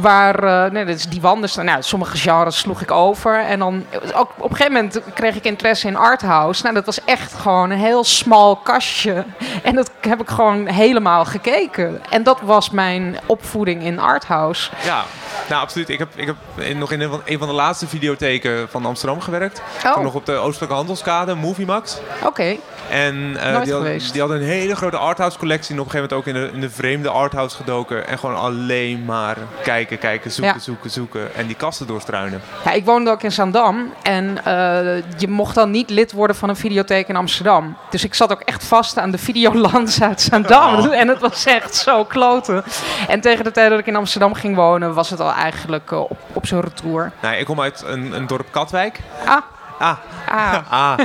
Waar, 0.00 0.44
eh, 0.44 0.70
nee, 0.70 0.84
dus 0.84 1.04
die 1.04 1.20
wanden 1.20 1.48
staan. 1.48 1.64
Nou, 1.64 1.82
sommige 1.82 2.16
genres 2.16 2.58
sloeg 2.58 2.80
ik 2.80 2.90
over. 2.90 3.40
En 3.40 3.58
dan 3.58 3.84
ook 4.14 4.30
op 4.36 4.50
een 4.50 4.56
gegeven 4.56 4.72
moment 4.72 5.00
kreeg 5.14 5.36
ik 5.36 5.44
interesse 5.44 5.86
in 5.86 5.96
arthouse. 5.96 6.62
Nou, 6.62 6.74
dat 6.74 6.84
was 6.84 7.04
echt 7.04 7.32
gewoon 7.32 7.70
een 7.70 7.78
heel 7.78 8.04
smal 8.04 8.56
kastje. 8.56 9.24
En 9.62 9.74
dat 9.74 9.90
heb 10.00 10.20
ik 10.20 10.28
gewoon 10.28 10.66
helemaal 10.66 11.24
gekeken. 11.24 12.02
En 12.10 12.22
dat 12.22 12.40
was 12.40 12.70
mijn 12.70 13.16
opvoeding 13.26 13.82
in 13.82 13.98
arthouse. 13.98 14.70
Ja, 14.84 15.04
nou 15.48 15.62
absoluut. 15.62 15.88
Ik 15.88 15.98
heb, 15.98 16.08
ik 16.16 16.26
heb 16.26 16.36
in, 16.56 16.78
nog 16.78 16.92
in 16.92 17.00
een 17.00 17.10
van, 17.10 17.20
een 17.24 17.38
van 17.38 17.48
de 17.48 17.54
laatste 17.54 17.86
videotheken 17.86 18.68
van 18.68 18.86
Amsterdam 18.86 19.20
gewerkt. 19.20 19.62
Oh. 19.84 19.92
Toen 19.92 20.02
nog 20.02 20.14
op 20.14 20.26
de 20.26 20.32
Oostelijke 20.34 20.74
Handelskade, 20.74 21.34
Moviemax. 21.34 21.98
Oké. 22.24 22.56
En 22.90 23.36
eh, 23.36 23.62
die, 23.62 23.72
had- 23.72 24.10
die 24.12 24.20
hadden 24.20 24.36
een 24.40 24.46
hele 24.46 24.76
grote 24.76 24.96
arthouse 24.96 25.38
collectie. 25.38 25.74
En 25.74 25.80
op 25.80 25.86
een 25.86 25.90
gegeven 25.92 26.16
moment 26.18 26.36
ook 26.38 26.42
in 26.44 26.50
de, 26.50 26.54
in 26.54 26.60
de 26.60 26.70
vreemde 26.74 27.08
arthouse 27.10 27.56
gedoken. 27.56 28.06
En 28.08 28.18
gewoon 28.18 28.36
alleen 28.36 29.04
maar 29.04 29.36
kijken, 29.62 29.98
kijken, 29.98 30.30
zoeken, 30.30 30.54
Ja. 30.54 30.60
zoeken, 30.60 30.90
zoeken. 30.90 31.34
En 31.34 31.46
die 31.46 31.56
kasten 31.56 31.86
doorstruinen. 31.86 32.40
Ja, 32.64 32.72
ik 32.72 32.84
woonde 32.84 33.10
ook 33.10 33.22
in 33.22 33.32
Zaandam. 33.32 33.92
En 34.02 34.44
eh, 34.44 35.02
je 35.18 35.28
mocht 35.28 35.54
dan 35.54 35.70
niet 35.70 35.90
lid 35.90 36.12
worden 36.12 36.36
van 36.36 36.48
een 36.48 36.56
videotheek 36.56 37.08
in 37.08 37.16
Amsterdam. 37.16 37.76
Dus 37.90 38.04
ik 38.04 38.14
zat 38.14 38.32
ook 38.32 38.40
echt 38.40 38.64
vast 38.64 38.98
aan 38.98 39.10
de 39.10 39.18
Videolands 39.18 40.02
uit 40.02 40.20
Zaandam. 40.20 40.74
Oh. 40.78 40.94
En 41.00 41.08
het 41.08 41.20
was 41.20 41.44
echt 41.46 41.74
zo 41.74 42.04
kloten. 42.04 42.64
En 43.08 43.20
tegen 43.20 43.44
de 43.44 43.50
tijd 43.50 43.70
dat 43.70 43.78
ik 43.78 43.86
in 43.86 43.96
Amsterdam 43.96 44.34
ging 44.34 44.54
wonen, 44.56 44.94
was 44.94 45.10
het 45.10 45.20
al 45.20 45.25
eigenlijk 45.32 45.92
eh, 45.92 46.00
op, 46.00 46.18
op 46.32 46.46
zijn 46.46 46.60
retour. 46.60 47.12
Nou, 47.22 47.34
ik 47.36 47.44
kom 47.44 47.60
uit 47.60 47.82
een, 47.86 48.12
een 48.12 48.26
dorp 48.26 48.46
Katwijk. 48.50 49.00
Ah, 49.26 49.42
Ah, 49.78 49.96
ah. 50.28 50.72
ah. 50.82 50.98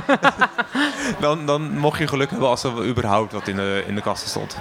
dan, 1.19 1.45
dan 1.45 1.78
mocht 1.78 1.99
je 1.99 2.07
geluk 2.07 2.30
hebben 2.30 2.47
als 2.47 2.63
er 2.63 2.86
überhaupt 2.86 3.32
wat 3.32 3.47
in 3.47 3.55
de, 3.55 3.84
in 3.88 3.95
de 3.95 4.01
kasten 4.01 4.30
stond. 4.30 4.57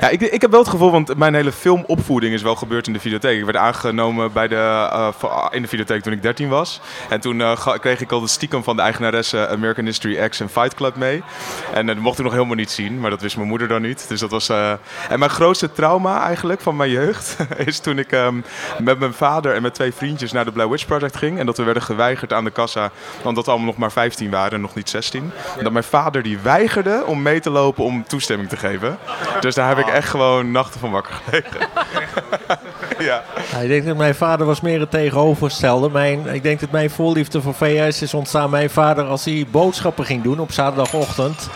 Ja, 0.00 0.08
ik, 0.08 0.20
ik 0.20 0.40
heb 0.40 0.50
wel 0.50 0.60
het 0.60 0.68
gevoel, 0.68 0.90
want 0.90 1.16
mijn 1.16 1.34
hele 1.34 1.52
filmopvoeding 1.52 2.34
is 2.34 2.42
wel 2.42 2.54
gebeurd 2.54 2.86
in 2.86 2.92
de 2.92 3.00
videotheek. 3.00 3.38
Ik 3.38 3.44
werd 3.44 3.56
aangenomen 3.56 4.32
bij 4.32 4.48
de, 4.48 4.88
eh, 4.92 5.08
voor- 5.18 5.48
in 5.50 5.62
de 5.62 5.68
videotheek 5.68 6.02
toen 6.02 6.12
ik 6.12 6.22
13 6.22 6.48
was. 6.48 6.80
En 7.08 7.20
toen 7.20 7.40
eh, 7.40 7.66
kreeg 7.80 8.00
ik 8.00 8.12
al 8.12 8.20
de 8.20 8.26
stiekem 8.26 8.62
van 8.64 8.76
de 8.76 8.82
eigenaresse 8.82 9.48
American 9.48 9.84
History 9.84 10.28
X 10.28 10.40
en 10.40 10.48
Fight 10.48 10.74
Club 10.74 10.96
mee. 10.96 11.22
En 11.74 11.88
eh, 11.88 11.94
dat 11.94 12.04
mocht 12.04 12.18
ik 12.18 12.24
nog 12.24 12.32
helemaal 12.32 12.54
niet 12.54 12.70
zien, 12.70 13.00
maar 13.00 13.10
dat 13.10 13.20
wist 13.20 13.36
mijn 13.36 13.48
moeder 13.48 13.68
dan 13.68 13.82
niet. 13.82 14.08
Dus 14.08 14.20
dat 14.20 14.30
was... 14.30 14.48
En 14.48 15.18
mijn 15.18 15.30
grootste 15.30 15.72
trauma 15.72 16.22
eigenlijk 16.26 16.60
van 16.60 16.76
mijn 16.76 16.90
jeugd 16.90 17.36
is 17.66 17.78
toen 17.78 17.98
ik 17.98 18.12
ehm, 18.12 18.40
met 18.78 18.98
mijn 18.98 19.12
vader 19.14 19.54
en 19.54 19.62
met 19.62 19.74
twee 19.74 19.94
vriendjes 19.94 20.32
naar 20.32 20.44
de 20.44 20.52
Blair 20.52 20.70
Witch 20.70 20.86
Project 20.86 21.16
ging. 21.16 21.38
En 21.38 21.46
dat 21.46 21.56
we 21.56 21.62
werden 21.62 21.82
geweigerd 21.82 22.32
aan 22.32 22.44
de 22.44 22.50
kassa, 22.50 22.90
omdat 23.22 23.44
we 23.44 23.50
allemaal 23.50 23.68
nog 23.68 23.76
maar 23.78 23.92
15 23.92 24.30
waren 24.30 24.52
en 24.52 24.60
nog 24.60 24.74
niet 24.74 24.90
16. 24.90 25.32
En 25.58 25.64
dat 25.64 25.72
mijn 25.72 25.84
vader 25.84 26.22
die 26.22 26.38
weigerde 26.38 27.02
om 27.06 27.22
mee 27.22 27.40
te 27.40 27.50
lopen 27.50 27.84
om 27.84 28.04
toestemming 28.06 28.48
te 28.48 28.56
geven. 28.56 28.98
Dus 29.40 29.54
daar 29.54 29.68
heb 29.68 29.78
ik 29.78 29.85
echt 29.92 30.08
gewoon 30.08 30.50
nachten 30.50 30.80
van 30.80 30.90
wakker 30.90 31.14
gelegen. 31.24 31.68
Ja, 32.98 33.22
ik 33.60 33.68
denk 33.68 33.84
dat 33.84 33.96
mijn 33.96 34.14
vader 34.14 34.46
was 34.46 34.60
meer 34.60 34.80
het 34.80 34.90
tegenovergestelde. 34.90 35.90
Mijn, 35.90 36.26
ik 36.26 36.42
denk 36.42 36.60
dat 36.60 36.70
mijn 36.70 36.90
voorliefde 36.90 37.42
voor 37.42 37.54
VS 37.54 38.02
is 38.02 38.14
ontstaan. 38.14 38.50
Mijn 38.50 38.70
vader, 38.70 39.04
als 39.04 39.24
hij 39.24 39.46
boodschappen 39.50 40.04
ging 40.04 40.22
doen 40.22 40.38
op 40.38 40.52
zaterdagochtend, 40.52 41.48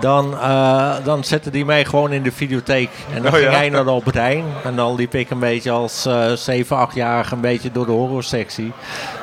dan, 0.00 0.38
eh, 0.38 0.94
dan 1.04 1.24
zette 1.24 1.50
hij 1.50 1.64
mij 1.64 1.84
gewoon 1.84 2.12
in 2.12 2.22
de 2.22 2.32
videotheek. 2.32 2.90
En 3.14 3.22
dan 3.22 3.32
Oh, 3.32 3.38
ging 3.38 3.50
ja. 3.50 3.56
hij 3.56 3.68
naar 3.68 3.84
de 3.84 3.90
Albert 3.90 4.16
Heijn. 4.16 4.44
En 4.64 4.76
dan 4.76 4.94
liep 4.94 5.14
ik 5.14 5.30
een 5.30 5.38
beetje 5.38 5.70
als 5.70 6.06
eh 6.06 6.32
7, 6.32 6.76
8-jarige 6.76 7.34
een 7.34 7.40
beetje 7.40 7.72
door 7.72 7.86
de 7.86 7.92
horrorsectie. 7.92 8.72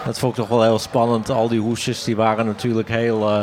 Dat 0.06 0.20
vond 0.20 0.32
ik 0.38 0.40
toch 0.40 0.50
wel 0.50 0.64
heel 0.64 0.80
spannend. 0.80 1.30
Al 1.30 1.48
die 1.48 1.60
hoesjes 1.60 2.04
die 2.04 2.16
waren 2.16 2.46
natuurlijk 2.46 2.90
heel, 2.90 3.30
eh, 3.30 3.40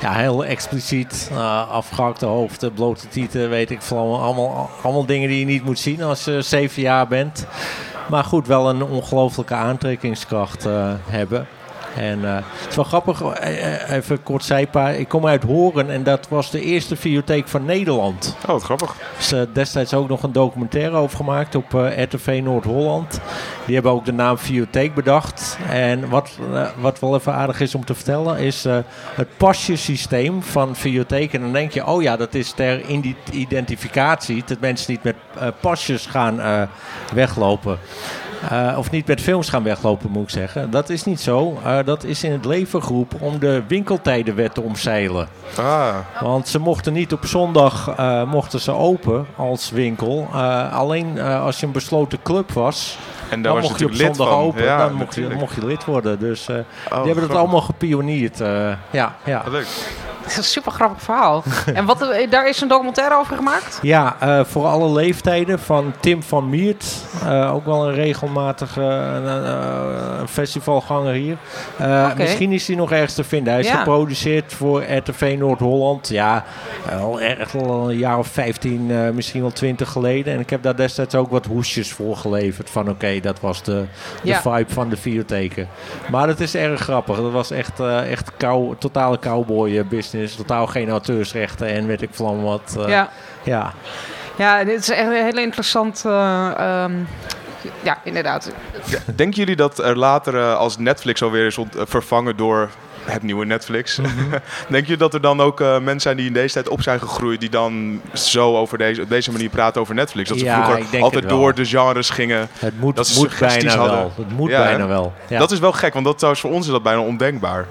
ja, 0.00 0.12
heel 0.12 0.44
expliciet. 0.44 1.30
Uh, 1.32 1.70
afgehakte 1.70 2.26
hoofden, 2.26 2.72
blote 2.72 3.08
tieten, 3.08 3.50
weet 3.50 3.70
ik 3.70 3.82
veel. 3.82 4.20
Allemaal, 4.22 4.70
allemaal, 4.82 5.06
dingen 5.06 5.28
die 5.28 5.38
je 5.38 5.44
niet 5.44 5.64
moet 5.64 5.78
zien 5.78 6.02
als 6.02 6.24
je 6.24 6.42
7 6.42 6.82
jaar 6.82 7.08
bent. 7.08 7.46
Maar 8.08 8.24
goed, 8.24 8.46
wel 8.46 8.68
een 8.68 8.82
ongelooflijke 8.82 9.54
aantrekkingskracht 9.54 10.66
eh, 10.66 10.92
hebben. 11.06 11.46
En 11.96 12.24
eh, 12.24 12.34
het 12.34 12.68
is 12.68 12.76
wel 12.76 12.84
grappig, 12.84 13.22
eh, 13.22 13.74
eh, 13.74 13.96
even 13.96 14.22
kort 14.22 14.44
zijpa. 14.44 14.88
Ik 14.88 15.08
kom 15.08 15.26
uit 15.26 15.42
Horen 15.42 15.90
en 15.90 16.02
dat 16.02 16.28
was 16.28 16.50
de 16.50 16.60
eerste 16.60 16.96
videotheek 16.96 17.48
van 17.48 17.64
Nederland. 17.64 18.36
Oh, 18.42 18.46
wat 18.46 18.62
grappig. 18.62 18.90
Er 18.90 19.06
is 19.18 19.32
eh, 19.32 19.40
destijds 19.52 19.94
ook 19.94 20.08
nog 20.08 20.22
een 20.22 20.32
documentaire 20.32 20.96
over 20.96 21.16
gemaakt 21.16 21.54
op 21.54 21.72
RTV 21.96 22.40
Noord-Holland. 22.44 23.20
Die 23.64 23.74
hebben 23.74 23.92
ook 23.92 24.04
de 24.04 24.12
naam 24.12 24.38
Videotheek 24.38 24.94
bedacht. 24.94 25.58
En 25.68 26.08
wat, 26.08 26.30
wat 26.80 27.00
wel 27.00 27.14
even 27.14 27.34
aardig 27.34 27.60
is 27.60 27.74
om 27.74 27.84
te 27.84 27.94
vertellen, 27.94 28.38
is 28.38 28.64
het 29.14 29.28
pasjesysteem 29.36 30.42
van 30.42 30.76
Videotheek. 30.76 31.32
En 31.32 31.40
dan 31.40 31.52
denk 31.52 31.72
je, 31.72 31.86
oh 31.86 32.02
ja, 32.02 32.16
dat 32.16 32.34
is 32.34 32.50
ter 32.50 32.82
identificatie. 33.30 34.42
Dat 34.46 34.60
mensen 34.60 34.92
niet 34.92 35.02
met 35.02 35.16
pasjes 35.60 36.06
gaan 36.06 36.68
weglopen. 37.14 37.78
Eh, 38.48 38.74
of 38.78 38.90
niet 38.90 39.06
met 39.06 39.20
films 39.20 39.48
gaan 39.48 39.62
weglopen, 39.62 40.10
moet 40.10 40.22
ik 40.22 40.30
zeggen. 40.30 40.70
Dat 40.70 40.88
is 40.88 41.04
niet 41.04 41.20
zo. 41.20 41.58
Eh, 41.64 41.78
dat 41.84 42.04
is 42.04 42.24
in 42.24 42.32
het 42.32 42.44
leven 42.44 42.82
geroepen 42.82 43.20
om 43.20 43.38
de 43.38 43.62
winkeltijdenwet 43.68 44.54
te 44.54 44.60
omzeilen. 44.60 45.28
Ah, 45.56 45.94
Want 46.20 46.48
ze 46.48 46.58
mochten 46.58 46.92
niet 46.92 47.12
op 47.12 47.26
zondag 47.26 47.94
eh, 47.96 48.30
mochten 48.30 48.60
ze 48.60 48.72
open 48.72 49.26
als 49.36 49.70
winkel. 49.70 50.26
Alleen 50.72 51.20
als 51.20 51.60
je 51.60 51.66
een 51.66 51.72
besloten 51.72 52.22
club 52.22 52.52
was, 52.52 52.98
en 53.30 53.42
daar 53.42 53.52
dan 53.52 53.60
was 53.60 53.68
mocht 53.68 53.80
je 53.80 53.86
op 53.86 53.94
zondag 53.94 54.28
van. 54.28 54.38
open. 54.38 54.62
Ja, 54.62 54.76
dan 54.78 54.92
mocht 54.94 55.14
je, 55.14 55.20
natuurlijk. 55.20 55.40
mocht 55.40 55.54
je 55.54 55.66
lid 55.66 55.84
worden. 55.84 56.18
Dus 56.18 56.48
eh, 56.48 56.56
Oh, 56.56 56.96
die 57.02 57.12
hebben 57.12 57.28
dat 57.28 57.36
allemaal 57.36 57.60
gepioneerd. 57.60 58.40
eh, 58.40 58.72
ja, 58.90 59.14
ja. 59.24 59.42
Leuk. 59.50 59.66
Het 60.20 60.30
is 60.30 60.36
een 60.36 60.44
super 60.44 60.72
grappig 60.72 61.02
verhaal. 61.02 61.42
en 61.74 61.84
wat, 61.84 62.02
eh, 62.10 62.30
daar 62.30 62.48
is 62.48 62.60
een 62.60 62.68
documentaire 62.68 63.16
over 63.18 63.36
gemaakt? 63.36 63.78
Ja, 63.82 64.16
eh, 64.20 64.40
voor 64.44 64.66
alle 64.66 64.92
leeftijden 64.92 65.58
van 65.58 65.92
Tim 66.00 66.22
van 66.22 66.48
Miert. 66.48 66.84
eh, 67.24 67.54
ook 67.54 67.64
wel 67.64 67.88
een 67.88 67.94
regelmatige 67.94 70.24
festivalganger 70.28 71.12
hier. 71.12 71.36
Eh. 71.78 72.14
Misschien 72.16 72.52
is 72.52 72.66
hij 72.66 72.76
nog 72.76 72.92
ergens 72.92 73.14
te 73.14 73.24
vinden. 73.24 73.52
Hij 73.52 73.62
is 73.62 73.68
Ja. 73.68 73.76
geproduceerd 73.76 74.52
voor 74.52 74.82
RTV 74.82 75.34
Noord-Holland. 75.38 76.08
Ja, 76.08 76.44
al 77.00 77.20
echt 77.20 77.54
al 77.54 77.90
een 77.90 77.98
jaar 77.98 78.18
of 78.18 78.26
15, 78.26 78.90
eh, 78.90 79.10
misschien 79.10 79.40
wel 79.40 79.52
20 79.52 79.88
geleden. 79.88 80.34
En 80.34 80.40
ik 80.40 80.50
heb 80.50 80.62
daar 80.62 80.76
destijds 80.76 81.14
ook 81.14 81.30
wat 81.30 81.46
hoesjes 81.46 81.92
voor 81.92 82.16
geleverd. 82.16 82.70
Van 82.70 82.88
oké, 82.90 83.19
dat 83.20 83.40
was 83.40 83.62
de, 83.62 83.84
de 84.22 84.28
Ja. 84.28 84.40
vibe 84.40 84.72
van 84.72 84.88
de 84.88 84.96
videotheken. 84.96 85.68
Maar 86.10 86.28
het 86.28 86.40
is 86.40 86.54
erg 86.54 86.80
grappig. 86.80 87.16
Dat 87.16 87.32
was 87.32 87.50
echt, 87.50 87.80
eh, 87.80 88.10
echt 88.10 88.30
kou, 88.36 88.74
totale 88.78 89.18
cowboy 89.18 89.84
business. 89.86 90.36
Totaal 90.36 90.66
geen 90.66 90.90
auteursrechten 90.90 91.66
en 91.68 91.86
weet 91.86 92.02
ik 92.02 92.08
veel 92.12 92.26
allemaal 92.26 92.44
wat. 92.46 92.76
eh, 92.84 92.88
ja. 92.88 93.08
ja. 93.42 93.72
Ja, 94.36 94.64
dit 94.64 94.80
is 94.80 94.88
echt 94.90 95.06
een 95.06 95.24
hele 95.24 95.40
interessant. 95.42 96.02
eh, 96.06 96.50
ehm, 96.56 96.92
ja, 97.82 97.98
inderdaad. 98.04 98.52
Denken 99.14 99.38
jullie 99.38 99.56
dat 99.56 99.78
er 99.78 99.96
later, 99.98 100.54
als 100.54 100.78
Netflix 100.78 101.22
alweer 101.22 101.46
is 101.46 101.58
vervangen 101.76 102.36
door 102.36 102.70
het 103.12 103.22
nieuwe 103.22 103.44
Netflix, 103.44 103.96
Mhm. 103.96 104.10
denk 104.68 104.86
je 104.86 104.96
dat 104.96 105.14
er 105.14 105.20
dan 105.20 105.40
ook 105.40 105.60
eh, 105.60 105.72
mensen 105.72 106.00
zijn 106.00 106.16
die 106.16 106.26
in 106.26 106.32
deze 106.32 106.54
tijd 106.54 106.68
op 106.68 106.82
zijn 106.82 107.00
gegroeid, 107.00 107.40
die 107.40 107.50
dan 107.50 108.00
zo 108.12 108.56
over 108.56 108.78
deze, 108.78 109.02
op 109.02 109.08
deze 109.08 109.32
manier 109.32 109.48
praten 109.50 109.80
over 109.80 109.94
Netflix? 109.94 110.28
Dat 110.28 110.38
ze 110.38 110.44
Ja, 110.44 110.64
vroeger 110.64 111.02
altijd 111.02 111.22
het 111.22 111.32
door 111.32 111.54
de 111.54 111.64
genres 111.64 112.10
gingen. 112.10 112.48
Het 112.58 112.80
moet, 112.80 112.96
Dat 112.96 113.12
moet 113.16 113.38
bijna 113.38 113.76
hadden. 113.76 113.96
wel. 113.96 114.12
Het 114.16 114.30
moet 114.32 114.50
Ja, 114.50 114.58
hè? 114.58 114.64
bijna 114.64 114.86
wel. 114.86 115.12
Ja. 115.28 115.38
Dat 115.38 115.50
is 115.50 115.58
wel 115.58 115.72
gek, 115.72 115.92
want 115.92 116.04
dat 116.04 116.14
trouwens 116.16 116.42
voor 116.42 116.50
ons 116.52 116.66
is 116.66 116.72
dat 116.72 116.82
bijna 116.82 117.00
ondenkbaar. 117.00 117.66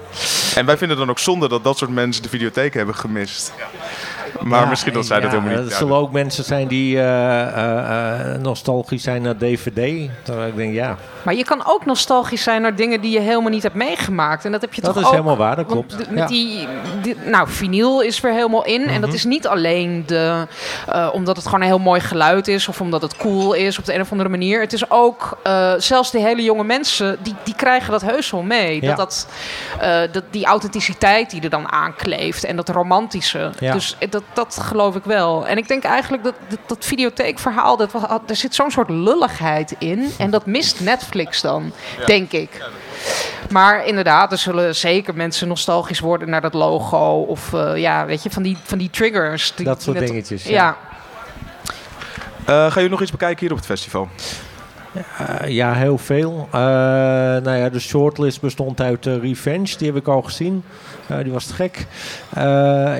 En 0.54 0.66
wij 0.66 0.76
vinden 0.78 0.96
dan 0.96 1.10
ook 1.10 1.18
zonde 1.18 1.48
dat 1.48 1.64
dat 1.64 1.78
soort 1.78 1.90
mensen 1.90 2.22
de 2.22 2.28
videotheek 2.28 2.74
hebben 2.74 2.94
gemist. 2.94 3.52
Maar 4.42 4.60
Ja, 4.62 4.68
misschien 4.68 4.92
dat 4.92 5.06
zij 5.06 5.16
ja, 5.16 5.22
dat 5.22 5.30
helemaal 5.32 5.58
niet. 5.62 5.70
Er 5.70 5.76
zullen 5.76 5.96
ook 5.96 6.12
mensen 6.12 6.44
zijn 6.44 6.68
die 6.68 6.96
eh, 6.98 7.40
eh, 7.42 8.34
eh, 8.34 8.40
nostalgisch 8.40 9.02
zijn 9.02 9.22
naar 9.22 9.36
DVD. 9.36 10.08
Terwijl 10.22 10.48
ik 10.48 10.56
denk, 10.56 10.74
ja, 10.74 10.96
Maar 11.22 11.34
je 11.34 11.44
kan 11.44 11.62
ook 11.66 11.86
nostalgisch 11.86 12.42
zijn 12.42 12.62
naar 12.62 12.74
dingen 12.76 13.00
die 13.00 13.10
je 13.12 13.20
helemaal 13.20 13.50
niet 13.50 13.62
hebt 13.62 13.74
meegemaakt. 13.74 14.44
En 14.44 14.52
dat 14.52 14.60
heb 14.60 14.74
je 14.74 14.80
dat 14.80 14.90
toch 14.92 15.00
is 15.02 15.06
ook. 15.08 15.14
helemaal 15.14 15.36
waar, 15.36 15.56
dat 15.56 15.66
klopt. 15.66 15.96
met 16.10 16.18
Ja. 16.18 16.26
die, 16.26 16.66
die- 17.02 17.16
nou, 17.24 17.48
vinyl 17.48 18.00
is 18.00 18.20
weer 18.20 18.32
helemaal 18.32 18.64
in. 18.64 18.82
En 18.82 18.90
Mhm. 18.90 19.00
dat 19.00 19.12
is 19.12 19.24
niet 19.24 19.46
alleen 19.46 20.02
de, 20.06 20.46
eh, 20.88 21.08
omdat 21.12 21.36
het 21.36 21.44
gewoon 21.44 21.60
een 21.60 21.66
heel 21.66 21.78
mooi 21.78 22.00
geluid 22.00 22.48
is. 22.48 22.68
Of 22.68 22.80
omdat 22.80 23.02
het 23.02 23.16
cool 23.16 23.52
is 23.52 23.78
op 23.78 23.84
de 23.84 23.94
een 23.94 24.00
of 24.00 24.10
andere 24.10 24.28
manier. 24.30 24.60
Het 24.60 24.72
is 24.72 24.90
ook, 24.90 25.38
eh, 25.42 25.72
zelfs 25.78 26.10
die 26.10 26.20
hele 26.22 26.42
jonge 26.42 26.64
mensen, 26.64 27.16
die, 27.22 27.34
die 27.44 27.54
krijgen 27.54 27.90
dat 27.90 28.02
heus 28.02 28.30
wel 28.30 28.42
mee. 28.42 28.82
Ja. 28.82 28.88
Dat, 28.88 28.96
dat, 28.96 29.28
eh, 29.80 30.12
dat 30.12 30.24
die 30.30 30.44
authenticiteit 30.44 31.30
die 31.30 31.40
er 31.42 31.50
dan 31.50 31.72
aankleeft. 31.72 32.44
En 32.44 32.56
dat 32.56 32.68
romantische. 32.68 33.50
Ja. 33.58 33.72
Dus 33.72 33.96
dat, 34.10 34.22
dat 34.32 34.58
geloof 34.62 34.94
ik 34.96 35.04
wel. 35.04 35.46
En 35.46 35.56
ik 35.58 35.68
denk 35.68 35.82
eigenlijk 35.84 36.22
dat 36.24 36.34
dat, 36.48 36.58
dat 36.66 36.84
videotheekverhaal, 36.84 37.76
dat, 37.76 37.92
er 38.26 38.36
zit 38.36 38.54
zo'n 38.54 38.70
soort 38.70 38.88
lulligheid 38.90 39.74
in. 39.78 40.12
En 40.18 40.30
dat 40.30 40.46
mist 40.46 40.80
Netflix 40.80 41.40
dan, 41.40 41.72
denk 42.06 42.32
ik. 42.32 42.64
Maar 43.50 43.86
inderdaad, 43.86 44.32
er 44.32 44.38
zullen 44.38 44.76
zeker 44.76 45.14
mensen 45.14 45.48
nostalgisch 45.48 46.00
worden 46.00 46.28
naar 46.30 46.40
dat 46.40 46.54
logo. 46.54 47.20
Of 47.20 47.52
eh, 47.52 47.76
ja, 47.76 48.06
weet 48.06 48.22
je, 48.22 48.30
van 48.30 48.42
die, 48.42 48.56
van 48.62 48.78
die 48.78 48.90
triggers. 48.90 49.52
Die, 49.54 49.64
Dat 49.64 49.82
soort 49.82 49.98
net- 49.98 50.08
dingetjes, 50.08 50.44
ja. 50.44 50.50
Ja. 50.50 50.76
Eh, 52.66 52.72
ga 52.72 52.80
je 52.80 52.88
nog 52.88 53.02
iets 53.02 53.10
bekijken 53.10 53.40
hier 53.40 53.50
op 53.50 53.56
het 53.56 53.66
festival? 53.66 54.08
Eh, 54.94 55.48
ja, 55.48 55.72
heel 55.72 55.98
veel. 55.98 56.48
Eh, 56.52 56.60
nou 56.60 57.50
ja, 57.56 57.68
de 57.68 57.80
shortlist 57.80 58.40
bestond 58.40 58.80
uit 58.80 59.06
eh, 59.06 59.16
Revenge, 59.22 59.76
die 59.78 59.86
heb 59.86 59.96
ik 59.96 60.08
al 60.08 60.22
gezien. 60.22 60.62
Die 61.22 61.32
was 61.32 61.46
te 61.46 61.54
gek. 61.54 61.76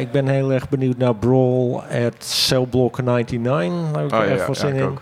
Ik 0.00 0.10
ben 0.12 0.28
heel 0.28 0.52
erg 0.52 0.68
benieuwd 0.68 0.96
naar 0.96 1.14
Brawl 1.14 1.76
at 2.06 2.14
Cell 2.24 2.66
Block 2.70 3.02
99. 3.02 3.92
Daar 3.92 4.02
heb 4.02 4.12
ik 4.12 4.18
Oh, 4.18 4.24
ja, 4.24 4.30
echt 4.30 4.38
ja, 4.38 4.44
veel 4.44 4.54
ja, 4.54 4.60
zin 4.60 4.68
ik 4.74 4.76
in. 4.76 4.82
ook. 4.88 4.98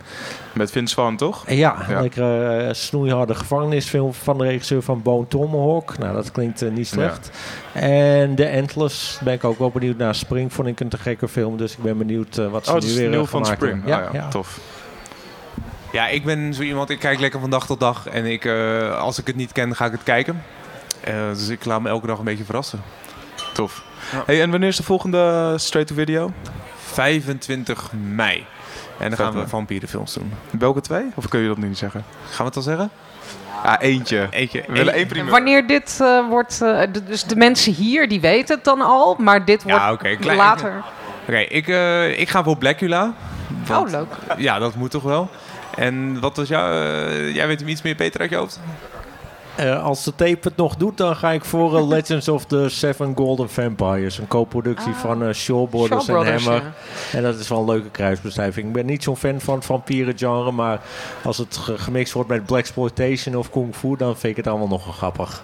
Met 0.53 0.71
Vince 0.71 0.93
Vaughn, 0.95 1.15
toch? 1.15 1.43
Ja, 1.49 1.75
Ja. 1.89 2.01
lekker 2.01 2.57
eh, 2.59 2.73
snoeiharde 2.73 3.35
gevangenisfilm 3.35 4.13
van 4.13 4.37
de 4.37 4.43
regisseur 4.43 4.81
van 4.81 5.01
Bone 5.01 5.27
Tomahawk. 5.27 5.97
Nou, 5.97 6.13
dat 6.13 6.31
klinkt 6.31 6.71
niet 6.71 6.87
slecht. 6.87 7.31
En 7.73 8.35
The 8.35 8.45
Endless 8.45 9.19
ben 9.23 9.33
ik 9.33 9.43
ook 9.43 9.59
wel 9.59 9.69
benieuwd 9.69 9.97
naar. 9.97 10.15
Spring 10.15 10.53
vond 10.53 10.67
ik 10.67 10.79
een 10.79 10.89
te 10.89 10.97
gekke 10.97 11.27
film, 11.27 11.57
dus 11.57 11.71
ik 11.71 11.83
ben 11.83 11.97
benieuwd 11.97 12.35
wat 12.35 12.63
ze 12.65 12.69
Oh, 12.69 12.75
het 12.75 12.85
nu 12.85 12.89
is 12.91 12.97
weer 12.97 13.09
nieuw 13.09 13.21
eh, 13.21 13.27
van 13.27 13.41
gemaakt 13.45 13.61
Spring. 13.61 13.83
hebben. 13.85 14.03
Ja, 14.13 14.21
ja, 14.21 14.27
tof. 14.27 14.59
Ja, 15.91 16.07
ik 16.07 16.23
ben 16.25 16.53
zo 16.53 16.61
iemand, 16.61 16.89
ik 16.89 16.99
kijk 16.99 17.19
lekker 17.19 17.39
van 17.39 17.49
dag 17.49 17.65
tot 17.65 17.79
dag. 17.79 18.07
En 18.07 18.25
ik, 18.25 18.45
eh, 18.45 18.99
als 18.99 19.19
ik 19.19 19.27
het 19.27 19.35
niet 19.35 19.51
ken, 19.51 19.75
ga 19.75 19.85
ik 19.85 19.91
het 19.91 20.03
kijken. 20.03 20.43
Eh, 21.03 21.13
dus 21.33 21.47
ik 21.47 21.65
laat 21.65 21.81
me 21.81 21.89
elke 21.89 22.07
dag 22.07 22.17
een 22.17 22.23
beetje 22.25 22.43
verrassen. 22.43 22.81
Tof. 23.53 23.83
Ja. 24.11 24.23
Hey, 24.25 24.41
en 24.41 24.49
wanneer 24.51 24.69
is 24.69 24.75
de 24.77 24.83
volgende 24.83 25.53
straight-to-video? 25.57 26.31
25 26.77 27.91
mei. 28.13 28.45
En 28.99 29.09
dan 29.09 29.17
gaan 29.19 29.33
we 29.33 29.47
vampierenfilms 29.47 30.13
doen. 30.13 30.33
Welke 30.59 30.81
twee? 30.81 31.03
Of 31.15 31.27
kun 31.27 31.39
je 31.39 31.47
dat 31.47 31.57
nu 31.57 31.67
niet 31.67 31.77
zeggen? 31.77 32.03
Gaan 32.29 32.37
we 32.37 32.43
het 32.43 32.55
al 32.55 32.61
zeggen? 32.61 32.89
Ah, 33.63 33.75
eentje. 33.79 34.27
Eentje. 34.29 34.63
We 34.67 34.73
willen 34.73 34.93
één- 34.93 35.07
primeur. 35.07 35.31
Wanneer 35.31 35.67
dit 35.67 35.97
eh, 36.01 36.27
wordt... 36.29 36.59
dus 37.07 37.23
de 37.23 37.35
mensen 37.35 37.73
hier, 37.73 38.07
die 38.09 38.21
weten 38.21 38.55
het 38.55 38.63
dan 38.65 38.81
al. 38.81 39.15
Maar 39.19 39.45
dit 39.45 39.63
wordt 39.63 39.79
Ja, 39.79 40.15
klein- 40.15 40.37
later... 40.37 40.83
Oké, 41.27 41.37
ik, 41.37 41.67
eh, 41.67 42.19
ik 42.19 42.29
ga 42.29 42.43
voor 42.43 42.57
Blackula. 42.57 43.13
Want- 43.65 43.85
Oh, 43.85 43.91
leuk. 43.91 44.07
Ja, 44.37 44.59
dat 44.59 44.75
moet 44.75 44.91
toch 44.91 45.03
wel. 45.03 45.29
En 45.79 46.19
wat 46.19 46.35
was 46.35 46.47
jouw... 46.47 46.71
eh, 46.71 47.35
jij 47.35 47.47
weet 47.47 47.59
hem 47.59 47.69
iets 47.69 47.81
meer, 47.81 47.95
Peter, 47.95 48.21
uit 48.21 48.29
je 48.29 48.35
hoofd? 48.35 48.59
Eh, 49.55 49.83
als 49.83 50.03
de 50.03 50.15
tape 50.15 50.37
het 50.41 50.55
nog 50.55 50.75
doet, 50.75 50.97
dan 50.97 51.15
ga 51.15 51.31
ik 51.31 51.45
voor 51.45 51.77
eh, 51.77 51.87
Legends 51.95 52.27
of 52.27 52.45
the 52.45 52.65
Seven 52.69 53.13
Golden 53.15 53.49
Vampires. 53.49 54.17
Een 54.17 54.27
co-productie 54.27 54.91
Ah. 54.93 54.99
van 54.99 55.23
eh 55.23 55.33
Shaw 55.33 55.69
Brothers 55.69 56.07
en 56.07 56.13
Hammer. 56.15 56.53
ja. 56.53 56.73
En 57.11 57.23
dat 57.23 57.39
is 57.39 57.47
wel 57.47 57.59
een 57.59 57.65
leuke 57.65 57.89
kruisbestuiving. 57.89 58.67
Ik 58.67 58.73
ben 58.73 58.85
niet 58.85 59.03
zo'n 59.03 59.17
fan 59.17 59.41
van 59.41 59.55
het 59.55 59.65
vampierengenre, 59.65 60.51
maar 60.51 60.79
als 61.23 61.37
het 61.37 61.57
ge- 61.57 61.77
gemixt 61.77 62.13
wordt 62.13 62.29
met 62.29 62.45
blaxploitation 62.45 63.35
of 63.35 63.49
kung 63.49 63.75
fu, 63.75 63.95
dan 63.97 64.17
vind 64.17 64.23
ik 64.31 64.35
het 64.43 64.47
allemaal 64.47 64.67
nog 64.67 64.95
grappig. 64.97 65.43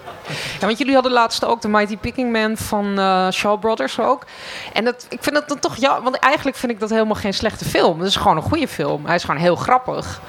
Ja, 0.59 0.65
want 0.65 0.77
jullie 0.77 0.93
hadden 0.93 1.11
laatst 1.11 1.45
ook 1.45 1.61
de 1.61 1.67
Mighty 1.67 1.97
Picking 1.97 2.31
Man 2.31 2.57
van 2.57 2.85
Shaw 3.33 3.59
Brothers 3.59 3.99
ook. 3.99 4.25
En 4.73 4.83
dat, 4.85 5.05
ik 5.09 5.23
vind 5.23 5.35
dat 5.35 5.47
dan 5.47 5.59
toch 5.59 5.75
ja, 5.75 6.01
want 6.01 6.15
eigenlijk 6.19 6.57
vind 6.57 6.71
ik 6.71 6.79
dat 6.79 6.89
helemaal 6.89 7.15
geen 7.15 7.33
slechte 7.33 7.65
film. 7.65 7.99
Het 7.99 8.07
is 8.07 8.15
gewoon 8.15 8.37
een 8.37 8.43
goede 8.43 8.67
film. 8.67 9.05
Hij 9.05 9.15
is 9.15 9.23
gewoon 9.23 9.39
heel 9.41 9.55
grappig. 9.55 10.21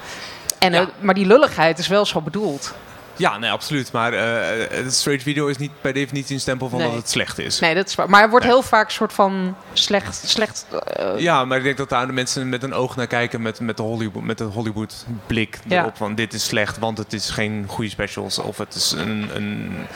En, 0.59 0.73
Ja. 0.73 0.87
maar 1.01 1.15
die 1.15 1.27
lulligheid 1.27 1.79
is 1.79 1.89
wel 1.89 2.05
zo 2.07 2.21
bedoeld. 2.21 2.75
Ja, 3.17 3.39
nee, 3.39 3.51
absoluut. 3.51 3.93
Maar 3.93 4.13
het 4.13 4.95
straight 4.95 5.23
video 5.23 5.47
is 5.47 5.57
niet 5.57 5.71
per 5.81 5.93
definitie 5.93 6.35
een 6.35 6.41
stempel 6.41 6.69
van 6.69 6.79
Nee. 6.79 6.89
dat 6.89 6.97
het 6.97 7.09
slecht 7.11 7.39
is. 7.39 7.59
Nee, 7.59 7.75
dat 7.75 7.87
is 7.89 7.95
waar. 7.95 8.11
Maar 8.11 8.21
hij 8.21 8.29
wordt 8.31 8.45
Nee. 8.45 8.55
heel 8.55 8.63
vaak 8.63 8.91
soort 8.91 9.13
van 9.13 9.57
slecht. 9.73 10.23
slecht 10.29 10.67
eh, 10.93 11.19
Ja, 11.19 11.45
maar 11.45 11.59
ik 11.59 11.65
denk 11.65 11.77
dat 11.77 11.89
daar 11.89 12.07
de 12.07 12.13
mensen 12.13 12.49
met 12.49 12.63
een 12.63 12.75
oog 12.75 12.97
naar 12.97 13.07
kijken 13.07 13.43
met, 13.43 13.61
met 13.61 13.77
de 13.77 13.83
Hollywood, 13.83 14.23
met 14.23 14.39
de 14.39 14.45
Hollywood 14.45 15.05
blik 15.27 15.59
Ja. 15.69 15.81
erop 15.81 15.97
van 15.97 16.15
dit 16.15 16.35
is 16.35 16.45
slecht, 16.45 16.79
want 16.79 16.99
het 16.99 17.13
is 17.13 17.31
geen 17.31 17.65
goede 17.69 17.91
specials 17.91 18.39
of 18.39 18.59
het 18.59 18.75
is 18.75 18.91
een, 18.93 19.09
een, 19.09 19.31
een- 19.35 19.87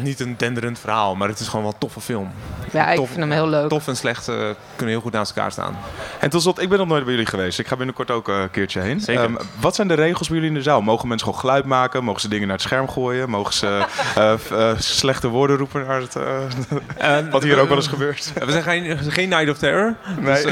niet 0.00 0.20
een 0.20 0.34
denderend 0.36 0.78
verhaal, 0.78 1.14
maar 1.16 1.28
het 1.28 1.40
is 1.40 1.46
gewoon 1.48 1.62
wel 1.64 1.72
een 1.72 1.78
toffe 1.78 2.00
film. 2.00 2.30
ja, 2.72 2.90
ik 2.90 2.96
tof- 2.96 3.08
vind 3.08 3.20
hem 3.20 3.30
heel 3.30 3.48
leuk. 3.48 3.68
Tof 3.68 3.88
en 3.88 3.96
slecht 3.96 4.28
eh, 4.28 4.34
kunnen 4.76 4.94
heel 4.94 5.00
goed 5.00 5.12
naast 5.12 5.36
elkaar 5.36 5.52
staan. 5.52 5.76
En 6.20 6.30
tot 6.30 6.42
slot, 6.42 6.60
ik 6.62 6.68
ben 6.68 6.78
nog 6.78 6.88
nooit 6.88 7.02
bij 7.04 7.12
jullie 7.12 7.28
geweest. 7.28 7.58
Ik 7.58 7.66
ga 7.66 7.76
binnenkort 7.76 8.10
ook 8.10 8.28
eh, 8.28 8.40
een 8.40 8.50
keertje 8.50 8.80
heen. 8.80 9.00
Zeker. 9.00 9.22
Ehm, 9.24 9.34
wat 9.60 9.74
zijn 9.74 9.88
de 9.88 9.94
regels 9.94 10.28
bij 10.28 10.36
jullie 10.36 10.52
in 10.52 10.56
de 10.58 10.62
zaal? 10.62 10.80
Mogen 10.82 11.08
mensen 11.08 11.26
gewoon 11.26 11.40
geluid 11.42 11.64
maken? 11.64 12.04
Mogen 12.04 12.20
ze 12.20 12.28
dingen 12.28 12.46
naar 12.46 12.56
het 12.56 12.64
scherm 12.66 12.88
gooien? 12.88 13.30
Mogen 13.30 13.54
ze 13.54 13.66
eh, 14.14 14.32
eh, 14.50 14.78
slechte 14.78 15.28
woorden 15.28 15.56
roepen 15.56 15.86
naar 15.86 16.00
het... 16.00 16.16
eh, 16.16 17.18
wat 17.30 17.42
hier 17.42 17.60
ook 17.60 17.68
wel 17.68 17.76
eens 17.76 17.86
gebeurt? 17.86 18.32
We 18.44 18.50
zijn 18.50 18.62
geen, 18.62 18.98
geen 18.98 19.28
Night 19.28 19.50
of 19.50 19.58
Terror. 19.58 19.94
Nee. 20.20 20.24
Dus 20.34 20.44
eh, 20.44 20.50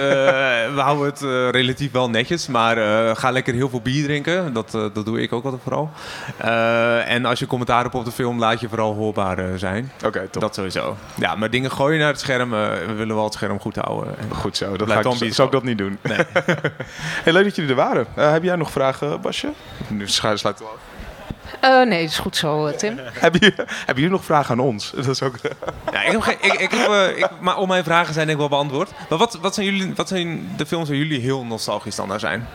we 0.74 0.80
houden 0.80 1.06
het 1.06 1.22
eh, 1.22 1.50
relatief 1.50 1.92
wel 1.92 2.10
netjes. 2.10 2.46
Maar 2.46 2.78
eh, 3.08 3.16
ga 3.16 3.30
lekker 3.30 3.54
heel 3.54 3.68
veel 3.68 3.80
bier 3.80 4.04
drinken. 4.04 4.52
Dat, 4.52 4.74
eh, 4.74 4.84
dat 4.92 5.04
doe 5.04 5.20
ik 5.22 5.32
ook 5.32 5.44
altijd 5.44 5.62
vooral. 5.62 5.90
Eh, 6.36 7.10
en 7.10 7.24
als 7.24 7.38
je 7.38 7.46
commentaar 7.46 7.82
hebt 7.82 7.94
op 7.94 8.04
de 8.04 8.10
film, 8.12 8.38
laat 8.38 8.60
je 8.60 8.68
vooral 8.68 8.94
hoorbaar 8.94 9.25
eh, 9.34 9.44
zijn. 9.56 9.92
Oké, 10.04 10.28
top. 10.30 10.42
Dat 10.42 10.54
sowieso. 10.54 10.96
Ja, 11.16 11.34
maar 11.34 11.50
dingen 11.50 11.70
gooien 11.70 11.98
naar 11.98 12.08
het 12.08 12.20
scherm. 12.20 12.54
eh, 12.54 12.68
we 12.86 12.92
willen 12.92 13.14
wel 13.14 13.24
het 13.24 13.32
scherm 13.32 13.60
goed 13.60 13.76
houden. 13.76 14.18
En- 14.18 14.34
Goed 14.36 14.56
zo, 14.56 14.76
dat 14.76 14.90
ga 14.90 14.98
ik, 14.98 15.18
bier 15.18 15.34
zou 15.34 15.48
ik 15.48 15.52
dat 15.54 15.62
niet 15.62 15.78
doen. 15.78 15.98
Nee. 16.02 16.16
hey, 17.24 17.32
leuk 17.32 17.44
dat 17.44 17.56
jullie 17.56 17.70
er 17.70 17.76
waren. 17.76 18.06
Eh, 18.14 18.30
heb 18.32 18.42
jij 18.42 18.56
nog 18.56 18.70
vragen, 18.70 19.20
Basje? 19.20 19.48
Nu 19.88 20.08
sluiten 20.08 20.52
we 20.56 20.64
af. 20.64 21.84
Nee, 21.84 22.02
is 22.02 22.18
goed 22.18 22.36
zo, 22.36 22.70
Tim. 22.76 22.98
Hebben 23.12 23.40
jullie, 23.40 23.56
hebben 23.56 23.94
jullie 23.94 24.10
nog 24.10 24.24
vragen 24.24 24.50
aan 24.50 24.60
ons? 24.64 24.90
Dat 24.96 25.06
is 25.06 25.22
ook... 25.22 25.34
Ja, 25.92 26.02
ik 26.02 26.12
heb 26.12 26.20
geen, 26.20 26.36
ik, 26.40 26.52
ik 26.52 26.70
heb, 26.70 27.16
ik, 27.16 27.28
maar 27.40 27.54
al 27.54 27.66
mijn 27.66 27.84
vragen 27.84 28.14
zijn 28.14 28.26
denk 28.26 28.40
ik 28.40 28.48
wel 28.48 28.58
beantwoord. 28.58 28.90
Maar 29.08 29.18
wat, 29.18 29.38
wat, 29.40 29.54
zijn 29.54 29.66
jullie, 29.66 29.94
wat 29.94 30.08
zijn 30.08 30.48
de 30.56 30.66
films 30.66 30.88
waar 30.88 30.96
jullie 30.96 31.20
heel 31.20 31.44
nostalgisch 31.44 31.94
dan 31.96 32.08
naar 32.08 32.20
zijn? 32.20 32.46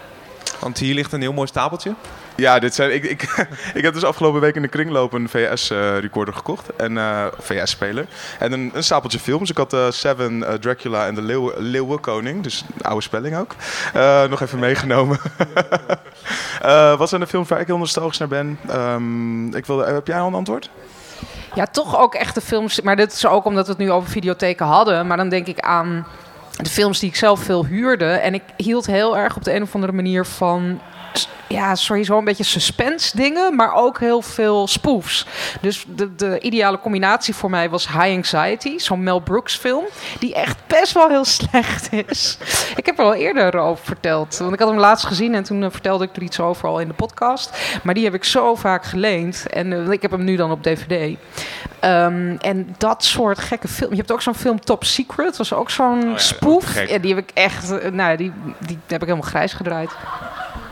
Want 0.62 0.78
hier 0.78 0.93
ligt 0.93 1.14
een 1.14 1.22
heel 1.22 1.34
mooi 1.34 1.47
stapeltje. 1.47 1.93
Ja, 2.36 2.59
dit 2.59 2.76
zijn, 2.76 2.93
ik, 2.93 3.03
ik, 3.03 3.22
ik 3.74 3.84
heb 3.84 3.93
dus 3.93 4.03
afgelopen 4.03 4.41
week 4.41 4.55
in 4.55 4.62
de 4.62 4.68
kringloop 4.68 5.14
een 5.14 5.30
VS-recorder 5.30 6.34
gekocht. 6.34 6.76
En 6.76 6.97
eh, 6.97 7.26
VS-speler. 7.39 8.05
En 8.39 8.51
een, 8.51 8.72
een 8.74 8.84
stapeltje 8.84 9.20
films. 9.20 9.49
Ik 9.49 9.57
had 9.57 9.74
eh, 9.74 9.86
Seven, 9.89 10.47
eh, 10.47 10.53
Dracula 10.53 11.05
en 11.05 11.16
de 11.16 11.22
Leeuw, 11.22 11.53
Leeuwenkoning. 11.57 12.43
Dus 12.43 12.66
een 12.76 12.82
oude 12.82 13.01
spelling 13.01 13.38
ook. 13.38 13.55
Eh, 13.93 14.24
nog 14.24 14.41
even 14.41 14.59
meegenomen. 14.59 15.20
Eh, 16.62 16.97
wat 16.97 17.09
zijn 17.09 17.22
de 17.22 17.28
films 17.28 17.49
waar 17.49 17.59
ik 17.59 17.68
heel 17.68 17.78
nostalgisch 17.78 18.18
naar 18.18 18.28
ben? 18.28 18.59
Ehm, 18.68 19.55
ik 19.55 19.66
wilde, 19.66 19.86
heb 19.86 20.07
jij 20.07 20.20
al 20.20 20.28
een 20.28 20.34
antwoord? 20.34 20.70
Ja, 21.53 21.66
toch 21.66 21.99
ook 21.99 22.16
echte 22.16 22.41
films. 22.41 22.82
Maar 22.82 22.95
dit 22.95 23.12
is 23.12 23.26
ook 23.26 23.45
omdat 23.45 23.66
we 23.66 23.72
het 23.72 23.82
nu 23.82 23.91
over 23.91 24.09
videotheken 24.09 24.66
hadden. 24.66 25.07
Maar 25.07 25.18
dan 25.18 25.30
denk 25.30 25.47
ik 25.47 25.59
aan 25.59 26.07
de 26.62 26.70
films 26.70 26.99
die 26.99 27.09
ik 27.09 27.16
zelf 27.16 27.39
veel 27.39 27.66
huurde. 27.66 28.05
En 28.05 28.34
ik 28.34 28.43
hield 28.57 28.86
heel 28.86 29.18
erg 29.18 29.36
op 29.36 29.43
de 29.43 29.53
een 29.53 29.62
of 29.62 29.76
andere 29.76 29.93
manier 29.93 30.26
van. 30.26 30.82
Ja, 31.47 31.76
sowieso 31.76 32.18
een 32.18 32.24
beetje 32.24 32.43
suspense 32.43 33.18
dingen, 33.18 33.55
maar 33.55 33.74
ook 33.74 33.99
heel 33.99 34.22
veel 34.22 34.68
spoofs. 34.68 35.26
Dus 35.62 35.86
de, 35.95 36.16
de 36.16 36.39
ideale 36.39 36.80
combinatie 36.80 37.36
voor 37.36 37.49
mij 37.49 37.70
was 37.70 37.88
High 37.88 38.16
Anxiety, 38.16 38.78
zo'n 38.78 39.03
Mel 39.03 39.20
Brooks 39.20 39.55
film, 39.55 39.84
die 40.20 40.34
echt 40.34 40.57
best 40.68 40.93
wel 40.93 41.09
heel 41.09 41.26
slecht 41.39 41.93
is. 41.93 42.38
Ik 42.76 42.86
heb 42.86 42.99
er 42.99 43.05
al 43.05 43.14
eerder 43.14 43.59
over 43.59 43.86
verteld, 43.86 44.38
want 44.38 44.53
ik 44.53 44.59
had 44.59 44.70
hem 44.70 44.80
laatst 44.80 45.05
gezien 45.05 45.36
en 45.36 45.43
toen 45.43 45.64
eh, 45.64 45.72
vertelde 45.72 46.03
ik 46.03 46.16
er 46.16 46.22
iets 46.22 46.39
over 46.39 46.68
al 46.68 46.80
in 46.80 46.88
de 46.88 46.93
podcast. 46.93 47.80
Maar 47.84 47.93
die 47.93 48.03
heb 48.03 48.14
ik 48.14 48.24
zo 48.24 48.55
vaak 48.55 48.86
geleend 48.86 49.45
en 49.49 49.74
eh, 49.74 49.91
ik 49.91 50.01
heb 50.01 50.12
hem 50.12 50.24
nu 50.24 50.36
dan 50.36 50.51
op 50.51 50.64
DVD. 50.64 51.18
Ehm, 51.82 52.36
en 52.39 52.75
dat 52.77 53.03
soort 53.03 53.39
gekke 53.39 53.67
film. 53.67 53.89
Je 53.89 53.97
hebt 53.97 54.11
ook 54.11 54.21
zo'n 54.21 54.36
film 54.36 54.59
Top 54.59 54.84
Secret, 54.84 55.38
was 55.38 55.53
ook 55.53 55.69
zo'n 55.69 56.09
ja, 56.09 56.17
spoof. 56.17 56.65
gek. 56.65 56.89
Ja, 56.89 56.97
die 56.97 57.15
heb 57.15 57.23
ik 57.23 57.32
echt, 57.34 57.71
eh, 57.71 57.91
nou, 57.91 58.17
die, 58.17 58.32
die 58.59 58.79
heb 58.88 59.01
ik 59.01 59.07
helemaal 59.07 59.29
grijs 59.29 59.53
gedraaid. 59.53 59.89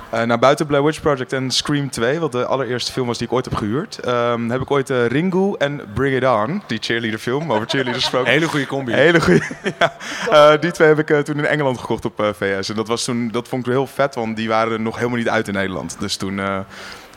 Eh 0.10 0.24
nou, 0.24 0.39
buiten 0.39 0.66
Blair 0.66 0.84
Witch 0.84 1.01
Project 1.01 1.34
en 1.34 1.51
Scream 1.51 1.89
2, 1.89 2.20
wat 2.20 2.32
de 2.32 2.45
allereerste 2.45 2.91
film 2.91 3.07
was 3.07 3.18
die 3.18 3.28
ik 3.28 3.34
ooit 3.34 3.45
heb 3.45 3.55
gehuurd, 3.55 3.99
ehm, 3.99 4.49
heb 4.49 4.62
ik 4.62 4.72
ooit 4.72 4.89
eh, 4.89 5.05
Ringu 5.05 5.55
en 5.57 5.82
Bring 5.93 6.16
It 6.16 6.26
On, 6.26 6.62
die 6.68 6.78
cheerleader 6.82 7.20
film, 7.20 7.51
over 7.51 7.68
cheerleaders 7.68 8.03
gesproken. 8.03 8.32
Hele 8.32 8.47
goede 8.47 8.66
combi. 8.66 8.91
Hele 8.91 9.22
goede. 9.22 9.41
ja. 9.80 9.93
Eh, 10.30 10.62
die 10.62 10.72
twee 10.72 10.88
heb 10.88 10.99
ik 11.10 11.26
toen 11.26 11.38
in 11.38 11.45
Engeland 11.45 11.78
gekocht 11.78 12.05
op 12.05 12.34
VS. 12.38 12.70
En 12.70 12.76
dat, 12.76 12.88
was 12.88 13.03
toen, 13.03 13.30
dat 13.32 13.47
vond 13.47 13.66
ik 13.66 13.72
heel 13.72 13.88
vet, 13.88 14.16
want 14.16 14.36
die 14.36 14.47
waren 14.47 14.84
nog 14.84 14.95
helemaal 14.95 15.18
niet 15.18 15.30
uit 15.30 15.47
in 15.47 15.53
Nederland. 15.53 15.95
Dus 15.99 16.16
toen, 16.16 16.41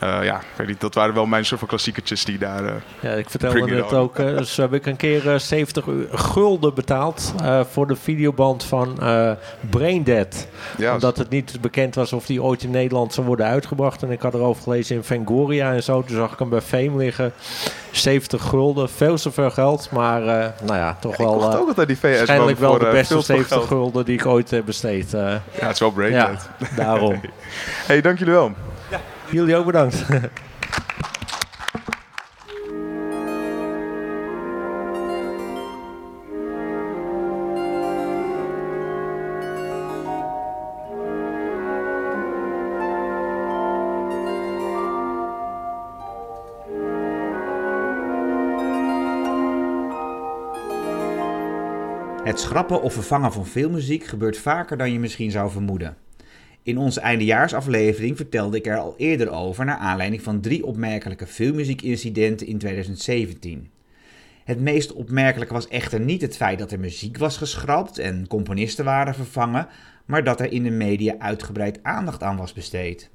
eh, 0.02 0.24
ja, 0.24 0.36
ik 0.36 0.42
weet 0.56 0.66
niet, 0.66 0.80
dat 0.80 0.94
waren 0.94 1.14
wel 1.14 1.26
mijn 1.26 1.44
soort 1.44 1.58
van 1.60 1.68
klassiekertjes 1.68 2.24
die 2.24 2.38
daar... 2.38 2.64
eh, 2.64 2.72
Ja, 3.00 3.10
ik 3.10 3.30
vertelde 3.30 3.84
on. 3.84 3.96
ook, 3.96 4.18
eh, 4.18 4.36
dus 4.36 4.56
heb 4.56 4.72
ik 4.74 4.86
een 4.86 4.96
keer 4.96 5.32
eh, 5.32 5.38
70 5.38 5.86
u- 5.86 6.06
gulden 6.12 6.74
betaald 6.74 7.34
voor 7.70 7.86
de 7.86 7.96
videoband 7.96 8.64
van 8.64 8.98
Braindead. 9.70 10.46
ja, 10.78 10.92
Omdat 10.92 11.16
het 11.18 11.28
niet 11.28 11.60
bekend 11.60 11.94
was 11.94 12.12
of 12.12 12.26
die 12.26 12.42
ooit 12.42 12.62
in 12.62 12.70
Nederland 12.70 13.14
zou 13.14 13.26
worden 13.26 13.46
uitgebracht. 13.46 14.02
En 14.02 14.10
ik 14.10 14.22
had 14.22 14.34
erover 14.34 14.62
gelezen 14.62 14.96
in 14.96 15.02
Fangoria 15.02 15.72
en 15.72 15.82
zo. 15.82 16.02
Toen 16.02 16.16
zag 16.16 16.32
ik 16.32 16.38
hem 16.38 16.48
bij 16.48 16.60
Fame 16.60 16.96
liggen. 16.96 17.32
70 17.90 18.42
gulden, 18.42 18.88
veel 18.90 19.16
te 19.16 19.30
veel 19.32 19.50
geld. 19.50 19.88
Maar 19.90 20.20
nou 20.20 20.52
ja, 20.78 20.96
toch 21.00 21.12
ik 21.12 21.18
wel 21.18 21.50
eh, 21.52 21.60
ook 21.60 21.68
altijd 21.68 21.86
die 21.88 21.96
VS 21.98 22.16
waarschijnlijk 22.16 22.58
wel 22.58 22.70
voor, 22.70 22.78
de 22.78 22.90
beste 22.90 23.12
veel 23.12 23.20
te 23.20 23.26
veel 23.26 23.34
70 23.36 23.56
geld. 23.56 23.68
gulden 23.68 24.04
die 24.04 24.14
ik 24.18 24.26
ooit 24.26 24.50
heb 24.50 24.64
besteed. 24.64 25.10
Ja, 25.10 25.40
het 25.52 25.72
is 25.72 25.78
wel 25.78 25.90
brain 25.90 26.12
ja, 26.12 26.26
dead. 26.26 26.48
daarom. 26.76 27.20
hey, 27.88 28.00
dank 28.00 28.18
jullie 28.18 28.34
wel. 28.34 28.52
Jullie 29.32 29.56
ook 29.56 29.66
bedankt. 29.66 30.04
Het 52.24 52.40
schrappen 52.40 52.82
of 52.82 52.92
vervangen 52.92 53.32
van 53.32 53.46
filmmuziek 53.46 54.04
gebeurt 54.04 54.38
vaker 54.38 54.76
dan 54.76 54.92
je 54.92 54.98
misschien 54.98 55.30
zou 55.30 55.50
vermoeden. 55.50 56.01
In 56.64 56.78
onze 56.78 57.00
eindejaarsaflevering 57.00 58.16
vertelde 58.16 58.56
ik 58.56 58.66
er 58.66 58.78
al 58.78 58.94
eerder 58.96 59.30
over 59.30 59.64
naar 59.64 59.76
aanleiding 59.76 60.22
van 60.22 60.40
drie 60.40 60.66
opmerkelijke 60.66 61.26
filmmuziekincidenten 61.26 62.46
in 62.46 62.58
2017. 62.58 63.70
Het 64.44 64.60
meest 64.60 64.92
opmerkelijke 64.92 65.52
was 65.52 65.68
echter 65.68 66.00
niet 66.00 66.20
het 66.22 66.36
feit 66.36 66.58
dat 66.58 66.72
er 66.72 66.80
muziek 66.80 67.18
was 67.18 67.36
geschrapt 67.36 67.98
en 67.98 68.26
componisten 68.26 68.84
waren 68.84 69.14
vervangen, 69.14 69.68
maar 70.04 70.24
dat 70.24 70.40
er 70.40 70.52
in 70.52 70.62
de 70.62 70.70
media 70.70 71.14
uitgebreid 71.18 71.78
aandacht 71.82 72.22
aan 72.22 72.36
was 72.36 72.52
besteed. 72.52 73.10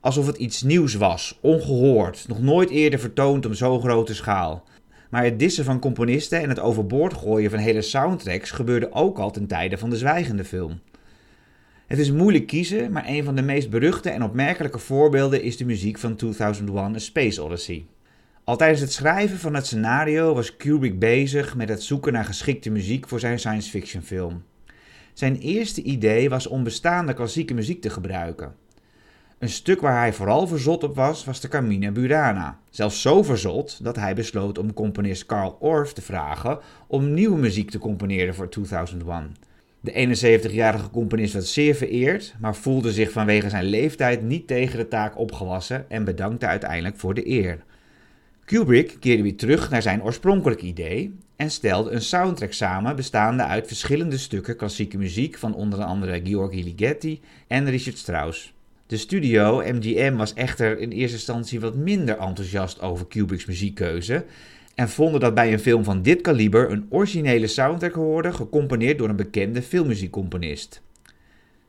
Alsof 0.00 0.26
het 0.26 0.36
iets 0.36 0.62
nieuws 0.62 0.94
was, 0.94 1.38
ongehoord, 1.42 2.24
nog 2.28 2.40
nooit 2.40 2.70
eerder 2.70 2.98
vertoond 2.98 3.46
op 3.46 3.54
zo'n 3.54 3.80
grote 3.80 4.14
schaal. 4.14 4.64
Maar 5.10 5.24
het 5.24 5.38
dissen 5.38 5.64
van 5.64 5.78
componisten 5.78 6.40
en 6.40 6.48
het 6.48 6.60
overboord 6.60 7.14
gooien 7.14 7.50
van 7.50 7.58
hele 7.58 7.82
soundtracks 7.82 8.50
gebeurde 8.50 8.92
ook 8.92 9.18
al 9.18 9.30
ten 9.30 9.46
tijde 9.46 9.78
van 9.78 9.90
de 9.90 9.96
zwijgende 9.96 10.44
film. 10.44 10.80
Het 11.94 12.02
is 12.02 12.12
moeilijk 12.12 12.46
kiezen, 12.46 12.92
maar 12.92 13.04
een 13.06 13.24
van 13.24 13.36
de 13.36 13.42
meest 13.42 13.70
beruchte 13.70 14.10
en 14.10 14.22
opmerkelijke 14.22 14.78
voorbeelden 14.78 15.42
is 15.42 15.56
de 15.56 15.64
muziek 15.64 15.98
van 15.98 16.16
2001 16.16 16.94
A 16.94 16.98
Space 16.98 17.42
Odyssey. 17.42 17.86
Al 18.44 18.56
tijdens 18.56 18.80
het 18.80 18.92
schrijven 18.92 19.38
van 19.38 19.54
het 19.54 19.66
scenario 19.66 20.34
was 20.34 20.56
Kubrick 20.56 20.98
bezig 20.98 21.56
met 21.56 21.68
het 21.68 21.82
zoeken 21.82 22.12
naar 22.12 22.24
geschikte 22.24 22.70
muziek 22.70 23.08
voor 23.08 23.20
zijn 23.20 23.38
science 23.38 23.70
fiction 23.70 24.02
film. 24.02 24.42
Zijn 25.12 25.38
eerste 25.38 25.82
idee 25.82 26.28
was 26.30 26.46
om 26.46 26.64
bestaande 26.64 27.14
klassieke 27.14 27.54
muziek 27.54 27.80
te 27.80 27.90
gebruiken. 27.90 28.54
Een 29.38 29.48
stuk 29.48 29.80
waar 29.80 29.98
hij 29.98 30.12
vooral 30.12 30.46
verzot 30.46 30.82
op 30.82 30.94
was, 30.94 31.24
was 31.24 31.40
de 31.40 31.48
Carmina 31.48 31.90
Burana. 31.90 32.58
Zelfs 32.70 33.00
zo 33.00 33.22
verzot 33.22 33.84
dat 33.84 33.96
hij 33.96 34.14
besloot 34.14 34.58
om 34.58 34.72
componist 34.72 35.26
Carl 35.26 35.56
Orff 35.60 35.92
te 35.92 36.02
vragen 36.02 36.58
om 36.86 37.14
nieuwe 37.14 37.38
muziek 37.38 37.70
te 37.70 37.78
componeren 37.78 38.34
voor 38.34 38.48
2001. 38.48 39.52
De 39.84 40.16
71-jarige 40.50 40.90
componist 40.90 41.32
werd 41.32 41.46
zeer 41.46 41.74
vereerd, 41.74 42.34
maar 42.40 42.56
voelde 42.56 42.92
zich 42.92 43.10
vanwege 43.10 43.48
zijn 43.48 43.64
leeftijd 43.64 44.22
niet 44.22 44.46
tegen 44.46 44.78
de 44.78 44.88
taak 44.88 45.18
opgewassen 45.18 45.90
en 45.90 46.04
bedankte 46.04 46.46
uiteindelijk 46.46 46.96
voor 46.96 47.14
de 47.14 47.28
eer. 47.28 47.64
Kubrick 48.44 48.96
keerde 49.00 49.22
weer 49.22 49.36
terug 49.36 49.70
naar 49.70 49.82
zijn 49.82 50.02
oorspronkelijke 50.02 50.66
idee 50.66 51.14
en 51.36 51.50
stelde 51.50 51.90
een 51.90 52.02
soundtrack 52.02 52.52
samen 52.52 52.96
bestaande 52.96 53.42
uit 53.42 53.66
verschillende 53.66 54.18
stukken 54.18 54.56
klassieke 54.56 54.98
muziek 54.98 55.38
van 55.38 55.54
onder 55.54 55.82
andere 55.82 56.20
Georgi 56.24 56.64
Ligeti 56.64 57.20
en 57.46 57.70
Richard 57.70 57.98
Strauss. 57.98 58.54
De 58.86 58.96
studio 58.96 59.62
MGM 59.72 60.16
was 60.16 60.34
echter 60.34 60.78
in 60.78 60.90
eerste 60.90 61.16
instantie 61.16 61.60
wat 61.60 61.74
minder 61.74 62.18
enthousiast 62.18 62.80
over 62.80 63.06
Kubrick's 63.06 63.46
muziekkeuze 63.46 64.24
en 64.74 64.88
vonden 64.88 65.20
dat 65.20 65.34
bij 65.34 65.52
een 65.52 65.58
film 65.58 65.84
van 65.84 66.02
dit 66.02 66.20
kaliber 66.20 66.70
een 66.70 66.86
originele 66.88 67.46
soundtrack 67.46 67.92
hoorde, 67.92 68.32
gecomponeerd 68.32 68.98
door 68.98 69.08
een 69.08 69.16
bekende 69.16 69.62
filmmuziekcomponist. 69.62 70.82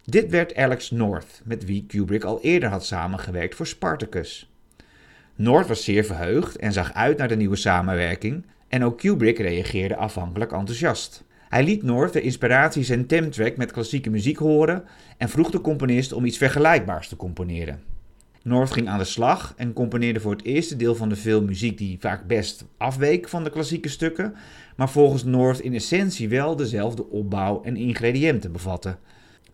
Dit 0.03 0.29
werd 0.29 0.55
Alex 0.55 0.91
North, 0.91 1.41
met 1.43 1.65
wie 1.65 1.85
Kubrick 1.87 2.23
al 2.23 2.41
eerder 2.41 2.69
had 2.69 2.85
samengewerkt 2.85 3.55
voor 3.55 3.67
Spartacus. 3.67 4.49
North 5.35 5.67
was 5.67 5.83
zeer 5.83 6.05
verheugd 6.05 6.55
en 6.55 6.73
zag 6.73 6.93
uit 6.93 7.17
naar 7.17 7.27
de 7.27 7.35
nieuwe 7.35 7.55
samenwerking, 7.55 8.45
en 8.67 8.83
ook 8.83 8.97
Kubrick 8.97 9.37
reageerde 9.37 9.95
afhankelijk 9.95 10.51
enthousiast. 10.51 11.23
Hij 11.49 11.63
liet 11.63 11.83
North 11.83 12.13
de 12.13 12.21
inspiraties 12.21 12.89
en 12.89 13.05
temtrack 13.05 13.57
met 13.57 13.71
klassieke 13.71 14.09
muziek 14.09 14.37
horen 14.37 14.83
en 15.17 15.29
vroeg 15.29 15.49
de 15.49 15.61
componist 15.61 16.13
om 16.13 16.25
iets 16.25 16.37
vergelijkbaars 16.37 17.07
te 17.07 17.15
componeren. 17.15 17.94
North 18.47 18.71
ging 18.71 18.87
aan 18.87 18.97
de 18.97 19.05
slag 19.05 19.53
en 19.57 19.73
componeerde 19.73 20.19
voor 20.19 20.31
het 20.31 20.43
eerste 20.43 20.75
deel 20.75 20.95
van 20.95 21.09
de 21.09 21.15
film 21.15 21.45
muziek 21.45 21.77
die 21.77 21.97
vaak 21.99 22.27
best 22.27 22.65
afweek 22.77 23.29
van 23.29 23.43
de 23.43 23.49
klassieke 23.49 23.89
stukken, 23.89 24.35
maar 24.75 24.89
volgens 24.89 25.23
North 25.23 25.59
in 25.59 25.73
essentie 25.73 26.29
wel 26.29 26.55
dezelfde 26.55 27.09
opbouw 27.09 27.61
en 27.63 27.77
ingrediënten 27.77 28.51
bevatte. 28.51 28.97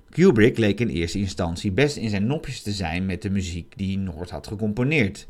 Kubrick 0.10 0.58
leek 0.58 0.80
in 0.80 0.88
eerste 0.88 1.20
instantie 1.20 1.72
best 1.72 1.98
in 1.98 2.10
zijn 2.10 2.28
nopjes 2.28 2.62
te 2.62 2.72
zijn 2.72 3.06
met 3.06 3.22
de 3.22 3.30
muziek 3.30 3.74
die 3.78 3.98
North 3.98 4.30
had 4.30 4.48
gecomponeerd. 4.48 5.28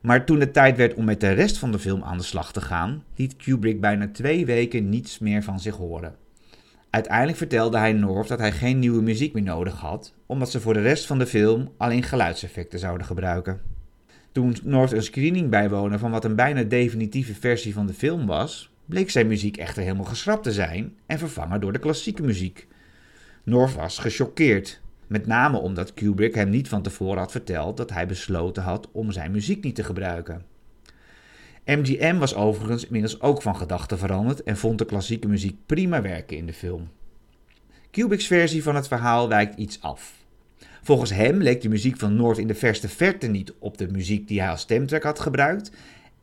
Maar 0.00 0.24
toen 0.24 0.40
het 0.40 0.52
tijd 0.52 0.76
werd 0.76 0.94
om 0.94 1.04
met 1.04 1.20
de 1.20 1.32
rest 1.32 1.58
van 1.58 1.72
de 1.72 1.78
film 1.78 2.02
aan 2.02 2.18
de 2.18 2.24
slag 2.24 2.52
te 2.52 2.60
gaan, 2.60 3.04
liet 3.16 3.36
Kubrick 3.36 3.80
bijna 3.80 4.08
twee 4.08 4.46
weken 4.46 4.88
niets 4.88 5.18
meer 5.18 5.42
van 5.42 5.60
zich 5.60 5.76
horen. 5.76 6.14
Uiteindelijk 6.90 7.38
vertelde 7.38 7.78
hij 7.78 7.92
North 7.92 8.28
dat 8.28 8.38
hij 8.38 8.52
geen 8.52 8.78
nieuwe 8.78 9.02
muziek 9.02 9.32
meer 9.32 9.42
nodig 9.42 9.74
had, 9.74 10.14
omdat 10.34 10.50
ze 10.50 10.60
voor 10.60 10.74
de 10.74 10.80
rest 10.80 11.06
van 11.06 11.18
de 11.18 11.26
film 11.26 11.72
alleen 11.76 12.02
geluidseffecten 12.02 12.78
zouden 12.78 13.06
gebruiken. 13.06 13.60
Toen 14.32 14.56
North 14.62 14.92
een 14.92 15.02
screening 15.02 15.50
bijwoonde 15.50 15.98
van 15.98 16.10
wat 16.10 16.24
een 16.24 16.34
bijna 16.34 16.62
definitieve 16.62 17.34
versie 17.34 17.72
van 17.72 17.86
de 17.86 17.92
film 17.92 18.26
was, 18.26 18.70
bleek 18.84 19.10
zijn 19.10 19.26
muziek 19.26 19.56
echter 19.56 19.82
helemaal 19.82 20.04
geschrapt 20.04 20.42
te 20.42 20.52
zijn 20.52 20.96
en 21.06 21.18
vervangen 21.18 21.60
door 21.60 21.72
de 21.72 21.78
klassieke 21.78 22.22
muziek. 22.22 22.66
North 23.44 23.74
was 23.74 23.98
gechoqueerd, 23.98 24.80
met 25.06 25.26
name 25.26 25.58
omdat 25.58 25.94
Kubrick 25.94 26.34
hem 26.34 26.48
niet 26.48 26.68
van 26.68 26.82
tevoren 26.82 27.18
had 27.18 27.30
verteld 27.30 27.76
dat 27.76 27.90
hij 27.90 28.06
besloten 28.06 28.62
had 28.62 28.88
om 28.92 29.12
zijn 29.12 29.30
muziek 29.30 29.64
niet 29.64 29.74
te 29.74 29.84
gebruiken. 29.84 30.44
MGM 31.64 32.18
was 32.18 32.34
overigens 32.34 32.84
inmiddels 32.84 33.20
ook 33.20 33.42
van 33.42 33.56
gedachten 33.56 33.98
veranderd 33.98 34.42
en 34.42 34.56
vond 34.56 34.78
de 34.78 34.84
klassieke 34.84 35.28
muziek 35.28 35.56
prima 35.66 36.02
werken 36.02 36.36
in 36.36 36.46
de 36.46 36.52
film. 36.52 36.88
Kubrick's 37.90 38.26
versie 38.26 38.62
van 38.62 38.74
het 38.74 38.88
verhaal 38.88 39.28
wijkt 39.28 39.58
iets 39.58 39.80
af. 39.80 40.23
Volgens 40.84 41.12
hem 41.12 41.42
leek 41.42 41.60
de 41.60 41.68
muziek 41.68 41.96
van 41.96 42.16
North 42.16 42.38
in 42.38 42.46
de 42.46 42.54
verste 42.54 42.88
verte 42.88 43.26
niet 43.26 43.52
op 43.58 43.78
de 43.78 43.88
muziek 43.90 44.28
die 44.28 44.40
hij 44.40 44.50
als 44.50 44.60
stemtrack 44.60 45.02
had 45.02 45.20
gebruikt 45.20 45.70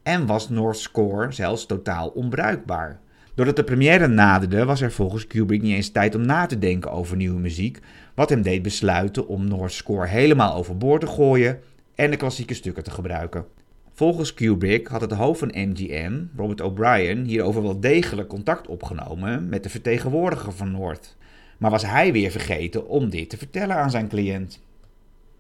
en 0.04 0.26
was 0.26 0.50
North's 0.50 0.82
score 0.82 1.32
zelfs 1.32 1.66
totaal 1.66 2.10
onbruikbaar. 2.10 3.00
Doordat 3.36 3.56
de 3.56 3.64
première 3.64 4.08
naderde 4.08 4.66
was 4.66 4.82
er 4.82 4.92
volgens 4.92 5.28
Kubrick 5.28 5.62
niet 5.62 5.76
eens 5.76 5.90
tijd 5.90 6.16
om 6.16 6.26
na 6.26 6.46
te 6.46 6.60
denken 6.60 6.92
over 6.92 7.16
nieuwe 7.16 7.40
muziek, 7.40 7.80
wat 8.16 8.30
hem 8.30 8.42
deed 8.42 8.62
besluiten 8.62 9.28
om 9.28 9.48
North's 9.48 9.78
score 9.78 10.08
helemaal 10.08 10.56
overboord 10.56 11.02
te 11.02 11.08
gooien 11.08 11.60
en 11.96 12.12
de 12.12 12.18
klassieke 12.18 12.54
stukken 12.54 12.84
te 12.84 12.92
gebruiken. 12.92 13.46
Volgens 13.94 14.34
Kubrick 14.34 14.88
had 14.88 15.02
het 15.02 15.12
hoofd 15.12 15.40
van 15.40 15.52
MGM, 15.54 16.24
Robert 16.36 16.62
O'Brien, 16.62 17.26
hierover 17.26 17.62
wel 17.62 17.80
degelijk 17.80 18.28
contact 18.28 18.68
opgenomen 18.68 19.50
met 19.50 19.64
de 19.64 19.70
vertegenwoordiger 19.70 20.52
van 20.52 20.72
North. 20.72 21.18
Maar 21.62 21.72
was 21.72 21.86
hij 21.86 22.12
weer 22.12 22.32
vergeten 22.32 22.88
om 22.88 23.10
dit 23.10 23.30
te 23.30 23.38
vertellen 23.38 23.76
aan 23.76 23.92
zijn 23.92 24.08
cliënt? 24.08 24.62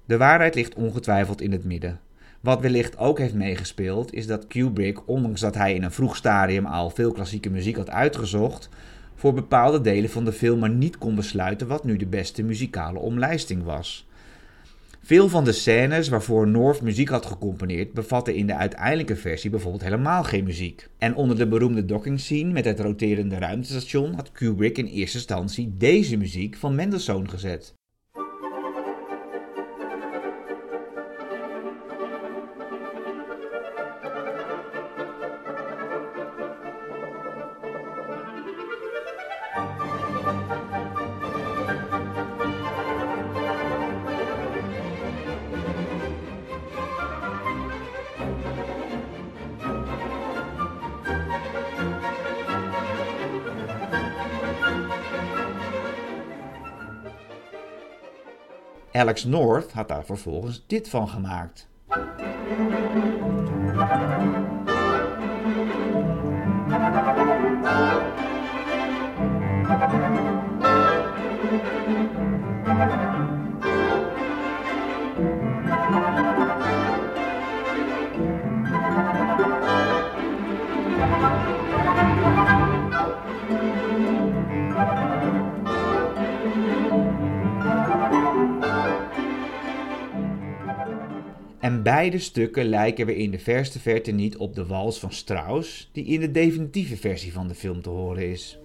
De 0.05 0.17
waarheid 0.17 0.55
ligt 0.55 0.73
ongetwijfeld 0.73 1.41
in 1.41 1.51
het 1.51 1.63
midden. 1.63 1.99
Wat 2.39 2.61
wellicht 2.61 2.97
ook 2.97 3.19
heeft 3.19 3.33
meegespeeld, 3.33 4.13
is 4.13 4.27
dat 4.27 4.47
Kubrick, 4.47 5.07
ondanks 5.07 5.41
dat 5.41 5.55
hij 5.55 5.75
in 5.75 5.83
een 5.83 5.91
vroeg 5.91 6.15
stadium 6.15 6.65
al 6.65 6.89
veel 6.89 7.11
klassieke 7.11 7.49
muziek 7.49 7.75
had 7.75 7.89
uitgezocht, 7.89 8.69
voor 9.15 9.33
bepaalde 9.33 9.81
delen 9.81 10.09
van 10.09 10.25
de 10.25 10.31
film 10.31 10.59
maar 10.59 10.69
niet 10.69 10.97
kon 10.97 11.15
besluiten 11.15 11.67
wat 11.67 11.83
nu 11.83 11.97
de 11.97 12.07
beste 12.07 12.43
muzikale 12.43 12.99
omlijsting 12.99 13.63
was. 13.63 14.07
Veel 15.03 15.29
van 15.29 15.43
de 15.43 15.51
scènes 15.51 16.09
waarvoor 16.09 16.47
North 16.47 16.81
muziek 16.81 17.09
had 17.09 17.25
gecomponeerd 17.25 17.93
bevatten 17.93 18.35
in 18.35 18.47
de 18.47 18.55
uiteindelijke 18.55 19.15
versie 19.15 19.49
bijvoorbeeld 19.49 19.83
helemaal 19.83 20.23
geen 20.23 20.43
muziek. 20.43 20.87
En 20.97 21.15
onder 21.15 21.37
de 21.37 21.47
beroemde 21.47 21.85
docking 21.85 22.19
scene 22.19 22.51
met 22.51 22.65
het 22.65 22.79
roterende 22.79 23.37
ruimtestation 23.37 24.13
had 24.13 24.31
Kubrick 24.31 24.77
in 24.77 24.85
eerste 24.85 25.17
instantie 25.17 25.73
deze 25.77 26.17
muziek 26.17 26.55
van 26.55 26.75
Mendelssohn 26.75 27.29
gezet. 27.29 27.73
Alex 59.11 59.25
North 59.25 59.71
had 59.71 59.87
daar 59.87 60.05
vervolgens 60.05 60.63
dit 60.67 60.89
van 60.89 61.09
gemaakt. 61.09 61.67
En 91.71 91.83
beide 91.83 92.19
stukken 92.19 92.65
lijken 92.65 93.05
weer 93.05 93.17
in 93.17 93.31
de 93.31 93.39
verste 93.39 93.79
verte 93.79 94.11
niet 94.11 94.37
op 94.37 94.55
de 94.55 94.65
wals 94.65 94.99
van 94.99 95.11
Strauss, 95.11 95.89
die 95.91 96.05
in 96.05 96.19
de 96.19 96.31
definitieve 96.31 96.97
versie 96.97 97.33
van 97.33 97.47
de 97.47 97.55
film 97.55 97.81
te 97.81 97.89
horen 97.89 98.29
is. 98.29 98.57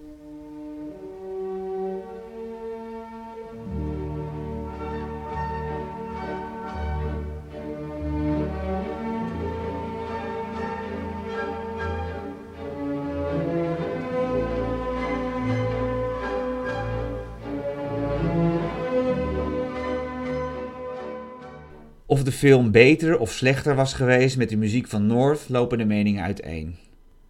Film 22.37 22.71
beter 22.71 23.17
of 23.17 23.31
slechter 23.31 23.75
was 23.75 23.93
geweest 23.93 24.37
met 24.37 24.49
de 24.49 24.57
muziek 24.57 24.87
van 24.87 25.07
North 25.07 25.49
lopen 25.49 25.77
de 25.77 25.85
meningen 25.85 26.23
uiteen. 26.23 26.75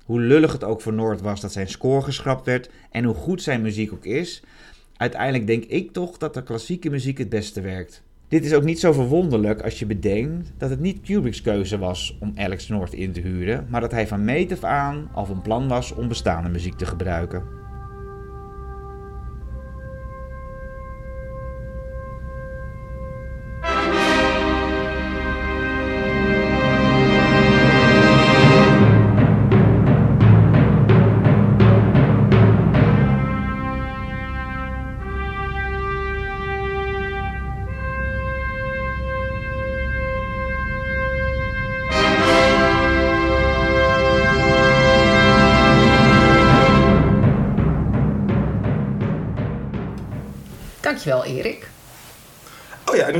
Hoe 0.05 0.21
lullig 0.21 0.51
het 0.51 0.63
ook 0.63 0.81
voor 0.81 0.93
North 0.93 1.21
was 1.21 1.41
dat 1.41 1.51
zijn 1.51 1.67
score 1.67 2.01
geschrapt 2.01 2.45
werd 2.45 2.69
en 2.91 3.03
hoe 3.03 3.15
goed 3.15 3.41
zijn 3.41 3.61
muziek 3.61 3.93
ook 3.93 4.05
is, 4.05 4.43
uiteindelijk 4.97 5.47
denk 5.47 5.63
ik 5.63 5.91
toch 5.91 6.17
dat 6.17 6.33
de 6.33 6.43
klassieke 6.43 6.89
muziek 6.89 7.17
het 7.17 7.29
beste 7.29 7.61
werkt. 7.61 8.03
Dit 8.27 8.45
is 8.45 8.53
ook 8.53 8.63
niet 8.63 8.79
zo 8.79 8.91
verwonderlijk 8.91 9.61
als 9.61 9.79
je 9.79 9.85
bedenkt 9.85 10.51
dat 10.57 10.69
het 10.69 10.79
niet 10.79 11.01
Kubrick's 11.01 11.41
keuze 11.41 11.77
was 11.77 12.17
om 12.19 12.33
Alex 12.35 12.67
North 12.67 12.93
in 12.93 13.11
te 13.11 13.21
huren, 13.21 13.67
maar 13.69 13.81
dat 13.81 13.91
hij 13.91 14.07
van 14.07 14.25
meet 14.25 14.51
af 14.51 14.63
aan 14.63 15.09
al 15.13 15.25
van 15.25 15.41
plan 15.41 15.67
was 15.67 15.93
om 15.93 16.07
bestaande 16.07 16.49
muziek 16.49 16.75
te 16.75 16.85
gebruiken. 16.85 17.56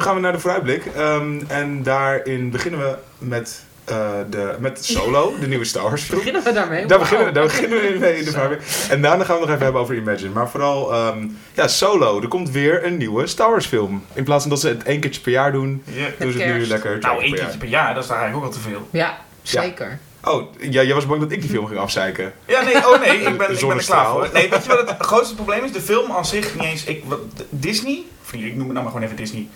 Gaan 0.07 0.15
we 0.15 0.21
naar 0.21 0.31
de 0.31 0.39
vooruitblik. 0.39 0.85
Ehm, 0.95 1.39
en 1.47 1.83
daarin 1.83 2.49
beginnen 2.49 2.79
we 2.79 2.95
met, 3.17 3.63
eh, 3.85 4.09
de, 4.29 4.55
met 4.59 4.85
Solo, 4.85 5.33
de 5.39 5.47
nieuwe 5.47 5.65
Star 5.65 5.83
Wars 5.83 6.01
film. 6.03 6.17
Beginnen 6.17 6.43
we 6.43 6.51
daarmee? 6.51 6.85
Daar 6.85 6.99
beginnen, 6.99 7.25
we- 7.27 7.31
daar 7.33 7.43
beginnen 7.43 7.79
we 7.81 7.97
mee 7.99 8.17
in 8.17 8.23
de 8.25 8.29
vooruitblik. 8.31 8.61
En 8.89 9.01
daarna 9.01 9.23
gaan 9.23 9.35
we 9.35 9.41
nog 9.41 9.49
even 9.49 9.63
hebben 9.63 9.81
over 9.81 9.95
Imagine. 9.95 10.29
Maar 10.29 10.49
vooral, 10.49 10.93
ehm, 10.93 11.27
ja, 11.53 11.67
Solo. 11.67 12.21
Er 12.21 12.27
komt 12.27 12.49
weer 12.51 12.85
een 12.85 12.97
nieuwe 12.97 13.27
Star 13.27 13.49
Wars 13.49 13.65
film. 13.65 14.03
In 14.13 14.23
plaats 14.23 14.41
van 14.41 14.49
dat 14.51 14.59
ze 14.59 14.67
het 14.67 14.83
één 14.83 14.99
keertje 14.99 15.21
per 15.21 15.31
jaar 15.31 15.51
doen, 15.51 15.83
Ja. 15.85 16.05
doen 16.19 16.31
ze 16.31 16.37
het 16.41 16.53
nu 16.53 16.67
lekker 16.67 16.89
twee 16.89 17.01
Nou, 17.01 17.15
keer 17.15 17.23
één 17.25 17.33
keertje 17.35 17.57
per 17.59 17.67
jaar, 17.67 17.93
dat 17.93 18.03
is 18.03 18.09
daar 18.09 18.17
eigenlijk 18.19 18.47
ook 18.47 18.53
al 18.53 18.61
te 18.61 18.69
veel. 18.69 18.87
Ja, 18.91 19.17
zeker. 19.41 19.99
Oh, 20.23 20.53
ja, 20.59 20.83
jij 20.83 20.93
was 20.93 21.05
bang 21.05 21.21
dat 21.21 21.31
ik 21.31 21.41
die 21.41 21.49
film 21.49 21.67
ging 21.67 21.79
afzeiken. 21.79 22.33
Ja, 22.45 22.61
nee, 22.61 22.75
oh 22.75 22.99
nee, 22.99 23.09
ik 23.17 23.23
ben, 23.23 23.31
ik 23.31 23.37
ben 23.67 23.77
er 23.77 23.83
klaar 23.85 24.07
voor. 24.07 24.29
Nee, 24.33 24.49
weet 24.49 24.63
je 24.63 24.69
wat 24.69 24.89
het 24.89 24.95
grootste 24.99 25.35
probleem 25.35 25.63
is? 25.63 25.71
De 25.71 25.81
film 25.81 26.11
aan 26.11 26.25
zich 26.25 26.53
niet 26.55 26.63
eens... 26.63 26.83
Ik, 26.83 27.03
wat, 27.07 27.19
Disney, 27.49 28.03
ik 28.31 28.55
noem 28.55 28.63
het 28.65 28.73
nou 28.73 28.73
maar 28.73 28.85
gewoon 28.87 29.03
even 29.03 29.15
Disney. 29.15 29.47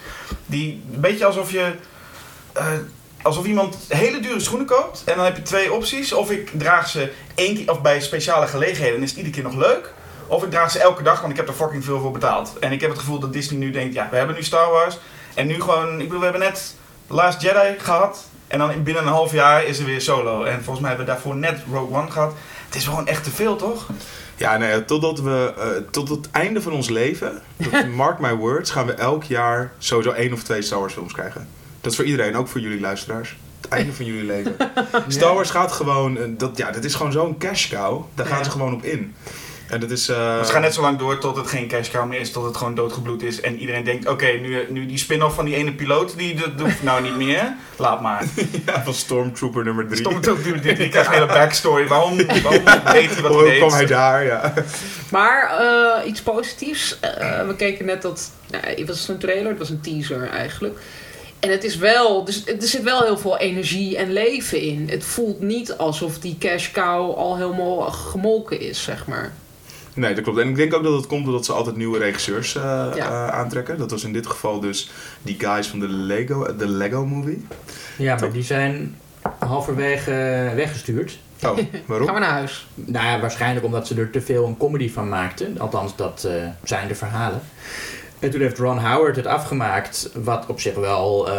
Die, 0.46 0.82
een 0.94 1.00
beetje 1.02 1.26
alsof 1.26 1.52
je... 1.52 1.72
eh, 2.54 2.66
alsof 3.22 3.46
iemand 3.46 3.78
hele 3.88 4.20
dure 4.20 4.40
schoenen 4.40 4.68
koopt 4.68 5.02
en 5.06 5.16
dan 5.16 5.26
heb 5.26 5.36
je 5.36 5.42
twee 5.42 5.74
opties. 5.74 6.14
Of 6.14 6.32
ik 6.32 6.52
draag 6.54 6.88
ze 6.90 7.12
één 7.36 7.56
keer, 7.56 7.72
of 7.72 7.82
bij 7.82 8.02
speciale 8.02 8.48
gelegenheden 8.48 8.98
en 8.98 9.04
is 9.04 9.10
het 9.10 9.18
iedere 9.18 9.36
keer 9.36 9.44
nog 9.52 9.56
leuk. 9.68 9.94
Of 10.28 10.44
ik 10.44 10.50
draag 10.52 10.72
ze 10.72 10.80
elke 10.80 11.04
dag, 11.04 11.20
want 11.20 11.32
ik 11.32 11.38
heb 11.38 11.48
er 11.48 11.54
fucking 11.54 11.84
veel 11.86 12.00
voor 12.00 12.12
betaald. 12.12 12.54
En 12.60 12.72
ik 12.72 12.82
heb 12.82 12.90
het 12.90 13.00
gevoel 13.00 13.20
dat 13.20 13.34
Disney 13.34 13.60
nu 13.60 13.72
denkt, 13.72 13.94
ja, 13.94 14.08
we 14.12 14.18
hebben 14.18 14.36
nu 14.36 14.44
Star 14.44 14.72
Wars. 14.72 14.98
En 15.34 15.48
nu 15.48 15.62
gewoon, 15.62 15.92
ik 15.92 15.98
bedoel, 16.06 16.18
we 16.20 16.24
hebben 16.24 16.42
net 16.42 16.76
Last 17.08 17.42
Jedi 17.42 17.76
gehad. 17.80 18.26
En 18.48 18.60
dan 18.60 18.72
in- 18.72 18.84
binnen 18.84 19.04
een 19.04 19.10
half 19.10 19.32
jaar 19.32 19.64
is 19.66 19.80
er 19.80 19.86
weer 19.86 20.02
Solo. 20.02 20.44
En 20.44 20.56
volgens 20.64 20.80
mij 20.80 20.90
hebben 20.90 21.06
we 21.06 21.12
daarvoor 21.12 21.36
net 21.36 21.60
Rogue 21.72 21.98
One 21.98 22.12
gehad. 22.12 22.34
Het 22.66 22.76
is 22.76 22.86
gewoon 22.86 23.08
echt 23.08 23.24
te 23.24 23.32
veel, 23.32 23.56
toch? 23.56 23.88
Ja, 24.42 24.58
nee, 24.58 24.86
totdat 24.86 25.20
we, 25.20 25.54
eh, 25.58 25.68
tot 25.92 26.10
het 26.10 26.32
einde 26.32 26.62
van 26.62 26.74
ons 26.74 26.90
leven, 26.90 27.42
mark 27.96 28.20
my 28.20 28.36
words, 28.36 28.72
gaan 28.72 28.86
we 28.86 28.94
elk 28.94 29.24
jaar 29.24 29.72
sowieso 29.78 30.12
één 30.12 30.34
of 30.34 30.44
twee 30.44 30.62
Star 30.62 30.80
Wars 30.80 30.94
films 30.94 31.14
krijgen. 31.14 31.48
Dat 31.82 31.92
is 31.92 31.98
voor 31.98 32.06
iedereen, 32.06 32.36
ook 32.36 32.48
voor 32.48 32.62
jullie 32.62 32.80
luisteraars. 32.80 33.38
Het 33.62 33.70
einde 33.70 33.94
van 33.94 34.06
jullie 34.06 34.24
leven. 34.24 34.56
Star 35.08 35.34
Wars 35.34 35.50
gaat 35.50 35.72
gewoon, 35.72 36.18
eh, 36.18 36.24
dat, 36.38 36.58
ja, 36.58 36.72
dat 36.72 36.84
is 36.84 36.96
gewoon 36.96 37.12
zo'n 37.12 37.38
cash 37.38 37.70
cow. 37.70 38.04
Daar 38.16 38.26
gaan 38.26 38.44
ze 38.44 38.52
gewoon 38.52 38.74
op 38.74 38.84
in. 38.84 39.16
En 39.72 39.80
dat 39.80 39.92
is... 39.92 40.10
eh, 40.10 40.44
Ze 40.44 40.52
gaan 40.52 40.62
net 40.62 40.74
zo 40.74 40.82
lang 40.82 40.98
door 41.00 41.18
tot 41.20 41.36
het 41.36 41.48
geen 41.48 41.68
cash 41.68 41.90
cow 41.90 42.08
meer 42.08 42.20
is, 42.20 42.32
tot 42.32 42.44
het 42.46 42.58
gewoon 42.58 42.76
doodgebloed 42.76 43.24
is. 43.24 43.42
En 43.42 43.58
iedereen 43.60 43.84
denkt, 43.84 44.08
oké, 44.08 44.26
nu, 44.28 44.66
nu 44.70 44.86
die 44.86 44.98
spin-off 44.98 45.36
van 45.36 45.46
die 45.46 45.56
ene 45.56 45.74
piloot, 45.74 46.18
die 46.18 46.34
dat 46.36 46.58
doet 46.58 46.84
nou 46.84 47.02
niet 47.02 47.16
meer. 47.16 47.54
Laat 47.76 48.02
maar. 48.02 48.24
ja, 48.66 48.84
van 48.84 48.94
Stormtrooper 48.94 49.64
nummer 49.64 49.86
3. 49.88 49.98
Stom 49.98 50.22
toch, 50.22 50.44
die, 50.44 50.60
die, 50.60 50.74
die 50.76 50.90
krijgt 50.90 51.08
een 51.08 51.14
hele 51.22 51.26
backstory. 51.26 51.88
Waarom, 51.88 52.18
waarom 52.18 52.64
weet 52.94 53.14
hij 53.14 53.22
wat 53.22 53.32
Hoe 53.32 53.48
hij 53.48 53.58
kwam 53.58 53.72
hij 53.72 53.86
daar? 53.86 54.26
Ja. 54.26 54.54
Maar 55.12 55.50
eh, 55.60 56.08
iets 56.10 56.22
positiefs. 56.22 57.00
Eh, 57.00 57.48
we 57.48 57.56
keken 57.56 57.86
net 57.86 58.02
dat. 58.02 58.32
Nou, 58.50 58.64
het 58.66 58.88
was 58.88 59.08
een 59.08 59.18
trailer, 59.20 59.50
het 59.50 59.60
was 59.60 59.70
een 59.70 59.82
teaser 59.82 60.30
eigenlijk. 60.30 60.80
En 61.40 61.50
het 61.52 61.64
is 61.64 61.76
wel. 61.78 62.26
Dus 62.26 62.46
er 62.48 62.56
zit 62.60 62.84
wel 62.84 63.02
heel 63.04 63.18
veel 63.18 63.38
energie 63.38 63.98
en 63.98 64.14
leven 64.14 64.62
in. 64.62 64.88
Het 64.90 65.04
voelt 65.04 65.42
niet 65.42 65.78
alsof 65.78 66.20
die 66.20 66.36
cash 66.40 66.72
cow 66.72 67.14
al 67.16 67.38
helemaal 67.38 67.82
gemolken 67.82 68.60
is, 68.60 68.84
zeg 68.84 69.08
maar. 69.08 69.32
Nee, 69.94 70.14
dat 70.14 70.24
klopt. 70.24 70.40
En 70.40 70.50
ik 70.50 70.56
denk 70.56 70.74
ook 70.74 70.84
dat 70.84 70.94
het 70.94 71.08
komt 71.08 71.26
doordat 71.26 71.46
ze 71.46 71.54
altijd 71.54 71.76
nieuwe 71.76 71.98
regisseurs 72.00 72.56
eh, 72.56 72.62
Ja. 72.96 72.96
eh, 72.96 73.28
aantrekken. 73.28 73.78
Dat 73.78 73.92
was 73.92 74.04
in 74.04 74.14
dit 74.14 74.28
geval 74.28 74.60
dus 74.60 74.92
die 75.22 75.36
guys 75.40 75.68
van 75.68 75.80
de 75.80 75.88
Lego, 75.88 76.56
de 76.56 76.68
Lego 76.68 77.06
Movie. 77.06 77.46
Ja, 77.98 78.16
maar 78.20 78.32
die 78.32 78.44
zijn 78.44 78.96
halverwege 79.40 80.12
weggestuurd. 80.56 81.20
Oh, 81.44 81.58
waarom? 81.86 82.08
Gaan 82.08 82.16
we 82.16 82.22
naar 82.22 82.30
huis. 82.32 82.68
Nou 82.74 83.06
ja, 83.06 83.20
waarschijnlijk 83.20 83.66
omdat 83.66 83.88
ze 83.88 83.96
er 83.96 84.10
te 84.10 84.22
veel 84.22 84.46
een 84.48 84.58
comedy 84.58 84.92
van 84.92 85.10
maakten. 85.10 85.60
Althans, 85.60 85.96
dat 85.96 86.24
eh, 86.24 86.34
zijn 86.64 86.88
de 86.88 86.96
verhalen. 86.96 87.42
En 88.20 88.30
toen 88.30 88.42
heeft 88.42 88.58
Ron 88.58 88.78
Howard 88.86 89.16
het 89.16 89.26
afgemaakt, 89.26 90.10
wat 90.14 90.46
op 90.48 90.60
zich 90.60 90.76
wel 90.76 91.30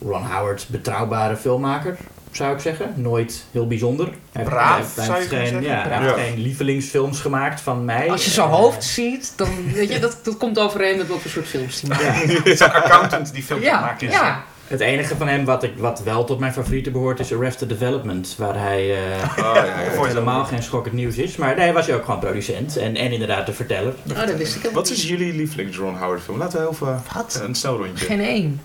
Ron 0.00 0.26
Howard 0.26 0.66
betrouwbare 0.70 1.36
filmmaker, 1.36 1.96
zou 2.36 2.54
ik 2.54 2.60
zeggen. 2.60 2.92
Nooit 2.96 3.44
heel 3.50 3.66
bijzonder. 3.66 4.08
Hij 4.32 4.44
Braaf, 4.44 4.94
hij 4.96 5.04
heeft- 5.16 5.30
hij 5.30 5.46
geen, 5.46 5.62
ja, 5.62 5.82
hij 5.88 5.98
heeft 5.98 6.16
Ja. 6.16 6.22
geen 6.22 6.38
lievelingsfilms 6.42 7.20
gemaakt 7.20 7.60
van 7.60 7.84
mij. 7.84 8.10
Als 8.10 8.24
je 8.24 8.30
zijn 8.30 8.48
Eh, 8.48 8.54
hoofd 8.54 8.84
ziet, 8.84 9.32
dan 9.36 9.48
weet 9.72 9.92
je, 9.92 9.98
dat, 9.98 10.18
dat 10.22 10.36
komt 10.36 10.58
overeen 10.58 10.96
met 10.96 11.08
wat 11.08 11.18
voor 11.20 11.30
soort 11.30 11.46
films 11.46 11.80
die 11.80 11.88
maakt. 11.88 12.02
Het 12.32 12.46
is 12.46 12.60
een 12.60 12.72
accountant 12.72 13.32
die 13.34 13.42
films 13.42 13.62
Ja, 13.64 13.80
maakt. 13.80 14.02
is. 14.02 14.12
ja. 14.12 14.44
Het 14.66 14.80
enige 14.80 15.16
van 15.16 15.28
hem 15.28 15.44
wat, 15.44 15.62
ik, 15.62 15.72
wat 15.76 16.02
wel 16.02 16.24
tot 16.24 16.38
mijn 16.38 16.52
favorieten 16.52 16.92
behoort 16.92 17.20
is 17.20 17.32
Arrested 17.34 17.68
Development. 17.68 18.34
Waar 18.38 18.58
hij 18.58 18.90
eh, 18.96 18.98
Oh, 19.38 19.54
ja, 19.54 19.64
ja. 19.64 20.02
Helemaal 20.06 20.44
geen 20.44 20.62
schokkend 20.62 20.94
nieuws 20.94 21.16
is. 21.16 21.36
Maar 21.36 21.56
daar 21.56 21.72
was 21.72 21.86
hij 21.86 21.94
ook 21.96 22.04
gewoon 22.04 22.20
producent 22.20 22.76
en, 22.76 22.96
en 22.96 23.12
inderdaad 23.12 23.46
de 23.46 23.52
verteller. 23.52 23.94
Oh, 24.10 24.16
dat 24.26 24.36
wist 24.36 24.56
ik 24.64 24.70
Wat 24.70 24.90
is 24.90 25.08
jullie 25.08 25.32
lievelings 25.32 25.76
Ron 25.76 25.96
Howard 25.96 26.22
film? 26.22 26.38
Laten 26.38 26.60
we 26.62 26.68
even 26.70 27.02
Wat? 27.14 27.40
een 27.44 27.54
snelrondje. 27.54 28.04
Geen 28.06 28.20
één. 28.20 28.60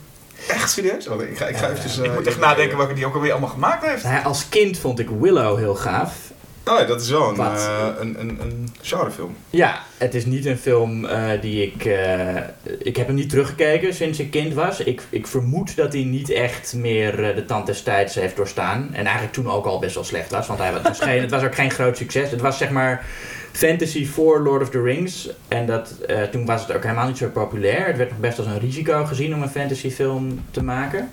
Echt 0.48 0.72
serieus? 0.72 1.08
Oh, 1.08 1.22
ik 1.22 1.38
ga, 1.38 1.46
ik 1.46 1.58
ga 1.58 1.70
eventjes... 1.70 1.98
Ik 1.98 2.06
eh, 2.06 2.14
moet 2.14 2.28
echt 2.28 2.40
nadenken 2.40 2.78
welke 2.78 2.94
die 2.94 3.06
ook 3.06 3.14
alweer 3.14 3.32
allemaal 3.32 3.50
gemaakt 3.50 3.86
heeft. 3.86 4.04
Nou 4.04 4.16
ja, 4.16 4.22
als 4.22 4.50
kind 4.50 4.78
vond 4.78 5.00
ik 5.00 5.10
Willow 5.10 5.58
heel 5.58 5.76
gaaf. 5.76 6.27
Oh 6.70 6.80
ja, 6.80 6.86
dat 6.86 7.02
is 7.02 7.10
wel 7.10 7.30
een, 7.30 7.40
eh, 7.40 7.88
een, 8.00 8.20
een, 8.20 8.38
een 8.42 8.70
genrefilm. 8.82 9.36
Ja, 9.50 9.82
het 9.98 10.16
is 10.16 10.26
niet 10.26 10.46
een 10.46 10.58
film 10.58 11.06
eh, 11.06 11.42
die 11.42 11.64
ik... 11.64 11.86
eh, 11.86 12.36
ik 12.80 12.98
heb 12.98 13.08
hem 13.08 13.16
niet 13.16 13.30
teruggekeken 13.30 13.94
sinds 13.94 14.20
ik 14.20 14.32
kind 14.32 14.54
was. 14.54 14.80
Ik, 14.80 15.02
ik 15.10 15.28
vermoed 15.28 15.76
dat 15.76 15.94
hij 15.94 16.04
niet 16.04 16.30
echt 16.30 16.74
meer 16.74 17.36
de 17.36 17.46
tand 17.46 17.66
des 17.66 17.82
tijds 17.82 18.16
heeft 18.16 18.36
doorstaan. 18.36 18.90
En 18.92 19.04
eigenlijk 19.04 19.34
toen 19.34 19.52
ook 19.52 19.66
al 19.66 19.80
best 19.80 19.96
wel 19.96 20.04
slecht 20.04 20.32
was. 20.32 20.48
Want 20.48 20.60
hij 20.60 20.74
was 20.82 21.00
geen, 21.00 21.22
het 21.22 21.32
was 21.32 21.44
ook 21.44 21.56
geen 21.56 21.72
groot 21.72 21.98
succes. 21.98 22.32
Het 22.32 22.42
was 22.42 22.58
zeg 22.58 22.70
maar 22.70 23.06
fantasy 23.52 24.06
voor 24.06 24.40
Lord 24.40 24.62
of 24.62 24.70
the 24.70 24.82
Rings. 24.82 25.30
En 25.48 25.66
dat, 25.66 25.94
toen 26.32 26.46
was 26.46 26.62
het 26.62 26.76
ook 26.76 26.84
helemaal 26.84 27.08
niet 27.08 27.18
zo 27.18 27.30
populair. 27.30 27.88
Het 27.88 27.98
werd 27.98 28.10
nog 28.10 28.20
best 28.20 28.38
als 28.38 28.48
een 28.48 28.60
risico 28.60 29.06
gezien 29.06 29.34
om 29.34 29.42
een 29.42 29.50
fantasyfilm 29.50 30.44
te 30.52 30.64
maken. 30.64 31.12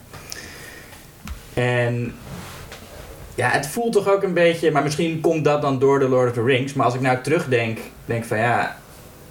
En 1.54 2.14
ja, 3.34 3.48
het 3.50 3.66
voelt 3.66 3.92
toch 3.92 4.08
ook 4.10 4.22
een 4.22 4.32
beetje, 4.34 4.70
maar 4.70 4.82
misschien 4.82 5.20
komt 5.20 5.44
dat 5.44 5.62
dan 5.62 5.78
door 5.78 5.98
de 5.98 6.08
Lord 6.08 6.28
of 6.28 6.34
the 6.34 6.42
Rings. 6.42 6.72
Maar 6.72 6.86
als 6.86 6.94
ik 6.94 7.00
nou 7.00 7.18
terugdenk, 7.22 7.78
denk 8.04 8.24
van 8.24 8.38
ja, 8.38 8.76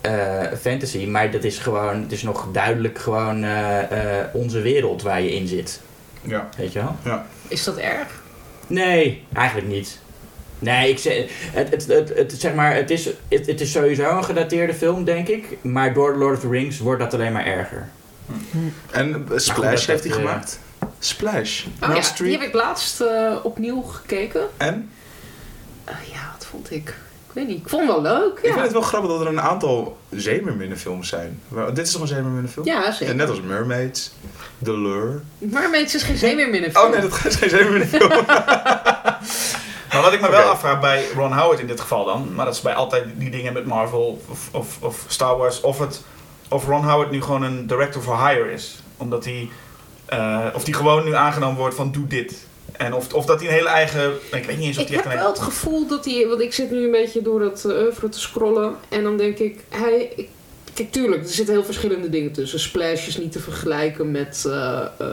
eh, 0.02 0.42
fantasy, 0.62 1.06
maar 1.06 1.32
dat 1.32 1.44
is 1.44 1.58
gewoon, 1.58 2.02
het 2.02 2.12
is 2.12 2.24
nog 2.24 2.48
duidelijk 2.52 3.00
gewoon 3.00 3.44
eh, 3.44 3.82
eh, 4.20 4.26
onze 4.34 4.62
wereld 4.62 5.02
waar 5.02 5.22
je 5.22 5.36
in 5.36 5.48
zit. 5.48 5.82
Ja. 6.22 6.50
Weet 6.58 6.74
je 6.74 6.80
wel? 6.80 7.22
Is 7.48 7.64
dat 7.64 7.78
erg? 7.78 8.22
Nee, 8.68 9.24
eigenlijk 9.34 9.68
niet. 9.68 10.00
Nee, 10.60 10.90
ik 10.90 10.98
zeg, 10.98 11.16
het, 11.54 11.70
het, 11.70 11.88
het, 11.88 12.12
het, 12.16 12.34
zeg 12.38 12.54
maar, 12.54 12.76
het, 12.76 12.90
is, 12.90 13.06
het, 13.28 13.46
het 13.48 13.62
is 13.62 13.72
sowieso 13.72 14.18
een 14.18 14.24
gedateerde 14.24 14.74
film, 14.74 15.04
denk 15.04 15.28
ik. 15.28 15.58
Maar 15.62 15.94
door 15.94 16.18
Lord 16.18 16.36
of 16.36 16.40
the 16.42 16.50
Rings 16.50 16.80
wordt 16.80 17.00
dat 17.02 17.14
alleen 17.14 17.32
maar 17.32 17.46
erger. 17.46 17.88
En 18.92 19.14
eh, 19.14 19.20
goed, 19.30 19.42
Splash 19.42 19.72
dat- 19.74 19.86
heeft 19.86 20.04
hij 20.04 20.14
gemaakt. 20.14 20.60
Splash. 21.00 21.64
Oh 21.66 21.72
Meryl 21.80 21.96
ja, 21.96 22.02
Streep. 22.02 22.30
die 22.30 22.40
heb 22.40 22.48
ik 22.48 22.54
laatst 22.54 23.02
eh, 23.02 23.36
opnieuw 23.44 23.82
gekeken. 23.82 24.48
En? 24.58 24.90
Eh, 25.84 25.96
ja, 26.12 26.32
wat 26.38 26.46
vond 26.46 26.72
ik? 26.72 26.88
Ik 27.28 27.40
weet 27.40 27.48
niet. 27.48 27.58
Ik 27.62 27.70
vond 27.70 27.82
het 27.82 27.92
wel 27.92 28.02
leuk. 28.02 28.34
Ik 28.34 28.40
vind 28.40 28.56
Ja, 28.56 28.62
het 28.62 28.72
wel 28.72 28.82
grappig 28.82 29.10
dat 29.12 29.22
er 29.22 29.28
een 29.28 29.42
aantal 29.42 29.98
zeemerminnenfilms 30.10 31.08
zijn. 31.10 31.42
Maar 31.48 31.74
Dit 31.74 31.86
is 31.86 31.92
toch 31.92 32.02
een 32.02 32.08
zeemerminnenfilm? 32.08 32.66
ja 32.66 32.86
En 32.86 32.94
zeker. 32.94 33.16
net 33.16 33.30
als 33.30 33.42
Mermaids, 33.42 34.12
The 34.64 34.78
Lure. 34.78 35.20
Mermaids 35.38 35.96
is 35.96 36.04
geen 36.04 36.18
zeemeermin 36.18 36.78
Oh 36.78 36.90
nee, 36.90 37.02
dat 37.02 37.26
is 37.26 37.36
geen 37.36 37.50
zeemerminnenfilm. 37.50 38.12
Maar 39.94 40.02
wat 40.02 40.14
ik 40.14 40.22
me 40.22 40.30
wel 40.30 40.50
afvraag 40.50 40.80
bij 40.80 41.06
Ron 41.16 41.34
Howard 41.34 41.60
in 41.60 41.68
dit 41.68 41.80
geval 41.80 42.06
dan, 42.06 42.34
maar 42.36 42.46
dat 42.46 42.54
is 42.54 42.62
bij 42.62 42.74
altijd 42.74 43.06
die 43.16 43.30
dingen 43.30 43.54
met 43.54 43.66
Marvel 43.66 44.22
of, 44.30 44.50
of, 44.52 44.78
of 44.82 45.06
Star 45.08 45.38
Wars, 45.38 45.62
of, 45.62 45.80
het, 45.80 46.02
of 46.50 46.66
Ron 46.66 46.84
Howard 46.90 47.12
nu 47.12 47.22
gewoon 47.22 47.42
een 47.44 47.68
director 47.68 48.02
for 48.02 48.28
hire 48.28 48.52
is. 48.52 48.82
Omdat 48.98 49.26
hij, 49.26 49.50
Eh, 50.18 50.48
of 50.54 50.64
die 50.64 50.74
gewoon 50.74 51.06
nu 51.06 51.16
aangenomen 51.16 51.58
wordt 51.58 51.76
van 51.76 51.92
doe 51.92 52.08
dit. 52.08 52.46
En 52.72 52.94
of, 52.94 53.14
of 53.14 53.26
dat 53.26 53.40
hij 53.40 53.50
een 53.50 53.54
hele 53.54 53.70
eigen... 53.70 54.14
Ik 54.32 54.46
weet 54.46 54.58
niet 54.58 54.68
eens 54.68 54.78
of 54.78 54.82
Ik 54.82 54.88
die 54.88 54.98
echt 54.98 55.06
heb 55.06 55.14
een 55.14 55.20
wel 55.20 55.30
het 55.30 55.40
gevoel 55.40 55.88
dat 55.88 56.06
hij... 56.06 56.28
Want 56.28 56.42
ik 56.42 56.54
zit 56.54 56.72
nu 56.72 56.84
een 56.84 56.92
beetje 56.92 57.22
door 57.22 57.40
dat 57.40 57.64
uh, 57.68 57.78
oeuvre 57.78 58.10
te 58.10 58.20
scrollen. 58.20 58.76
En 58.90 59.04
dan 59.04 59.18
denk 59.18 59.38
ik... 59.38 59.60
Hij, 59.70 60.12
ik, 60.16 60.30
kijk, 60.74 60.92
tuurlijk, 60.92 61.24
er 61.24 61.30
zitten 61.30 61.54
heel 61.54 61.64
verschillende 61.64 62.10
dingen 62.10 62.32
tussen. 62.32 62.60
Splash 62.60 63.08
is 63.08 63.18
niet 63.18 63.32
te 63.32 63.40
vergelijken 63.40 64.12
met... 64.12 64.44
Uh, 64.48 64.54
uh, 65.02 65.08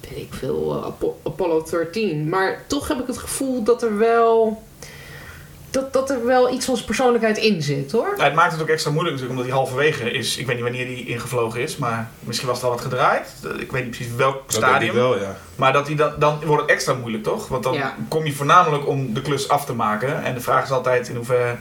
weet 0.00 0.18
ik 0.18 0.34
veel... 0.34 0.84
Apo 0.84 1.18
Apollo 1.22 1.66
13. 1.70 2.28
Maar 2.28 2.64
toch 2.66 2.88
heb 2.88 3.00
ik 3.00 3.06
het 3.06 3.18
gevoel 3.18 3.62
dat 3.62 3.82
er 3.82 3.98
wel... 3.98 4.62
Dat, 5.70 5.92
dat 5.92 6.10
er 6.10 6.26
wel 6.26 6.52
iets 6.52 6.64
van 6.64 6.74
zijn 6.74 6.86
persoonlijkheid 6.86 7.38
in 7.38 7.62
zit, 7.62 7.92
hoor. 7.92 8.08
Nou, 8.10 8.22
het 8.22 8.34
maakt 8.34 8.52
het 8.52 8.60
ook 8.62 8.68
extra 8.68 8.90
moeilijk 8.90 9.16
natuurlijk, 9.16 9.40
omdat 9.40 9.56
hij 9.56 9.64
halverwege 9.64 10.10
is. 10.10 10.36
Ik 10.36 10.46
weet 10.46 10.54
niet 10.54 10.64
wanneer 10.64 10.86
hij 10.86 10.94
ingevlogen 10.94 11.60
is, 11.60 11.76
maar 11.76 12.10
misschien 12.20 12.48
was 12.48 12.56
het 12.56 12.66
al 12.66 12.72
wat 12.72 12.80
gedraaid. 12.80 13.28
Ik 13.58 13.72
weet 13.72 13.82
niet 13.84 13.96
precies 13.96 14.14
welk 14.16 14.34
Dat 14.46 14.54
stadium. 14.56 14.94
wel, 14.94 15.18
ja. 15.20 15.36
Maar 15.56 15.72
dat 15.72 15.86
hij 15.86 15.96
dan, 15.96 16.12
dan 16.18 16.38
wordt 16.44 16.62
het 16.62 16.70
extra 16.70 16.94
moeilijk, 16.94 17.22
toch? 17.22 17.48
Want 17.48 17.62
dan 17.62 17.74
Ja. 17.74 17.94
kom 18.08 18.24
je 18.26 18.32
voornamelijk 18.32 18.86
om 18.88 19.14
de 19.14 19.22
klus 19.22 19.48
af 19.48 19.64
te 19.64 19.74
maken. 19.74 20.22
En 20.24 20.34
de 20.34 20.40
vraag 20.40 20.64
is 20.64 20.70
altijd 20.70 21.08
in 21.08 21.16
hoeverre... 21.16 21.56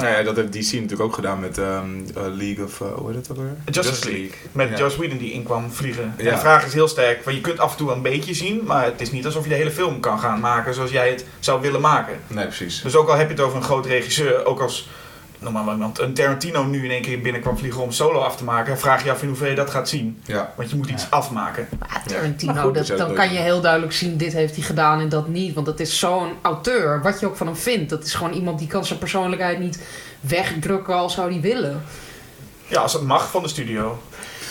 Nou 0.00 0.16
ja, 0.16 0.22
dat 0.22 0.36
heeft 0.36 0.52
DC 0.52 0.72
natuurlijk 0.72 1.00
ook 1.00 1.14
gedaan 1.14 1.40
met 1.40 1.58
ehm, 1.58 1.88
eh, 2.16 2.22
League 2.22 2.64
of... 2.64 2.80
eh, 2.80 2.86
hoe 2.94 3.06
heet 3.06 3.16
het 3.16 3.30
ook 3.30 3.36
weer? 3.36 3.56
Justice 3.64 4.10
League. 4.10 4.32
Met. 4.52 4.78
Joss 4.78 4.96
Whedon 4.96 5.18
die 5.18 5.32
in 5.32 5.42
kwam 5.42 5.72
vliegen. 5.72 6.14
En 6.16 6.24
de 6.24 6.38
vraag 6.38 6.66
is 6.66 6.72
heel 6.72 6.88
sterk, 6.88 7.24
want 7.24 7.36
je 7.36 7.42
kunt 7.42 7.58
af 7.58 7.70
en 7.70 7.76
toe 7.76 7.92
een 7.92 8.02
beetje 8.02 8.34
zien, 8.34 8.60
maar 8.64 8.84
het 8.84 9.00
is 9.00 9.12
niet 9.12 9.24
alsof 9.24 9.42
je 9.42 9.48
de 9.48 9.54
hele 9.54 9.70
film 9.70 10.00
kan 10.00 10.18
gaan 10.18 10.40
maken 10.40 10.74
zoals 10.74 10.90
jij 10.90 11.10
het 11.10 11.24
zou 11.38 11.60
willen 11.60 11.80
maken. 11.80 12.18
Nee, 12.26 12.46
precies. 12.46 12.82
Dus 12.82 12.96
ook 12.96 13.08
al 13.08 13.16
heb 13.16 13.26
je 13.26 13.34
het 13.34 13.42
over 13.42 13.56
een 13.56 13.62
groot 13.62 13.86
regisseur, 13.86 14.46
ook 14.46 14.60
als 14.60 14.88
noem 15.40 15.52
maar 15.52 15.64
wat 15.64 15.74
iemand, 15.74 15.98
een 15.98 16.14
Tarantino 16.14 16.64
nu 16.64 16.84
in 16.84 16.90
één 16.90 17.02
keer 17.02 17.20
binnen 17.20 17.40
kwam 17.40 17.58
vliegen 17.58 17.82
om 17.82 17.92
solo 17.92 18.18
af 18.18 18.36
te 18.36 18.44
maken, 18.44 18.78
vraag 18.78 19.04
je 19.04 19.10
af 19.10 19.22
in 19.22 19.28
hoeverre 19.28 19.50
je 19.50 19.56
dat 19.56 19.70
gaat 19.70 19.88
zien. 19.88 20.20
Ja. 20.24 20.52
Want 20.56 20.70
je 20.70 20.76
moet 20.76 20.88
iets 20.90 21.10
afmaken. 21.10 21.68
Tarantino, 22.06 22.52
Maar 22.52 22.62
goed, 22.62 22.74
dat, 22.74 22.86
dan 22.86 23.06
leuk. 23.06 23.16
kan 23.16 23.32
je 23.32 23.38
heel 23.38 23.60
duidelijk 23.60 23.92
zien... 23.92 24.16
dit 24.16 24.32
heeft 24.32 24.54
hij 24.54 24.64
gedaan 24.64 25.00
en 25.00 25.08
dat 25.08 25.28
niet. 25.28 25.54
Want 25.54 25.66
dat 25.66 25.80
is 25.80 25.98
zo'n 25.98 26.32
auteur. 26.42 27.02
Wat 27.02 27.20
je 27.20 27.26
ook 27.26 27.36
van 27.36 27.46
hem 27.46 27.56
vindt. 27.56 27.90
Dat 27.90 28.04
is 28.04 28.14
gewoon 28.14 28.32
iemand 28.32 28.58
die 28.58 28.68
kan 28.68 28.84
zijn 28.84 28.98
persoonlijkheid 28.98 29.58
niet 29.58 29.82
wegdrukken 30.20 30.94
als 30.94 31.14
zou 31.14 31.32
hij 31.32 31.40
willen. 31.40 31.82
Ja, 32.66 32.80
als 32.80 32.92
het 32.92 33.02
mag 33.02 33.30
van 33.30 33.42
de 33.42 33.48
studio. 33.48 33.98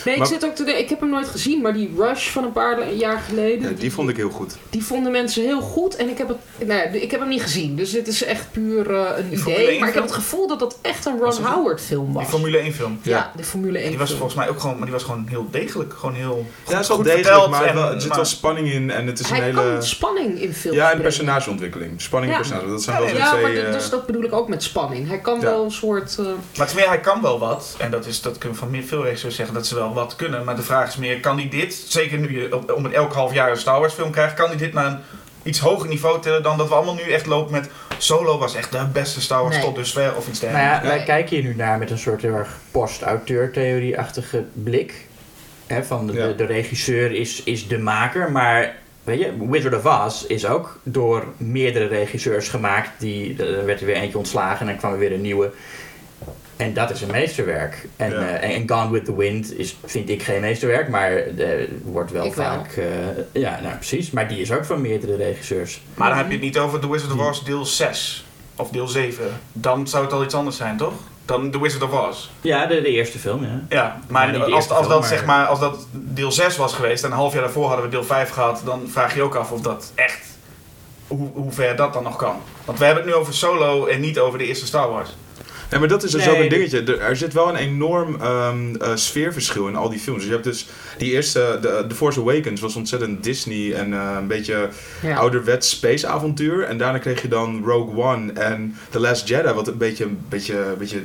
Nee, 0.06 0.14
ik 0.14 0.20
Maar- 0.20 0.30
zit 0.30 0.46
ook 0.46 0.56
te. 0.56 0.64
Ik 0.80 0.90
heb 0.90 1.00
hem 1.00 1.10
nooit 1.10 1.28
gezien, 1.28 1.62
maar 1.62 1.74
die 1.74 1.94
Rush 1.98 2.30
van 2.30 2.44
een 2.44 2.52
paar 2.52 2.94
jaar 2.94 3.20
geleden... 3.20 3.70
Ja, 3.70 3.76
die 3.80 3.92
vond 3.94 4.10
ik 4.10 4.16
heel 4.16 4.30
goed. 4.30 4.56
die 4.70 4.84
vonden 4.84 5.12
mensen 5.12 5.44
heel 5.44 5.62
goed. 5.62 5.96
En 5.96 6.10
ik 6.10 6.18
heb, 6.18 6.28
het, 6.28 6.38
nee, 6.68 7.02
ik 7.02 7.12
heb 7.12 7.20
hem 7.20 7.30
niet 7.30 7.42
gezien. 7.42 7.76
Dus 7.76 7.92
dit 7.92 8.08
is 8.08 8.24
echt 8.24 8.52
puur 8.52 8.94
eh, 8.96 9.18
een 9.18 9.30
Die 9.30 9.40
idee. 9.40 9.56
1 9.56 9.66
Maar 9.66 9.74
ik 9.74 9.82
heb 9.82 9.94
film? 9.94 10.06
het 10.06 10.12
gevoel 10.12 10.48
dat 10.48 10.60
dat 10.60 10.78
echt 10.82 11.06
een 11.06 11.18
Ron 11.20 11.44
Howard 11.46 11.82
film 11.82 12.14
was. 12.14 12.24
Die 12.24 12.32
Formule 12.32 12.58
1 12.58 12.74
film. 12.74 13.00
ja, 13.02 13.32
de 13.36 13.44
Formule 13.44 13.78
1 13.80 13.90
Die 13.90 13.98
was 13.98 14.08
film. 14.08 14.20
volgens 14.20 14.40
mij 14.40 14.50
ook 14.50 14.60
gewoon, 14.60 14.76
maar 14.76 14.84
die 14.86 14.94
was 14.94 15.04
gewoon 15.04 15.26
heel 15.30 15.48
degelijk. 15.52 15.94
Gewoon 15.94 16.16
heel 16.16 16.46
Ja, 16.68 16.72
het 16.74 16.82
is 16.82 16.88
wel 16.88 16.98
goed 16.98 17.06
degelijk, 17.06 17.28
verteld 17.28 17.50
maar, 17.52 17.66
en- 17.66 17.76
wel, 17.76 17.92
er 17.94 18.02
zit 18.02 18.16
wel 18.16 18.26
spanning 18.26 18.72
in 18.72 18.92
en 18.92 19.08
het 19.08 19.20
is 19.20 19.30
Hij 19.30 19.38
een 19.38 19.44
hele... 19.44 19.72
kan 19.74 19.84
spanning 19.84 20.42
in 20.42 20.54
films 20.54 20.78
Ja, 20.78 20.92
en 20.92 21.02
personageontwikkeling. 21.02 22.02
Spanning 22.02 22.34
en 22.34 22.38
Ja. 22.40 22.44
personage, 22.44 22.72
dat 22.72 22.84
zijn 22.84 22.98
Ja, 23.02 23.06
wel 23.06 23.16
Ja, 23.16 23.30
twee... 23.32 23.42
maar 23.42 23.52
eh, 23.66 23.74
dus 23.74 23.90
dat 23.90 24.06
bedoel 24.06 24.24
ik 24.24 24.34
ook 24.34 24.48
met 24.48 24.64
spanning. 24.64 25.08
Hij 25.08 25.20
kan 25.20 25.36
Ja. 25.40 25.46
wel 25.46 25.64
een 25.64 25.72
soort... 25.72 26.16
eh, 26.20 26.26
Maar 26.26 26.34
het 26.54 26.68
is 26.70 26.74
meer, 26.74 26.88
hij 26.88 27.00
kan 27.00 27.22
wel 27.22 27.40
wat. 27.40 27.76
En 27.78 27.92
dat, 27.92 28.06
is, 28.06 28.22
dat 28.22 28.38
kunnen 28.38 28.58
we 28.58 28.64
van 28.64 28.72
meer- 28.74 28.84
veel 28.84 29.04
regisseurs 29.04 29.36
zeggen 29.36 29.54
dat 29.56 29.68
ze 29.68 29.76
wel 29.76 29.89
wat 29.94 30.16
kunnen. 30.16 30.44
Maar 30.44 30.56
de 30.56 30.62
vraag 30.62 30.88
is 30.88 30.98
meer, 30.98 31.20
kan 31.20 31.38
hij 31.38 31.50
dit, 31.50 31.74
zeker 31.88 32.18
nu 32.18 32.42
je 32.42 32.56
op- 32.56 32.72
om 32.72 32.84
het 32.84 32.94
elk 32.94 33.14
half 33.14 33.34
jaar 33.34 33.52
een 33.52 33.58
Star 33.58 33.80
Wars 33.80 33.94
film 33.94 34.12
krijgt, 34.12 34.34
kan 34.34 34.48
hij 34.48 34.58
dit 34.58 34.74
naar 34.74 34.86
een 34.86 35.00
iets 35.44 35.60
hoger 35.60 35.88
niveau 35.88 36.22
tillen 36.22 36.44
dan 36.44 36.58
dat 36.58 36.68
we 36.68 36.74
allemaal 36.74 36.94
nu 36.94 37.12
echt 37.12 37.26
lopen 37.26 37.52
met 37.52 37.70
Solo 37.98 38.38
was 38.38 38.56
echt 38.56 38.72
de 38.72 38.86
beste 38.94 39.22
Star 39.22 39.42
Wars 39.42 39.56
Nee. 39.56 39.64
tot 39.64 39.76
dusver 39.76 40.16
of 40.16 40.28
iets 40.28 40.42
Nou 40.42 40.54
dergelijks. 40.54 40.84
ja, 40.88 40.90
wij 40.96 41.04
kijken 41.04 41.36
hier 41.36 41.46
nu 41.46 41.56
naar 41.56 41.78
met 41.78 41.92
een 41.92 41.98
soort 41.98 42.22
heel 42.22 42.34
erg 42.34 42.58
post-auteur-theorie-achtige 42.72 44.44
blik. 44.54 45.08
Van 45.82 46.08
de, 46.08 46.14
Ja. 46.14 46.28
de, 46.28 46.36
de 46.36 46.46
regisseur 46.46 47.12
is, 47.12 47.44
is 47.44 47.68
de 47.68 47.78
maker, 47.78 48.32
maar 48.32 48.76
weet 49.04 49.20
je, 49.20 49.34
Wizard 49.50 49.76
of 49.76 50.06
Oz 50.06 50.24
is 50.24 50.46
ook 50.46 50.80
door 50.84 51.24
meerdere 51.38 51.88
regisseurs 51.88 52.48
gemaakt. 52.50 52.90
Die, 52.98 53.44
er 53.44 53.66
werd 53.66 53.80
er 53.80 53.86
weer 53.86 53.96
eentje 53.96 54.18
ontslagen 54.18 54.60
en 54.60 54.66
dan 54.66 54.78
kwam 54.78 54.92
er 54.92 54.98
weer 55.00 55.14
een 55.14 55.22
nieuwe. 55.22 55.52
En 56.60 56.74
dat 56.74 56.90
is 56.90 57.02
een 57.02 57.12
meesterwerk. 57.12 57.88
En, 57.96 58.12
Ja. 58.12 58.18
eh, 58.38 58.56
en 58.56 58.70
Gone 58.70 58.92
with 58.92 59.06
the 59.06 59.16
Wind 59.16 59.58
is, 59.58 59.78
vind 59.86 60.10
ik 60.10 60.24
geen 60.24 60.42
meesterwerk, 60.42 60.90
maar 60.90 61.12
eh, 61.12 61.68
wordt 61.84 62.12
wel 62.12 62.26
Ik 62.26 62.34
wel. 62.34 62.46
vaak. 62.46 62.72
eh, 62.72 62.86
ja, 63.42 63.60
nou 63.64 63.76
precies. 63.76 64.12
Maar 64.12 64.28
die 64.28 64.40
is 64.42 64.52
ook 64.52 64.66
van 64.66 64.82
meerdere 64.82 65.16
regisseurs. 65.16 65.82
Maar 65.94 66.10
dan 66.10 66.18
heb 66.18 66.28
je 66.28 66.34
het 66.34 66.42
niet 66.42 66.58
over 66.58 66.80
The 66.80 66.92
Wizard 66.92 67.14
of 67.14 67.20
Oz 67.20 67.42
deel 67.44 67.66
6 67.66 68.26
of 68.56 68.70
deel 68.70 68.88
7. 68.88 69.26
Dan 69.54 69.88
zou 69.88 70.04
het 70.04 70.14
al 70.14 70.24
iets 70.24 70.34
anders 70.34 70.58
zijn, 70.58 70.78
toch? 70.78 70.94
Dan 71.26 71.52
The 71.52 71.62
Wizard 71.62 71.84
of 71.84 71.92
Oz. 72.10 72.30
Ja, 72.42 72.66
de, 72.66 72.82
de 72.82 72.88
eerste 72.90 73.20
film, 73.20 73.44
ja. 73.44 73.62
Ja, 73.70 74.00
maar 74.08 74.38
als, 74.44 74.54
als, 74.54 74.66
film, 74.66 74.90
dat, 74.90 75.00
maar- 75.00 75.10
zeg 75.10 75.26
maar, 75.26 75.46
als 75.46 75.60
dat 75.60 75.88
deel 75.92 76.32
6 76.32 76.58
was 76.58 76.74
geweest 76.74 77.04
en 77.04 77.10
een 77.12 77.18
half 77.18 77.34
jaar 77.34 77.42
daarvoor 77.42 77.68
hadden 77.68 77.86
we 77.86 77.92
deel 77.92 78.04
5 78.04 78.30
gehad, 78.30 78.62
dan 78.66 78.82
vraag 78.88 79.12
je 79.12 79.18
je 79.18 79.24
ook 79.24 79.36
af 79.36 79.52
of 79.52 79.62
dat 79.62 79.92
echt, 79.96 80.20
hoe, 81.08 81.30
hoe 81.34 81.52
ver 81.52 81.76
dat 81.76 81.94
dan 81.94 82.04
nog 82.04 82.16
kan. 82.16 82.36
Want 82.66 82.80
we 82.80 82.86
hebben 82.86 83.04
het 83.04 83.14
nu 83.14 83.20
over 83.20 83.34
Solo 83.34 83.86
en 83.86 84.00
niet 84.00 84.20
over 84.20 84.38
de 84.40 84.46
eerste 84.46 84.66
Star 84.66 84.90
Wars. 84.90 85.10
Nee, 85.70 85.80
maar 85.80 85.90
dat 85.90 86.04
is 86.04 86.12
dus 86.12 86.26
Nee, 86.26 86.36
ook 86.36 86.42
een 86.42 86.50
dingetje. 86.50 86.84
Er, 86.84 87.00
er 87.00 87.16
zit 87.16 87.34
wel 87.34 87.50
een 87.50 87.56
enorm 87.56 88.22
ehm, 88.22 88.76
eh, 88.76 88.96
sfeerverschil 88.96 89.68
in 89.68 89.76
al 89.76 89.90
die 89.90 90.00
films. 90.00 90.20
Dus 90.20 90.28
je 90.28 90.34
hebt 90.34 90.44
dus 90.44 90.68
die 90.98 91.12
eerste, 91.12 91.58
de, 91.62 91.86
The 91.88 91.96
Force 91.96 92.20
Awakens 92.20 92.62
was 92.62 92.76
ontzettend 92.76 93.24
Disney 93.24 93.74
en 93.74 93.94
eh, 93.94 94.16
een 94.18 94.28
beetje 94.28 94.70
ja. 95.02 95.18
ouderwets 95.18 95.70
space 95.70 96.08
avontuur. 96.08 96.64
En 96.64 96.78
daarna 96.78 96.98
kreeg 96.98 97.22
je 97.22 97.28
dan 97.28 97.64
Rogue 97.66 98.04
One 98.04 98.32
en 98.32 98.76
The 98.90 99.00
Last 99.00 99.28
Jedi, 99.28 99.54
wat 99.54 99.68
een 99.68 99.78
beetje, 99.78 100.04
een 100.04 100.20
beetje, 100.30 100.58
een 100.58 100.78
beetje 100.78 101.02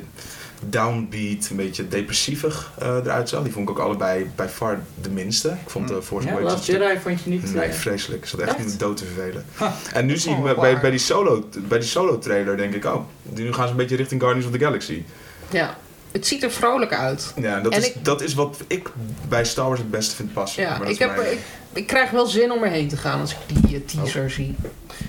downbeat, 0.68 1.48
een 1.50 1.56
beetje 1.56 1.88
depressievig 1.88 2.72
eh, 2.78 2.88
eruit 2.88 3.28
zag. 3.28 3.42
Die 3.42 3.52
vond 3.52 3.68
ik 3.68 3.74
ook 3.78 3.84
allebei 3.84 4.30
bij 4.36 4.48
far 4.48 4.80
de 5.02 5.10
minste. 5.10 5.48
Ik 5.48 5.70
vond 5.70 5.86
The 5.86 6.02
Force 6.02 6.26
Ja, 6.28 6.34
Awakens... 6.34 6.62
Stuk- 6.62 6.80
Jedi 6.82 6.98
vond 7.00 7.22
je 7.22 7.30
niet... 7.30 7.54
Nee, 7.54 7.64
eh, 7.64 7.72
vreselijk. 7.74 8.22
Ik 8.22 8.28
zat 8.28 8.40
echt, 8.40 8.56
Echt? 8.56 8.70
de 8.70 8.76
dood 8.76 8.96
te 8.96 9.04
vervelen. 9.04 9.44
Huh. 9.58 9.70
En 9.92 10.06
nu 10.06 10.16
zie 10.16 10.30
ik 10.30 10.36
Oh, 10.38 10.44
me- 10.44 10.54
bij, 10.54 10.80
bij 10.80 10.90
die 10.90 10.98
solo, 10.98 11.48
bij 11.68 11.78
die 11.78 11.88
solo 11.88 12.18
trailer 12.18 12.56
denk 12.56 12.74
ik, 12.74 12.84
oh, 12.84 13.04
nu 13.22 13.52
gaan 13.52 13.64
ze 13.64 13.70
een 13.70 13.76
beetje 13.76 13.96
richting 13.96 14.20
Guardians 14.20 14.48
of 14.50 14.58
the 14.58 14.64
Galaxy. 14.64 15.02
ja. 15.50 15.76
Het 16.12 16.26
ziet 16.26 16.42
er 16.42 16.50
vrolijk 16.50 16.92
uit. 16.92 17.32
Ja, 17.36 17.60
dat, 17.60 17.72
En 17.72 17.78
is, 17.78 17.86
ik- 17.86 18.04
dat 18.04 18.20
is 18.22 18.34
wat 18.34 18.56
ik 18.66 18.90
bij 19.28 19.44
Star 19.44 19.66
Wars 19.66 19.78
het 19.80 19.90
beste 19.90 20.14
vind 20.14 20.32
passen. 20.32 20.62
Ja, 20.62 20.78
Maar 20.78 20.88
ik, 20.88 20.98
heb, 20.98 21.16
ik, 21.20 21.38
ik 21.74 21.86
krijg 21.86 22.10
wel 22.10 22.26
zin 22.26 22.52
om 22.52 22.62
erheen 22.62 22.88
te 22.88 22.96
gaan 22.96 23.20
als 23.20 23.30
ik 23.32 23.38
die 23.62 23.76
eh, 23.76 23.82
teaser 23.86 24.30
zie. 24.30 24.54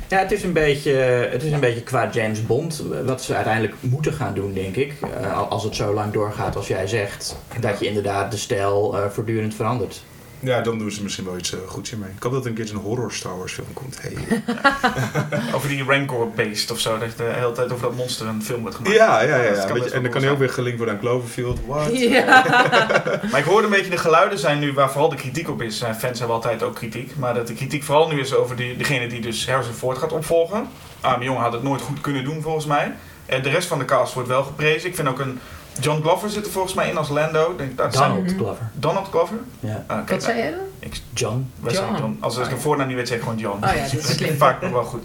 Ja, 0.10 0.18
het 0.20 0.32
is, 0.32 0.44
een 0.44 0.54
beetje, 0.54 0.92
het 1.32 1.44
is 1.44 1.52
een 1.52 1.60
beetje 1.60 1.82
qua 1.82 2.10
James 2.12 2.46
Bond 2.46 2.84
wat 3.06 3.24
ze 3.24 3.36
uiteindelijk 3.36 3.74
moeten 3.80 4.14
gaan 4.14 4.34
doen, 4.34 4.54
denk 4.54 4.76
ik. 4.76 4.94
Eh, 5.22 5.38
al- 5.38 5.46
als 5.48 5.64
het 5.64 5.76
zo 5.76 5.94
lang 5.94 6.14
doorgaat 6.14 6.56
als 6.56 6.68
jij 6.68 6.88
zegt. 6.88 7.36
Dat 7.60 7.80
je 7.80 7.86
inderdaad 7.88 8.32
de 8.32 8.38
stijl 8.38 8.98
eh, 8.98 9.10
voortdurend 9.10 9.56
verandert. 9.56 10.04
Ja, 10.40 10.62
dan 10.62 10.78
doen 10.78 10.92
ze 10.92 11.04
misschien 11.04 11.26
wel 11.26 11.38
iets 11.38 11.54
uh, 11.54 11.60
goeds 11.68 11.90
hiermee. 11.90 12.10
Ik 12.16 12.24
hoop 12.24 12.32
dat 12.32 12.44
er 12.44 12.50
een 12.50 12.56
keer 12.56 12.70
een 12.70 12.76
horror 12.76 13.12
Star 13.12 13.38
Wars 13.38 13.54
film 13.54 13.74
komt. 13.74 14.02
Hey. 14.02 14.44
Over 15.56 15.70
die 15.70 15.84
Rancor-based 15.84 16.72
of 16.72 16.80
zo, 16.80 16.98
dat 16.98 17.18
de 17.18 17.24
hele 17.24 17.52
tijd 17.52 17.72
over 17.72 17.88
dat 17.88 17.96
monster 17.96 18.28
een 18.28 18.44
film 18.44 18.62
wordt 18.62 18.76
gemaakt. 18.76 18.96
ja, 18.96 19.22
ja, 19.22 19.38
ja. 19.38 19.52
ja. 19.52 19.68
en 19.68 20.02
dan 20.02 20.12
kan 20.12 20.22
hij 20.22 20.32
ook 20.32 20.38
weer 20.38 20.50
gelinkt 20.50 20.78
worden 20.78 20.96
aan 20.96 21.02
Cloverfield. 21.02 21.60
What? 21.68 22.00
Ja. 22.00 22.44
Maar 23.32 23.40
ik 23.40 23.46
hoorde 23.46 23.68
een 23.68 23.74
beetje 23.74 23.90
de 23.90 23.98
geluiden 23.98 24.40
zijn 24.40 24.60
nu 24.60 24.74
waar 24.74 24.92
vooral 24.92 25.10
de 25.10 25.16
kritiek 25.16 25.50
op 25.50 25.62
is. 25.62 25.82
Eh, 25.82 25.94
Fans 25.94 26.20
hebben 26.20 26.36
altijd 26.36 26.64
ook 26.64 26.76
kritiek. 26.76 27.16
Maar 27.18 27.34
dat 27.34 27.48
de 27.48 27.54
kritiek 27.54 27.84
vooral 27.84 28.08
nu 28.08 28.20
is 28.20 28.34
over 28.34 28.56
die, 28.56 28.78
degene 28.78 29.08
die 29.08 29.22
dus 29.22 29.48
Harrison 29.50 29.74
Ford 29.74 29.98
gaat 29.98 30.12
opvolgen. 30.12 30.68
Arme 31.02 31.24
jongen 31.24 31.42
had 31.42 31.54
het 31.54 31.64
nooit 31.64 31.82
goed 31.82 32.02
kunnen 32.02 32.24
doen 32.24 32.42
volgens 32.42 32.66
mij. 32.66 32.94
En 33.26 33.42
de 33.42 33.50
rest 33.50 33.68
van 33.68 33.80
de 33.80 33.86
cast 33.86 34.14
wordt 34.14 34.30
wel 34.30 34.44
geprezen. 34.44 34.90
Ik 34.90 34.96
vind 34.96 35.08
ook 35.08 35.20
een... 35.20 35.40
John 35.80 36.02
Glover 36.02 36.30
zit 36.30 36.46
er 36.46 36.52
volgens 36.52 36.74
mij 36.74 36.90
in 36.90 36.98
als 36.98 37.10
Lando. 37.10 37.56
Denk, 37.58 37.78
dat 37.78 37.96
zijn- 37.96 38.10
Donald 38.10 38.26
Mhm. 38.28 38.38
Glover. 38.38 38.70
Donald 38.74 39.08
Glover? 39.08 39.36
Ja. 39.60 39.84
Ah, 39.88 39.96
kijk, 39.98 40.10
Wat 40.10 40.24
zei 40.24 40.38
je 40.44 40.50
dan? 40.50 40.60
Ik, 40.80 41.02
John. 41.14 41.52
wij 41.60 41.74
zeggen 41.74 41.92
John. 41.94 42.02
John. 42.04 42.18
Als 42.20 42.36
ik 42.38 42.44
Oh, 42.44 42.50
de 42.50 42.56
ja. 42.56 42.62
voornaam 42.62 42.88
niet 42.88 42.96
weet, 42.96 43.08
zeg 43.08 43.18
ik 43.18 43.24
gewoon 43.24 43.38
John. 43.38 43.64
Oh 43.66 43.74
ja, 43.76 43.82
dat 43.82 43.94
is 43.94 44.16
slim. 44.16 44.38
Vaak 44.38 44.62
nog 44.62 44.72
wel 44.72 44.84
goed. 44.84 45.04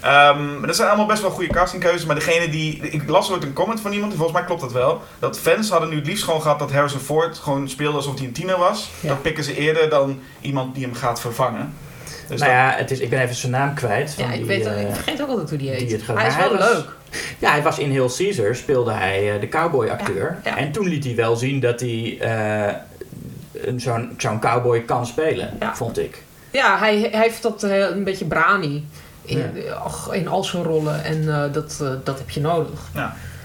Ehm, 0.00 0.66
dat 0.66 0.76
zijn 0.76 0.88
allemaal 0.88 1.06
best 1.06 1.20
wel 1.22 1.30
goede 1.30 1.52
castingkeuzes. 1.52 2.04
Maar 2.04 2.14
degene 2.14 2.48
die... 2.48 2.78
Ik 2.80 3.08
las 3.08 3.30
ooit 3.32 3.42
een 3.42 3.52
comment 3.52 3.80
van 3.80 3.92
iemand, 3.92 4.10
en 4.12 4.18
volgens 4.18 4.38
mij 4.38 4.46
klopt 4.46 4.60
dat 4.60 4.72
wel. 4.72 5.02
Dat 5.18 5.38
fans 5.38 5.70
hadden 5.70 5.88
nu 5.88 5.96
het 5.96 6.06
liefst 6.06 6.24
gewoon 6.24 6.42
gehad 6.42 6.58
dat 6.58 6.72
Harrison 6.72 7.00
Ford 7.00 7.38
gewoon 7.38 7.68
speelde 7.68 7.96
alsof 7.96 8.16
hij 8.18 8.26
een 8.26 8.32
tiener 8.32 8.58
was. 8.58 8.90
Ja. 9.00 9.08
Dat 9.08 9.22
pikken 9.22 9.44
ze 9.44 9.56
eerder 9.56 9.88
dan 9.88 10.20
iemand 10.40 10.74
die 10.74 10.84
hem 10.84 10.94
gaat 10.94 11.20
vervangen. 11.20 11.74
Dus 12.28 12.40
nou 12.40 12.52
dat- 12.52 12.60
ja, 12.60 12.74
het 12.78 12.90
is, 12.90 12.98
ik 13.00 13.10
ben 13.10 13.20
even 13.20 13.34
zijn 13.34 13.52
naam 13.52 13.74
kwijt. 13.74 14.14
Van 14.14 14.24
Ja, 14.24 14.30
ik, 14.30 14.36
die, 14.36 14.46
weet, 14.46 14.66
eh, 14.66 14.80
ik 14.88 14.94
vergeet 14.94 15.22
ook 15.22 15.28
altijd 15.28 15.48
hoe 15.48 15.58
die 15.58 15.70
heet. 15.70 15.78
die 15.78 15.92
het 15.96 16.02
gaat- 16.02 16.16
hij 16.18 16.26
is 16.26 16.36
wel 16.36 16.54
leuk. 16.54 16.84
Ja, 17.38 17.50
hij 17.50 17.62
was 17.62 17.78
in 17.78 17.90
Heel 17.90 18.10
Caesar, 18.16 18.54
speelde 18.54 18.92
hij 18.92 19.34
eh, 19.34 19.40
de 19.40 19.48
cowboy-acteur. 19.48 20.38
Ja, 20.44 20.50
ja. 20.50 20.56
En 20.56 20.72
toen 20.72 20.88
liet 20.88 21.04
hij 21.04 21.14
wel 21.14 21.36
zien 21.36 21.60
dat 21.60 21.80
hij 21.80 22.16
eh, 22.20 22.74
een 23.52 23.80
zo'n 23.80 24.14
zo'n 24.16 24.40
cowboy 24.40 24.80
kan 24.82 25.06
spelen, 25.06 25.56
Ja. 25.60 25.76
vond 25.76 25.98
ik. 25.98 26.22
Ja, 26.50 26.78
hij, 26.78 27.08
hij 27.12 27.20
heeft 27.22 27.42
dat 27.42 27.62
eh, 27.62 27.78
een 27.78 28.04
beetje 28.04 28.24
brani 28.24 28.86
in, 29.22 29.52
ach, 29.84 30.12
in 30.12 30.28
al 30.28 30.44
zijn 30.44 30.62
rollen. 30.62 31.04
En 31.04 31.28
eh, 31.28 31.52
dat, 31.52 31.78
eh, 31.82 31.88
dat 32.04 32.18
heb 32.18 32.30
je 32.30 32.40
nodig. 32.40 32.80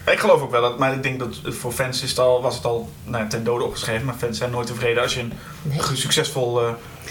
Ik 0.06 0.20
geloof 0.20 0.42
ook 0.42 0.52
wel 0.52 0.62
dat, 0.62 0.78
maar 0.80 0.94
ik 0.94 1.04
denk 1.04 1.20
dat 1.20 1.40
voor 1.44 1.72
fans 1.72 2.04
is 2.04 2.10
het 2.10 2.20
al, 2.20 2.42
was 2.42 2.56
het 2.56 2.66
al 2.66 2.90
nou, 3.04 3.24
ja, 3.24 3.30
ten 3.30 3.44
dode 3.44 3.64
opgeschreven. 3.64 4.06
Maar 4.06 4.16
fans 4.16 4.38
zijn 4.38 4.52
nooit 4.52 4.68
tevreden 4.68 5.04
als 5.04 5.14
je 5.14 5.20
een 5.20 5.34
Nee. 5.62 5.80
succesvol. 5.94 6.60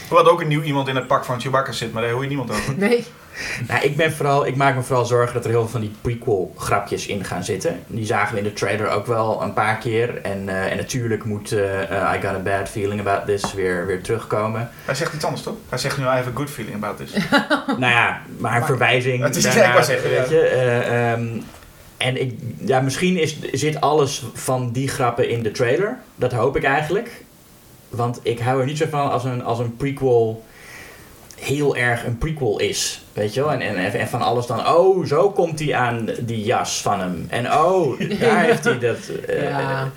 We 0.09 0.15
hadden 0.15 0.33
ook 0.33 0.41
een 0.41 0.49
nieuw 0.49 0.63
iemand 0.63 0.89
in 0.89 0.97
het 0.97 1.07
pak 1.07 1.25
van 1.25 1.41
Chewbacca 1.41 1.73
zit, 1.73 1.93
maar 1.93 2.03
daar 2.03 2.11
hoor 2.13 2.23
je 2.23 2.29
niemand 2.29 2.51
over. 2.51 2.75
Nee. 2.79 3.05
Nou, 3.69 3.85
ik, 3.85 3.97
ben 3.97 4.13
vooral, 4.13 4.47
ik 4.47 4.57
maak 4.57 4.75
me 4.75 4.83
vooral 4.83 5.05
zorgen 5.05 5.35
dat 5.35 5.45
er 5.45 5.51
heel 5.51 5.61
veel 5.61 5.69
van 5.71 5.81
die 5.81 5.93
prequel 6.01 6.55
grapjes 6.59 7.07
in 7.07 7.25
gaan 7.25 7.45
zitten. 7.45 7.81
Die 7.87 8.07
zagen 8.07 8.33
we 8.33 8.39
in 8.39 8.45
de 8.45 8.53
trailer 8.53 8.89
ook 8.91 9.07
wel 9.07 9.43
een 9.43 9.53
paar 9.53 9.77
keer. 9.79 10.21
En, 10.23 10.49
eh, 10.49 10.71
en 10.71 10.77
natuurlijk 10.77 11.25
moet 11.25 11.53
eh, 11.53 12.15
I 12.17 12.21
Got 12.21 12.35
a 12.35 12.39
Bad 12.39 12.69
Feeling 12.69 13.01
About 13.01 13.27
This 13.27 13.53
weer, 13.55 13.87
weer 13.87 14.03
terugkomen. 14.03 14.71
Hij 14.85 14.95
zegt 14.95 15.15
iets 15.15 15.25
anders 15.25 15.43
toch? 15.43 15.55
Hij 15.69 15.79
zegt 15.79 15.99
nu 15.99 16.05
I 16.05 16.07
have 16.07 16.29
a 16.29 16.33
good 16.35 16.51
feeling 16.51 16.77
about 16.77 16.97
this. 16.97 17.13
nou 17.67 17.93
ja, 17.93 18.21
maar 18.39 18.57
een 18.57 18.65
verwijzing 18.67 19.23
Het 19.23 19.37
is- 19.37 19.43
daarna, 19.43 19.83
zeggen, 19.83 20.11
weet 20.11 20.29
ja. 20.29 20.37
je. 20.37 20.41
eh, 20.43 21.13
ehm, 21.13 21.27
en 21.97 22.21
ik, 22.21 22.33
ja, 22.65 22.81
misschien 22.81 23.17
is, 23.17 23.37
zit 23.53 23.81
alles 23.81 24.25
van 24.35 24.71
die 24.73 24.89
grappen 24.89 25.29
in 25.29 25.43
de 25.43 25.51
trailer. 25.51 25.99
Dat 26.17 26.33
hoop 26.33 26.57
ik 26.57 26.65
eigenlijk. 26.65 27.25
Want 27.93 28.21
ik 28.23 28.39
hou 28.41 28.61
er 28.61 28.67
niet 28.67 28.79
zo 28.79 28.87
van 28.91 29.11
als 29.11 29.25
een, 29.25 29.45
als 29.45 29.59
een 29.59 29.77
prequel 29.77 30.45
heel 31.41 31.77
erg 31.77 32.05
een 32.05 32.19
prequel 32.19 32.59
is. 32.59 33.03
Weet 33.13 33.35
je 33.35 33.41
wel? 33.41 33.53
En, 33.53 33.61
en, 33.61 33.93
en 33.93 34.09
van 34.09 34.23
alles 34.23 34.47
dan, 34.47 34.67
oh, 34.69 35.07
zo 35.07 35.31
komt 35.31 35.59
hij 35.59 35.75
aan 35.75 36.09
die 36.21 36.45
jas 36.45 36.83
van 36.83 37.01
hem. 37.01 37.27
En 37.29 37.53
oh, 37.53 37.99
daar 38.21 38.41
heeft 38.43 38.65
hij 38.65 38.79
dat. 38.79 38.99
eh, 39.27 39.43
Ja. 39.43 39.91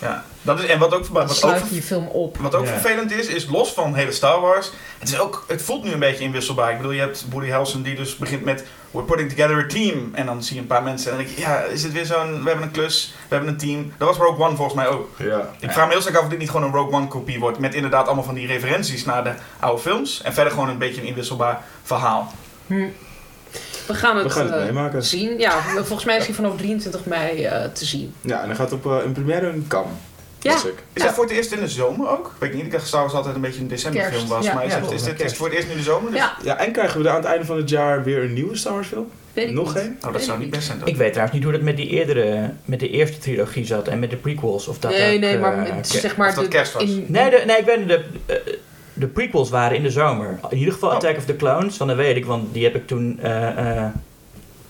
Ja. 0.00 0.24
Dat 0.46 0.58
is, 0.60 0.66
en 0.66 0.78
wat 0.78 0.94
ook, 0.94 1.06
wat 1.06 1.22
ook, 1.30 1.34
sluit 1.36 1.68
je 1.68 1.74
je 1.74 1.82
film 1.82 2.06
op. 2.06 2.36
wat 2.36 2.54
ook 2.54 2.64
Ja. 2.66 2.70
vervelend 2.70 3.12
is, 3.12 3.26
is 3.26 3.46
los 3.46 3.72
van 3.72 3.94
hele 3.94 4.12
Star 4.12 4.40
Wars. 4.40 4.70
Het, 4.98 5.08
is 5.08 5.18
ook, 5.18 5.44
het 5.48 5.62
voelt 5.62 5.84
nu 5.84 5.92
een 5.92 5.98
beetje 5.98 6.24
inwisselbaar. 6.24 6.70
Ik 6.70 6.76
bedoel, 6.76 6.92
je 6.92 7.00
hebt 7.00 7.24
Woody 7.30 7.48
Harrelson 7.48 7.82
die 7.82 7.94
dus 7.94 8.16
begint 8.16 8.44
met 8.44 8.64
We're 8.90 9.06
putting 9.06 9.30
together 9.32 9.56
a 9.64 9.66
team. 9.66 10.10
En 10.12 10.26
dan 10.26 10.42
zie 10.42 10.54
je 10.54 10.60
een 10.60 10.66
paar 10.66 10.82
mensen 10.82 11.10
en 11.10 11.16
dan 11.16 11.26
denk 11.26 11.36
je, 11.38 11.42
ja, 11.44 11.58
is 11.60 11.82
het 11.82 11.92
weer 11.92 12.06
zo'n, 12.06 12.42
we 12.42 12.48
hebben 12.48 12.66
een 12.66 12.70
klus, 12.70 13.14
we 13.28 13.34
hebben 13.34 13.48
een 13.52 13.58
team. 13.58 13.92
Dat 13.98 14.08
was 14.08 14.16
Rogue 14.16 14.44
One 14.44 14.56
volgens 14.56 14.76
mij 14.76 14.86
ook. 14.88 15.08
Ja. 15.18 15.50
Ik 15.60 15.70
vraag 15.70 15.86
me 15.86 15.92
heel 15.92 16.00
sterk 16.00 16.16
af 16.16 16.22
of 16.22 16.28
dit 16.28 16.38
niet 16.38 16.50
gewoon 16.50 16.66
een 16.66 16.74
Rogue 16.74 16.92
One 16.94 17.08
kopie 17.08 17.40
wordt. 17.40 17.58
Met 17.58 17.74
inderdaad 17.74 18.06
allemaal 18.06 18.24
van 18.24 18.34
die 18.34 18.46
referenties 18.46 19.04
naar 19.04 19.24
de 19.24 19.32
oude 19.60 19.82
films. 19.82 20.22
En 20.22 20.32
verder 20.34 20.52
gewoon 20.52 20.68
een 20.68 20.78
beetje 20.78 21.00
een 21.00 21.06
inwisselbaar 21.06 21.62
verhaal. 21.82 22.32
We 22.66 23.94
gaan 23.94 24.16
het, 24.16 24.26
We 24.26 24.30
gaan 24.32 24.46
het 24.46 24.54
eh, 24.54 24.64
meemaken. 24.64 25.02
zien. 25.04 25.38
Ja, 25.38 25.60
volgens 25.74 26.04
mij 26.04 26.16
is 26.16 26.26
hij 26.26 26.34
vanaf 26.34 26.56
23 26.56 27.04
mei 27.04 27.44
eh, 27.44 27.64
te 27.64 27.84
zien. 27.84 28.14
Ja, 28.20 28.40
en 28.40 28.46
dan 28.46 28.56
gaat 28.56 28.70
het 28.70 28.84
op 28.84 28.92
eh, 28.92 29.04
een 29.04 29.12
première 29.12 29.48
in 29.52 29.64
Cannes. 29.68 29.92
Ja. 30.46 30.54
Is 30.56 30.62
Ja. 30.92 31.04
dat 31.04 31.14
voor 31.14 31.24
het 31.24 31.32
eerst 31.32 31.52
in 31.52 31.60
de 31.60 31.68
zomer 31.68 32.08
ook? 32.10 32.34
Weet 32.38 32.50
ik 32.50 32.56
niet, 32.56 32.64
ik 32.64 32.72
dacht 32.72 32.86
Star 32.86 33.00
Wars 33.00 33.12
altijd 33.14 33.34
een 33.34 33.40
beetje 33.40 33.60
een 33.60 33.68
decemberfilm 33.68 34.12
Kerst, 34.12 34.28
was. 34.28 34.44
ja. 34.44 34.54
maar 34.54 34.64
is, 34.64 34.72
Ja, 34.72 34.80
het, 34.80 34.90
is, 34.90 35.02
dit, 35.02 35.12
is 35.12 35.16
kerst. 35.16 35.22
het 35.22 35.36
voor 35.36 35.46
het 35.46 35.54
eerst 35.56 35.66
nu 35.68 35.72
in 35.72 35.78
de 35.78 35.84
zomer? 35.84 36.10
Dus- 36.10 36.20
Ja, 36.20 36.36
Ja, 36.44 36.56
en 36.58 36.72
krijgen 36.72 37.00
we 37.00 37.04
er 37.08 37.10
aan 37.14 37.20
het 37.20 37.30
einde 37.30 37.44
van 37.44 37.56
het 37.56 37.68
jaar 37.68 38.04
weer 38.04 38.22
een 38.22 38.32
nieuwe 38.32 38.56
Star 38.56 38.72
Wars 38.72 38.86
film? 38.88 39.06
weet 39.32 39.48
ik 39.48 39.54
Nog 39.54 39.72
geen? 39.72 39.98
Oh, 40.06 40.12
dat 40.12 40.22
zou 40.22 40.38
niet 40.38 40.50
best 40.50 40.66
zijn. 40.66 40.78
dan. 40.78 40.88
Ik 40.88 40.96
weet 40.96 41.08
trouwens 41.10 41.36
niet 41.36 41.44
hoe 41.44 41.52
dat 41.52 41.62
met 41.62 41.76
die 41.76 41.88
eerdere, 41.88 42.50
met 42.64 42.80
de 42.80 42.90
eerste 42.90 43.18
trilogie 43.18 43.64
zat 43.66 43.88
en 43.88 43.98
met 43.98 44.10
de 44.10 44.16
prequels. 44.16 44.68
Of 44.68 44.78
dat 44.78 44.90
Nee, 44.90 45.14
ook, 45.14 45.20
nee, 45.20 45.34
eh, 45.34 45.40
maar 45.40 45.64
ke- 45.64 45.98
zeg 45.98 46.16
maar... 46.16 46.28
of 46.28 46.34
dat 46.34 46.44
de- 46.44 46.50
kerst 46.50 46.72
was. 46.72 46.82
in- 46.82 47.04
Nee, 47.08 47.30
de, 47.30 47.42
nee, 47.46 47.56
ik 47.58 47.64
weet 47.64 47.78
niet, 47.78 47.88
de, 47.88 48.04
eh, 48.26 48.36
de 48.92 49.06
prequels 49.06 49.50
waren 49.50 49.76
in 49.76 49.82
de 49.82 49.90
zomer. 49.90 50.38
In 50.50 50.58
ieder 50.58 50.72
geval 50.72 50.88
Oh. 50.88 50.94
Attack 50.94 51.16
of 51.16 51.24
the 51.24 51.36
Clones, 51.36 51.76
want 51.76 51.90
dat 51.90 51.98
weet 51.98 52.16
ik, 52.16 52.24
want 52.26 52.54
die 52.54 52.64
heb 52.64 52.74
ik 52.74 52.86
toen... 52.86 53.18
eh, 53.22 53.48
eh, 53.78 53.84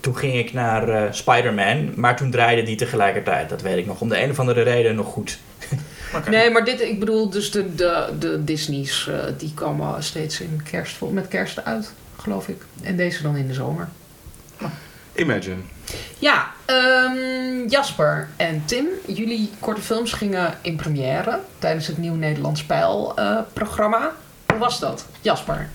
toen 0.07 0.17
ging 0.17 0.35
ik 0.35 0.53
naar 0.53 0.89
eh, 0.89 1.13
Spider-Man, 1.13 1.93
maar 1.95 2.17
toen 2.17 2.31
draaide 2.31 2.63
die 2.63 2.77
tegelijkertijd. 2.77 3.49
Dat 3.49 3.63
weet 3.63 3.77
ik 3.77 3.87
nog. 3.87 4.01
Om 4.01 4.09
de 4.09 4.23
een 4.23 4.31
of 4.31 4.39
andere 4.39 4.63
reden 4.63 4.95
nog 4.95 5.07
goed. 5.07 5.39
Nee, 6.31 6.51
maar 6.51 6.65
dit, 6.65 6.81
ik 6.81 6.99
bedoel, 6.99 7.31
dus 7.31 7.51
de, 7.51 7.75
de, 7.75 8.13
de 8.19 8.45
Disney's, 8.45 9.09
eh, 9.09 9.19
die 9.39 9.55
komen 9.55 10.03
steeds 10.03 10.41
in 10.41 10.61
kerst, 10.71 11.01
met 11.01 11.29
kerst 11.29 11.65
uit, 11.65 11.93
geloof 12.17 12.49
ik. 12.49 12.63
En 12.83 12.97
deze 12.97 13.23
dan 13.23 13.37
in 13.37 13.47
de 13.47 13.55
zomer. 13.55 13.89
Imagine. 15.15 15.57
Ja, 16.19 16.51
ehm, 16.65 17.69
Jasper 17.69 18.29
en 18.37 18.63
Tim, 18.65 18.87
jullie 19.07 19.51
korte 19.59 19.81
films 19.81 20.13
gingen 20.13 20.55
in 20.61 20.77
première 20.77 21.41
tijdens 21.59 21.87
het 21.87 21.99
Nieuw 21.99 22.15
Nederlands 22.15 22.65
Pijl 22.65 23.13
eh, 23.17 23.39
programma. 23.53 24.13
Hoe 24.47 24.59
was 24.59 24.81
dat? 24.81 25.07
Jasper, 25.21 25.69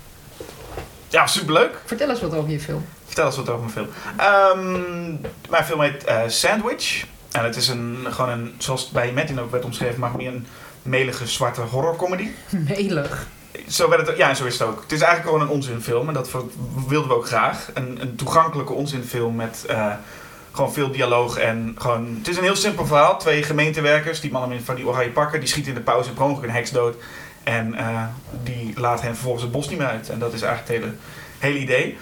Ja, 1.09 1.27
superleuk. 1.27 1.81
vertel 1.85 2.09
eens 2.09 2.21
wat 2.21 2.33
over 2.33 2.51
je 2.51 2.59
film. 2.59 2.85
Vertel 3.11 3.29
eens 3.29 3.35
wat 3.35 3.49
over 3.49 3.59
mijn 3.59 3.71
film. 3.71 3.87
Ehm, 4.17 5.11
mijn 5.49 5.63
film 5.65 5.81
heet 5.81 6.03
eh, 6.03 6.19
Sandwich. 6.27 7.05
En 7.31 7.43
het 7.43 7.55
is 7.55 7.67
een, 7.67 8.05
gewoon 8.09 8.29
een, 8.29 8.53
zoals 8.57 8.81
het 8.81 8.91
bij 8.91 9.11
Metin 9.11 9.39
ook 9.39 9.51
werd 9.51 9.65
omschreven, 9.65 9.99
maar 9.99 10.11
meer 10.15 10.27
een 10.27 10.47
melige 10.81 11.27
zwarte 11.27 11.61
horrorcomedy. 11.61 12.27
Melig. 12.49 13.27
Zo 13.67 13.89
werd 13.89 14.07
het, 14.07 14.17
ja, 14.17 14.29
en 14.29 14.35
zo 14.35 14.45
is 14.45 14.59
het 14.59 14.67
ook. 14.67 14.81
Het 14.81 14.91
is 14.91 15.01
eigenlijk 15.01 15.31
gewoon 15.31 15.49
een 15.49 15.55
onzinfilm 15.55 16.07
en 16.07 16.13
dat 16.13 16.29
wilden 16.87 17.09
we 17.09 17.15
ook 17.15 17.27
graag. 17.27 17.69
Een, 17.73 18.01
een 18.01 18.15
toegankelijke 18.15 18.73
onzinfilm 18.73 19.35
met 19.35 19.65
eh, 19.67 19.93
gewoon 20.51 20.73
veel 20.73 20.91
dialoog 20.91 21.37
en 21.37 21.75
gewoon... 21.77 22.15
Het 22.17 22.27
is 22.27 22.37
een 22.37 22.43
heel 22.43 22.55
simpel 22.55 22.85
verhaal. 22.85 23.19
Twee 23.19 23.43
gemeentewerkers, 23.43 24.19
die 24.19 24.31
mannen 24.31 24.63
van 24.63 24.75
die 24.75 24.87
oranje 24.87 25.09
pakken, 25.11 25.39
die 25.39 25.49
schieten 25.49 25.71
in 25.71 25.77
de 25.77 25.83
pauze 25.83 26.13
per 26.13 26.23
ongeluk 26.23 26.43
een 26.49 26.55
heks 26.55 26.71
dood. 26.71 26.95
En 27.43 27.75
eh, 27.75 28.03
die 28.43 28.73
laat 28.79 29.01
hen 29.01 29.13
vervolgens 29.13 29.43
het 29.43 29.51
bos 29.51 29.69
niet 29.69 29.77
meer 29.77 29.87
uit. 29.87 30.09
En 30.09 30.19
dat 30.19 30.33
is 30.33 30.41
eigenlijk 30.41 30.73
het 30.73 30.83
hele, 30.83 30.95
hele 31.39 31.59
idee. 31.59 31.97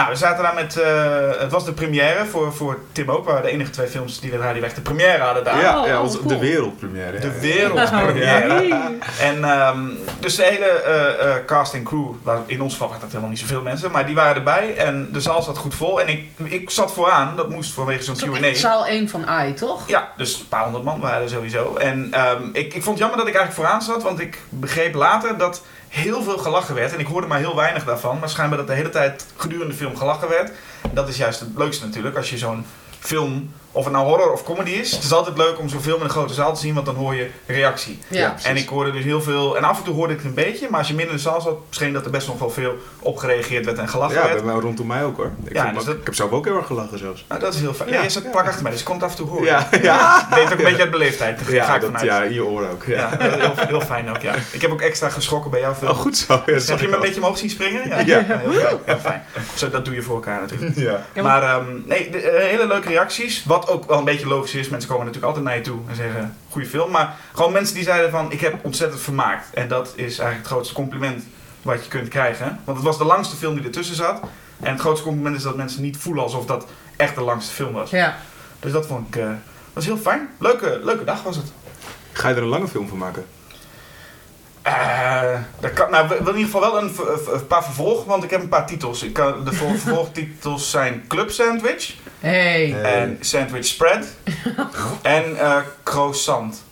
Nou, 0.00 0.12
we 0.12 0.18
zaten 0.18 0.42
daar 0.42 0.54
met... 0.54 0.76
eh, 0.76 1.40
het 1.40 1.50
was 1.52 1.64
de 1.64 1.72
première 1.72 2.24
voor, 2.26 2.52
voor 2.54 2.78
Tim 2.92 3.10
ook. 3.10 3.24
We 3.24 3.30
waren 3.30 3.42
de 3.42 3.50
enige 3.50 3.70
twee 3.70 3.86
films 3.86 4.20
die 4.20 4.30
de 4.30 4.36
Radio 4.36 4.60
Weg 4.60 4.74
de 4.74 4.80
première 4.80 5.22
hadden 5.22 5.44
daar. 5.44 5.60
ja, 5.60 5.80
Oh, 5.80 5.86
ja 5.86 5.96
cool. 5.96 6.26
de 6.26 6.38
wereldpremière. 6.38 7.18
De 7.18 7.40
wereldpremière. 7.40 8.78
En 9.20 9.44
ehm, 9.44 9.78
dus 10.20 10.36
de 10.36 10.42
hele 10.44 10.66
eh, 10.66 11.30
eh, 11.30 11.44
cast 11.46 11.74
en 11.74 11.82
crew, 11.84 12.06
waar- 12.22 12.38
in 12.46 12.62
ons 12.62 12.72
geval 12.72 12.86
waren 12.86 13.00
dat 13.02 13.10
helemaal 13.10 13.30
niet 13.30 13.40
zoveel 13.40 13.62
mensen, 13.62 13.90
maar 13.90 14.06
die 14.06 14.14
waren 14.14 14.34
erbij 14.36 14.76
en 14.76 15.08
de 15.12 15.20
zaal 15.20 15.42
zat 15.42 15.58
goed 15.58 15.74
vol. 15.74 16.00
En 16.00 16.08
ik, 16.08 16.28
ik 16.44 16.70
zat 16.70 16.92
vooraan, 16.92 17.36
dat 17.36 17.48
moest 17.50 17.72
vanwege 17.72 18.02
zo'n 18.02 18.16
Q&A. 18.40 18.54
zaal 18.54 18.86
1 18.86 19.08
van 19.08 19.26
AI, 19.26 19.54
toch? 19.54 19.88
Ja, 19.88 20.08
dus 20.16 20.38
een 20.40 20.48
paar 20.48 20.62
honderd 20.62 20.84
man 20.84 21.00
waren 21.00 21.22
er 21.22 21.28
sowieso. 21.28 21.76
En 21.76 22.08
ehm, 22.12 22.42
ik, 22.52 22.74
ik 22.74 22.82
vond 22.82 22.86
het 22.86 22.98
jammer 22.98 23.18
dat 23.18 23.28
ik 23.28 23.34
eigenlijk 23.34 23.52
vooraan 23.66 23.82
zat, 23.82 24.02
want 24.02 24.20
ik 24.20 24.38
begreep 24.48 24.94
later 24.94 25.38
dat 25.38 25.62
heel 25.90 26.22
veel 26.22 26.38
gelachen 26.38 26.74
werd. 26.74 26.92
En 26.92 26.98
ik 26.98 27.06
hoorde 27.06 27.26
maar 27.26 27.38
heel 27.38 27.56
weinig 27.56 27.84
daarvan, 27.84 28.18
maar 28.18 28.28
schijnbaar 28.28 28.58
dat 28.58 28.66
de 28.66 28.72
hele 28.72 28.90
tijd 28.90 29.26
gedurende 29.36 29.72
de 29.72 29.78
film 29.78 29.96
gelachen 29.96 30.28
werd. 30.28 30.52
Dat 30.92 31.08
is 31.08 31.16
juist 31.16 31.40
het 31.40 31.48
leukste 31.56 31.86
natuurlijk, 31.86 32.16
als 32.16 32.30
je 32.30 32.38
zo'n 32.38 32.64
film, 32.98 33.52
of 33.72 33.84
het 33.84 33.92
nou 33.92 34.06
horror 34.06 34.32
of 34.32 34.44
comedy 34.44 34.70
is. 34.70 34.90
Het 34.92 35.02
is 35.02 35.12
altijd 35.12 35.36
leuk 35.36 35.58
om 35.58 35.68
zo'n 35.68 35.80
film 35.80 35.96
in 35.98 36.04
een 36.04 36.10
grote 36.10 36.34
zaal 36.34 36.54
te 36.54 36.60
zien, 36.60 36.74
want 36.74 36.86
dan 36.86 36.94
hoor 36.94 37.14
je 37.14 37.30
reactie. 37.46 37.98
Ja. 38.08 38.34
En 38.42 38.56
ik 38.56 38.68
hoorde 38.68 38.92
dus 38.92 39.04
heel 39.04 39.22
veel, 39.22 39.56
en 39.56 39.64
af 39.64 39.78
en 39.78 39.84
toe 39.84 39.94
hoorde 39.94 40.12
ik 40.12 40.18
het 40.18 40.28
een 40.28 40.34
beetje, 40.34 40.66
maar 40.70 40.78
als 40.78 40.88
je 40.88 40.94
minder 40.94 41.14
in 41.14 41.22
de 41.22 41.28
zaal 41.28 41.40
zat, 41.40 41.56
scheen 41.70 41.92
dat 41.92 42.04
er 42.04 42.10
best 42.10 42.26
nog 42.26 42.38
wel 42.38 42.50
veel 42.50 42.74
op 43.00 43.16
gereageerd 43.16 43.64
werd 43.64 43.78
en 43.78 43.88
gelachen 43.88 44.16
Ja, 44.16 44.22
werd. 44.22 44.34
bij 44.34 44.44
mij 44.52 44.54
rondom 44.60 44.86
mij 44.86 45.04
ook 45.04 45.16
hoor. 45.16 45.30
Ik, 45.44 45.52
Ja, 45.52 45.64
dus 45.70 45.78
ook- 45.80 45.86
dat- 45.86 45.94
ik 45.96 46.04
heb 46.04 46.14
zelf 46.14 46.30
ook 46.30 46.44
heel 46.44 46.56
erg 46.56 46.66
gelachen 46.66 46.98
zelfs. 46.98 47.24
Nou, 47.28 47.40
dat 47.40 47.54
is 47.54 47.60
heel 47.60 47.74
fijn. 47.74 47.88
Ja. 47.88 47.94
Ja, 47.94 48.02
je 48.02 48.08
zat 48.10 48.22
Ja. 48.22 48.30
plak 48.30 48.46
achter 48.46 48.62
mij, 48.62 48.70
dus 48.70 48.80
ik 48.80 48.86
kon 48.86 48.94
het 48.94 49.04
af 49.04 49.10
en 49.10 49.16
toe 49.16 49.28
horen. 49.28 49.44
Ja, 49.44 49.68
ja. 49.82 50.28
Deed 50.34 50.44
ook 50.44 50.50
een 50.50 50.64
beetje 50.64 50.82
uit 50.82 50.90
beleefdheid, 50.90 51.38
daar 51.44 51.54
Ja, 51.54 51.64
ga 51.64 51.74
ik 51.74 51.80
dat, 51.80 51.90
vanuit. 51.90 52.06
ja, 52.06 52.22
in 52.22 52.32
je 52.32 52.44
oren 52.44 52.70
ook. 52.70 52.84
Ja. 52.86 53.10
Ja, 53.20 53.28
heel, 53.28 53.52
heel 53.56 53.80
fijn 53.80 54.08
ook, 54.10 54.20
ja. 54.20 54.34
Ik 54.50 54.60
heb 54.60 54.70
ook 54.72 54.80
extra 54.80 55.08
geschrokken 55.08 55.50
bij 55.50 55.60
jouw 55.60 55.74
film. 55.74 55.90
Oh, 55.90 55.96
goed 55.96 56.16
zo. 56.16 56.32
Ja, 56.46 56.52
Dus 56.52 56.68
heb 56.68 56.80
je 56.80 56.88
me 56.88 56.94
een 56.94 57.00
beetje 57.00 57.20
omhoog 57.20 57.38
zien 57.38 57.50
springen? 57.50 57.88
Ja, 57.88 57.98
Ja. 57.98 58.22
heel, 58.26 58.52
fijn, 58.52 58.78
heel 58.84 58.98
fijn. 58.98 59.24
Zo, 59.54 59.70
dat 59.70 59.84
doe 59.84 59.94
je 59.94 60.02
voor 60.02 60.14
elkaar 60.14 60.40
natuurlijk. 60.40 60.76
Ja. 60.76 61.06
Ja, 61.12 61.22
Maar 61.22 61.42
ehm, 61.42 61.64
nee, 61.84 62.10
de- 62.10 62.18
eh, 62.20 62.48
hele 62.48 62.66
leuke 62.66 62.88
reacties. 62.88 63.44
Wat 63.44 63.59
ook 63.68 63.86
wel 63.86 63.98
een 63.98 64.04
beetje 64.04 64.26
logisch 64.26 64.54
is. 64.54 64.68
Mensen 64.68 64.88
komen 64.88 65.06
natuurlijk 65.06 65.32
altijd 65.32 65.48
naar 65.48 65.56
je 65.56 65.70
toe 65.70 65.80
en 65.88 65.96
zeggen, 65.96 66.36
goede 66.48 66.66
film. 66.66 66.90
Maar 66.90 67.16
gewoon 67.32 67.52
mensen 67.52 67.74
die 67.74 67.84
zeiden 67.84 68.10
van, 68.10 68.32
ik 68.32 68.40
heb 68.40 68.64
ontzettend 68.64 69.00
vermaakt. 69.00 69.54
En 69.54 69.68
dat 69.68 69.86
is 69.86 70.18
eigenlijk 70.18 70.38
het 70.38 70.46
grootste 70.46 70.74
compliment 70.74 71.24
wat 71.62 71.84
je 71.84 71.90
kunt 71.90 72.08
krijgen. 72.08 72.60
Want 72.64 72.76
het 72.76 72.86
was 72.86 72.98
de 72.98 73.04
langste 73.04 73.36
film 73.36 73.54
die 73.54 73.64
ertussen 73.64 73.96
zat. 73.96 74.20
En 74.60 74.72
het 74.72 74.80
grootste 74.80 75.06
compliment 75.06 75.36
is 75.36 75.42
dat 75.42 75.56
mensen 75.56 75.82
niet 75.82 75.96
voelen 75.96 76.22
alsof 76.22 76.46
dat 76.46 76.66
echt 76.96 77.14
de 77.14 77.20
langste 77.20 77.54
film 77.54 77.72
was. 77.72 77.90
Ja. 77.90 78.16
Dus 78.60 78.72
dat 78.72 78.86
vond 78.86 79.14
ik, 79.14 79.16
eh, 79.16 79.30
was 79.72 79.84
heel 79.84 79.96
fijn. 79.96 80.28
Leuke, 80.38 80.80
leuke 80.82 81.04
dag 81.04 81.22
was 81.22 81.36
het. 81.36 81.52
Ga 82.12 82.28
je 82.28 82.34
er 82.34 82.42
een 82.42 82.48
lange 82.48 82.68
film 82.68 82.88
van 82.88 82.98
maken? 82.98 83.24
Eh, 84.74 85.38
dat 85.60 85.72
kan, 85.72 85.90
nou, 85.90 86.14
in 86.14 86.18
ieder 86.26 86.34
geval 86.34 86.60
wel 86.60 86.78
een, 86.78 86.92
een 87.32 87.46
paar 87.46 87.64
vervolgen, 87.64 88.06
want 88.06 88.24
ik 88.24 88.30
heb 88.30 88.40
een 88.42 88.48
paar 88.48 88.66
titels. 88.66 89.02
Ik 89.02 89.12
kan, 89.12 89.44
de 89.44 89.52
vol- 89.52 89.74
vervolgtitels 89.84 90.70
zijn 90.70 91.04
Club 91.08 91.30
Sandwich 91.30 91.94
Hey. 92.18 92.82
En 92.82 93.16
Sandwich 93.20 93.64
Spread 93.66 94.06
en 95.02 95.36
eh 95.38 95.56
Croissant. 95.82 96.62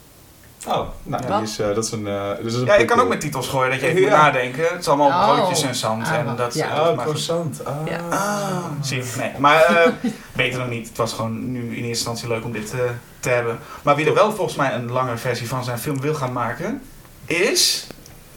Oh, 0.66 0.88
nou, 1.02 1.26
die 1.26 1.42
is, 1.42 1.58
eh, 1.58 1.66
dat 1.74 1.84
is 1.84 1.92
een... 1.92 2.04
dat 2.04 2.38
is 2.44 2.54
een 2.54 2.64
Ja, 2.64 2.74
je 2.74 2.84
kan 2.84 3.00
ook 3.00 3.08
met 3.08 3.20
titels 3.20 3.48
gooien 3.48 3.70
dat 3.70 3.80
je 3.80 3.86
even 3.86 4.00
Ja. 4.00 4.06
moet 4.08 4.16
nadenken. 4.16 4.62
Het 4.68 4.80
is 4.80 4.88
allemaal 4.88 5.08
Oh. 5.08 5.34
broodjes 5.34 5.62
en 5.62 5.74
zand. 5.74 6.06
Ah, 6.06 6.14
en 6.14 6.36
dat, 6.36 6.54
ja. 6.54 6.74
dat 6.74 6.88
Oh, 6.88 6.98
croissant. 6.98 7.64
Ah. 7.64 7.74
Ja. 7.84 8.00
Ah, 8.10 8.64
zie 8.82 8.96
je. 8.96 9.12
Nee, 9.18 9.30
maar 9.38 9.62
eh, 9.64 9.92
beter 10.32 10.58
dan 10.58 10.68
niet. 10.68 10.88
Het 10.88 10.96
was 10.96 11.12
gewoon 11.12 11.52
nu 11.52 11.60
in 11.62 11.68
eerste 11.70 11.86
instantie 11.86 12.28
leuk 12.28 12.44
om 12.44 12.52
dit 12.52 12.72
eh, 12.72 12.78
te 13.20 13.28
hebben. 13.28 13.58
Maar 13.82 13.96
wie 13.96 14.06
er 14.06 14.14
wel 14.14 14.32
volgens 14.32 14.56
mij 14.56 14.74
een 14.74 14.90
langere 14.92 15.16
versie 15.16 15.48
van 15.48 15.64
zijn 15.64 15.78
film 15.78 16.00
wil 16.00 16.14
gaan 16.14 16.32
maken, 16.32 16.82
is... 17.28 17.86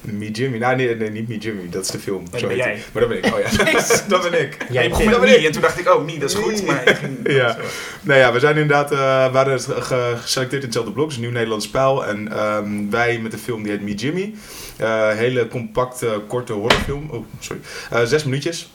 Me 0.02 0.32
Jimmy. 0.32 0.58
Nou, 0.58 0.76
nee, 0.76 0.96
nee, 0.96 1.10
niet 1.10 1.28
Me 1.28 1.38
Jimmy. 1.38 1.70
Dat 1.70 1.84
is 1.84 1.90
de 1.92 2.00
film. 2.00 2.24
dat 2.32 2.40
jij. 2.40 2.84
Maar 2.94 3.08
dat 3.08 3.10
ben 3.10 3.18
ik. 3.18 3.34
Oh 3.34 3.40
ja. 3.40 3.74
dat 4.08 4.30
ben 4.32 4.42
ik. 4.42 4.58
Ja, 4.70 4.82
je 4.82 4.90
begon 4.90 5.06
dat 5.06 5.20
met 5.20 5.30
ben 5.30 5.36
ik. 5.36 5.42
Me 5.42 5.46
en 5.48 5.52
toen 5.54 5.62
dacht 5.62 5.80
ik, 5.80 5.94
oh, 5.94 6.06
Me, 6.06 6.18
dat 6.18 6.30
is 6.30 6.36
goed. 6.36 6.66
Maar 6.66 6.88
ik 6.90 6.96
ging- 6.96 7.18
Ja. 7.40 7.58
Nou 8.02 8.20
ja, 8.20 8.34
we 8.34 8.40
zijn 8.40 8.58
inderdaad, 8.58 8.92
eh, 8.92 9.26
we 9.26 9.32
waren 9.32 9.60
ge- 9.62 9.82
ge- 9.82 10.16
geselecteerd 10.22 10.62
in 10.62 10.68
hetzelfde 10.68 10.92
blok, 10.94 11.10
dus 11.10 11.18
Nieuw 11.18 11.32
Nederlands 11.32 11.66
Spel. 11.66 12.06
En 12.06 12.32
ehm, 12.32 12.90
wij 12.90 13.20
met 13.20 13.32
de 13.32 13.38
film 13.38 13.64
die 13.64 13.72
heet 13.72 13.82
Me 13.82 13.94
Jimmy. 13.94 14.34
Eh, 14.78 15.10
hele 15.10 15.48
compacte, 15.48 16.22
korte 16.28 16.54
horrorfilm. 16.54 17.10
Oh, 17.12 17.26
sorry. 17.40 17.62
Eh, 17.92 18.04
zes 18.04 18.24
minuutjes. 18.24 18.72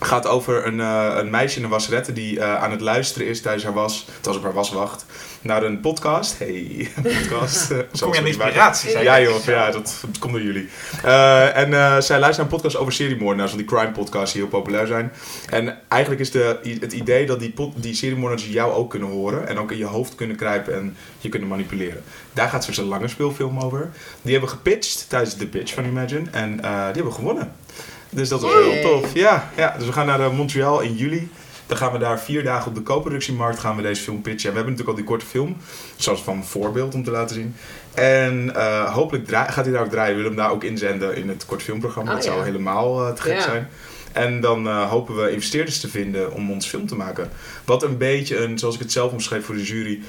Gaat 0.00 0.26
over 0.26 0.66
een, 0.66 0.80
eh, 0.80 1.14
een 1.16 1.30
meisje 1.30 1.58
in 1.58 1.64
een 1.64 1.70
wasserette 1.70 2.12
die 2.12 2.40
eh, 2.40 2.62
aan 2.62 2.70
het 2.70 2.80
luisteren 2.80 3.28
is 3.28 3.40
tijdens 3.40 3.64
haar 3.64 3.72
was, 3.72 4.06
op 4.26 4.42
haar 4.42 4.52
waswacht, 4.52 5.06
naar 5.40 5.62
een 5.62 5.80
podcast. 5.80 6.38
Hey, 6.38 6.88
podcast. 7.02 7.66
Kom 8.00 8.12
je 8.12 8.18
aan 8.18 8.26
inspiratie? 8.26 8.98
ja 8.98 9.20
joh, 9.20 9.44
ja, 9.44 9.70
dat, 9.70 9.98
dat 10.06 10.18
komt 10.18 10.32
door 10.32 10.42
jullie. 10.42 10.68
Eh, 11.02 11.56
en 11.56 11.68
zij 12.02 12.18
luistert 12.18 12.20
naar 12.20 12.38
een 12.38 12.46
podcast 12.46 12.76
over 12.76 12.92
seriemoordenaars, 12.92 13.50
van 13.50 13.58
die 13.58 13.68
crime 13.68 13.92
podcasts 13.92 14.32
die 14.32 14.42
heel 14.42 14.50
populair 14.50 14.86
zijn. 14.86 15.12
En 15.50 15.78
eigenlijk 15.88 16.20
is 16.20 16.30
de, 16.30 16.58
het 16.80 16.92
idee 16.92 17.26
dat 17.26 17.40
die, 17.40 17.50
pod, 17.50 17.72
die 17.76 17.94
seriemoordenaars 17.94 18.48
jou 18.48 18.72
ook 18.72 18.90
kunnen 18.90 19.08
horen 19.08 19.48
en 19.48 19.58
ook 19.58 19.70
in 19.70 19.78
je 19.78 19.84
hoofd 19.84 20.14
kunnen 20.14 20.36
kruipen 20.36 20.74
en 20.74 20.96
je 21.18 21.28
kunnen 21.28 21.48
manipuleren. 21.48 22.02
Daar 22.32 22.48
gaat 22.48 22.76
een 22.76 22.84
lange 22.84 23.08
speelfilm 23.08 23.58
over. 23.58 23.90
Die 24.22 24.32
hebben 24.32 24.50
gepitcht 24.50 25.08
tijdens 25.08 25.36
de 25.36 25.46
pitch 25.46 25.74
van 25.74 25.84
Imagine 25.84 26.30
en 26.30 26.56
die 26.56 26.62
hebben 27.02 27.12
gewonnen. 27.12 27.52
Dus 28.14 28.28
dat 28.28 28.40
was 28.40 28.52
heel 28.52 28.82
tof. 28.82 29.14
Ja, 29.14 29.50
ja, 29.56 29.74
dus 29.78 29.86
we 29.86 29.92
gaan 29.92 30.06
naar 30.06 30.20
eh, 30.20 30.30
Montreal 30.30 30.80
in 30.80 30.94
juli. 30.96 31.28
Dan 31.66 31.76
gaan 31.76 31.92
we 31.92 31.98
daar 31.98 32.20
vier 32.20 32.42
dagen 32.44 32.68
op 32.68 32.74
de 32.74 32.82
co-productiemarkt 32.82 33.58
gaan 33.58 33.76
we 33.76 33.82
deze 33.82 34.02
film 34.02 34.22
pitchen. 34.22 34.48
En 34.48 34.50
we 34.54 34.60
hebben 34.60 34.72
natuurlijk 34.72 34.88
al 34.88 35.04
die 35.04 35.04
korte 35.04 35.26
film, 35.26 35.56
zoals 35.96 36.22
van 36.22 36.44
voorbeeld 36.44 36.94
om 36.94 37.04
te 37.04 37.10
laten 37.10 37.34
zien. 37.34 37.54
En 37.94 38.54
eh, 38.54 38.94
hopelijk 38.94 39.28
gaat 39.28 39.64
hij 39.64 39.70
daar 39.72 39.84
ook 39.84 39.90
draaien. 39.90 40.16
We 40.16 40.22
willen 40.22 40.36
hem 40.36 40.46
daar 40.46 40.50
ook 40.54 40.64
inzenden 40.64 41.16
in 41.16 41.28
het 41.28 41.46
kort 41.46 41.62
filmprogramma. 41.62 42.10
Ah, 42.10 42.16
dat 42.16 42.24
zou 42.24 42.44
helemaal 42.44 43.06
eh, 43.06 43.12
te 43.12 43.22
gek 43.22 43.34
Ja. 43.34 43.40
zijn. 43.42 43.68
En 44.12 44.40
dan 44.40 44.66
hopen 44.82 45.16
we 45.16 45.30
investeerders 45.30 45.80
te 45.80 45.88
vinden 45.88 46.32
om 46.32 46.50
ons 46.50 46.66
film 46.66 46.86
te 46.86 46.96
maken. 46.96 47.30
Wat 47.64 47.82
een 47.82 47.96
beetje 47.98 48.36
een, 48.36 48.58
zoals 48.58 48.74
ik 48.74 48.80
het 48.80 48.92
zelf 48.92 49.12
omschreef 49.12 49.44
voor 49.44 49.54
de 49.54 49.62
jury, 49.62 50.00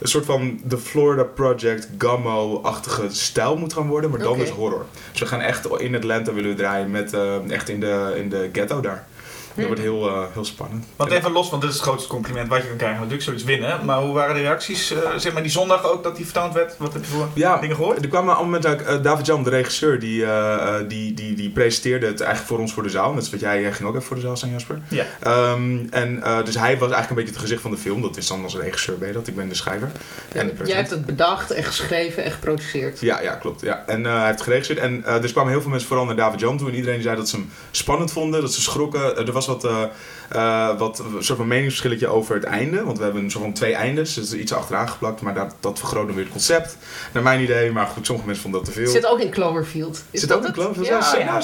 een 0.00 0.08
soort 0.08 0.24
van 0.24 0.60
The 0.68 0.78
Florida 0.78 1.22
Project 1.22 1.88
Gummo-achtige 1.98 3.06
stijl 3.08 3.56
moet 3.56 3.72
gaan 3.72 3.86
worden, 3.86 4.10
maar 4.10 4.18
dan 4.18 4.28
Oké. 4.28 4.38
dus 4.40 4.50
horror. 4.50 4.86
Dus 5.10 5.20
we 5.20 5.26
gaan 5.26 5.40
echt 5.40 5.66
in 5.80 5.94
Atlanta 5.96 6.32
willen 6.32 6.50
we 6.50 6.56
draaien 6.56 6.90
met 6.90 7.12
eh, 7.12 7.50
echt 7.50 7.68
in 7.68 7.80
de, 7.80 8.12
in 8.16 8.28
de 8.28 8.48
ghetto 8.52 8.80
daar. 8.80 9.06
Dat 9.54 9.66
wordt 9.66 9.80
heel, 9.80 10.08
eh, 10.08 10.22
heel 10.32 10.44
spannend. 10.44 10.84
Want 10.96 11.10
even 11.10 11.32
los, 11.32 11.50
want 11.50 11.62
dit 11.62 11.70
is 11.70 11.76
het 11.76 11.86
grootste 11.86 12.08
compliment 12.08 12.48
wat 12.48 12.62
je 12.62 12.68
kan 12.68 12.76
krijgen. 12.76 12.96
Natuurlijk 12.98 13.22
zoiets 13.24 13.44
winnen. 13.44 13.84
Maar 13.84 14.00
hoe 14.00 14.14
waren 14.14 14.34
de 14.34 14.40
reacties? 14.40 14.90
eh, 14.90 14.98
zeg 15.16 15.32
maar 15.32 15.42
die 15.42 15.50
zondag 15.50 15.84
ook 15.90 16.02
dat 16.02 16.16
die 16.16 16.24
vertoond 16.24 16.54
werd? 16.54 16.74
Wat 16.78 16.92
heb 16.92 17.04
je 17.04 17.10
voor 17.10 17.28
Ja, 17.34 17.58
dingen 17.58 17.76
gehoord? 17.76 18.02
er 18.02 18.08
kwam 18.08 18.28
een 18.28 18.36
moment 18.36 18.62
dat 18.62 18.80
eh, 18.82 19.02
David 19.02 19.26
Jan, 19.26 19.42
de 19.44 19.50
regisseur, 19.50 19.98
die, 20.00 20.24
eh, 20.24 20.54
eh, 20.78 20.88
die, 20.88 21.14
die, 21.14 21.34
die 21.34 21.50
presenteerde 21.50 22.06
het 22.06 22.20
eigenlijk 22.20 22.48
voor 22.50 22.58
ons 22.58 22.72
voor 22.72 22.82
de 22.82 22.88
zaal. 22.88 23.12
Net 23.12 23.24
zoals 23.24 23.40
jij, 23.42 23.60
jij 23.60 23.72
ging 23.72 23.88
ook 23.88 23.94
even 23.94 24.06
voor 24.06 24.16
de 24.16 24.22
zaal 24.22 24.36
staan, 24.36 24.50
Jasper. 24.50 24.78
Ja. 24.88 25.04
Ehm, 25.20 25.78
en 25.90 26.22
eh, 26.22 26.44
dus 26.44 26.54
hij 26.54 26.72
was 26.78 26.90
eigenlijk 26.90 27.08
een 27.10 27.16
beetje 27.16 27.30
het 27.32 27.40
gezicht 27.40 27.62
van 27.62 27.70
de 27.70 27.76
film. 27.76 28.02
Dat 28.02 28.16
is 28.16 28.26
dan 28.26 28.42
als 28.42 28.56
regisseur 28.56 28.98
ben 28.98 29.08
je 29.08 29.14
dat. 29.14 29.26
Ik 29.26 29.36
ben 29.36 29.48
de 29.48 29.54
schrijver. 29.54 29.90
En 30.32 30.46
de 30.46 30.64
Jij 30.64 30.76
hebt 30.76 30.90
het 30.90 31.06
bedacht 31.06 31.50
en 31.50 31.64
geschreven 31.64 32.24
en 32.24 32.30
geproduceerd. 32.30 33.00
Ja, 33.00 33.20
ja, 33.20 33.34
klopt. 33.34 33.60
Ja. 33.60 33.82
En 33.86 34.06
eh, 34.06 34.16
hij 34.16 34.26
heeft 34.26 34.42
geregisseerd. 34.42 34.78
En 34.78 35.04
eh, 35.04 35.20
dus 35.20 35.32
kwamen 35.32 35.50
heel 35.52 35.60
veel 35.60 35.70
mensen 35.70 35.88
vooral 35.88 36.06
naar 36.06 36.16
David 36.16 36.40
Jan 36.40 36.58
toe. 36.58 36.68
En 36.68 36.74
iedereen 36.74 37.02
zei 37.02 37.16
dat 37.16 37.28
ze 37.28 37.36
hem 37.36 37.50
spannend 37.70 38.12
vonden, 38.12 38.40
dat 38.40 38.52
ze 38.54 38.60
schrokken. 38.62 39.16
Er 39.16 39.32
was 39.32 39.43
wat, 39.46 39.64
eh, 39.64 39.82
eh, 40.30 40.78
wat 40.78 40.98
een 40.98 41.24
soort 41.24 41.38
van 41.38 41.48
meningsverschilletje 41.48 42.06
over 42.06 42.34
het 42.34 42.44
einde. 42.44 42.84
Want 42.84 42.98
we 42.98 43.04
hebben 43.04 43.22
een 43.24 43.30
soort 43.30 43.44
van 43.44 43.52
twee 43.52 43.74
eindes. 43.74 44.14
Dus 44.14 44.32
iets 44.34 44.52
achteraan 44.52 44.88
geplakt. 44.88 45.20
Maar 45.20 45.34
dat, 45.34 45.54
dat 45.60 45.78
vergroot 45.78 46.06
dan 46.06 46.14
weer 46.14 46.24
het 46.24 46.32
concept. 46.32 46.76
Naar 47.12 47.22
mijn 47.22 47.40
idee. 47.40 47.70
Maar 47.72 47.86
goed, 47.86 48.06
sommige 48.06 48.26
mensen 48.26 48.42
vonden 48.44 48.60
dat 48.64 48.70
te 48.72 48.76
veel. 48.76 48.92
Het 48.92 49.02
zit 49.02 49.06
ook 49.06 49.20
in 49.20 49.30
Cloverfield. 49.30 50.02
Is 50.10 50.20
Zit 50.20 50.32
ook 50.32 50.44
in? 50.46 50.52
Cloverfield? 50.52 50.86
Ja, 50.86 51.18
Ja. 51.18 51.40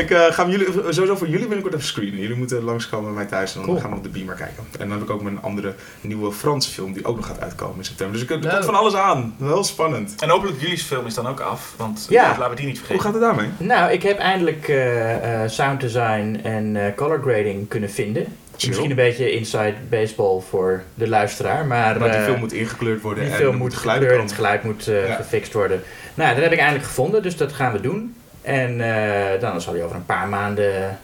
Ik 0.00 0.10
eh, 0.10 0.24
ga 0.32 0.48
jullie, 0.48 0.66
sowieso 0.88 1.16
voor 1.16 1.26
jullie 1.28 1.46
binnenkort 1.46 1.74
even 1.74 1.86
screenen. 1.86 2.18
Jullie 2.20 2.36
moeten 2.36 2.62
langskomen 2.62 3.04
bij 3.04 3.14
mij 3.22 3.26
thuis 3.30 3.50
en 3.54 3.56
dan 3.60 3.68
Cool. 3.68 3.80
gaan 3.80 3.90
we 3.90 3.96
op 3.96 4.02
de 4.02 4.08
beamer 4.08 4.34
kijken. 4.34 4.64
En 4.78 4.88
dan 4.88 4.90
heb 4.90 5.02
ik 5.02 5.10
ook 5.10 5.22
mijn 5.22 5.42
andere 5.42 5.74
nieuwe 6.00 6.32
Franse 6.32 6.70
film 6.70 6.92
die 6.92 7.04
ook 7.04 7.16
nog 7.16 7.26
gaat 7.26 7.40
uitkomen 7.40 7.76
in 7.78 7.84
september. 7.84 8.14
Dus 8.14 8.22
ik, 8.28 8.30
er 8.30 8.38
Leuk. 8.42 8.50
komt 8.52 8.64
van 8.64 8.74
alles 8.74 8.94
aan. 8.94 9.34
Wel 9.38 9.64
spannend. 9.64 10.14
En 10.18 10.28
hopelijk 10.28 10.60
jullie 10.60 10.78
film 10.78 11.06
is 11.06 11.14
dan 11.14 11.26
ook 11.26 11.40
af. 11.40 11.74
Want 11.76 12.06
Ja. 12.08 12.28
laten 12.28 12.50
we 12.50 12.56
die 12.56 12.66
niet 12.66 12.76
Hoe 12.78 12.86
vergeten. 12.86 13.04
gaat 13.12 13.12
het 13.12 13.22
daarmee? 13.22 13.48
Nou, 13.58 13.92
ik 13.92 14.02
heb 14.02 14.18
eindelijk 14.18 14.68
eh, 14.68 15.42
eh, 15.44 15.50
sound 15.50 15.80
design 15.80 16.40
en 16.42 16.71
eh, 16.76 16.94
color 16.96 17.20
grading 17.22 17.68
kunnen 17.68 17.90
vinden. 17.90 18.22
Chill. 18.56 18.68
Misschien 18.68 18.90
een 18.90 18.96
beetje 18.96 19.32
inside 19.32 19.74
baseball 19.88 20.40
voor 20.48 20.82
de 20.94 21.08
luisteraar, 21.08 21.66
maar, 21.66 21.98
Maar 21.98 22.10
die 22.10 22.18
eh, 22.18 22.24
film 22.24 22.38
moet 22.38 22.52
ingekleurd 22.52 23.00
worden 23.02 23.24
die 23.24 23.32
en 23.32 23.38
film 23.38 23.56
moet 23.56 23.74
geluid 23.74 23.98
gekleurd 23.98 24.20
en 24.20 24.26
komen. 24.26 24.26
het 24.26 24.34
geluid 24.34 24.62
moet 24.64 24.88
eh, 24.88 25.08
Ja. 25.08 25.14
gefixt 25.14 25.52
worden. 25.52 25.82
Nou, 26.14 26.34
dat 26.34 26.42
heb 26.42 26.52
ik 26.52 26.58
eindelijk 26.58 26.84
gevonden, 26.86 27.22
dus 27.22 27.36
dat 27.36 27.52
gaan 27.52 27.72
we 27.72 27.80
doen. 27.80 28.14
En 28.42 28.80
eh, 28.80 29.40
dan 29.40 29.60
zal 29.60 29.72
hij 29.74 29.82
over 29.84 29.96
een 29.96 30.06
paar 30.06 30.28
maanden 30.28 30.98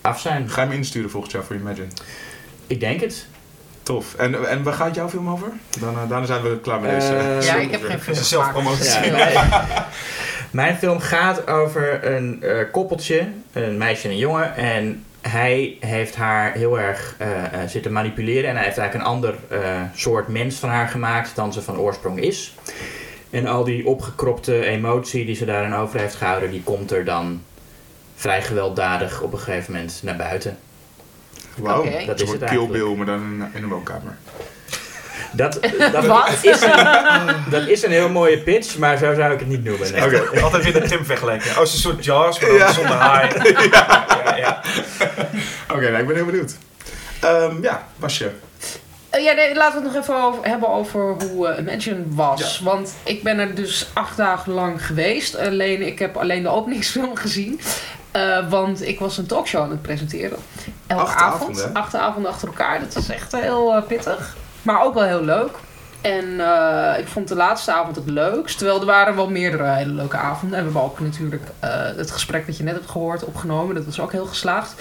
af 0.00 0.20
zijn. 0.20 0.48
Ga 0.50 0.60
je 0.62 0.68
hem 0.68 0.76
insturen 0.76 1.10
volgend 1.10 1.32
jaar 1.32 1.44
voor 1.44 1.56
Imagine? 1.56 1.86
Ik 2.66 2.80
denk 2.80 3.00
het. 3.00 3.26
Tof. 3.82 4.14
En, 4.14 4.48
en 4.48 4.62
waar 4.62 4.72
gaat 4.74 4.94
jouw 4.94 5.08
film 5.08 5.28
over? 5.28 5.48
Dan, 5.80 5.94
daarna 6.08 6.26
zijn 6.26 6.42
we 6.42 6.60
klaar 6.60 6.80
met 6.80 6.90
Eh, 6.90 6.96
deze. 6.98 7.12
Ja, 7.12 7.54
Ja, 7.54 7.54
ik 7.60 7.70
heb 7.70 7.82
geen 7.90 8.00
film 8.00 8.12
Is 8.12 8.18
een 8.18 8.24
zelfpromotie. 8.24 9.04
Ja, 9.10 9.88
Mijn 10.56 10.76
film 10.76 10.98
gaat 10.98 11.46
over 11.46 12.14
een 12.14 12.42
eh, 12.42 12.58
koppeltje, 12.72 13.28
een 13.52 13.76
meisje 13.76 14.04
en 14.04 14.10
een 14.10 14.18
jongen. 14.18 14.56
En 14.56 15.04
hij 15.20 15.76
heeft 15.80 16.16
haar 16.16 16.52
heel 16.52 16.78
erg 16.78 17.14
eh, 17.18 17.44
eh, 17.44 17.68
zitten 17.68 17.92
manipuleren. 17.92 18.50
En 18.50 18.56
hij 18.56 18.64
heeft 18.64 18.78
eigenlijk 18.78 19.08
een 19.08 19.14
ander 19.14 19.34
eh, 19.48 19.80
soort 19.94 20.28
mens 20.28 20.56
van 20.56 20.68
haar 20.68 20.88
gemaakt 20.88 21.34
dan 21.34 21.52
ze 21.52 21.62
van 21.62 21.78
oorsprong 21.78 22.20
is. 22.20 22.54
En 23.30 23.46
al 23.46 23.64
die 23.64 23.86
opgekropte 23.86 24.64
emotie 24.64 25.24
die 25.24 25.34
ze 25.34 25.44
daarin 25.44 25.74
over 25.74 26.00
heeft 26.00 26.14
gehouden, 26.14 26.50
die 26.50 26.62
komt 26.62 26.90
er 26.90 27.04
dan 27.04 27.42
vrij 28.14 28.42
gewelddadig 28.42 29.20
op 29.22 29.32
een 29.32 29.38
gegeven 29.38 29.72
moment 29.72 30.00
naar 30.02 30.16
buiten. 30.16 30.58
Wauw. 31.56 31.84
Dat 32.06 32.20
is 32.20 32.30
een 32.30 32.38
Kill. 32.38 32.66
Bill, 32.66 32.94
maar 32.94 33.06
dan 33.06 33.20
in, 33.20 33.50
in 33.54 33.62
een 33.62 33.68
woonkamer. 33.68 34.16
Dat, 35.32 35.58
dat, 35.92 36.06
Wat? 36.16 36.28
Is 36.42 36.60
een, 36.62 36.70
dat 37.50 37.66
is 37.66 37.82
een 37.82 37.90
heel 37.90 38.08
mooie 38.08 38.38
pitch, 38.38 38.78
maar 38.78 38.96
zo 38.96 39.14
zou 39.14 39.32
ik 39.32 39.38
het 39.38 39.48
niet 39.48 39.64
noemen. 39.64 39.92
nee. 39.92 40.04
Oké. 40.04 40.40
Altijd 40.42 40.64
weer 40.64 40.72
de 40.72 40.88
Tim 40.88 41.04
vergelijken. 41.04 41.50
Oh, 41.50 41.56
het 41.58 41.68
is 41.68 41.72
een 41.74 41.80
soort 41.80 42.04
Jaws, 42.04 42.40
maar 42.40 42.48
dan 42.50 42.58
Ja. 42.58 42.72
zonder 42.72 42.94
haai. 42.96 43.28
Ja, 43.70 44.36
ja. 44.36 44.60
Oké, 45.72 45.80
nou, 45.90 45.96
ik 46.00 46.06
ben 46.06 46.16
heel 46.16 46.24
benieuwd. 46.24 46.56
Ehm, 47.20 47.62
ja, 47.62 47.86
Basje. 47.96 48.30
Eh, 49.10 49.24
ja, 49.24 49.32
nee, 49.32 49.54
laten 49.54 49.78
we 49.80 49.84
het 49.86 49.94
nog 49.94 50.02
even 50.02 50.22
over, 50.24 50.44
hebben 50.44 50.68
over 50.68 51.00
hoe 51.30 51.48
eh, 51.48 51.58
Imagine 51.62 52.02
was. 52.08 52.60
Want 52.60 52.94
ik 53.04 53.22
ben 53.22 53.38
er 53.38 53.54
dus 53.54 53.88
acht 53.92 54.16
dagen 54.16 54.52
lang 54.52 54.86
geweest. 54.86 55.36
Alleen, 55.36 55.86
ik 55.86 55.98
heb 55.98 56.16
alleen 56.16 56.42
de 56.42 56.48
openingsfilm 56.48 57.16
gezien. 57.26 57.60
Eh, 58.10 58.48
want 58.48 58.82
ik 58.88 58.98
was 58.98 59.18
een 59.18 59.26
talkshow 59.26 59.62
aan 59.62 59.70
het 59.70 59.82
presenteren. 59.82 60.38
Elke 60.86 61.02
Acht 61.02 61.14
avond. 61.20 61.34
avonden, 61.42 61.64
hè? 61.64 61.72
acht 61.80 61.94
avonden 61.94 62.30
achter 62.30 62.48
elkaar. 62.48 62.80
Dat 62.80 62.96
is 63.02 63.08
echt 63.08 63.32
heel 63.32 63.74
eh, 63.74 63.82
pittig. 63.86 64.36
Maar 64.66 64.84
ook 64.84 64.94
wel 64.94 65.02
heel 65.02 65.24
leuk. 65.24 65.50
En 66.00 66.40
eh, 66.40 66.98
ik 66.98 67.06
vond 67.06 67.28
de 67.28 67.34
laatste 67.34 67.72
avond 67.72 67.96
het 67.96 68.10
leukst. 68.10 68.58
Terwijl 68.58 68.80
er 68.80 68.86
waren 68.86 69.16
wel 69.16 69.30
meerdere 69.30 69.66
hele 69.66 69.92
leuke 69.92 70.16
avonden. 70.16 70.58
En 70.58 70.64
we 70.64 70.70
hebben 70.70 70.90
ook 70.90 71.00
natuurlijk 71.00 71.42
eh, 71.60 71.70
het 71.96 72.10
gesprek 72.10 72.46
dat 72.46 72.56
je 72.56 72.62
net 72.62 72.74
hebt 72.74 72.90
gehoord 72.90 73.24
opgenomen. 73.24 73.74
Dat 73.74 73.84
was 73.84 74.00
ook 74.00 74.12
heel 74.12 74.26
geslaagd. 74.26 74.74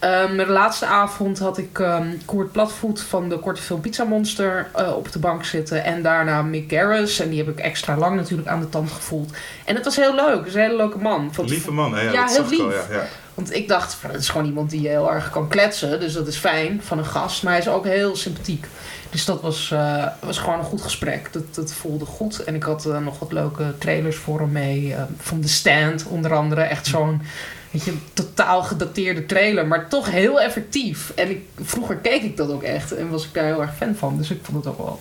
Maar 0.00 0.46
de 0.46 0.52
laatste 0.52 0.86
avond 0.86 1.38
had 1.38 1.58
ik 1.58 1.78
ehm 1.78 2.06
Koert 2.24 2.52
Platvoet 2.52 3.00
van 3.00 3.28
de 3.28 3.38
korte 3.38 3.62
film 3.62 3.80
Pizza 3.80 4.04
Monster 4.04 4.66
eh, 4.74 4.96
op 4.96 5.12
de 5.12 5.18
bank 5.18 5.44
zitten. 5.44 5.84
En 5.84 6.02
daarna 6.02 6.42
Mick 6.42 6.70
Garris. 6.70 7.20
En 7.20 7.28
die 7.28 7.38
heb 7.38 7.48
ik 7.48 7.58
extra 7.58 7.96
lang 7.96 8.16
natuurlijk 8.16 8.48
aan 8.48 8.60
de 8.60 8.68
tand 8.68 8.90
gevoeld. 8.90 9.32
En 9.64 9.74
het 9.74 9.84
was 9.84 9.96
heel 9.96 10.14
leuk. 10.14 10.38
Het 10.38 10.46
is 10.46 10.54
een 10.54 10.60
hele 10.60 10.76
leuke 10.76 10.98
man. 10.98 11.30
Lieve 11.44 11.72
man, 11.72 11.94
hè? 11.94 12.10
Ja, 12.10 12.26
heel 12.26 12.48
lief. 12.48 12.88
ja, 12.88 12.96
ja. 12.96 13.04
Want 13.34 13.54
ik 13.54 13.68
dacht, 13.68 13.96
het 14.02 14.20
is 14.20 14.28
gewoon 14.28 14.46
iemand 14.46 14.70
die 14.70 14.88
heel 14.88 15.12
erg 15.12 15.30
kan 15.30 15.48
kletsen. 15.48 16.00
Dus 16.00 16.12
dat 16.12 16.26
is 16.26 16.36
fijn 16.36 16.80
van 16.82 16.98
een 16.98 17.06
gast. 17.06 17.42
Maar 17.42 17.52
hij 17.52 17.60
is 17.62 17.68
ook 17.68 17.84
heel 17.84 18.16
sympathiek. 18.16 18.66
Dus 19.10 19.24
dat 19.24 19.40
was, 19.40 19.70
eh, 19.70 20.06
was 20.20 20.38
gewoon 20.38 20.58
een 20.58 20.64
goed 20.64 20.82
gesprek. 20.82 21.32
Dat, 21.32 21.54
dat 21.54 21.72
voelde 21.72 22.04
goed. 22.04 22.44
En 22.44 22.54
ik 22.54 22.62
had 22.62 22.86
eh, 22.86 22.98
nog 22.98 23.18
wat 23.18 23.32
leuke 23.32 23.74
trailers 23.78 24.16
voor 24.16 24.40
hem 24.40 24.52
mee. 24.52 24.94
eh, 24.94 25.02
van 25.18 25.40
The 25.40 25.48
Stand 25.48 26.06
onder 26.06 26.34
andere. 26.34 26.60
Echt 26.60 26.86
zo'n 26.86 27.22
weet 27.70 27.84
je, 27.84 27.94
totaal 28.12 28.62
gedateerde 28.62 29.26
trailer. 29.26 29.66
Maar 29.66 29.88
toch 29.88 30.10
heel 30.10 30.40
effectief. 30.40 31.12
En 31.14 31.30
ik, 31.30 31.42
vroeger 31.60 31.96
keek 31.96 32.22
ik 32.22 32.36
dat 32.36 32.50
ook 32.50 32.62
echt. 32.62 32.92
En 32.94 33.10
was 33.10 33.24
ik 33.24 33.34
daar 33.34 33.44
heel 33.44 33.60
erg 33.60 33.76
fan 33.76 33.94
van. 33.94 34.16
Dus 34.16 34.30
ik 34.30 34.40
vond 34.42 34.64
het 34.64 34.74
ook 34.74 34.78
wel 34.78 35.00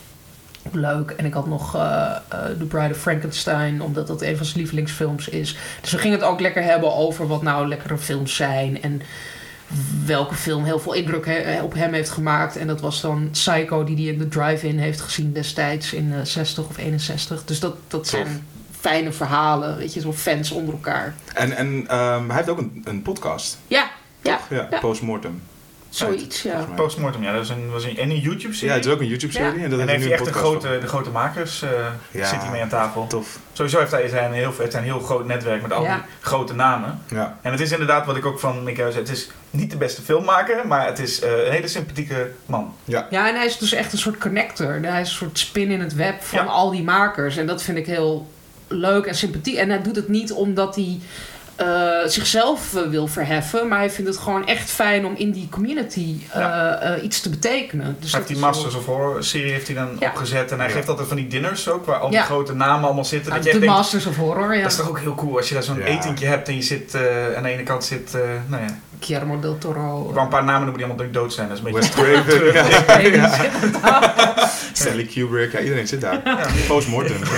leuk. 0.71 1.09
En 1.11 1.25
ik 1.25 1.33
had 1.33 1.47
nog 1.47 1.75
eh, 1.75 1.81
eh, 2.29 2.39
The 2.57 2.65
Bride 2.65 2.93
of 2.93 2.97
Frankenstein, 2.97 3.81
omdat 3.81 4.07
dat 4.07 4.21
een 4.21 4.37
van 4.37 4.45
zijn 4.45 4.57
lievelingsfilms 4.59 5.27
is. 5.29 5.57
Dus 5.81 5.91
we 5.91 5.97
gingen 5.97 6.17
het 6.19 6.27
ook 6.27 6.39
lekker 6.39 6.63
hebben 6.63 6.93
over 6.95 7.27
wat 7.27 7.41
nou 7.41 7.67
lekkere 7.67 7.97
films 7.97 8.35
zijn. 8.35 8.81
En 8.81 9.01
welke 10.05 10.35
film 10.35 10.63
heel 10.63 10.79
veel 10.79 10.93
indruk 10.93 11.25
he- 11.25 11.61
op 11.61 11.73
hem 11.73 11.93
heeft 11.93 12.09
gemaakt. 12.09 12.57
En 12.57 12.67
dat 12.67 12.81
was 12.81 13.01
dan 13.01 13.29
Psycho, 13.31 13.83
die 13.83 13.95
hij 13.95 14.05
in 14.05 14.17
de 14.19 14.27
drive-in 14.27 14.79
heeft 14.79 15.01
gezien 15.01 15.33
destijds 15.33 15.93
in 15.93 16.13
eh 16.13 16.19
60 16.23 16.67
of 16.67 16.77
61. 16.77 17.45
Dus 17.45 17.59
dat, 17.59 17.75
dat 17.87 18.07
zijn 18.07 18.45
fijne 18.79 19.11
verhalen, 19.11 19.77
weet 19.77 19.93
je, 19.93 19.99
zo 19.99 20.13
fans 20.13 20.51
onder 20.51 20.73
elkaar. 20.73 21.15
En, 21.33 21.51
en 21.55 21.83
ehm, 21.87 22.27
hij 22.27 22.35
heeft 22.35 22.49
ook 22.49 22.57
een, 22.57 22.81
een 22.85 23.01
podcast. 23.01 23.57
Ja, 23.67 23.89
ja, 24.21 24.39
Ja, 24.49 24.67
Ja. 24.71 24.79
Postmortem. 24.79 25.41
Zoiets, 25.95 26.41
ja. 26.41 26.67
Postmortem, 26.75 27.23
ja. 27.23 27.33
Dat 27.33 27.43
is 27.43 27.49
een, 27.49 27.71
was 27.71 27.83
een, 27.83 27.97
en 27.97 28.09
een 28.09 28.19
YouTube-serie. 28.19 28.69
Ja, 28.69 28.75
het 28.75 28.85
is 28.85 28.91
ook 28.91 28.99
een 28.99 29.07
YouTube-serie. 29.07 29.57
Ja. 29.57 29.63
En 29.63 29.69
dat 29.69 29.79
en 29.79 29.87
heeft 29.87 30.03
hij 30.03 30.11
echt 30.11 30.19
een 30.27 30.31
de 30.33 30.37
grote, 30.39 30.77
de 30.81 30.87
grote 30.87 31.09
makers, 31.09 31.61
eh 31.61 31.69
Ja. 32.11 32.25
zit 32.25 32.41
hij 32.41 32.51
mee 32.51 32.61
aan 32.61 32.69
tafel. 32.69 33.07
Tof. 33.07 33.39
Sowieso 33.53 33.79
heeft 33.79 33.91
hij 33.91 34.07
zijn 34.07 34.33
heel, 34.33 34.53
heeft 34.57 34.71
hij 34.71 34.81
een 34.81 34.87
heel 34.87 34.99
groot 34.99 35.25
netwerk 35.25 35.61
met 35.61 35.73
al 35.73 35.83
Ja. 35.83 35.95
die 35.95 36.03
grote 36.21 36.53
namen. 36.53 36.99
Ja. 37.07 37.37
En 37.41 37.51
het 37.51 37.59
is 37.61 37.71
inderdaad 37.71 38.05
wat 38.05 38.17
ik 38.17 38.25
ook 38.25 38.39
van 38.39 38.63
Mick 38.63 38.75
zei. 38.75 38.93
Het 38.93 39.09
is 39.09 39.29
niet 39.49 39.71
de 39.71 39.77
beste 39.77 40.01
filmmaker, 40.01 40.67
maar 40.67 40.85
het 40.85 40.99
is 40.99 41.21
eh, 41.21 41.45
een 41.45 41.51
hele 41.51 41.67
sympathieke 41.67 42.31
man. 42.45 42.73
Ja, 42.85 43.07
en 43.09 43.35
hij 43.35 43.45
is 43.45 43.57
dus 43.57 43.73
echt 43.73 43.91
een 43.93 43.99
soort 43.99 44.17
connector. 44.17 44.79
Hij 44.81 45.01
is 45.01 45.09
een 45.09 45.15
soort 45.15 45.39
spin 45.39 45.71
in 45.71 45.79
het 45.79 45.95
web 45.95 46.21
van 46.23 46.39
Ja. 46.45 46.45
al 46.45 46.71
die 46.71 46.83
makers. 46.83 47.37
En 47.37 47.47
dat 47.47 47.63
vind 47.63 47.77
ik 47.77 47.85
heel 47.85 48.31
leuk 48.67 49.05
en 49.05 49.15
sympathiek. 49.15 49.55
En 49.55 49.69
hij 49.69 49.81
doet 49.81 49.95
het 49.95 50.07
niet 50.07 50.31
omdat 50.31 50.75
hij 50.75 50.99
eh, 51.55 51.67
zichzelf 52.05 52.75
eh, 52.75 52.81
wil 52.89 53.07
verheffen. 53.07 53.67
Maar 53.67 53.77
hij 53.77 53.89
vindt 53.89 54.09
het 54.09 54.19
gewoon 54.19 54.47
echt 54.47 54.69
fijn 54.71 55.05
om 55.05 55.13
in 55.17 55.31
die 55.31 55.47
community 55.51 56.15
eh, 56.29 56.93
eh, 56.95 57.03
iets 57.03 57.21
te 57.21 57.29
betekenen. 57.29 57.97
Dus 57.99 58.13
heeft 58.13 58.27
die 58.27 58.37
Masters 58.37 58.75
of 58.75 58.85
Horror 58.85 59.23
serie 59.23 59.51
heeft 59.51 59.67
hij 59.67 59.75
dan 59.75 59.95
Ja. 59.99 60.07
opgezet. 60.09 60.51
En 60.51 60.59
hij 60.59 60.69
geeft 60.69 60.89
altijd 60.89 61.07
van 61.07 61.17
die 61.17 61.27
dinners 61.27 61.69
ook, 61.69 61.85
waar 61.85 61.99
al 61.99 62.09
die 62.09 62.17
Ja. 62.17 62.23
grote 62.23 62.53
namen 62.55 62.85
allemaal 62.85 63.05
zitten. 63.05 63.29
Ja, 63.31 63.35
dat 63.37 63.45
de 63.45 63.51
denkt, 63.51 63.65
Masters 63.65 64.05
of 64.05 64.15
Horror, 64.15 64.55
ja. 64.55 64.61
dat 64.61 64.71
is 64.71 64.77
toch 64.77 64.89
ook 64.89 64.99
heel 64.99 65.15
cool 65.15 65.37
als 65.37 65.47
je 65.47 65.53
daar 65.53 65.63
zo'n 65.63 65.77
Ja. 65.79 65.83
etentje 65.85 66.25
hebt 66.25 66.47
en 66.47 66.55
je 66.55 66.61
zit 66.61 66.93
eh, 66.95 67.01
aan 67.37 67.43
de 67.43 67.49
ene 67.49 67.63
kant 67.63 67.83
zit, 67.83 68.15
eh, 68.15 68.21
nou 68.47 68.63
ja, 68.63 68.77
Guillermo 68.99 69.39
del 69.39 69.57
Toro. 69.57 70.09
ik 70.09 70.15
een 70.17 70.27
paar 70.27 70.43
namen 70.43 70.61
noemen 70.61 70.77
die 70.77 70.85
allemaal 70.85 71.11
dood 71.11 71.33
zijn. 71.33 71.47
Dat 71.49 71.57
is 71.57 71.63
een 71.65 71.71
beetje 71.73 72.03
Wes 72.03 72.23
Craven, 72.23 73.11
ja. 73.13 74.51
Stanley 74.73 75.05
Kubrick, 75.05 75.51
ja, 75.51 75.59
iedereen 75.59 75.87
zit 75.87 76.01
daar. 76.01 76.21
Ja. 76.23 76.39
Postmortem. 76.67 77.15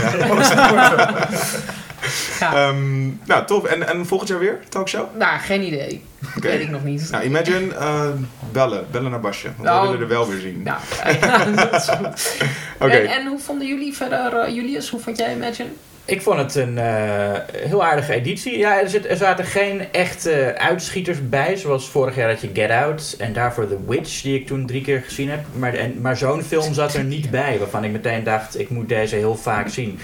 Ja. 2.40 2.52
Ja. 2.52 2.54
Ehm, 2.68 3.04
nou, 3.26 3.46
tof. 3.46 3.64
En, 3.64 3.88
en 3.88 4.06
volgend 4.06 4.30
jaar 4.30 4.40
weer, 4.40 4.60
talkshow? 4.70 5.18
Nou, 5.18 5.40
geen 5.40 5.62
idee. 5.62 6.04
Weet 6.40 6.62
ik 6.62 6.70
nog 6.70 6.84
niet. 6.84 7.12
Nou, 7.12 7.24
Imagine, 7.24 7.74
eh, 7.76 8.08
bellen. 8.52 8.86
Bellen 8.92 9.12
naar 9.12 9.20
Basje. 9.20 9.48
Want 9.48 9.64
Nou, 9.64 9.82
wij 9.82 9.92
willen 9.92 10.02
er 10.02 10.14
wel 10.14 10.30
weer 10.30 10.40
zien. 10.40 10.62
Ja, 10.66 10.80
ja, 11.22 11.46
dat 11.70 11.74
is 11.74 11.88
goed. 11.90 12.44
Oké. 12.80 12.94
En, 12.94 13.08
en 13.08 13.28
hoe 13.28 13.40
vonden 13.40 13.68
jullie 13.68 13.94
verder, 13.94 14.34
eh, 14.34 14.56
Julius? 14.56 14.90
Hoe 14.90 15.00
vond 15.00 15.18
jij 15.18 15.36
Imagine? 15.36 15.70
Ik 16.06 16.22
vond 16.22 16.38
het 16.38 16.56
een 16.56 16.78
eh, 16.78 17.32
heel 17.52 17.84
aardige 17.84 18.14
editie. 18.14 18.58
Ja, 18.58 18.82
er, 18.82 18.90
zit, 18.90 19.10
er 19.10 19.18
zaten 19.18 19.46
geen 19.46 19.92
echte 19.92 20.56
uitschieters 20.58 21.30
bij, 21.30 21.56
zoals 21.58 21.90
vorig 21.90 22.16
jaar 22.16 22.30
had 22.30 22.42
je 22.42 22.50
Get 22.54 22.70
Out 22.70 23.16
en 23.20 23.34
daarvoor 23.34 23.68
The 23.68 23.78
Witch, 23.88 24.22
die 24.22 24.40
ik 24.40 24.48
toen 24.48 24.66
drie 24.66 24.82
keer 24.82 25.02
gezien 25.06 25.30
heb. 25.30 25.40
Maar, 25.56 25.74
en, 25.74 26.02
maar 26.02 26.18
zo'n 26.18 26.42
film 26.42 26.74
zat 26.74 26.94
er 26.94 27.04
niet 27.04 27.32
bij, 27.32 27.58
waarvan 27.60 27.84
ik 27.84 27.92
meteen 27.92 28.24
dacht, 28.24 28.60
ik 28.60 28.70
moet 28.70 28.90
deze 28.90 29.16
heel 29.16 29.36
vaak 29.36 29.70
zien. 29.70 30.00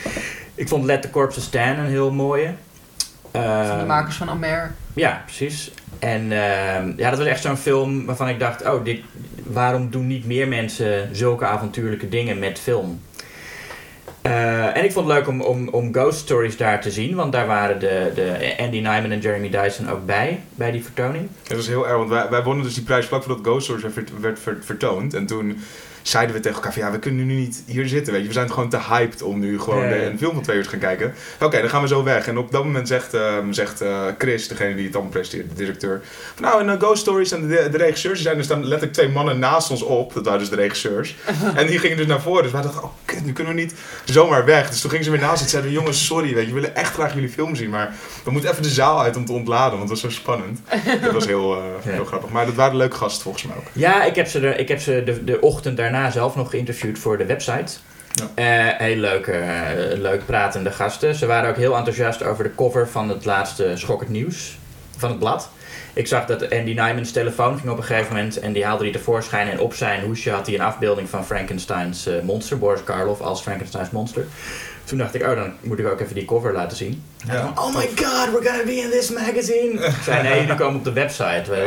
Ik 0.60 0.68
vond 0.68 0.84
Let 0.86 1.02
the 1.02 1.10
Corpses 1.10 1.44
Stand 1.44 1.78
een 1.78 1.86
heel 1.86 2.12
mooie. 2.12 2.54
Van 3.32 3.42
de 3.42 3.48
Ehm, 3.48 3.86
makers 3.88 4.16
van 4.16 4.30
Amer. 4.30 4.72
ja, 4.94 5.22
precies. 5.26 5.72
En 6.00 6.22
ehm, 6.32 6.92
ja, 6.96 7.10
dat 7.10 7.18
was 7.20 7.28
echt 7.28 7.42
zo'n 7.42 7.58
film 7.58 8.06
waarvan 8.06 8.30
ik 8.30 8.40
dacht, 8.40 8.66
oh, 8.70 8.84
dit, 8.84 9.00
waarom 9.44 9.90
doen 9.90 10.08
niet 10.08 10.26
meer 10.26 10.48
mensen 10.48 11.10
zulke 11.16 11.46
avontuurlijke 11.46 12.10
dingen 12.10 12.40
met 12.40 12.60
film? 12.60 13.02
Eh, 14.22 14.78
en 14.78 14.84
ik 14.84 14.92
vond 14.92 15.08
het 15.08 15.16
leuk 15.18 15.28
om, 15.28 15.42
om, 15.42 15.68
om 15.70 15.94
Ghost 15.94 16.20
Stories 16.20 16.58
daar 16.58 16.82
te 16.82 16.92
zien, 16.92 17.16
want 17.16 17.32
daar 17.32 17.48
waren 17.48 17.80
de, 17.80 18.12
de 18.16 18.56
Andy 18.60 18.76
Nyman 18.78 19.12
en 19.12 19.20
Jeremy 19.20 19.50
Dyson 19.50 19.90
ook 19.90 20.06
bij, 20.06 20.40
bij 20.56 20.72
die 20.72 20.84
vertoning. 20.84 21.28
Het 21.48 21.58
was 21.58 21.68
heel 21.68 21.88
erg, 21.88 21.98
want 21.98 22.10
wij, 22.10 22.30
wij 22.30 22.44
wonnen 22.44 22.64
dus 22.66 22.74
die 22.74 22.84
prijs 22.84 23.06
vlak 23.06 23.24
voordat 23.24 23.46
Ghost 23.46 23.64
Stories 23.64 23.94
werd, 23.96 24.20
werd 24.20 24.40
ver- 24.40 24.58
vertoond. 24.62 25.14
En 25.14 25.26
toen 25.26 25.64
zeiden 26.02 26.36
we 26.36 26.42
tegen 26.42 26.58
elkaar 26.58 26.74
van 26.74 26.82
ja, 26.82 26.92
we 26.92 27.00
kunnen 27.00 27.26
nu 27.26 27.34
niet 27.34 27.64
hier 27.66 27.88
zitten, 27.88 28.14
weet 28.14 28.22
je. 28.22 28.28
We 28.28 28.34
zijn 28.34 28.52
gewoon 28.52 28.70
te 28.70 28.80
hyped 28.90 29.22
om 29.22 29.40
nu 29.40 29.60
gewoon 29.60 29.90
de- 29.90 30.04
een 30.06 30.18
film 30.18 30.34
van 30.34 30.44
twee 30.44 30.58
uur 30.58 30.64
te 30.64 30.70
gaan 30.70 30.80
kijken. 30.80 31.14
Oké, 31.40 31.60
dan 31.60 31.70
gaan 31.70 31.82
we 31.82 31.88
zo 31.88 32.04
weg. 32.04 32.28
En 32.28 32.38
op 32.38 32.52
dat 32.52 32.64
moment 32.64 32.88
zegt, 32.88 33.14
ehm, 33.14 33.52
zegt 33.52 33.82
eh, 33.82 34.02
Chris, 34.18 34.48
degene 34.48 34.76
die 34.76 34.86
het 34.86 34.94
allemaal 34.94 35.12
presenteert, 35.12 35.50
de 35.50 35.56
directeur... 35.56 36.02
Van, 36.36 36.44
nou, 36.46 36.62
in 36.62 36.70
eh, 36.70 36.80
Ghost 36.80 37.02
Stories 37.02 37.32
en 37.32 37.48
de, 37.48 37.68
de 37.72 37.78
regisseurs, 37.78 38.14
die 38.14 38.24
zijn 38.24 38.38
er 38.38 38.44
staan 38.44 38.60
letterlijk 38.62 38.94
twee 38.94 39.10
mannen 39.10 39.40
naast 39.40 39.72
ons 39.72 39.82
op. 39.82 40.14
Dat 40.14 40.26
waren 40.26 40.40
dus 40.40 40.50
de 40.50 40.56
regisseurs. 40.56 41.16
en 41.56 41.68
die 41.68 41.80
gingen 41.80 41.98
dus 41.98 42.06
naar 42.06 42.22
voren. 42.22 42.44
Dus 42.44 42.52
wij 42.52 42.62
dachten, 42.62 42.84
oh 42.84 42.90
kut, 43.06 43.26
nu 43.26 43.34
kunnen 43.34 43.56
we 43.56 43.60
niet 43.62 43.74
zomaar 44.06 44.46
weg. 44.46 44.70
Dus 44.70 44.82
toen 44.82 44.90
gingen 44.90 45.06
ze 45.06 45.12
weer 45.12 45.20
naast 45.20 45.38
zitten 45.40 45.58
en 45.58 45.64
zeiden, 45.64 45.82
jongens, 45.82 46.06
sorry, 46.06 46.34
weet 46.34 46.48
je, 46.48 46.54
we 46.54 46.60
willen 46.60 46.76
echt 46.76 46.94
graag 46.94 47.14
jullie 47.14 47.30
film 47.30 47.56
zien. 47.56 47.70
Maar 47.70 47.94
we 48.24 48.32
moeten 48.32 48.50
even 48.50 48.64
de 48.64 48.70
zaal 48.70 49.02
uit 49.02 49.16
om 49.18 49.26
te 49.26 49.32
ontladen, 49.32 49.78
want 49.78 49.90
het 49.90 50.02
was 50.02 50.12
zo 50.14 50.20
spannend. 50.20 50.60
dat 51.02 51.12
was 51.12 51.26
heel, 51.26 51.56
eh, 51.56 51.64
Ja. 51.84 51.92
heel 51.92 52.06
grappig. 52.06 52.30
Maar 52.30 52.46
dat 52.46 52.56
waren 52.56 52.78
leuke 52.78 52.96
gasten 52.96 53.24
volgens 53.24 53.44
mij 53.44 53.56
ook. 53.56 53.64
Ja, 53.74 54.04
ik 54.04 54.16
heb 54.16 54.28
ze, 54.28 54.40
er, 54.40 54.60
ik 54.60 54.68
heb 54.68 54.80
ze 54.80 55.02
de, 55.06 55.24
de 55.24 55.40
ochtend 55.42 55.78
daarna 55.92 56.12
zelf 56.12 56.36
nog 56.36 56.50
geïnterviewd 56.50 57.00
voor 57.00 57.18
de 57.18 57.26
website. 57.26 57.74
Ja. 58.12 58.26
Eh, 58.36 58.80
heel 58.88 58.96
leuke, 58.96 59.32
eh, 59.32 59.98
leuk 59.98 60.26
pratende 60.26 60.72
gasten. 60.72 61.16
Ze 61.16 61.26
waren 61.26 61.50
ook 61.50 61.56
heel 61.56 61.76
enthousiast 61.76 62.24
over 62.24 62.44
de 62.44 62.56
cover 62.56 62.90
van 62.90 63.10
het 63.10 63.26
laatste 63.26 63.72
Schokkend 63.76 64.10
Nieuws 64.10 64.58
van 64.98 65.10
het 65.10 65.20
blad. 65.20 65.50
Ik 65.94 66.08
zag 66.08 66.26
dat 66.26 66.42
Andy 66.52 66.74
Nyman's 66.74 67.12
telefoon 67.12 67.58
ging 67.58 67.70
op 67.72 67.78
een 67.78 67.84
gegeven 67.84 68.16
moment 68.16 68.40
en 68.40 68.54
die 68.54 68.66
haalde 68.66 68.84
hij 68.84 68.92
tevoorschijn 68.94 69.50
en 69.50 69.60
op 69.60 69.74
zijn 69.74 70.02
hoesje 70.02 70.32
had 70.32 70.46
hij 70.46 70.56
een 70.56 70.62
afbeelding 70.62 71.10
van 71.10 71.26
Frankenstein's 71.26 72.06
eh, 72.06 72.14
monster, 72.24 72.58
Boris 72.60 72.84
Karloff 72.84 73.22
als 73.22 73.42
Frankenstein's 73.42 73.90
monster. 73.90 74.26
Toen 74.84 74.98
dacht 74.98 75.16
ik, 75.16 75.22
oh 75.24 75.36
dan 75.36 75.54
moet 75.62 75.80
ik 75.80 75.88
ook 75.88 76.00
even 76.00 76.16
die 76.16 76.26
cover 76.26 76.54
laten 76.54 76.78
zien. 76.78 77.04
En 77.28 77.36
Ja. 77.36 77.42
dan, 77.42 77.60
oh 77.66 77.76
my 77.76 77.90
god, 77.96 78.30
we're 78.32 78.50
gonna 78.50 78.64
be 78.66 78.76
in 78.76 78.90
this 78.90 79.10
magazine. 79.12 79.86
Ik 79.86 79.94
zei, 80.04 80.24
nee, 80.24 80.40
jullie 80.40 80.56
komen 80.56 80.76
op 80.76 80.84
de 80.84 80.94
website. 80.94 81.44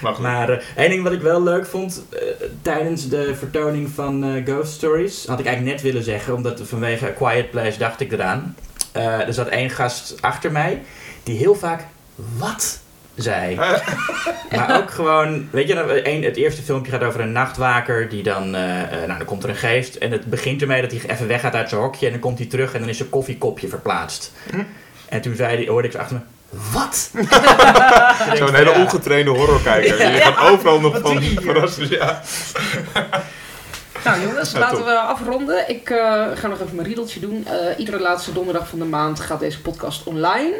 Maar 0.00 0.14
goed. 0.14 0.22
Maar 0.22 0.50
eh, 0.50 0.58
één 0.76 0.90
ding 0.90 1.02
wat 1.02 1.12
ik 1.12 1.20
wel 1.20 1.42
leuk 1.42 1.66
vond 1.66 2.04
eh, 2.12 2.18
tijdens 2.62 3.08
de 3.08 3.34
vertoning 3.34 3.90
van 3.90 4.24
eh, 4.24 4.44
Ghost 4.44 4.72
Stories, 4.72 5.26
had 5.26 5.38
ik 5.38 5.46
eigenlijk 5.46 5.76
net 5.76 5.84
willen 5.84 6.04
zeggen, 6.04 6.34
omdat 6.34 6.60
vanwege 6.64 7.12
Quiet 7.12 7.50
Place 7.50 7.78
dacht 7.78 8.00
ik 8.00 8.12
eraan. 8.12 8.56
Er 8.92 9.34
zat 9.34 9.48
één 9.48 9.70
gast 9.70 10.14
achter 10.20 10.52
mij 10.52 10.82
die 11.22 11.38
heel 11.38 11.54
vaak 11.54 11.84
wat 12.36 12.80
zei. 13.14 13.54
maar 14.56 14.76
ook 14.82 14.90
gewoon, 14.90 15.48
weet 15.50 15.68
je, 15.68 15.74
nou, 15.74 16.00
het 16.00 16.36
eerste 16.36 16.62
filmpje 16.62 16.92
gaat 16.92 17.02
over 17.02 17.20
een 17.20 17.32
nachtwaker 17.32 18.08
die 18.08 18.22
dan, 18.22 18.50
nou 18.50 19.06
dan 19.06 19.24
komt 19.24 19.42
er 19.42 19.48
een 19.48 19.56
geest 19.56 19.94
en 19.94 20.10
het 20.10 20.26
begint 20.26 20.60
ermee 20.60 20.80
dat 20.80 20.90
hij 20.90 21.00
even 21.10 21.26
weggaat 21.28 21.54
uit 21.54 21.68
zijn 21.68 21.80
hokje 21.80 22.06
en 22.06 22.12
dan 22.12 22.20
komt 22.20 22.38
hij 22.38 22.46
terug 22.46 22.74
en 22.74 22.80
dan 22.80 22.88
is 22.88 22.96
zijn 22.96 23.08
koffiekopje 23.08 23.68
verplaatst. 23.68 24.32
En 25.08 25.20
toen 25.20 25.36
zei 25.36 25.56
hij, 25.56 25.66
hoorde 25.66 25.86
ik 25.86 25.94
zo 25.94 25.98
achter 25.98 26.16
me, 26.16 26.22
wat? 26.72 27.10
Zo'n 28.38 28.54
hele 28.54 28.70
Ja. 28.70 28.80
ongetrainde 28.82 29.30
horrorkijker. 29.30 29.96
Die 29.96 30.20
gaat 30.20 30.50
overal 30.50 30.80
nog 30.80 30.98
van 31.02 31.22
verrassen. 31.22 31.90
Ja. 31.90 32.22
Nou 34.04 34.20
jongens, 34.20 34.52
Ja, 34.52 34.58
laten 34.58 34.76
top. 34.76 34.86
we 34.86 34.98
afronden. 34.98 35.68
Ik 35.68 35.90
eh, 35.90 36.24
ga 36.34 36.46
nog 36.48 36.60
even 36.60 36.74
mijn 36.74 36.86
riedeltje 36.86 37.20
doen. 37.20 37.46
Eh, 37.46 37.78
iedere 37.78 38.00
laatste 38.00 38.32
donderdag 38.32 38.68
van 38.68 38.78
de 38.78 38.84
maand 38.84 39.20
gaat 39.20 39.40
deze 39.40 39.60
podcast 39.60 40.04
online. 40.04 40.54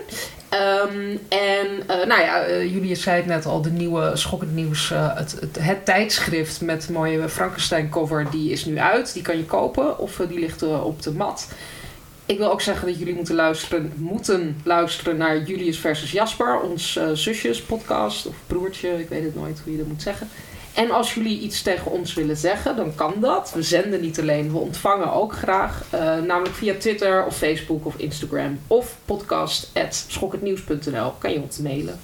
Ehm, 0.49 1.17
en 1.29 1.83
eh, 1.87 2.07
nou 2.07 2.21
ja, 2.21 2.49
Julius 2.49 3.03
zei 3.03 3.17
het 3.17 3.27
net 3.27 3.47
al, 3.47 3.63
de 3.63 3.71
nieuwe 3.71 4.11
Schokkend 4.15 4.55
Nieuws, 4.55 4.91
eh, 4.91 5.17
het, 5.17 5.37
het, 5.41 5.57
het 5.61 5.85
tijdschrift 5.85 6.61
met 6.61 6.89
mooie 6.89 7.29
Frankenstein 7.29 7.89
cover, 7.89 8.27
die 8.31 8.53
is 8.53 8.65
nu 8.65 8.79
uit. 8.79 9.13
Die 9.13 9.23
kan 9.23 9.37
je 9.37 9.45
kopen 9.45 9.99
of 9.99 10.21
die 10.29 10.39
ligt 10.39 10.63
op 10.63 11.03
de 11.03 11.13
mat. 11.13 11.49
Ik 12.27 12.39
wil 12.39 12.51
ook 12.51 12.61
zeggen 12.61 12.87
dat 12.87 12.99
jullie 12.99 13.15
moeten 13.15 13.35
luisteren, 13.35 13.93
moeten 13.97 14.61
luisteren 14.65 15.17
naar 15.17 15.43
Julius 15.43 15.79
versus 15.79 16.11
Jasper, 16.11 16.61
ons 16.61 16.97
eh, 16.97 17.11
zusjes 17.13 17.63
podcast 17.63 18.27
of 18.27 18.35
broertje, 18.47 19.01
ik 19.01 19.09
weet 19.09 19.25
het 19.25 19.35
nooit 19.35 19.61
hoe 19.65 19.73
je 19.73 19.79
dat 19.79 19.87
moet 19.87 20.03
zeggen. 20.03 20.29
En 20.75 20.91
als 20.91 21.15
jullie 21.15 21.41
iets 21.41 21.63
tegen 21.63 21.91
ons 21.91 22.15
willen 22.15 22.37
zeggen, 22.37 22.77
dan 22.77 22.95
kan 22.95 23.15
dat. 23.21 23.53
We 23.55 23.63
zenden 23.63 24.01
niet 24.01 24.21
alleen, 24.21 24.53
we 24.53 24.59
ontvangen 24.59 25.13
ook 25.13 25.33
graag. 25.33 25.85
eh, 25.91 26.01
namelijk 26.01 26.55
via 26.55 26.75
Twitter 26.79 27.27
of 27.27 27.37
Facebook 27.37 27.87
of 27.87 27.95
Instagram. 27.97 28.59
Of 28.67 28.97
podcast.schokkendnieuws.nl 29.05 31.13
kan 31.19 31.33
je 31.33 31.41
ons 31.41 31.59
mailen. 31.59 31.99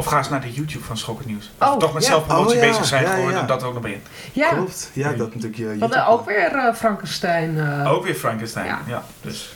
Of 0.00 0.06
ga 0.06 0.18
eens 0.18 0.28
naar 0.28 0.40
de 0.40 0.52
YouTube 0.52 0.84
van 0.84 0.96
Schokkend 0.96 1.26
Nieuws. 1.28 1.50
Oh, 1.60 1.76
toch 1.76 1.92
met 1.92 2.02
ja. 2.02 2.08
zelfpromotie 2.08 2.56
Oh, 2.56 2.62
ja. 2.64 2.68
bezig 2.70 2.84
zijn, 2.84 3.02
Ja, 3.04 3.14
gewoon 3.14 3.30
ja. 3.30 3.42
dat 3.42 3.62
ook 3.62 3.72
nog 3.72 3.82
bij. 3.82 4.02
Ja, 4.32 4.48
Klopt. 4.48 4.90
Ja, 4.92 5.08
dat 5.12 5.18
natuurlijk 5.26 5.56
je 5.56 5.62
we 5.64 5.68
YouTube. 5.68 5.94
hadden 5.94 6.12
ook 6.12 6.26
weer 6.26 6.52
eh, 6.54 6.74
Frankenstein. 6.74 7.58
eh, 7.58 7.92
Ook 7.92 8.04
weer 8.04 8.14
Frankenstein. 8.14 8.66
Ja. 8.66 8.78
Ja. 8.86 9.02
dus. 9.20 9.54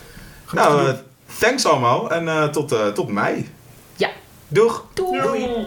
Nou, 0.53 0.87
eh, 0.89 0.95
thanks 1.39 1.67
allemaal 1.67 2.11
en 2.11 2.29
eh, 2.29 2.45
tot, 2.45 2.73
eh, 2.73 2.87
tot 2.87 3.09
mei. 3.09 3.53
Ja. 3.97 4.09
Doeg! 4.49 4.85
doei. 4.95 5.67